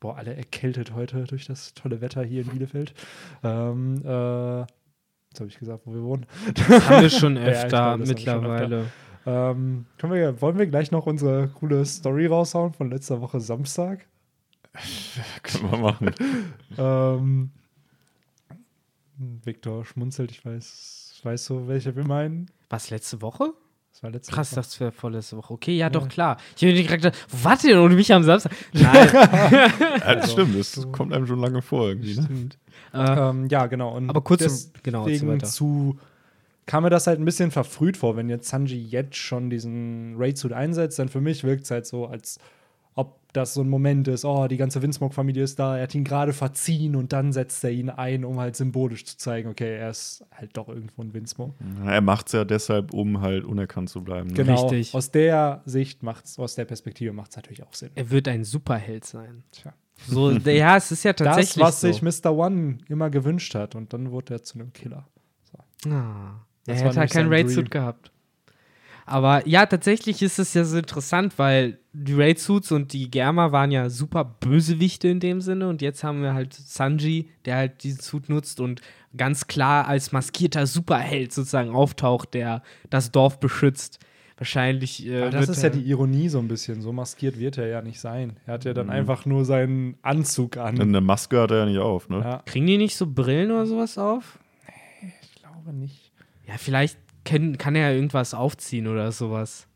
Boah, 0.00 0.16
alle 0.16 0.34
erkältet 0.34 0.94
heute 0.94 1.24
durch 1.24 1.46
das 1.46 1.74
tolle 1.74 2.00
Wetter 2.00 2.24
hier 2.24 2.42
in 2.42 2.48
Bielefeld. 2.48 2.94
Ähm, 3.42 3.96
äh, 4.04 4.60
jetzt 4.60 5.40
habe 5.40 5.48
ich 5.48 5.58
gesagt, 5.58 5.82
wo 5.84 5.92
wir 5.92 6.02
wohnen. 6.02 6.26
haben 6.88 7.02
wir 7.02 7.10
schon 7.10 7.36
Ja, 7.36 7.42
öfter 7.42 7.68
glaube, 7.68 8.04
das 8.04 8.08
haben 8.10 8.16
wir 8.16 8.18
schon 8.18 8.40
mittlerweile. 8.40 8.84
Ähm, 9.26 9.84
können 9.98 10.12
wir, 10.14 10.40
wollen 10.40 10.58
wir 10.58 10.66
gleich 10.66 10.90
noch 10.92 11.04
unsere 11.04 11.48
coole 11.48 11.84
Story 11.84 12.24
raushauen 12.24 12.72
von 12.72 12.90
letzter 12.90 13.20
Woche 13.20 13.40
Samstag? 13.40 14.06
Können 15.42 15.70
wir 15.70 15.78
machen. 15.78 16.14
Ähm, 16.76 17.50
Victor 19.16 19.84
schmunzelt, 19.84 20.30
ich 20.30 20.44
weiß, 20.44 21.20
weißt 21.22 21.50
du, 21.50 21.68
welche 21.68 21.94
wir 21.96 22.04
meinen? 22.04 22.50
Was, 22.70 22.90
letzte 22.90 23.20
Woche? 23.22 23.52
Das 23.92 24.02
war 24.02 24.10
letzte 24.10 24.32
Krass, 24.32 24.52
Woche. 24.52 24.56
das 24.56 24.80
wäre 24.80 24.92
vorletzte 24.92 25.36
Woche. 25.36 25.54
Okay, 25.54 25.76
ja, 25.76 25.90
doch, 25.90 26.08
klar. 26.08 26.36
Ich 26.56 26.62
habe 26.62 26.72
direkt 26.72 27.02
gedacht, 27.02 27.26
wo 27.30 27.44
wart 27.44 27.64
ihr 27.64 27.70
denn 27.70 27.80
ohne 27.80 27.94
mich 27.96 28.12
am 28.12 28.22
Samstag? 28.22 28.52
Nein. 28.72 29.08
Ja, 29.98 30.14
das 30.14 30.32
stimmt, 30.32 30.58
das 30.58 30.92
kommt 30.92 31.12
einem 31.12 31.26
schon 31.26 31.40
lange 31.40 31.62
vor 31.62 31.88
irgendwie. 31.88 32.14
Ne? 32.20 32.48
äh, 32.92 33.28
Ähm, 33.30 33.46
ja, 33.48 33.66
genau. 33.66 33.96
Und 33.96 34.08
aber 34.08 34.20
kurz, 34.20 34.70
genau, 34.82 35.00
erzähl 35.08 35.28
deswegen 35.28 35.44
zu 35.44 35.98
kam 36.68 36.84
mir 36.84 36.90
das 36.90 37.06
halt 37.06 37.18
ein 37.18 37.24
bisschen 37.24 37.50
verfrüht 37.50 37.96
vor, 37.96 38.16
wenn 38.16 38.28
jetzt 38.28 38.48
Sanji 38.48 38.76
jetzt 38.78 39.16
schon 39.16 39.48
diesen 39.48 40.14
Raid-Suit 40.18 40.52
einsetzt, 40.52 40.98
dann 40.98 41.08
für 41.08 41.20
mich 41.20 41.42
wirkt 41.42 41.64
es 41.64 41.70
halt 41.70 41.86
so, 41.86 42.06
als 42.06 42.38
ob 42.98 43.20
das 43.32 43.54
so 43.54 43.60
ein 43.60 43.68
Moment 43.68 44.08
ist, 44.08 44.24
oh, 44.24 44.48
die 44.48 44.56
ganze 44.56 44.82
Windsmoke-Familie 44.82 45.44
ist 45.44 45.58
da, 45.58 45.76
er 45.76 45.84
hat 45.84 45.94
ihn 45.94 46.02
gerade 46.02 46.32
verziehen 46.32 46.96
und 46.96 47.12
dann 47.12 47.32
setzt 47.32 47.62
er 47.62 47.70
ihn 47.70 47.90
ein, 47.90 48.24
um 48.24 48.40
halt 48.40 48.56
symbolisch 48.56 49.04
zu 49.04 49.16
zeigen, 49.16 49.48
okay, 49.48 49.76
er 49.76 49.90
ist 49.90 50.24
halt 50.32 50.56
doch 50.56 50.68
irgendwo 50.68 51.02
ein 51.02 51.14
Windsmoke. 51.14 51.54
Er 51.86 52.00
macht 52.00 52.26
es 52.26 52.32
ja 52.32 52.44
deshalb, 52.44 52.92
um 52.92 53.20
halt 53.20 53.44
unerkannt 53.44 53.90
zu 53.90 54.02
bleiben. 54.02 54.28
Ne? 54.28 54.34
Genau. 54.34 54.62
Richtig. 54.66 54.94
Aus 54.94 55.12
der 55.12 55.62
Sicht 55.64 56.02
macht's, 56.02 56.38
aus 56.38 56.56
der 56.56 56.64
Perspektive 56.64 57.12
macht 57.12 57.30
es 57.30 57.36
natürlich 57.36 57.62
auch 57.62 57.74
Sinn. 57.74 57.90
Er 57.94 58.10
wird 58.10 58.26
ein 58.26 58.42
Superheld 58.44 59.04
sein. 59.04 59.44
Tja. 59.52 59.72
So, 60.08 60.30
ja, 60.32 60.76
es 60.76 60.90
ist 60.90 61.04
ja 61.04 61.12
tatsächlich 61.12 61.54
Das, 61.54 61.62
was 61.62 61.80
so. 61.80 61.92
sich 61.92 62.02
Mr. 62.02 62.32
One 62.32 62.78
immer 62.88 63.10
gewünscht 63.10 63.54
hat 63.54 63.74
und 63.76 63.92
dann 63.92 64.10
wurde 64.10 64.34
er 64.34 64.42
zu 64.42 64.58
einem 64.58 64.72
Killer. 64.72 65.06
Ah, 65.86 66.40
Das 66.66 66.80
er 66.80 66.88
hätte 66.88 66.98
halt 67.00 67.10
keinen 67.12 67.32
Raid-Suit 67.32 67.70
gehabt. 67.70 68.10
Aber 69.08 69.46
ja, 69.48 69.66
tatsächlich 69.66 70.22
ist 70.22 70.38
es 70.38 70.54
ja 70.54 70.64
so 70.64 70.78
interessant, 70.78 71.38
weil 71.38 71.78
die 71.92 72.14
Raid-Suits 72.14 72.70
und 72.72 72.92
die 72.92 73.10
Germa 73.10 73.50
waren 73.52 73.70
ja 73.70 73.88
super 73.90 74.24
Bösewichte 74.24 75.08
in 75.08 75.20
dem 75.20 75.40
Sinne 75.40 75.68
und 75.68 75.82
jetzt 75.82 76.04
haben 76.04 76.22
wir 76.22 76.34
halt 76.34 76.54
Sanji, 76.54 77.30
der 77.44 77.56
halt 77.56 77.82
diesen 77.82 78.00
Suit 78.00 78.28
nutzt 78.28 78.60
und 78.60 78.80
ganz 79.16 79.46
klar 79.46 79.88
als 79.88 80.12
maskierter 80.12 80.66
Superheld 80.66 81.32
sozusagen 81.32 81.70
auftaucht, 81.70 82.34
der 82.34 82.62
das 82.90 83.10
Dorf 83.10 83.40
beschützt. 83.40 83.98
Wahrscheinlich. 84.36 85.04
Äh, 85.04 85.22
Aber 85.22 85.30
das 85.30 85.48
wird 85.48 85.56
ist 85.56 85.62
ja 85.64 85.70
die 85.70 85.82
Ironie 85.82 86.28
so 86.28 86.38
ein 86.38 86.46
bisschen. 86.46 86.80
So 86.80 86.92
maskiert 86.92 87.40
wird 87.40 87.58
er 87.58 87.66
ja 87.66 87.82
nicht 87.82 87.98
sein. 87.98 88.36
Er 88.46 88.54
hat 88.54 88.64
ja 88.64 88.70
Mhm. 88.70 88.76
dann 88.76 88.90
einfach 88.90 89.26
nur 89.26 89.44
seinen 89.44 89.96
Anzug 90.02 90.56
an. 90.56 90.80
Eine 90.80 91.00
Maske 91.00 91.40
hat 91.40 91.50
er 91.50 91.56
ja 91.58 91.66
nicht 91.66 91.78
auf, 91.78 92.08
ne? 92.08 92.20
Ja, 92.20 92.42
Kriegen 92.46 92.66
die 92.68 92.78
nicht 92.78 92.96
so 92.96 93.06
Brillen 93.08 93.50
oder 93.50 93.66
sowas 93.66 93.98
auf? 93.98 94.38
ich 95.02 95.42
glaube 95.42 95.72
nicht. 95.72 96.12
Ja, 96.46 96.54
vielleicht 96.56 96.98
kann, 97.28 97.58
kann 97.58 97.76
er 97.76 97.90
ja 97.90 97.94
irgendwas 97.96 98.34
aufziehen 98.34 98.86
oder 98.88 99.12
sowas. 99.12 99.66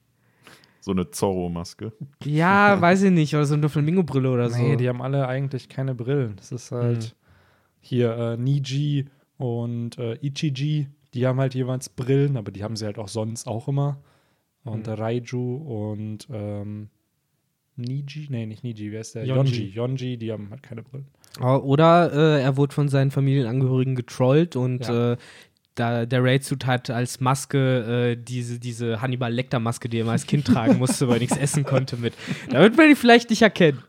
So 0.80 0.90
eine 0.90 1.10
Zorro-Maske. 1.10 1.92
Ja, 2.24 2.80
weiß 2.80 3.02
ich 3.04 3.10
nicht. 3.12 3.34
Oder 3.34 3.44
so 3.46 3.54
eine 3.54 3.68
Flamingo-Brille 3.68 4.30
oder 4.30 4.50
so. 4.50 4.60
Nee, 4.60 4.76
die 4.76 4.88
haben 4.88 5.00
alle 5.02 5.28
eigentlich 5.28 5.68
keine 5.68 5.94
Brillen. 5.94 6.34
Das 6.36 6.50
ist 6.50 6.72
halt 6.72 6.98
Mhm. 7.14 7.26
hier 7.80 8.16
äh, 8.16 8.36
Niji 8.36 9.06
und 9.38 9.98
äh, 9.98 10.14
Ichiji. 10.20 10.88
Die 11.14 11.26
haben 11.26 11.38
halt 11.38 11.54
jeweils 11.54 11.88
Brillen, 11.88 12.36
aber 12.36 12.50
die 12.50 12.64
haben 12.64 12.74
sie 12.76 12.86
halt 12.86 12.98
auch 12.98 13.08
sonst 13.08 13.46
auch 13.46 13.68
immer. 13.68 13.98
Und 14.64 14.86
Mhm. 14.88 14.92
Raiju 14.94 15.56
und 15.56 16.26
ähm, 16.32 16.88
Niji, 17.76 18.26
nee, 18.30 18.46
nicht 18.46 18.64
Niji, 18.64 18.92
wer 18.92 19.00
ist 19.00 19.14
der? 19.14 19.24
Yonji. 19.24 19.52
Yonji. 19.68 19.68
Yonji, 19.74 20.16
die 20.18 20.32
haben 20.32 20.50
halt 20.50 20.62
keine 20.62 20.82
Brillen. 20.82 21.06
Oder 21.40 22.12
äh, 22.12 22.42
er 22.42 22.56
wurde 22.56 22.74
von 22.74 22.88
seinen 22.88 23.10
Familienangehörigen 23.10 23.94
getrollt 23.94 24.54
und 24.56 24.86
Ja. 24.86 25.12
äh, 25.12 25.16
da, 25.74 26.06
der 26.06 26.22
Raid-Suit 26.22 26.66
hat 26.66 26.90
als 26.90 27.20
Maske 27.20 28.12
äh, 28.12 28.16
diese, 28.22 28.58
diese 28.58 29.00
Hannibal-Lecter-Maske, 29.00 29.88
die 29.88 29.98
er 30.00 30.04
mal 30.04 30.12
als 30.12 30.26
Kind 30.26 30.46
tragen 30.46 30.78
musste, 30.78 31.08
weil 31.08 31.16
er 31.16 31.20
nichts 31.20 31.36
essen 31.36 31.64
konnte, 31.64 31.96
mit. 31.96 32.14
Damit 32.50 32.76
man 32.76 32.90
ihn 32.90 32.96
vielleicht 32.96 33.30
nicht 33.30 33.42
erkennen. 33.42 33.82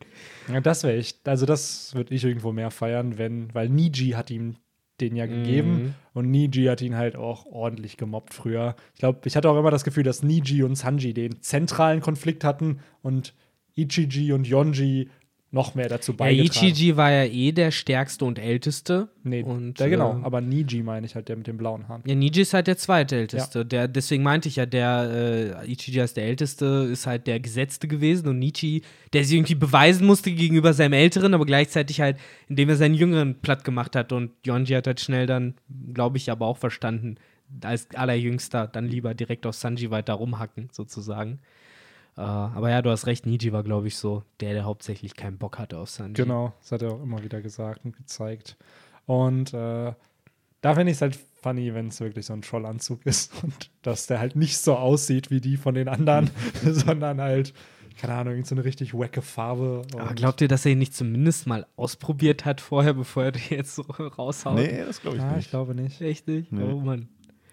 Ja, 0.52 0.60
das 0.62 0.84
wäre 0.84 0.96
ich, 0.98 1.16
also 1.26 1.46
das 1.46 1.94
würde 1.96 2.14
ich 2.14 2.24
irgendwo 2.24 2.52
mehr 2.52 2.72
feiern, 2.72 3.18
wenn, 3.18 3.54
weil 3.54 3.70
Niji 3.70 4.12
hat 4.12 4.30
ihm 4.30 4.56
den 5.02 5.16
ja 5.16 5.26
gegeben 5.26 5.72
Mhm. 5.74 5.94
und 6.14 6.30
Niji 6.32 6.66
hat 6.66 6.82
ihn 6.82 6.96
halt 6.96 7.16
auch 7.16 7.46
ordentlich 7.46 7.98
gemobbt 7.98 8.34
früher. 8.34 8.76
Ich 8.94 9.00
glaube, 9.00 9.22
ich 9.26 9.36
hatte 9.36 9.50
auch 9.50 9.58
immer 9.58 9.72
das 9.72 9.84
Gefühl, 9.84 10.04
dass 10.04 10.22
Niji 10.22 10.64
und 10.64 10.76
Sanji 10.76 11.14
den 11.14 11.42
zentralen 11.42 12.00
Konflikt 12.02 12.44
hatten 12.44 12.80
und 13.02 13.34
Ichiji 13.76 14.34
und 14.34 14.48
Yonji 14.48 15.10
noch 15.54 15.76
mehr 15.76 15.88
dazu 15.88 16.14
Ja, 16.14 16.18
beigetragen. 16.18 16.68
Ichiji 16.68 16.97
war 16.97 17.12
ja 17.12 17.26
eh 17.26 17.51
der 17.51 17.70
stärkste 17.70 18.26
und 18.26 18.39
älteste. 18.39 19.10
nee, 19.24 19.43
und, 19.43 19.80
der, 19.80 19.89
genau, 19.89 20.20
äh, 20.20 20.24
aber 20.26 20.41
Niji 20.41 20.82
meine 20.82 21.06
ich 21.06 21.14
halt, 21.14 21.30
der 21.30 21.36
mit 21.36 21.45
den 21.45 21.58
blauen 21.58 21.88
Haaren. 21.88 22.01
Ja, 22.08 22.16
Niji 22.16 22.41
ist 22.41 22.56
halt 22.56 22.66
der 22.66 22.78
zweitälteste. 22.78 23.64
Der, 23.64 23.88
deswegen 23.88 24.24
meinte 24.24 24.49
ich 24.49 24.56
ja, 24.56 24.66
der 24.66 25.62
äh, 25.64 25.72
Ichiji 25.72 26.01
als 26.01 26.16
der 26.16 26.26
älteste 26.26 26.89
ist 26.91 27.06
halt 27.06 27.28
der 27.28 27.39
Gesetzte 27.39 27.88
gewesen 27.88 28.28
und 28.28 28.39
Nichi, 28.39 28.82
der 29.14 29.24
sich 29.24 29.38
irgendwie 29.38 29.54
beweisen 29.54 30.08
musste 30.08 30.32
gegenüber 30.32 30.74
seinem 30.74 30.93
Älteren, 30.93 31.36
aber 31.36 31.45
gleichzeitig 31.45 32.01
halt, 32.01 32.18
indem 32.49 32.70
er 32.70 32.76
seinen 32.76 32.95
Jüngeren 32.95 33.36
platt 33.41 33.64
gemacht 33.64 33.95
hat. 33.95 34.12
Und 34.12 34.32
Yonji 34.43 34.74
hat 34.74 34.88
halt 34.88 35.01
schnell 35.01 35.28
dann, 35.28 35.54
glaube 35.93 36.18
ich, 36.18 36.32
aber 36.32 36.47
auch 36.47 36.58
verstanden, 36.58 37.18
als 37.62 37.88
allerjüngster 37.93 38.66
dann 38.66 38.88
lieber 38.88 39.14
direkt 39.14 39.45
auf 39.45 39.54
Sanji 39.54 39.91
weiter 39.91 40.14
rumhacken, 40.14 40.70
sozusagen. 40.72 41.39
Äh, 42.18 42.22
aber 42.22 42.70
ja, 42.70 42.82
du 42.82 42.89
hast 42.89 43.07
recht, 43.07 43.26
Niji 43.26 43.51
war, 43.51 43.64
glaube 43.64 43.88
ich, 43.88 43.97
so 43.97 44.24
der, 44.39 44.53
der 44.53 44.66
hauptsächlich 44.66 45.16
keinen 45.16 45.38
Bock 45.38 45.59
hatte 45.59 45.78
auf 45.78 45.89
Sanji. 45.89 46.14
Genau, 46.14 46.53
das 46.61 46.72
hat 46.72 46.82
er 46.82 46.93
auch 46.93 47.01
immer 47.01 47.24
wieder 47.24 47.41
gesagt 47.41 47.86
und 47.86 47.95
gezeigt. 47.95 48.57
Und 49.05 49.53
äh, 49.53 49.93
da 50.61 50.76
finde 50.76 50.91
ich 50.91 50.97
es 50.97 51.01
halt 51.01 51.18
funny, 51.41 51.74
wenn 51.74 51.88
es 51.88 51.99
wirklich 51.99 52.26
so 52.26 52.34
ein 52.34 52.41
Trollanzug 52.41 52.99
ist 53.05 53.32
und 53.43 53.70
dass 53.82 54.07
der 54.07 54.20
halt 54.20 54.36
nicht 54.36 54.57
so 54.57 54.76
aussieht 54.76 55.32
wie 55.32 55.41
die 55.41 55.57
von 55.57 55.76
den 55.76 55.88
anderen, 55.88 56.30
sondern 56.64 57.20
halt 57.22 57.53
keine 57.97 58.14
Ahnung, 58.16 58.34
irgend 58.34 58.47
so 58.47 58.55
eine 58.55 58.66
richtig 58.66 58.93
wacke 58.93 59.22
Farbe. 59.22 59.84
Aber 59.93 60.14
glaubt 60.14 60.41
ihr, 60.41 60.47
dass 60.47 60.66
er 60.66 60.72
ihn 60.72 60.80
nicht 60.80 60.95
zumindest 60.95 61.47
mal 61.47 61.68
ausprobiert 61.76 62.43
hat 62.43 62.59
vorher, 62.59 62.93
bevor 62.93 63.26
er 63.26 63.32
den 63.34 63.41
jetzt 63.49 63.76
so 63.76 63.84
raushaut? 63.84 64.55
Nee, 64.55 64.84
das 64.84 65.01
glaube 65.01 65.18
ich 65.18 65.24
ich 65.24 65.36
nicht. 65.36 65.49
glaube 65.51 65.76
nicht. 65.76 66.01
Echt 66.01 66.28
nicht? 66.28 66.51
Nee. 66.51 66.64
Oh 66.64 66.80
Mann. 66.80 67.07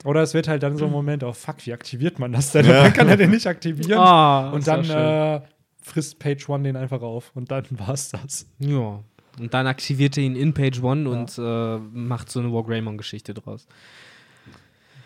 Oder 0.04 0.22
es 0.22 0.32
wird 0.34 0.48
halt 0.48 0.62
dann 0.62 0.76
so 0.76 0.86
ein 0.86 0.90
Moment, 0.92 1.24
oh 1.24 1.32
fuck, 1.32 1.66
wie 1.66 1.72
aktiviert 1.72 2.18
man 2.18 2.32
das 2.32 2.52
denn? 2.52 2.66
Ja. 2.66 2.84
Dann 2.84 2.92
kann 2.92 3.08
er 3.08 3.16
den 3.16 3.30
nicht 3.30 3.46
aktivieren. 3.46 4.00
Ah, 4.00 4.50
und 4.50 4.66
dann 4.66 4.88
äh, 4.88 5.42
frisst 5.82 6.18
Page 6.18 6.48
One 6.48 6.64
den 6.64 6.76
einfach 6.76 7.02
auf. 7.02 7.32
Und 7.34 7.50
dann 7.50 7.66
war's 7.70 8.10
das. 8.10 8.46
Ja. 8.58 9.02
Und 9.38 9.54
dann 9.54 9.66
aktiviert 9.66 10.16
er 10.16 10.24
ihn 10.24 10.36
in 10.36 10.54
Page 10.54 10.82
One 10.82 11.08
und 11.08 11.38
äh, 11.38 11.78
macht 11.78 12.30
so 12.30 12.40
eine 12.40 12.52
Wargreymon-Geschichte 12.52 13.34
draus. 13.34 13.66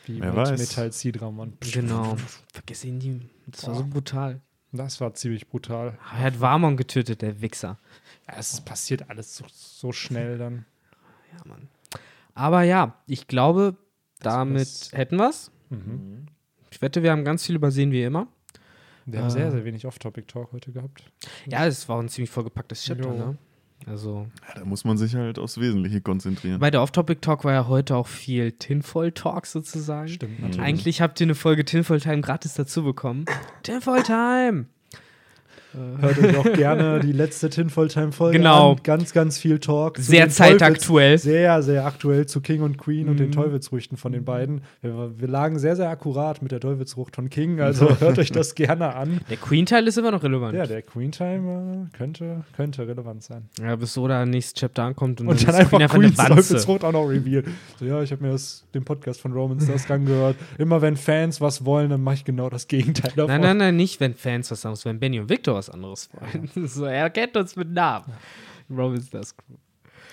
Wie 0.07 0.20
Wer 0.20 0.28
mit 0.28 0.36
weiß. 0.36 0.59
Metall 0.59 0.92
Seedramon. 0.92 1.55
Genau. 1.72 2.16
Vergiss 2.53 2.84
ihn 2.84 2.99
nie. 2.99 3.20
Das 3.47 3.66
war 3.66 3.74
so 3.74 3.82
Boah. 3.82 3.90
brutal. 3.90 4.40
Das 4.72 5.01
war 5.01 5.14
ziemlich 5.14 5.49
brutal. 5.49 5.99
Aber 6.11 6.18
er 6.18 6.24
hat 6.24 6.40
Warmon 6.40 6.76
getötet, 6.76 7.22
der 7.22 7.40
Wichser. 7.40 7.78
Ja, 8.28 8.34
es 8.38 8.61
passiert 8.61 9.09
alles 9.09 9.36
so, 9.36 9.45
so 9.49 9.92
schnell 9.92 10.38
dann. 10.38 10.64
Ja, 11.32 11.45
Mann. 11.47 11.68
Aber 12.34 12.62
ja, 12.62 12.99
ich 13.07 13.28
glaube, 13.28 13.76
damit 14.27 14.91
hätten 14.93 15.16
wir's. 15.16 15.51
Mhm. 15.70 16.27
Ich 16.70 16.83
wette, 16.83 17.03
wir 17.03 17.11
haben 17.12 17.25
ganz 17.25 17.47
viel 17.47 17.55
übersehen, 17.57 17.93
wie 17.93 18.03
immer. 18.03 18.27
Wir 19.07 19.20
haben 19.20 19.27
Ah. 19.27 19.31
sehr, 19.31 19.51
sehr 19.51 19.64
wenig 19.64 19.87
Off-Topic-Talk 19.87 20.53
heute 20.53 20.72
gehabt. 20.72 21.05
Ja, 21.47 21.66
es 21.66 21.89
war 21.89 22.01
ein 22.01 22.09
ziemlich 22.09 22.31
vollgepacktes 22.31 22.83
Chapter, 22.85 23.12
ne? 23.12 23.37
Also, 23.87 24.27
Ja, 24.49 24.61
da 24.61 24.64
muss 24.64 24.85
man 24.85 24.97
sich 24.97 25.14
halt 25.14 25.39
aufs 25.39 25.61
Wesentliche 25.61 26.01
konzentrieren. 26.01 26.59
bei 26.59 26.70
der 26.70 26.81
Off-Topic-Talk 26.81 27.45
war 27.45 27.53
ja 27.53 27.68
heute 27.68 27.97
auch 27.97 28.07
viel 28.07 28.53
Tinfoil-Talk 28.53 29.45
sozusagen. 29.47 30.09
Stimmt, 30.09 30.41
natürlich. 30.41 30.61
Eigentlich 30.61 31.01
habt 31.03 31.20
ihr 31.20 31.27
eine 31.27 31.35
Folge 31.35 31.66
Tinfoil 31.66 32.01
Time 32.01 32.22
gratis 32.22 32.55
dazu 32.55 32.83
bekommen. 32.83 33.27
Tinfoil 33.62 34.03
Time! 34.03 34.66
Hört 36.01 36.18
euch 36.18 36.37
auch 36.37 36.53
gerne 36.53 37.01
die 37.01 37.12
letzte 37.12 37.51
Tinfoil 37.51 37.89
Time 37.89 38.12
Folge 38.12 38.39
Genau. 38.39 38.72
an. 38.72 38.81
Ganz, 38.83 39.12
ganz 39.12 39.39
viel 39.39 39.59
Talk. 39.59 39.99
Sehr 39.99 40.29
zeitaktuell. 40.29 41.18
Sehr, 41.18 41.62
sehr 41.62 41.85
aktuell 41.87 42.27
zu 42.27 42.41
King 42.41 42.62
und 42.62 42.79
Queen 42.79 43.09
und 43.09 43.18
den 43.18 43.29
Mhm. 43.29 43.33
Teufelsfrüchten 43.33 43.97
von 43.97 44.12
den 44.12 44.25
beiden. 44.25 44.62
Wir, 44.83 45.12
wir 45.18 45.29
lagen 45.29 45.59
sehr, 45.59 45.77
sehr 45.77 45.89
akkurat 45.91 46.43
mit 46.43 46.53
der 46.53 46.61
Teufelsfrucht 46.61 47.16
von 47.16 47.31
King. 47.31 47.61
Also 47.61 47.89
hört 48.01 48.18
euch 48.18 48.31
das 48.33 48.55
gerne 48.55 48.95
an. 48.95 49.20
Der 49.31 49.37
Queen-Teil 49.37 49.87
ist 49.89 49.99
immer 49.99 50.11
noch 50.11 50.22
relevant. 50.22 50.55
Ja, 50.55 50.66
der 50.66 50.83
Queen 50.83 51.11
Time 51.12 51.89
äh, 51.93 51.97
könnte, 51.97 52.45
könnte 52.57 52.87
relevant 52.87 53.22
sein. 53.22 53.49
Ja, 53.61 53.75
bis 53.77 53.97
Oda 53.99 54.25
nächstes 54.27 54.55
Chapter 54.61 54.85
ankommt 54.85 55.20
und, 55.20 55.29
Und 55.29 55.43
dann 55.43 55.49
ist 55.51 55.55
einfach 55.61 55.79
eine 55.81 55.89
Queens 55.89 56.18
Wanze. 56.18 56.35
Teufelsfrucht 56.35 56.85
auch 56.85 56.93
noch 56.93 57.05
reveal. 57.09 57.45
So, 57.79 57.85
ja, 57.87 58.03
ich 58.03 58.12
habe 58.12 58.22
mir 58.25 58.31
das, 58.33 58.64
den 58.75 58.85
Podcast 58.85 59.20
von 59.20 59.33
Roman 59.33 59.61
Stars 59.61 59.91
angehört. 59.91 60.37
Immer 60.59 60.83
wenn 60.83 60.97
Fans 60.97 61.41
was 61.41 61.64
wollen, 61.64 61.91
dann 61.91 62.03
mache 62.03 62.16
ich 62.16 62.25
genau 62.25 62.49
das 62.51 62.68
Gegenteil 62.68 63.12
davon. 63.16 63.27
Nein, 63.29 63.41
nein, 63.41 63.57
nein, 63.57 63.77
nicht, 63.77 64.01
wenn 64.01 64.14
Fans 64.14 64.51
was 64.51 64.61
sagen, 64.61 64.77
wenn 64.85 65.01
Benny 65.01 65.20
und 65.20 65.29
Victor 65.29 65.55
was 65.55 65.63
anderes 65.70 66.08
wollen. 66.12 66.50
so, 66.68 66.84
er 66.84 67.10
kennt 67.10 67.36
uns 67.36 67.56
mit 67.56 67.70
Namen. 67.70 68.12
Robin 68.70 69.02
Stars 69.02 69.36
Crew. 69.36 69.56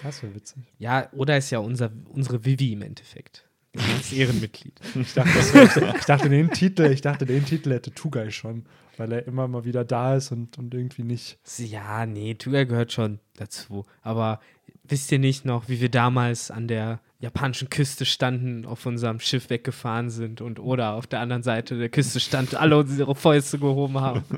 Das 0.03 0.23
wäre 0.23 0.33
witzig. 0.35 0.63
Ja, 0.79 1.07
Oda 1.13 1.37
ist 1.37 1.51
ja 1.51 1.59
unser, 1.59 1.91
unsere 2.09 2.43
Vivi 2.43 2.73
im 2.73 2.81
Endeffekt. 2.81 3.47
Das 3.97 4.11
Ehrenmitglied. 4.11 4.77
Ich 4.95 5.13
dachte, 5.13 5.31
das 5.33 5.53
wär, 5.53 5.95
ich 5.95 6.03
dachte, 6.03 6.27
den 6.27 6.49
Titel, 6.51 6.91
ich 6.91 6.99
dachte, 6.99 7.25
den 7.25 7.45
Titel 7.45 7.71
hätte 7.71 7.91
Tugai 7.91 8.29
schon, 8.29 8.65
weil 8.97 9.13
er 9.13 9.25
immer 9.25 9.47
mal 9.47 9.63
wieder 9.63 9.85
da 9.85 10.17
ist 10.17 10.31
und, 10.31 10.57
und 10.57 10.73
irgendwie 10.73 11.03
nicht. 11.03 11.39
Ja, 11.57 12.05
nee, 12.05 12.33
Tuga 12.33 12.65
gehört 12.65 12.91
schon 12.91 13.19
dazu. 13.37 13.85
Aber 14.01 14.41
wisst 14.83 15.09
ihr 15.13 15.19
nicht 15.19 15.45
noch, 15.45 15.69
wie 15.69 15.79
wir 15.79 15.89
damals 15.89 16.51
an 16.51 16.67
der 16.67 16.99
japanischen 17.21 17.69
Küste 17.69 18.03
standen, 18.05 18.65
auf 18.65 18.85
unserem 18.85 19.19
Schiff 19.19 19.49
weggefahren 19.49 20.09
sind 20.09 20.41
und 20.41 20.59
oder 20.59 20.93
auf 20.93 21.07
der 21.07 21.19
anderen 21.21 21.43
Seite 21.43 21.77
der 21.77 21.89
Küste 21.89 22.19
stand, 22.19 22.55
alle 22.55 22.77
unsere 22.77 23.15
Fäuste 23.15 23.57
gehoben 23.59 23.99
haben? 24.01 24.23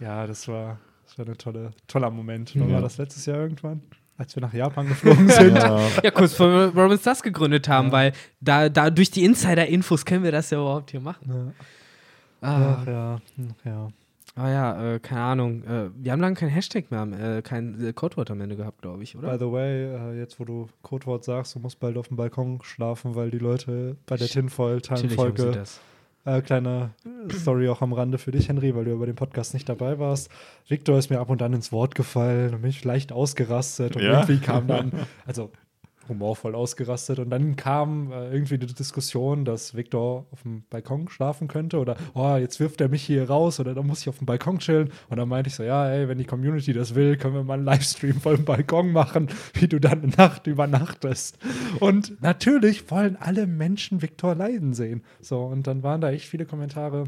Ja, 0.00 0.26
das 0.26 0.48
war, 0.48 0.80
das 1.06 1.16
war 1.16 1.28
ein 1.28 1.38
tolle, 1.38 1.70
toller 1.86 2.10
Moment. 2.10 2.56
Ja. 2.56 2.68
war 2.68 2.80
das 2.80 2.98
letztes 2.98 3.24
Jahr 3.24 3.36
irgendwann? 3.38 3.82
Als 4.18 4.34
wir 4.34 4.40
nach 4.40 4.52
Japan 4.52 4.88
geflogen 4.88 5.28
sind. 5.30 5.54
Ja, 5.54 5.80
ja, 6.02 6.10
kurz 6.10 6.32
bevor 6.32 6.74
wir 6.74 6.82
Robin 6.82 6.98
Stars 6.98 7.22
gegründet 7.22 7.68
haben, 7.68 7.92
weil 7.92 8.12
da, 8.40 8.68
da 8.68 8.90
durch 8.90 9.12
die 9.12 9.24
Insider-Infos 9.24 10.04
können 10.04 10.24
wir 10.24 10.32
das 10.32 10.50
ja 10.50 10.58
überhaupt 10.58 10.90
hier 10.90 10.98
machen. 11.00 11.54
Ja. 12.42 12.48
Ah, 12.48 12.78
Ach 12.80 12.86
ja, 12.88 13.20
ach 13.60 13.64
ja. 13.64 13.88
Ah 14.34 14.50
ja, 14.50 14.94
äh, 14.94 14.98
keine 15.00 15.20
Ahnung. 15.20 15.62
Äh, 15.64 15.90
wir 15.96 16.12
haben 16.12 16.20
lange 16.20 16.36
kein 16.36 16.48
Hashtag 16.48 16.90
mehr, 16.90 17.00
am- 17.00 17.12
äh, 17.12 17.42
kein 17.42 17.84
äh, 17.84 17.92
Codewort 17.92 18.30
am 18.30 18.40
Ende 18.40 18.56
gehabt, 18.56 18.82
glaube 18.82 19.02
ich, 19.02 19.12
By 19.12 19.18
oder? 19.18 19.38
the 19.38 19.50
way, 19.52 19.84
äh, 20.14 20.18
jetzt 20.18 20.38
wo 20.40 20.44
du 20.44 20.68
Codewort 20.82 21.24
sagst, 21.24 21.54
du 21.54 21.58
musst 21.60 21.78
bald 21.80 21.96
auf 21.96 22.08
dem 22.08 22.16
Balkon 22.16 22.60
schlafen, 22.62 23.14
weil 23.14 23.30
die 23.30 23.38
Leute 23.38 23.96
bei 24.06 24.16
der 24.16 24.28
Tinfoil 24.28 24.80
Time 24.80 25.00
Natürlich 25.02 25.18
haben 25.18 25.36
sie 25.36 25.42
Folge 25.42 25.58
das. 25.58 25.80
Äh, 26.24 26.40
kleine 26.40 26.90
Story 27.32 27.68
auch 27.68 27.82
am 27.82 27.92
Rande 27.92 28.16
für 28.16 28.30
dich, 28.30 28.48
Henry, 28.48 28.76
weil 28.76 28.84
du 28.84 28.92
über 28.92 29.06
den 29.06 29.16
Podcast 29.16 29.54
nicht 29.54 29.68
dabei 29.68 29.98
warst. 29.98 30.30
Victor 30.68 30.96
ist 30.96 31.10
mir 31.10 31.18
ab 31.18 31.28
und 31.30 31.42
an 31.42 31.52
ins 31.52 31.72
Wort 31.72 31.96
gefallen 31.96 32.54
und 32.54 32.60
bin 32.60 32.70
ich 32.70 32.84
leicht 32.84 33.10
ausgerastet 33.10 33.96
und 33.96 34.02
Ja? 34.02 34.20
irgendwie 34.20 34.38
kam 34.38 34.68
dann, 34.68 34.92
also 35.26 35.50
humorvoll 36.08 36.54
ausgerastet 36.54 37.18
und 37.18 37.30
dann 37.30 37.56
kam 37.56 38.12
äh, 38.12 38.32
irgendwie 38.32 38.58
die 38.58 38.66
Diskussion, 38.66 39.44
dass 39.44 39.74
Victor 39.74 40.26
auf 40.30 40.42
dem 40.42 40.64
Balkon 40.70 41.08
schlafen 41.08 41.48
könnte 41.48 41.78
oder 41.78 41.96
oh, 42.14 42.36
jetzt 42.36 42.60
wirft 42.60 42.80
er 42.80 42.88
mich 42.88 43.02
hier 43.02 43.28
raus 43.28 43.60
oder 43.60 43.74
dann 43.74 43.86
muss 43.86 44.00
ich 44.00 44.08
auf 44.08 44.18
dem 44.18 44.26
Balkon 44.26 44.58
chillen 44.58 44.90
und 45.08 45.16
dann 45.16 45.28
meinte 45.28 45.48
ich 45.48 45.54
so, 45.54 45.62
ja, 45.62 45.88
ey, 45.88 46.08
wenn 46.08 46.18
die 46.18 46.24
Community 46.24 46.72
das 46.72 46.94
will, 46.94 47.16
können 47.16 47.34
wir 47.34 47.44
mal 47.44 47.54
einen 47.54 47.64
Livestream 47.64 48.20
vor 48.20 48.34
dem 48.36 48.44
Balkon 48.44 48.92
machen, 48.92 49.28
wie 49.54 49.68
du 49.68 49.78
dann 49.78 50.02
eine 50.02 50.12
Nacht 50.16 50.46
übernachtest. 50.46 51.38
Und 51.80 52.20
natürlich 52.22 52.90
wollen 52.90 53.16
alle 53.16 53.46
Menschen 53.46 54.02
Victor 54.02 54.34
leiden 54.34 54.74
sehen. 54.74 55.02
So, 55.20 55.40
und 55.40 55.66
dann 55.66 55.82
waren 55.82 56.00
da 56.00 56.10
echt 56.10 56.26
viele 56.26 56.46
Kommentare, 56.46 57.04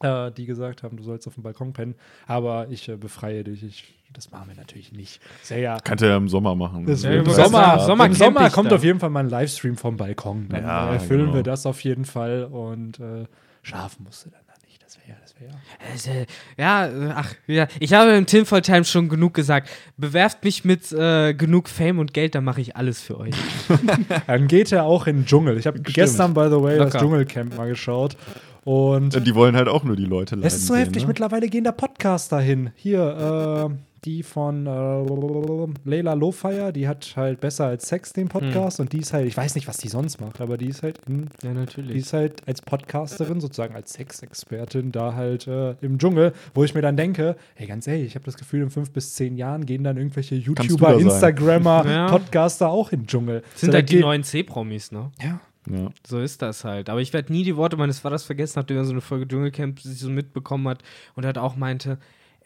äh, 0.00 0.30
die 0.30 0.46
gesagt 0.46 0.82
haben, 0.82 0.96
du 0.96 1.02
sollst 1.02 1.26
auf 1.26 1.34
dem 1.34 1.42
Balkon 1.42 1.72
pennen, 1.72 1.94
aber 2.26 2.68
ich 2.70 2.88
äh, 2.88 2.96
befreie 2.96 3.44
dich. 3.44 3.62
Ich, 3.64 3.94
das 4.12 4.30
machen 4.30 4.48
wir 4.48 4.56
natürlich 4.56 4.92
nicht. 4.92 5.20
Sehr 5.42 5.58
ja. 5.58 5.78
kannst 5.82 6.02
du 6.02 6.08
ja 6.08 6.16
im 6.16 6.28
Sommer 6.28 6.54
machen. 6.54 6.86
Das 6.86 7.02
Ja, 7.02 7.10
Im 7.10 7.26
Sommer, 7.26 7.80
Sommer 7.80 8.06
im 8.06 8.14
Sommer 8.14 8.46
ich 8.46 8.52
kommt 8.52 8.70
da. 8.70 8.76
auf 8.76 8.84
jeden 8.84 9.00
Fall 9.00 9.10
mal 9.10 9.20
ein 9.20 9.28
Livestream 9.28 9.76
vom 9.76 9.96
Balkon. 9.96 10.48
Dann 10.48 10.62
Ja, 10.62 10.90
äh, 10.90 10.94
erfüllen 10.94 11.26
genau. 11.26 11.34
wir 11.34 11.42
das 11.42 11.66
auf 11.66 11.82
jeden 11.84 12.04
Fall 12.04 12.44
und 12.44 12.98
äh, 13.00 13.26
schlafen 13.62 14.04
musst 14.04 14.24
du 14.24 14.30
dann 14.30 14.40
da 14.46 14.54
nicht. 14.64 14.82
Das 14.82 14.98
wäre 14.98 15.08
ja, 15.10 15.16
das 15.20 15.34
wäre 15.38 15.50
ja. 15.50 15.58
Also, 15.92 16.10
ja, 16.56 16.86
äh, 16.86 17.12
ach, 17.14 17.34
ja, 17.46 17.66
ich 17.80 17.92
habe 17.92 18.12
im 18.12 18.24
Tinfoil 18.24 18.62
Time 18.62 18.84
schon 18.84 19.08
genug 19.10 19.34
gesagt. 19.34 19.68
Bewerft 19.98 20.42
mich 20.44 20.64
mit 20.64 20.90
äh, 20.92 21.34
genug 21.34 21.68
Fame 21.68 21.98
und 21.98 22.14
Geld, 22.14 22.34
dann 22.34 22.44
mache 22.44 22.62
ich 22.62 22.76
alles 22.76 23.02
für 23.02 23.18
euch. 23.18 23.34
Dann 24.26 24.48
geht 24.48 24.72
er 24.72 24.84
auch 24.84 25.06
in 25.06 25.16
den 25.18 25.26
Dschungel. 25.26 25.58
Ich 25.58 25.66
habe 25.66 25.80
gestern, 25.80 26.32
by 26.32 26.46
the 26.48 26.62
way, 26.62 26.78
das 26.78 26.94
Locker. 26.94 26.98
Dschungelcamp 27.04 27.56
mal 27.56 27.68
geschaut. 27.68 28.16
Und 28.64 29.26
Die 29.26 29.34
wollen 29.34 29.56
halt 29.56 29.68
auch 29.68 29.84
nur 29.84 29.96
die 29.96 30.04
Leute 30.04 30.34
leiden 30.36 30.46
es 30.46 30.54
ist 30.56 30.66
so 30.66 30.74
sehen, 30.74 30.84
heftig. 30.84 31.02
ne? 31.02 31.08
Mittlerweile 31.08 31.48
gehen 31.48 31.64
da 31.64 31.72
Podcaster 31.72 32.40
hin. 32.40 32.70
Hier, 32.76 33.68
äh, 33.70 33.74
die 34.04 34.22
von 34.22 34.66
äh, 34.66 35.88
Leila 35.90 36.12
Lowfire, 36.14 36.72
die 36.72 36.86
hat 36.86 37.14
halt 37.16 37.40
besser 37.40 37.66
als 37.66 37.88
Sex 37.88 38.12
den 38.12 38.28
Podcast. 38.28 38.78
Und 38.78 38.92
die 38.92 38.98
ist 38.98 39.12
halt, 39.12 39.26
ich 39.26 39.36
weiß 39.36 39.56
nicht, 39.56 39.66
was 39.66 39.76
die 39.78 39.88
sonst 39.88 40.20
macht, 40.20 40.40
aber 40.40 40.56
die 40.56 40.66
ist 40.68 40.84
halt 40.84 41.00
in 41.08 41.28
Ja, 41.42 41.50
Die 41.50 41.58
natürlich. 41.58 41.96
ist 41.96 42.12
halt 42.12 42.46
als 42.46 42.62
Podcasterin, 42.62 43.40
sozusagen 43.40 43.74
als 43.74 43.94
Sexexpertin, 43.94 44.92
da 44.92 45.14
halt 45.14 45.48
äh, 45.48 45.72
im 45.80 45.98
Dschungel, 45.98 46.32
wo 46.54 46.62
ich 46.62 46.74
mir 46.74 46.82
dann 46.82 46.96
denke, 46.96 47.36
hey, 47.56 47.66
ganz 47.66 47.86
ehrlich, 47.88 48.06
ich 48.06 48.14
habe 48.14 48.24
das 48.24 48.36
Gefühl, 48.36 48.62
in 48.62 48.70
fünf 48.70 48.92
bis 48.92 49.14
zehn 49.14 49.36
Jahren 49.36 49.66
gehen 49.66 49.82
dann 49.82 49.96
irgendwelche 49.96 50.36
YouTuber. 50.36 50.98
Instagrammer, 50.98 51.84
Ja. 51.90 52.06
Podcaster 52.08 52.68
auch 52.68 52.92
in 52.92 53.00
den 53.00 53.06
Dschungel. 53.08 53.42
Sind 53.56 53.72
So, 53.72 53.76
halt 53.76 53.90
da 53.90 53.94
die 53.94 54.00
neuen 54.00 54.22
C-Promis, 54.22 54.92
ne? 54.92 55.10
Ja. 55.20 55.40
Ja. 55.70 55.90
So 56.06 56.20
ist 56.20 56.42
das 56.42 56.64
halt. 56.64 56.88
Aber 56.88 57.00
ich 57.00 57.12
werde 57.12 57.32
nie 57.32 57.44
die 57.44 57.56
Worte 57.56 57.76
meines 57.76 57.98
Vaters 58.00 58.24
vergessen, 58.24 58.54
nachdem 58.56 58.76
er 58.76 58.84
so 58.84 58.92
eine 58.92 59.00
Folge 59.00 59.26
Dschungelcamp 59.28 59.80
so 59.80 60.08
mitbekommen 60.08 60.68
hat 60.68 60.82
und 61.14 61.24
halt 61.24 61.38
auch 61.38 61.56
meinte, 61.56 61.98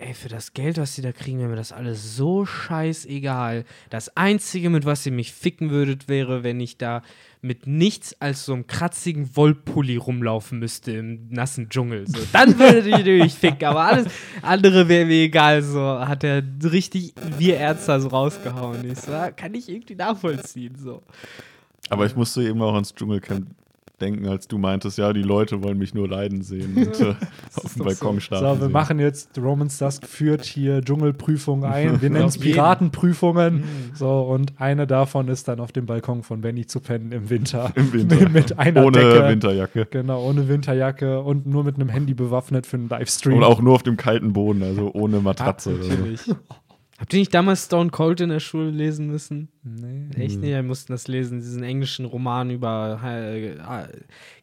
ey, 0.02 0.14
für 0.14 0.28
das 0.28 0.52
Geld, 0.52 0.78
was 0.78 0.94
sie 0.94 1.02
da 1.02 1.12
kriegen, 1.12 1.38
wäre 1.38 1.48
mir 1.48 1.56
das 1.56 1.72
alles 1.72 2.16
so 2.16 2.44
scheißegal. 2.44 3.64
Das 3.90 4.16
Einzige, 4.16 4.70
mit 4.70 4.84
was 4.84 5.06
ihr 5.06 5.12
mich 5.12 5.32
ficken 5.32 5.70
würdet, 5.70 6.08
wäre, 6.08 6.42
wenn 6.42 6.60
ich 6.60 6.76
da 6.76 7.02
mit 7.40 7.66
nichts 7.66 8.20
als 8.20 8.44
so 8.44 8.52
einem 8.52 8.66
kratzigen 8.66 9.36
Wollpulli 9.36 9.96
rumlaufen 9.96 10.58
müsste 10.58 10.92
im 10.92 11.28
nassen 11.30 11.68
Dschungel. 11.68 12.06
So, 12.06 12.18
dann 12.32 12.58
würdet 12.58 13.06
ihr 13.06 13.22
mich 13.22 13.34
ficken, 13.34 13.66
aber 13.66 13.82
alles 13.82 14.06
andere 14.42 14.88
wäre 14.88 15.06
mir 15.06 15.24
egal. 15.24 15.62
So 15.62 15.80
hat 15.80 16.24
er 16.24 16.42
richtig 16.64 17.14
wie 17.38 17.50
Ärzte 17.50 18.00
so 18.00 18.08
rausgehauen. 18.08 18.88
Ich 18.90 19.00
so, 19.00 19.12
ja, 19.12 19.30
kann 19.30 19.54
ich 19.54 19.68
irgendwie 19.68 19.96
nachvollziehen. 19.96 20.76
So. 20.76 21.02
Aber 21.92 22.06
ich 22.06 22.16
musste 22.16 22.42
eben 22.42 22.60
auch 22.62 22.74
ans 22.74 22.94
Dschungelcamp 22.94 23.46
denken, 24.02 24.26
als 24.26 24.48
du 24.48 24.58
meintest, 24.58 24.98
ja, 24.98 25.12
die 25.12 25.22
Leute 25.22 25.62
wollen 25.62 25.78
mich 25.78 25.94
nur 25.94 26.08
leiden 26.08 26.42
sehen 26.42 26.76
und 26.76 27.00
äh, 27.00 27.14
auf 27.54 27.74
dem 27.74 27.84
Balkon 27.84 28.20
schlafen. 28.20 28.44
So, 28.44 28.54
wir 28.54 28.60
sehen. 28.62 28.72
machen 28.72 28.98
jetzt, 28.98 29.38
Roman 29.38 29.68
Dusk 29.68 30.06
führt 30.06 30.44
hier 30.44 30.82
Dschungelprüfungen 30.82 31.64
ein. 31.70 32.02
Wir 32.02 32.10
nennen 32.10 32.26
es. 32.26 32.38
Piratenprüfungen. 32.38 33.64
So, 33.94 34.22
und 34.22 34.60
eine 34.60 34.86
davon 34.86 35.28
ist 35.28 35.48
dann 35.48 35.60
auf 35.60 35.72
dem 35.72 35.86
Balkon 35.86 36.22
von 36.22 36.40
Benny 36.40 36.66
zu 36.66 36.80
pennen 36.80 37.12
im 37.12 37.30
Winter. 37.30 37.72
Im 37.76 37.92
Winter. 37.92 38.16
mit, 38.16 38.32
mit 38.32 38.58
einer 38.58 38.84
Ohne 38.84 38.98
Decke. 38.98 39.28
Winterjacke. 39.28 39.86
Genau, 39.90 40.22
ohne 40.24 40.48
Winterjacke 40.48 41.20
und 41.20 41.46
nur 41.46 41.64
mit 41.64 41.76
einem 41.76 41.88
Handy 41.88 42.14
bewaffnet 42.14 42.66
für 42.66 42.76
einen 42.76 42.88
Livestream. 42.88 43.38
Und 43.38 43.44
auch 43.44 43.62
nur 43.62 43.74
auf 43.74 43.82
dem 43.82 43.96
kalten 43.96 44.32
Boden, 44.32 44.62
also 44.62 44.90
ohne 44.92 45.20
Matratze. 45.20 45.74
oder 45.74 45.84
so. 45.84 45.90
Natürlich. 45.90 46.20
Habt 46.98 47.14
ihr 47.14 47.18
nicht 47.18 47.34
damals 47.34 47.64
Stone 47.64 47.90
Cold 47.90 48.20
in 48.20 48.28
der 48.28 48.38
Schule 48.38 48.70
lesen 48.70 49.08
müssen? 49.08 49.48
Nee. 50.16 50.24
Echt? 50.24 50.40
Nee, 50.40 50.54
wir 50.54 50.62
mussten 50.62 50.92
das 50.92 51.08
lesen, 51.08 51.38
diesen 51.38 51.62
englischen 51.62 52.04
Roman 52.04 52.50
über 52.50 53.00
äh, 53.02 53.52
äh, 53.52 53.88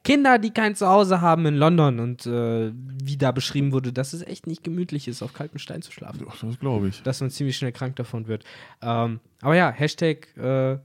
Kinder, 0.03 0.39
die 0.39 0.51
kein 0.51 0.75
Zuhause 0.75 1.21
haben 1.21 1.45
in 1.45 1.55
London 1.55 1.99
und 1.99 2.25
äh, 2.25 2.71
wie 2.73 3.17
da 3.17 3.31
beschrieben 3.31 3.71
wurde, 3.71 3.93
dass 3.93 4.13
es 4.13 4.21
echt 4.21 4.47
nicht 4.47 4.63
gemütlich 4.63 5.07
ist, 5.07 5.21
auf 5.21 5.33
kaltem 5.33 5.59
Stein 5.59 5.81
zu 5.81 5.91
schlafen. 5.91 6.25
Ach, 6.29 6.39
das 6.39 6.59
glaube 6.59 6.89
ich. 6.89 7.01
Dass 7.03 7.21
man 7.21 7.29
ziemlich 7.29 7.57
schnell 7.57 7.71
krank 7.71 7.95
davon 7.95 8.27
wird. 8.27 8.43
Ähm, 8.81 9.19
aber 9.41 9.55
ja, 9.55 9.71
Hashtag, 9.71 10.35
äh, 10.37 10.77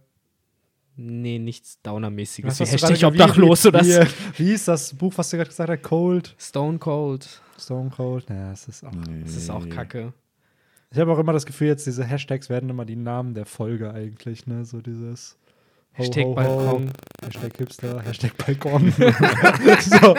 nee, 0.96 1.38
nichts 1.38 1.80
Downer-mäßiges. 1.82 2.60
Hashtag 2.60 3.02
obdachlos 3.04 3.64
wie, 3.64 3.68
oder 3.68 3.80
wie, 3.80 3.92
so. 3.92 4.00
wie 4.36 4.52
ist 4.52 4.68
das 4.68 4.94
Buch, 4.94 5.12
was 5.16 5.30
du 5.30 5.36
gerade 5.36 5.50
gesagt 5.50 5.70
hast? 5.70 5.82
Cold, 5.82 6.34
Stone 6.38 6.78
Cold. 6.78 7.40
Stone 7.58 7.90
Cold. 7.90 8.28
Ja, 8.28 8.52
es 8.52 8.68
ist 8.68 8.84
auch. 8.84 8.92
Das 9.22 9.36
ist 9.36 9.50
auch 9.50 9.68
kacke. 9.68 10.12
Ich 10.94 11.00
habe 11.00 11.10
auch 11.10 11.18
immer 11.18 11.32
das 11.32 11.44
Gefühl, 11.44 11.66
jetzt 11.66 11.88
diese 11.88 12.04
Hashtags 12.04 12.48
werden 12.48 12.70
immer 12.70 12.84
die 12.84 12.94
Namen 12.94 13.34
der 13.34 13.46
Folge 13.46 13.92
eigentlich, 13.92 14.46
ne? 14.46 14.64
So 14.64 14.80
dieses 14.80 15.36
Ho, 15.98 16.02
Hashtag 16.02 16.24
ho, 16.24 16.28
ho, 16.28 16.34
Balkon. 16.34 16.90
Hashtag 17.24 17.56
Hipster, 17.56 18.00
Hashtag 18.00 18.36
Balkon. 18.36 18.92
so, 19.80 20.14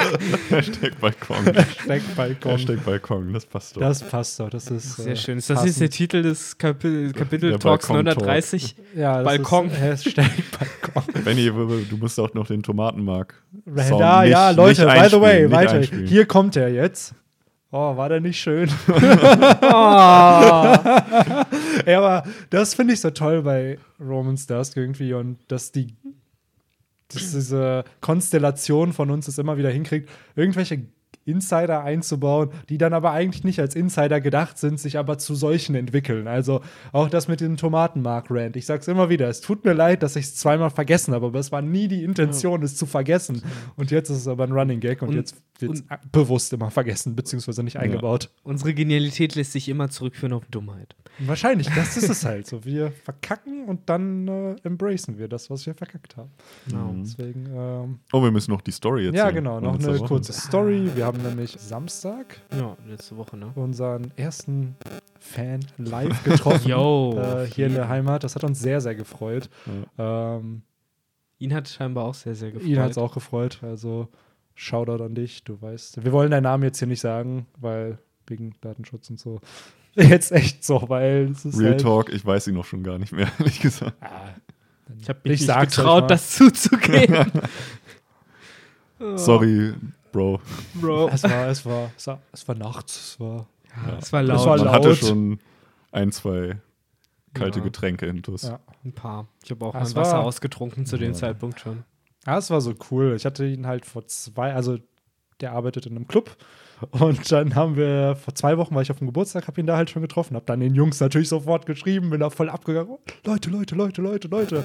Hashtag 0.50 1.00
Balkon. 1.00 1.46
Hashtag 1.46 2.02
Balkon. 2.18 2.52
Hashtag 2.52 2.84
Balkon, 2.84 3.32
das 3.32 3.46
passt 3.46 3.78
doch. 3.78 3.82
Das 3.82 4.04
passt 4.04 4.38
doch, 4.38 4.50
das 4.50 4.70
ist. 4.70 4.98
Sehr 4.98 5.14
äh, 5.14 5.16
schön. 5.16 5.38
Ist 5.38 5.50
das 5.50 5.64
jetzt 5.64 5.80
der 5.80 5.86
passend. 5.86 5.98
Titel 5.98 6.24
des 6.24 6.58
Kapi 6.58 7.12
Kapitel 7.14 7.52
Der 7.52 7.60
Talks 7.60 7.88
Balkon-Talk. 7.88 8.18
930? 8.18 8.76
Ja, 8.96 9.24
das 9.24 9.24
Balkon. 9.24 9.68
Ist 9.68 9.80
Hashtag 9.80 10.32
Balkon. 10.94 11.24
Benny, 11.24 11.46
du 11.46 11.96
musst 11.98 12.20
auch 12.20 12.34
noch 12.34 12.48
den 12.48 12.62
Tomatenmark. 12.64 13.42
Da, 13.66 14.26
ja, 14.26 14.50
nicht- 14.50 14.58
Leute, 14.58 14.86
nicht 14.86 15.04
by 15.04 15.10
the 15.10 15.22
way, 15.22 15.50
weiter. 15.50 15.72
einspielen. 15.72 16.08
Hier 16.08 16.26
kommt 16.26 16.58
er 16.58 16.68
jetzt. 16.68 17.16
Oh, 17.78 17.98
war 17.98 18.08
der 18.08 18.22
nicht 18.22 18.40
schön? 18.40 18.70
Oh. 18.88 18.94
Ja, 21.86 21.98
aber 21.98 22.24
das 22.50 22.74
finde 22.74 22.94
ich 22.94 23.02
so 23.02 23.10
toll 23.10 23.42
bei 23.42 23.78
Romans 24.00 24.48
Dusk 24.48 24.78
irgendwie 24.78 25.14
und 25.14 25.40
dass 25.50 25.74
die 25.74 25.94
dass 27.10 27.34
diese 27.34 27.84
Konstellation 28.00 28.94
von 28.94 29.12
uns 29.12 29.28
es 29.28 29.40
immer 29.40 29.58
wieder 29.58 29.70
hinkriegt, 29.70 30.10
irgendwelche 30.38 30.86
Insider 31.26 31.84
einzubauen, 31.84 32.50
die 32.70 32.78
dann 32.78 32.94
aber 32.94 33.12
eigentlich 33.12 33.44
nicht 33.44 33.60
als 33.60 33.76
Insider 33.76 34.22
gedacht 34.22 34.58
sind, 34.58 34.80
sich 34.80 34.98
aber 34.98 35.18
zu 35.18 35.36
solchen 35.36 35.76
entwickeln. 35.76 36.28
Also 36.28 36.62
auch 36.92 37.10
das 37.10 37.28
mit 37.28 37.42
dem 37.42 37.58
Tomatenmark-Rand. 37.58 38.56
Ich 38.56 38.66
sag's 38.66 38.88
immer 38.88 39.10
wieder, 39.10 39.28
es 39.28 39.42
tut 39.42 39.66
mir 39.66 39.74
leid, 39.74 40.04
dass 40.04 40.16
ich 40.16 40.26
es 40.26 40.36
zweimal 40.36 40.70
vergessen 40.70 41.14
habe, 41.14 41.26
aber 41.28 41.40
es 41.40 41.52
war 41.52 41.62
nie 41.62 41.88
die 41.88 42.04
Intention, 42.04 42.62
es 42.64 42.76
zu 42.76 42.86
vergessen. 42.86 43.42
Und 43.76 43.92
jetzt 43.92 44.10
ist 44.10 44.18
es 44.18 44.28
aber 44.28 44.44
ein 44.46 44.52
Running 44.52 44.80
Gag 44.80 45.02
und, 45.02 45.10
Und- 45.10 45.16
jetzt 45.16 45.36
wird 45.60 45.72
es 45.74 45.84
bewusst 46.12 46.52
immer 46.52 46.70
vergessen, 46.70 47.16
beziehungsweise 47.16 47.64
nicht 47.64 47.78
eingebaut. 47.78 48.30
Unsere 48.44 48.74
Genialität 48.74 49.36
lässt 49.36 49.54
sich 49.54 49.70
immer 49.70 49.90
zurückführen 49.90 50.34
auf 50.34 50.44
Dummheit. 50.52 50.96
Wahrscheinlich, 51.20 51.70
das 51.70 51.96
ist 51.96 52.10
es 52.10 52.26
halt 52.26 52.46
so. 52.46 52.66
Wir 52.66 52.92
verkacken 52.92 53.64
und 53.64 53.80
dann 53.90 54.28
äh, 54.28 54.56
embracen 54.64 55.18
wir 55.18 55.30
das, 55.30 55.50
was 55.50 55.66
wir 55.66 55.74
verkackt 55.74 56.18
haben. 56.18 56.30
Genau. 56.68 56.94
Deswegen, 57.00 57.46
ähm, 57.56 58.00
Oh, 58.12 58.22
wir 58.22 58.32
müssen 58.32 58.52
noch 58.52 58.60
die 58.60 58.72
Story 58.72 59.06
erzählen. 59.06 59.26
ja, 59.28 59.32
genau, 59.32 59.62
noch 59.62 59.80
eine 59.80 59.98
kurze. 60.00 60.34
Story. 60.34 60.90
Wir 60.94 61.06
haben 61.06 61.15
nämlich 61.24 61.52
Samstag 61.60 62.42
Ja, 62.58 62.76
letzte 62.88 63.18
Woche, 63.18 63.38
ne? 63.38 63.52
unseren 63.56 64.12
ersten 64.16 64.76
Fan 65.20 65.60
live 65.78 66.24
getroffen. 66.24 66.68
Yo, 66.70 67.20
äh, 67.20 67.48
hier 67.48 67.68
in 67.68 67.74
der 67.74 67.90
Heimat. 67.90 68.24
Das 68.24 68.36
hat 68.36 68.44
uns 68.44 68.60
sehr, 68.60 68.82
sehr 68.82 68.96
gefreut. 68.96 69.50
Ähm, 69.98 70.62
Ihn 71.38 71.54
hat 71.54 71.68
scheinbar 71.68 72.06
auch 72.06 72.14
sehr, 72.14 72.34
sehr 72.36 72.52
gefreut. 72.52 72.70
ihn 72.70 72.80
hat 72.80 72.92
es 72.92 72.98
auch 72.98 73.14
gefreut. 73.14 73.60
Also, 73.62 74.08
Shoutout 74.54 75.04
an 75.04 75.16
dich. 75.16 75.44
Du 75.44 75.62
weißt, 75.62 76.04
wir 76.04 76.12
wollen 76.14 76.32
deinen 76.32 76.44
Namen 76.44 76.64
jetzt 76.64 76.80
hier 76.80 76.88
nicht 76.88 77.02
sagen, 77.02 77.46
weil 77.60 77.98
wegen 78.28 78.56
Datenschutz 78.62 79.10
und 79.10 79.20
so. 79.20 79.40
Jetzt 79.98 80.32
echt 80.34 80.64
so, 80.66 80.90
weil 80.90 81.30
es 81.32 81.46
ist 81.46 81.58
Real 81.58 81.72
halt, 81.72 81.82
Talk, 81.82 82.10
ich 82.12 82.26
weiß 82.26 82.48
ihn 82.50 82.56
noch 82.56 82.66
schon 82.66 82.84
gar 82.84 82.98
nicht 82.98 83.14
mehr, 83.14 83.30
ehrlich 83.40 83.62
gesagt. 83.62 83.96
Ah, 84.02 84.30
Ich 85.00 85.08
habe 85.08 85.20
mich 85.24 85.42
Ich 85.42 85.48
nicht 85.48 85.60
getraut, 85.62 86.12
das 86.12 86.32
zuzugeben. 86.32 87.32
Oh, 89.00 89.16
Sorry, 89.18 89.74
Bro. 90.16 90.40
Bro. 90.76 91.10
Es 91.10 91.24
war, 91.24 91.48
es 91.50 91.66
war, 91.66 91.92
es 91.98 92.08
war, 92.08 92.20
es 92.32 92.48
war 92.48 92.56
nachts. 92.56 92.96
Es 93.14 93.20
war, 93.20 93.48
Ja, 93.88 93.98
es 94.00 94.14
war 94.14 94.22
Es 94.22 94.28
laut. 94.30 94.46
war 94.48 94.58
Man 94.58 94.70
hatte 94.70 94.96
schon 94.96 95.40
ein, 95.92 96.12
zwei 96.14 96.58
kalte 97.34 97.60
Ja. 97.60 97.66
Getränke 97.66 98.06
intus. 98.06 98.44
ja. 98.44 98.60
Ein 98.86 98.94
paar. 98.94 99.28
Ich 99.44 99.52
habe 99.52 99.66
auch 99.66 99.74
Ah, 99.76 99.80
mein 99.80 99.88
es 99.88 99.96
Wasser 99.96 100.14
war- 100.20 100.24
ausgetrunken 100.24 100.86
zu 100.86 100.98
dem 100.98 101.10
Ja. 101.12 101.14
Zeitpunkt 101.14 101.60
schon. 101.60 101.84
ja, 102.26 102.38
es 102.38 102.50
war 102.50 102.62
so 102.62 102.74
cool. 102.92 103.14
Ich 103.18 103.26
hatte 103.26 103.46
ihn 103.46 103.68
halt 103.68 103.86
vor 103.86 104.08
zwei, 104.08 104.54
also 104.54 104.78
der 105.42 105.52
arbeitet 105.52 105.86
in 105.86 105.98
einem 105.98 106.08
Club. 106.08 106.38
Und 106.92 107.32
dann 107.32 107.56
haben 107.56 107.76
wir, 107.78 108.16
vor 108.18 108.36
zwei 108.36 108.58
Wochen 108.58 108.76
war 108.76 108.82
ich 108.82 108.92
auf 108.92 108.98
dem 109.00 109.08
Geburtstag, 109.08 109.48
habe 109.48 109.60
ihn 109.62 109.66
da 109.68 109.76
halt 109.78 109.90
schon 109.90 110.02
getroffen, 110.02 110.36
habe 110.36 110.46
dann 110.46 110.60
den 110.60 110.76
Jungs 110.76 111.00
natürlich 111.00 111.30
sofort 111.30 111.66
geschrieben, 111.66 112.10
bin 112.10 112.20
da 112.20 112.30
voll 112.30 112.50
abgegangen. 112.50 112.90
Oh, 112.92 113.00
Leute, 113.26 113.50
Leute, 113.50 113.76
Leute, 113.76 114.02
Leute, 114.02 114.28
Leute. 114.28 114.64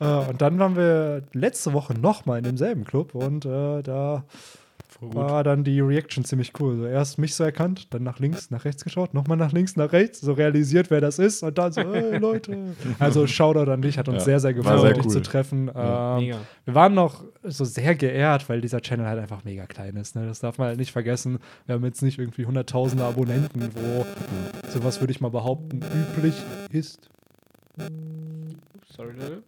äh, 0.00 0.28
und 0.30 0.40
dann 0.42 0.58
waren 0.58 0.76
wir 0.76 1.22
letzte 1.32 1.72
Woche 1.72 1.94
nochmal 1.94 2.38
in 2.38 2.44
demselben 2.44 2.84
Club 2.84 3.14
und 3.14 3.44
äh, 3.44 3.82
da 3.82 4.24
war 5.00 5.44
dann 5.44 5.64
die 5.64 5.80
Reaction 5.80 6.24
ziemlich 6.24 6.52
cool. 6.60 6.76
So 6.76 6.86
erst 6.86 7.18
mich 7.18 7.34
so 7.34 7.44
erkannt, 7.44 7.92
dann 7.92 8.02
nach 8.02 8.18
links, 8.18 8.50
nach 8.50 8.64
rechts 8.64 8.84
geschaut, 8.84 9.12
nochmal 9.14 9.36
nach 9.36 9.52
links, 9.52 9.76
nach 9.76 9.92
rechts, 9.92 10.20
so 10.20 10.32
realisiert, 10.32 10.90
wer 10.90 11.00
das 11.00 11.18
ist 11.18 11.42
und 11.42 11.56
dann 11.58 11.72
so, 11.72 11.82
hey 11.82 12.16
Leute. 12.18 12.56
Also 12.98 13.26
Shoutout 13.26 13.70
an 13.70 13.82
dich, 13.82 13.98
hat 13.98 14.08
uns 14.08 14.18
Ja, 14.18 14.24
sehr, 14.24 14.40
sehr 14.40 14.54
gefreut, 14.54 14.80
sehr 14.80 14.92
dich 14.94 15.04
cool. 15.04 15.10
zu 15.10 15.22
treffen. 15.22 15.70
Ja. 15.74 16.18
Ähm, 16.18 16.34
wir 16.64 16.74
waren 16.74 16.94
noch 16.94 17.24
so 17.42 17.64
sehr 17.64 17.94
geehrt, 17.94 18.48
weil 18.48 18.60
dieser 18.60 18.80
Channel 18.80 19.06
halt 19.06 19.18
einfach 19.20 19.44
mega 19.44 19.66
klein 19.66 19.96
ist. 19.96 20.16
Ne? 20.16 20.26
Das 20.26 20.40
darf 20.40 20.58
man 20.58 20.68
halt 20.68 20.78
nicht 20.78 20.92
vergessen. 20.92 21.38
Wir 21.66 21.74
haben 21.74 21.84
jetzt 21.84 22.02
nicht 22.02 22.18
irgendwie 22.18 22.46
hunderttausende 22.46 23.04
Abonnenten, 23.04 23.70
wo 23.74 24.06
sowas 24.70 25.00
würde 25.00 25.10
ich 25.12 25.20
mal 25.20 25.30
behaupten, 25.30 25.80
üblich 26.16 26.34
ist. 26.70 27.10
Sorry, 28.96 29.12
Leute. 29.18 29.42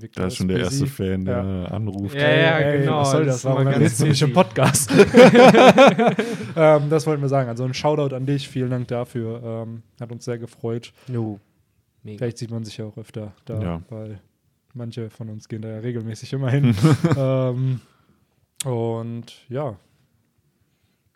Victor 0.00 0.22
Da 0.22 0.26
ist 0.28 0.36
schon 0.36 0.48
der 0.48 0.58
busy. 0.58 0.84
erste 0.84 0.86
Fan, 0.86 1.24
der 1.24 1.36
Ja. 1.42 1.64
anruft. 1.66 2.14
Ja, 2.14 2.20
ja, 2.28 2.58
Ey, 2.58 2.80
genau. 2.80 3.00
Was 3.00 3.10
soll 3.12 3.24
das 3.24 3.34
das? 3.34 3.36
ist 3.38 3.44
Warum 3.44 3.64
ganz 3.64 4.00
nicht 4.00 4.22
im. 4.22 4.32
Podcast? 4.32 4.90
ähm, 6.56 6.90
das 6.90 7.06
wollten 7.06 7.22
wir 7.22 7.28
sagen. 7.28 7.48
Also 7.48 7.64
ein 7.64 7.74
Shoutout 7.74 8.14
an 8.14 8.26
dich. 8.26 8.48
Vielen 8.48 8.70
Dank 8.70 8.88
dafür. 8.88 9.42
Ähm, 9.66 9.82
hat 10.00 10.12
uns 10.12 10.24
sehr 10.24 10.38
gefreut. 10.38 10.92
No. 11.08 11.40
Mega. 12.02 12.18
Vielleicht 12.18 12.38
sieht 12.38 12.50
man 12.50 12.64
sich 12.64 12.76
ja 12.76 12.84
auch 12.84 12.96
öfter 12.96 13.32
da, 13.44 13.60
Ja. 13.62 13.82
weil 13.90 14.20
manche 14.74 15.10
von 15.10 15.28
uns 15.28 15.48
gehen 15.48 15.62
da 15.62 15.68
ja 15.68 15.78
regelmäßig 15.78 16.32
immer 16.32 16.50
hin. 16.50 16.74
ähm, 17.16 17.80
und 18.64 19.32
ja. 19.48 19.76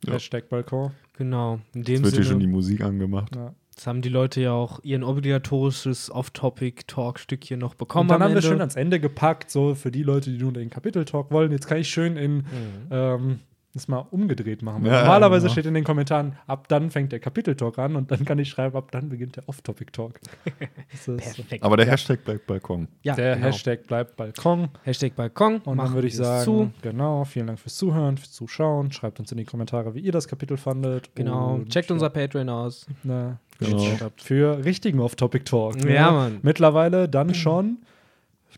Ja. 0.06 0.12
Hashtag 0.14 0.48
Balkon. 0.48 0.92
Genau. 1.18 1.60
In 1.74 1.82
dem 1.84 1.96
Jetzt 1.96 2.04
wird 2.04 2.14
hier 2.14 2.24
schon 2.24 2.38
die 2.38 2.44
Sinne, 2.46 2.54
Musik 2.56 2.80
angemacht. 2.82 3.36
Ja. 3.36 3.54
Jetzt 3.70 3.86
haben 3.86 4.02
die 4.02 4.08
Leute 4.08 4.40
ja 4.40 4.52
auch 4.52 4.80
ihren 4.82 5.02
obligatorisches 5.04 6.10
Off-Topic-Talk-Stückchen 6.10 7.58
noch 7.58 7.74
bekommen. 7.74 8.10
Und 8.10 8.14
dann 8.14 8.22
haben 8.22 8.30
wir 8.32 8.36
Ende. 8.38 8.48
schön 8.48 8.60
ans 8.60 8.76
Ende 8.76 9.00
gepackt, 9.00 9.50
so 9.50 9.74
für 9.74 9.90
die 9.90 10.02
Leute, 10.02 10.30
die 10.30 10.38
nur 10.38 10.52
den 10.52 10.70
Kapiteltalk 10.70 11.30
wollen. 11.30 11.52
Jetzt 11.52 11.66
kann 11.66 11.78
ich 11.78 11.88
schön 11.88 12.16
in 12.16 12.36
Mhm. 12.36 12.44
ähm, 12.90 13.38
das 13.72 13.86
mal 13.86 13.98
umgedreht 14.10 14.62
machen. 14.62 14.84
Ja, 14.84 15.02
normalerweise 15.02 15.42
genau. 15.44 15.52
steht 15.52 15.66
in 15.66 15.74
den 15.74 15.84
Kommentaren, 15.84 16.36
ab 16.48 16.66
dann 16.68 16.90
fängt 16.90 17.12
der 17.12 17.20
Kapiteltalk 17.20 17.78
an 17.78 17.94
und 17.94 18.10
dann 18.10 18.24
kann 18.24 18.38
ich 18.40 18.48
schreiben, 18.48 18.76
ab 18.76 18.90
dann 18.90 19.08
beginnt 19.08 19.36
der 19.36 19.48
Off-Topic-Talk. 19.48 20.20
Perfekt. 21.06 21.62
Aber 21.62 21.76
der 21.76 21.86
Ja. 21.86 21.92
Hashtag 21.92 22.24
bleibt 22.24 22.46
Balkon. 22.46 22.88
ja, 23.02 23.14
der 23.14 23.34
genau. 23.36 23.46
Hashtag 23.46 23.86
bleibt 23.86 24.16
Balkon. 24.16 24.68
Hashtag 24.82 25.14
Balkon. 25.14 25.58
Und 25.58 25.78
dann 25.78 25.92
würde 25.94 26.08
ich 26.08 26.16
sagen, 26.16 26.44
Zu. 26.44 26.70
genau, 26.82 27.24
vielen 27.24 27.46
Dank 27.46 27.58
fürs 27.60 27.76
Zuhören, 27.76 28.16
fürs 28.16 28.32
Zuschauen. 28.32 28.90
Schreibt 28.92 29.20
uns 29.20 29.30
in 29.30 29.38
die 29.38 29.44
Kommentare, 29.44 29.94
wie 29.94 30.00
ihr 30.00 30.12
das 30.12 30.26
Kapitel 30.26 30.56
fandet. 30.56 31.10
Genau. 31.14 31.54
Und, 31.54 31.68
Checkt 31.70 31.90
ja, 31.90 31.94
unser 31.94 32.10
Patreon 32.10 32.48
aus. 32.48 32.86
ne, 33.02 33.38
Genau. 33.60 33.84
für 34.16 34.64
richtigen 34.64 35.00
Off-Topic-Talk. 35.00 35.76
ne? 35.84 35.94
Ja, 35.94 36.10
Mann. 36.10 36.38
Mittlerweile 36.42 37.08
dann 37.08 37.34
schon 37.34 37.78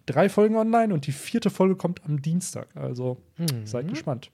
drei 0.06 0.28
Folgen 0.28 0.56
online 0.56 0.94
und 0.94 1.06
die 1.06 1.12
vierte 1.12 1.50
Folge 1.50 1.74
kommt 1.76 2.00
am 2.06 2.22
Dienstag. 2.22 2.68
Also 2.76 3.18
seid 3.64 3.88
gespannt. 3.88 4.30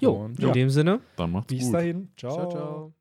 Jo, 0.00 0.26
in 0.26 0.34
ja, 0.38 0.52
dem 0.52 0.70
Sinne. 0.70 1.00
Dann 1.16 1.32
macht's 1.32 1.48
bis 1.48 1.64
gut. 1.64 1.74
dahin. 1.74 2.12
Ciao, 2.16 2.48
ciao. 2.50 2.92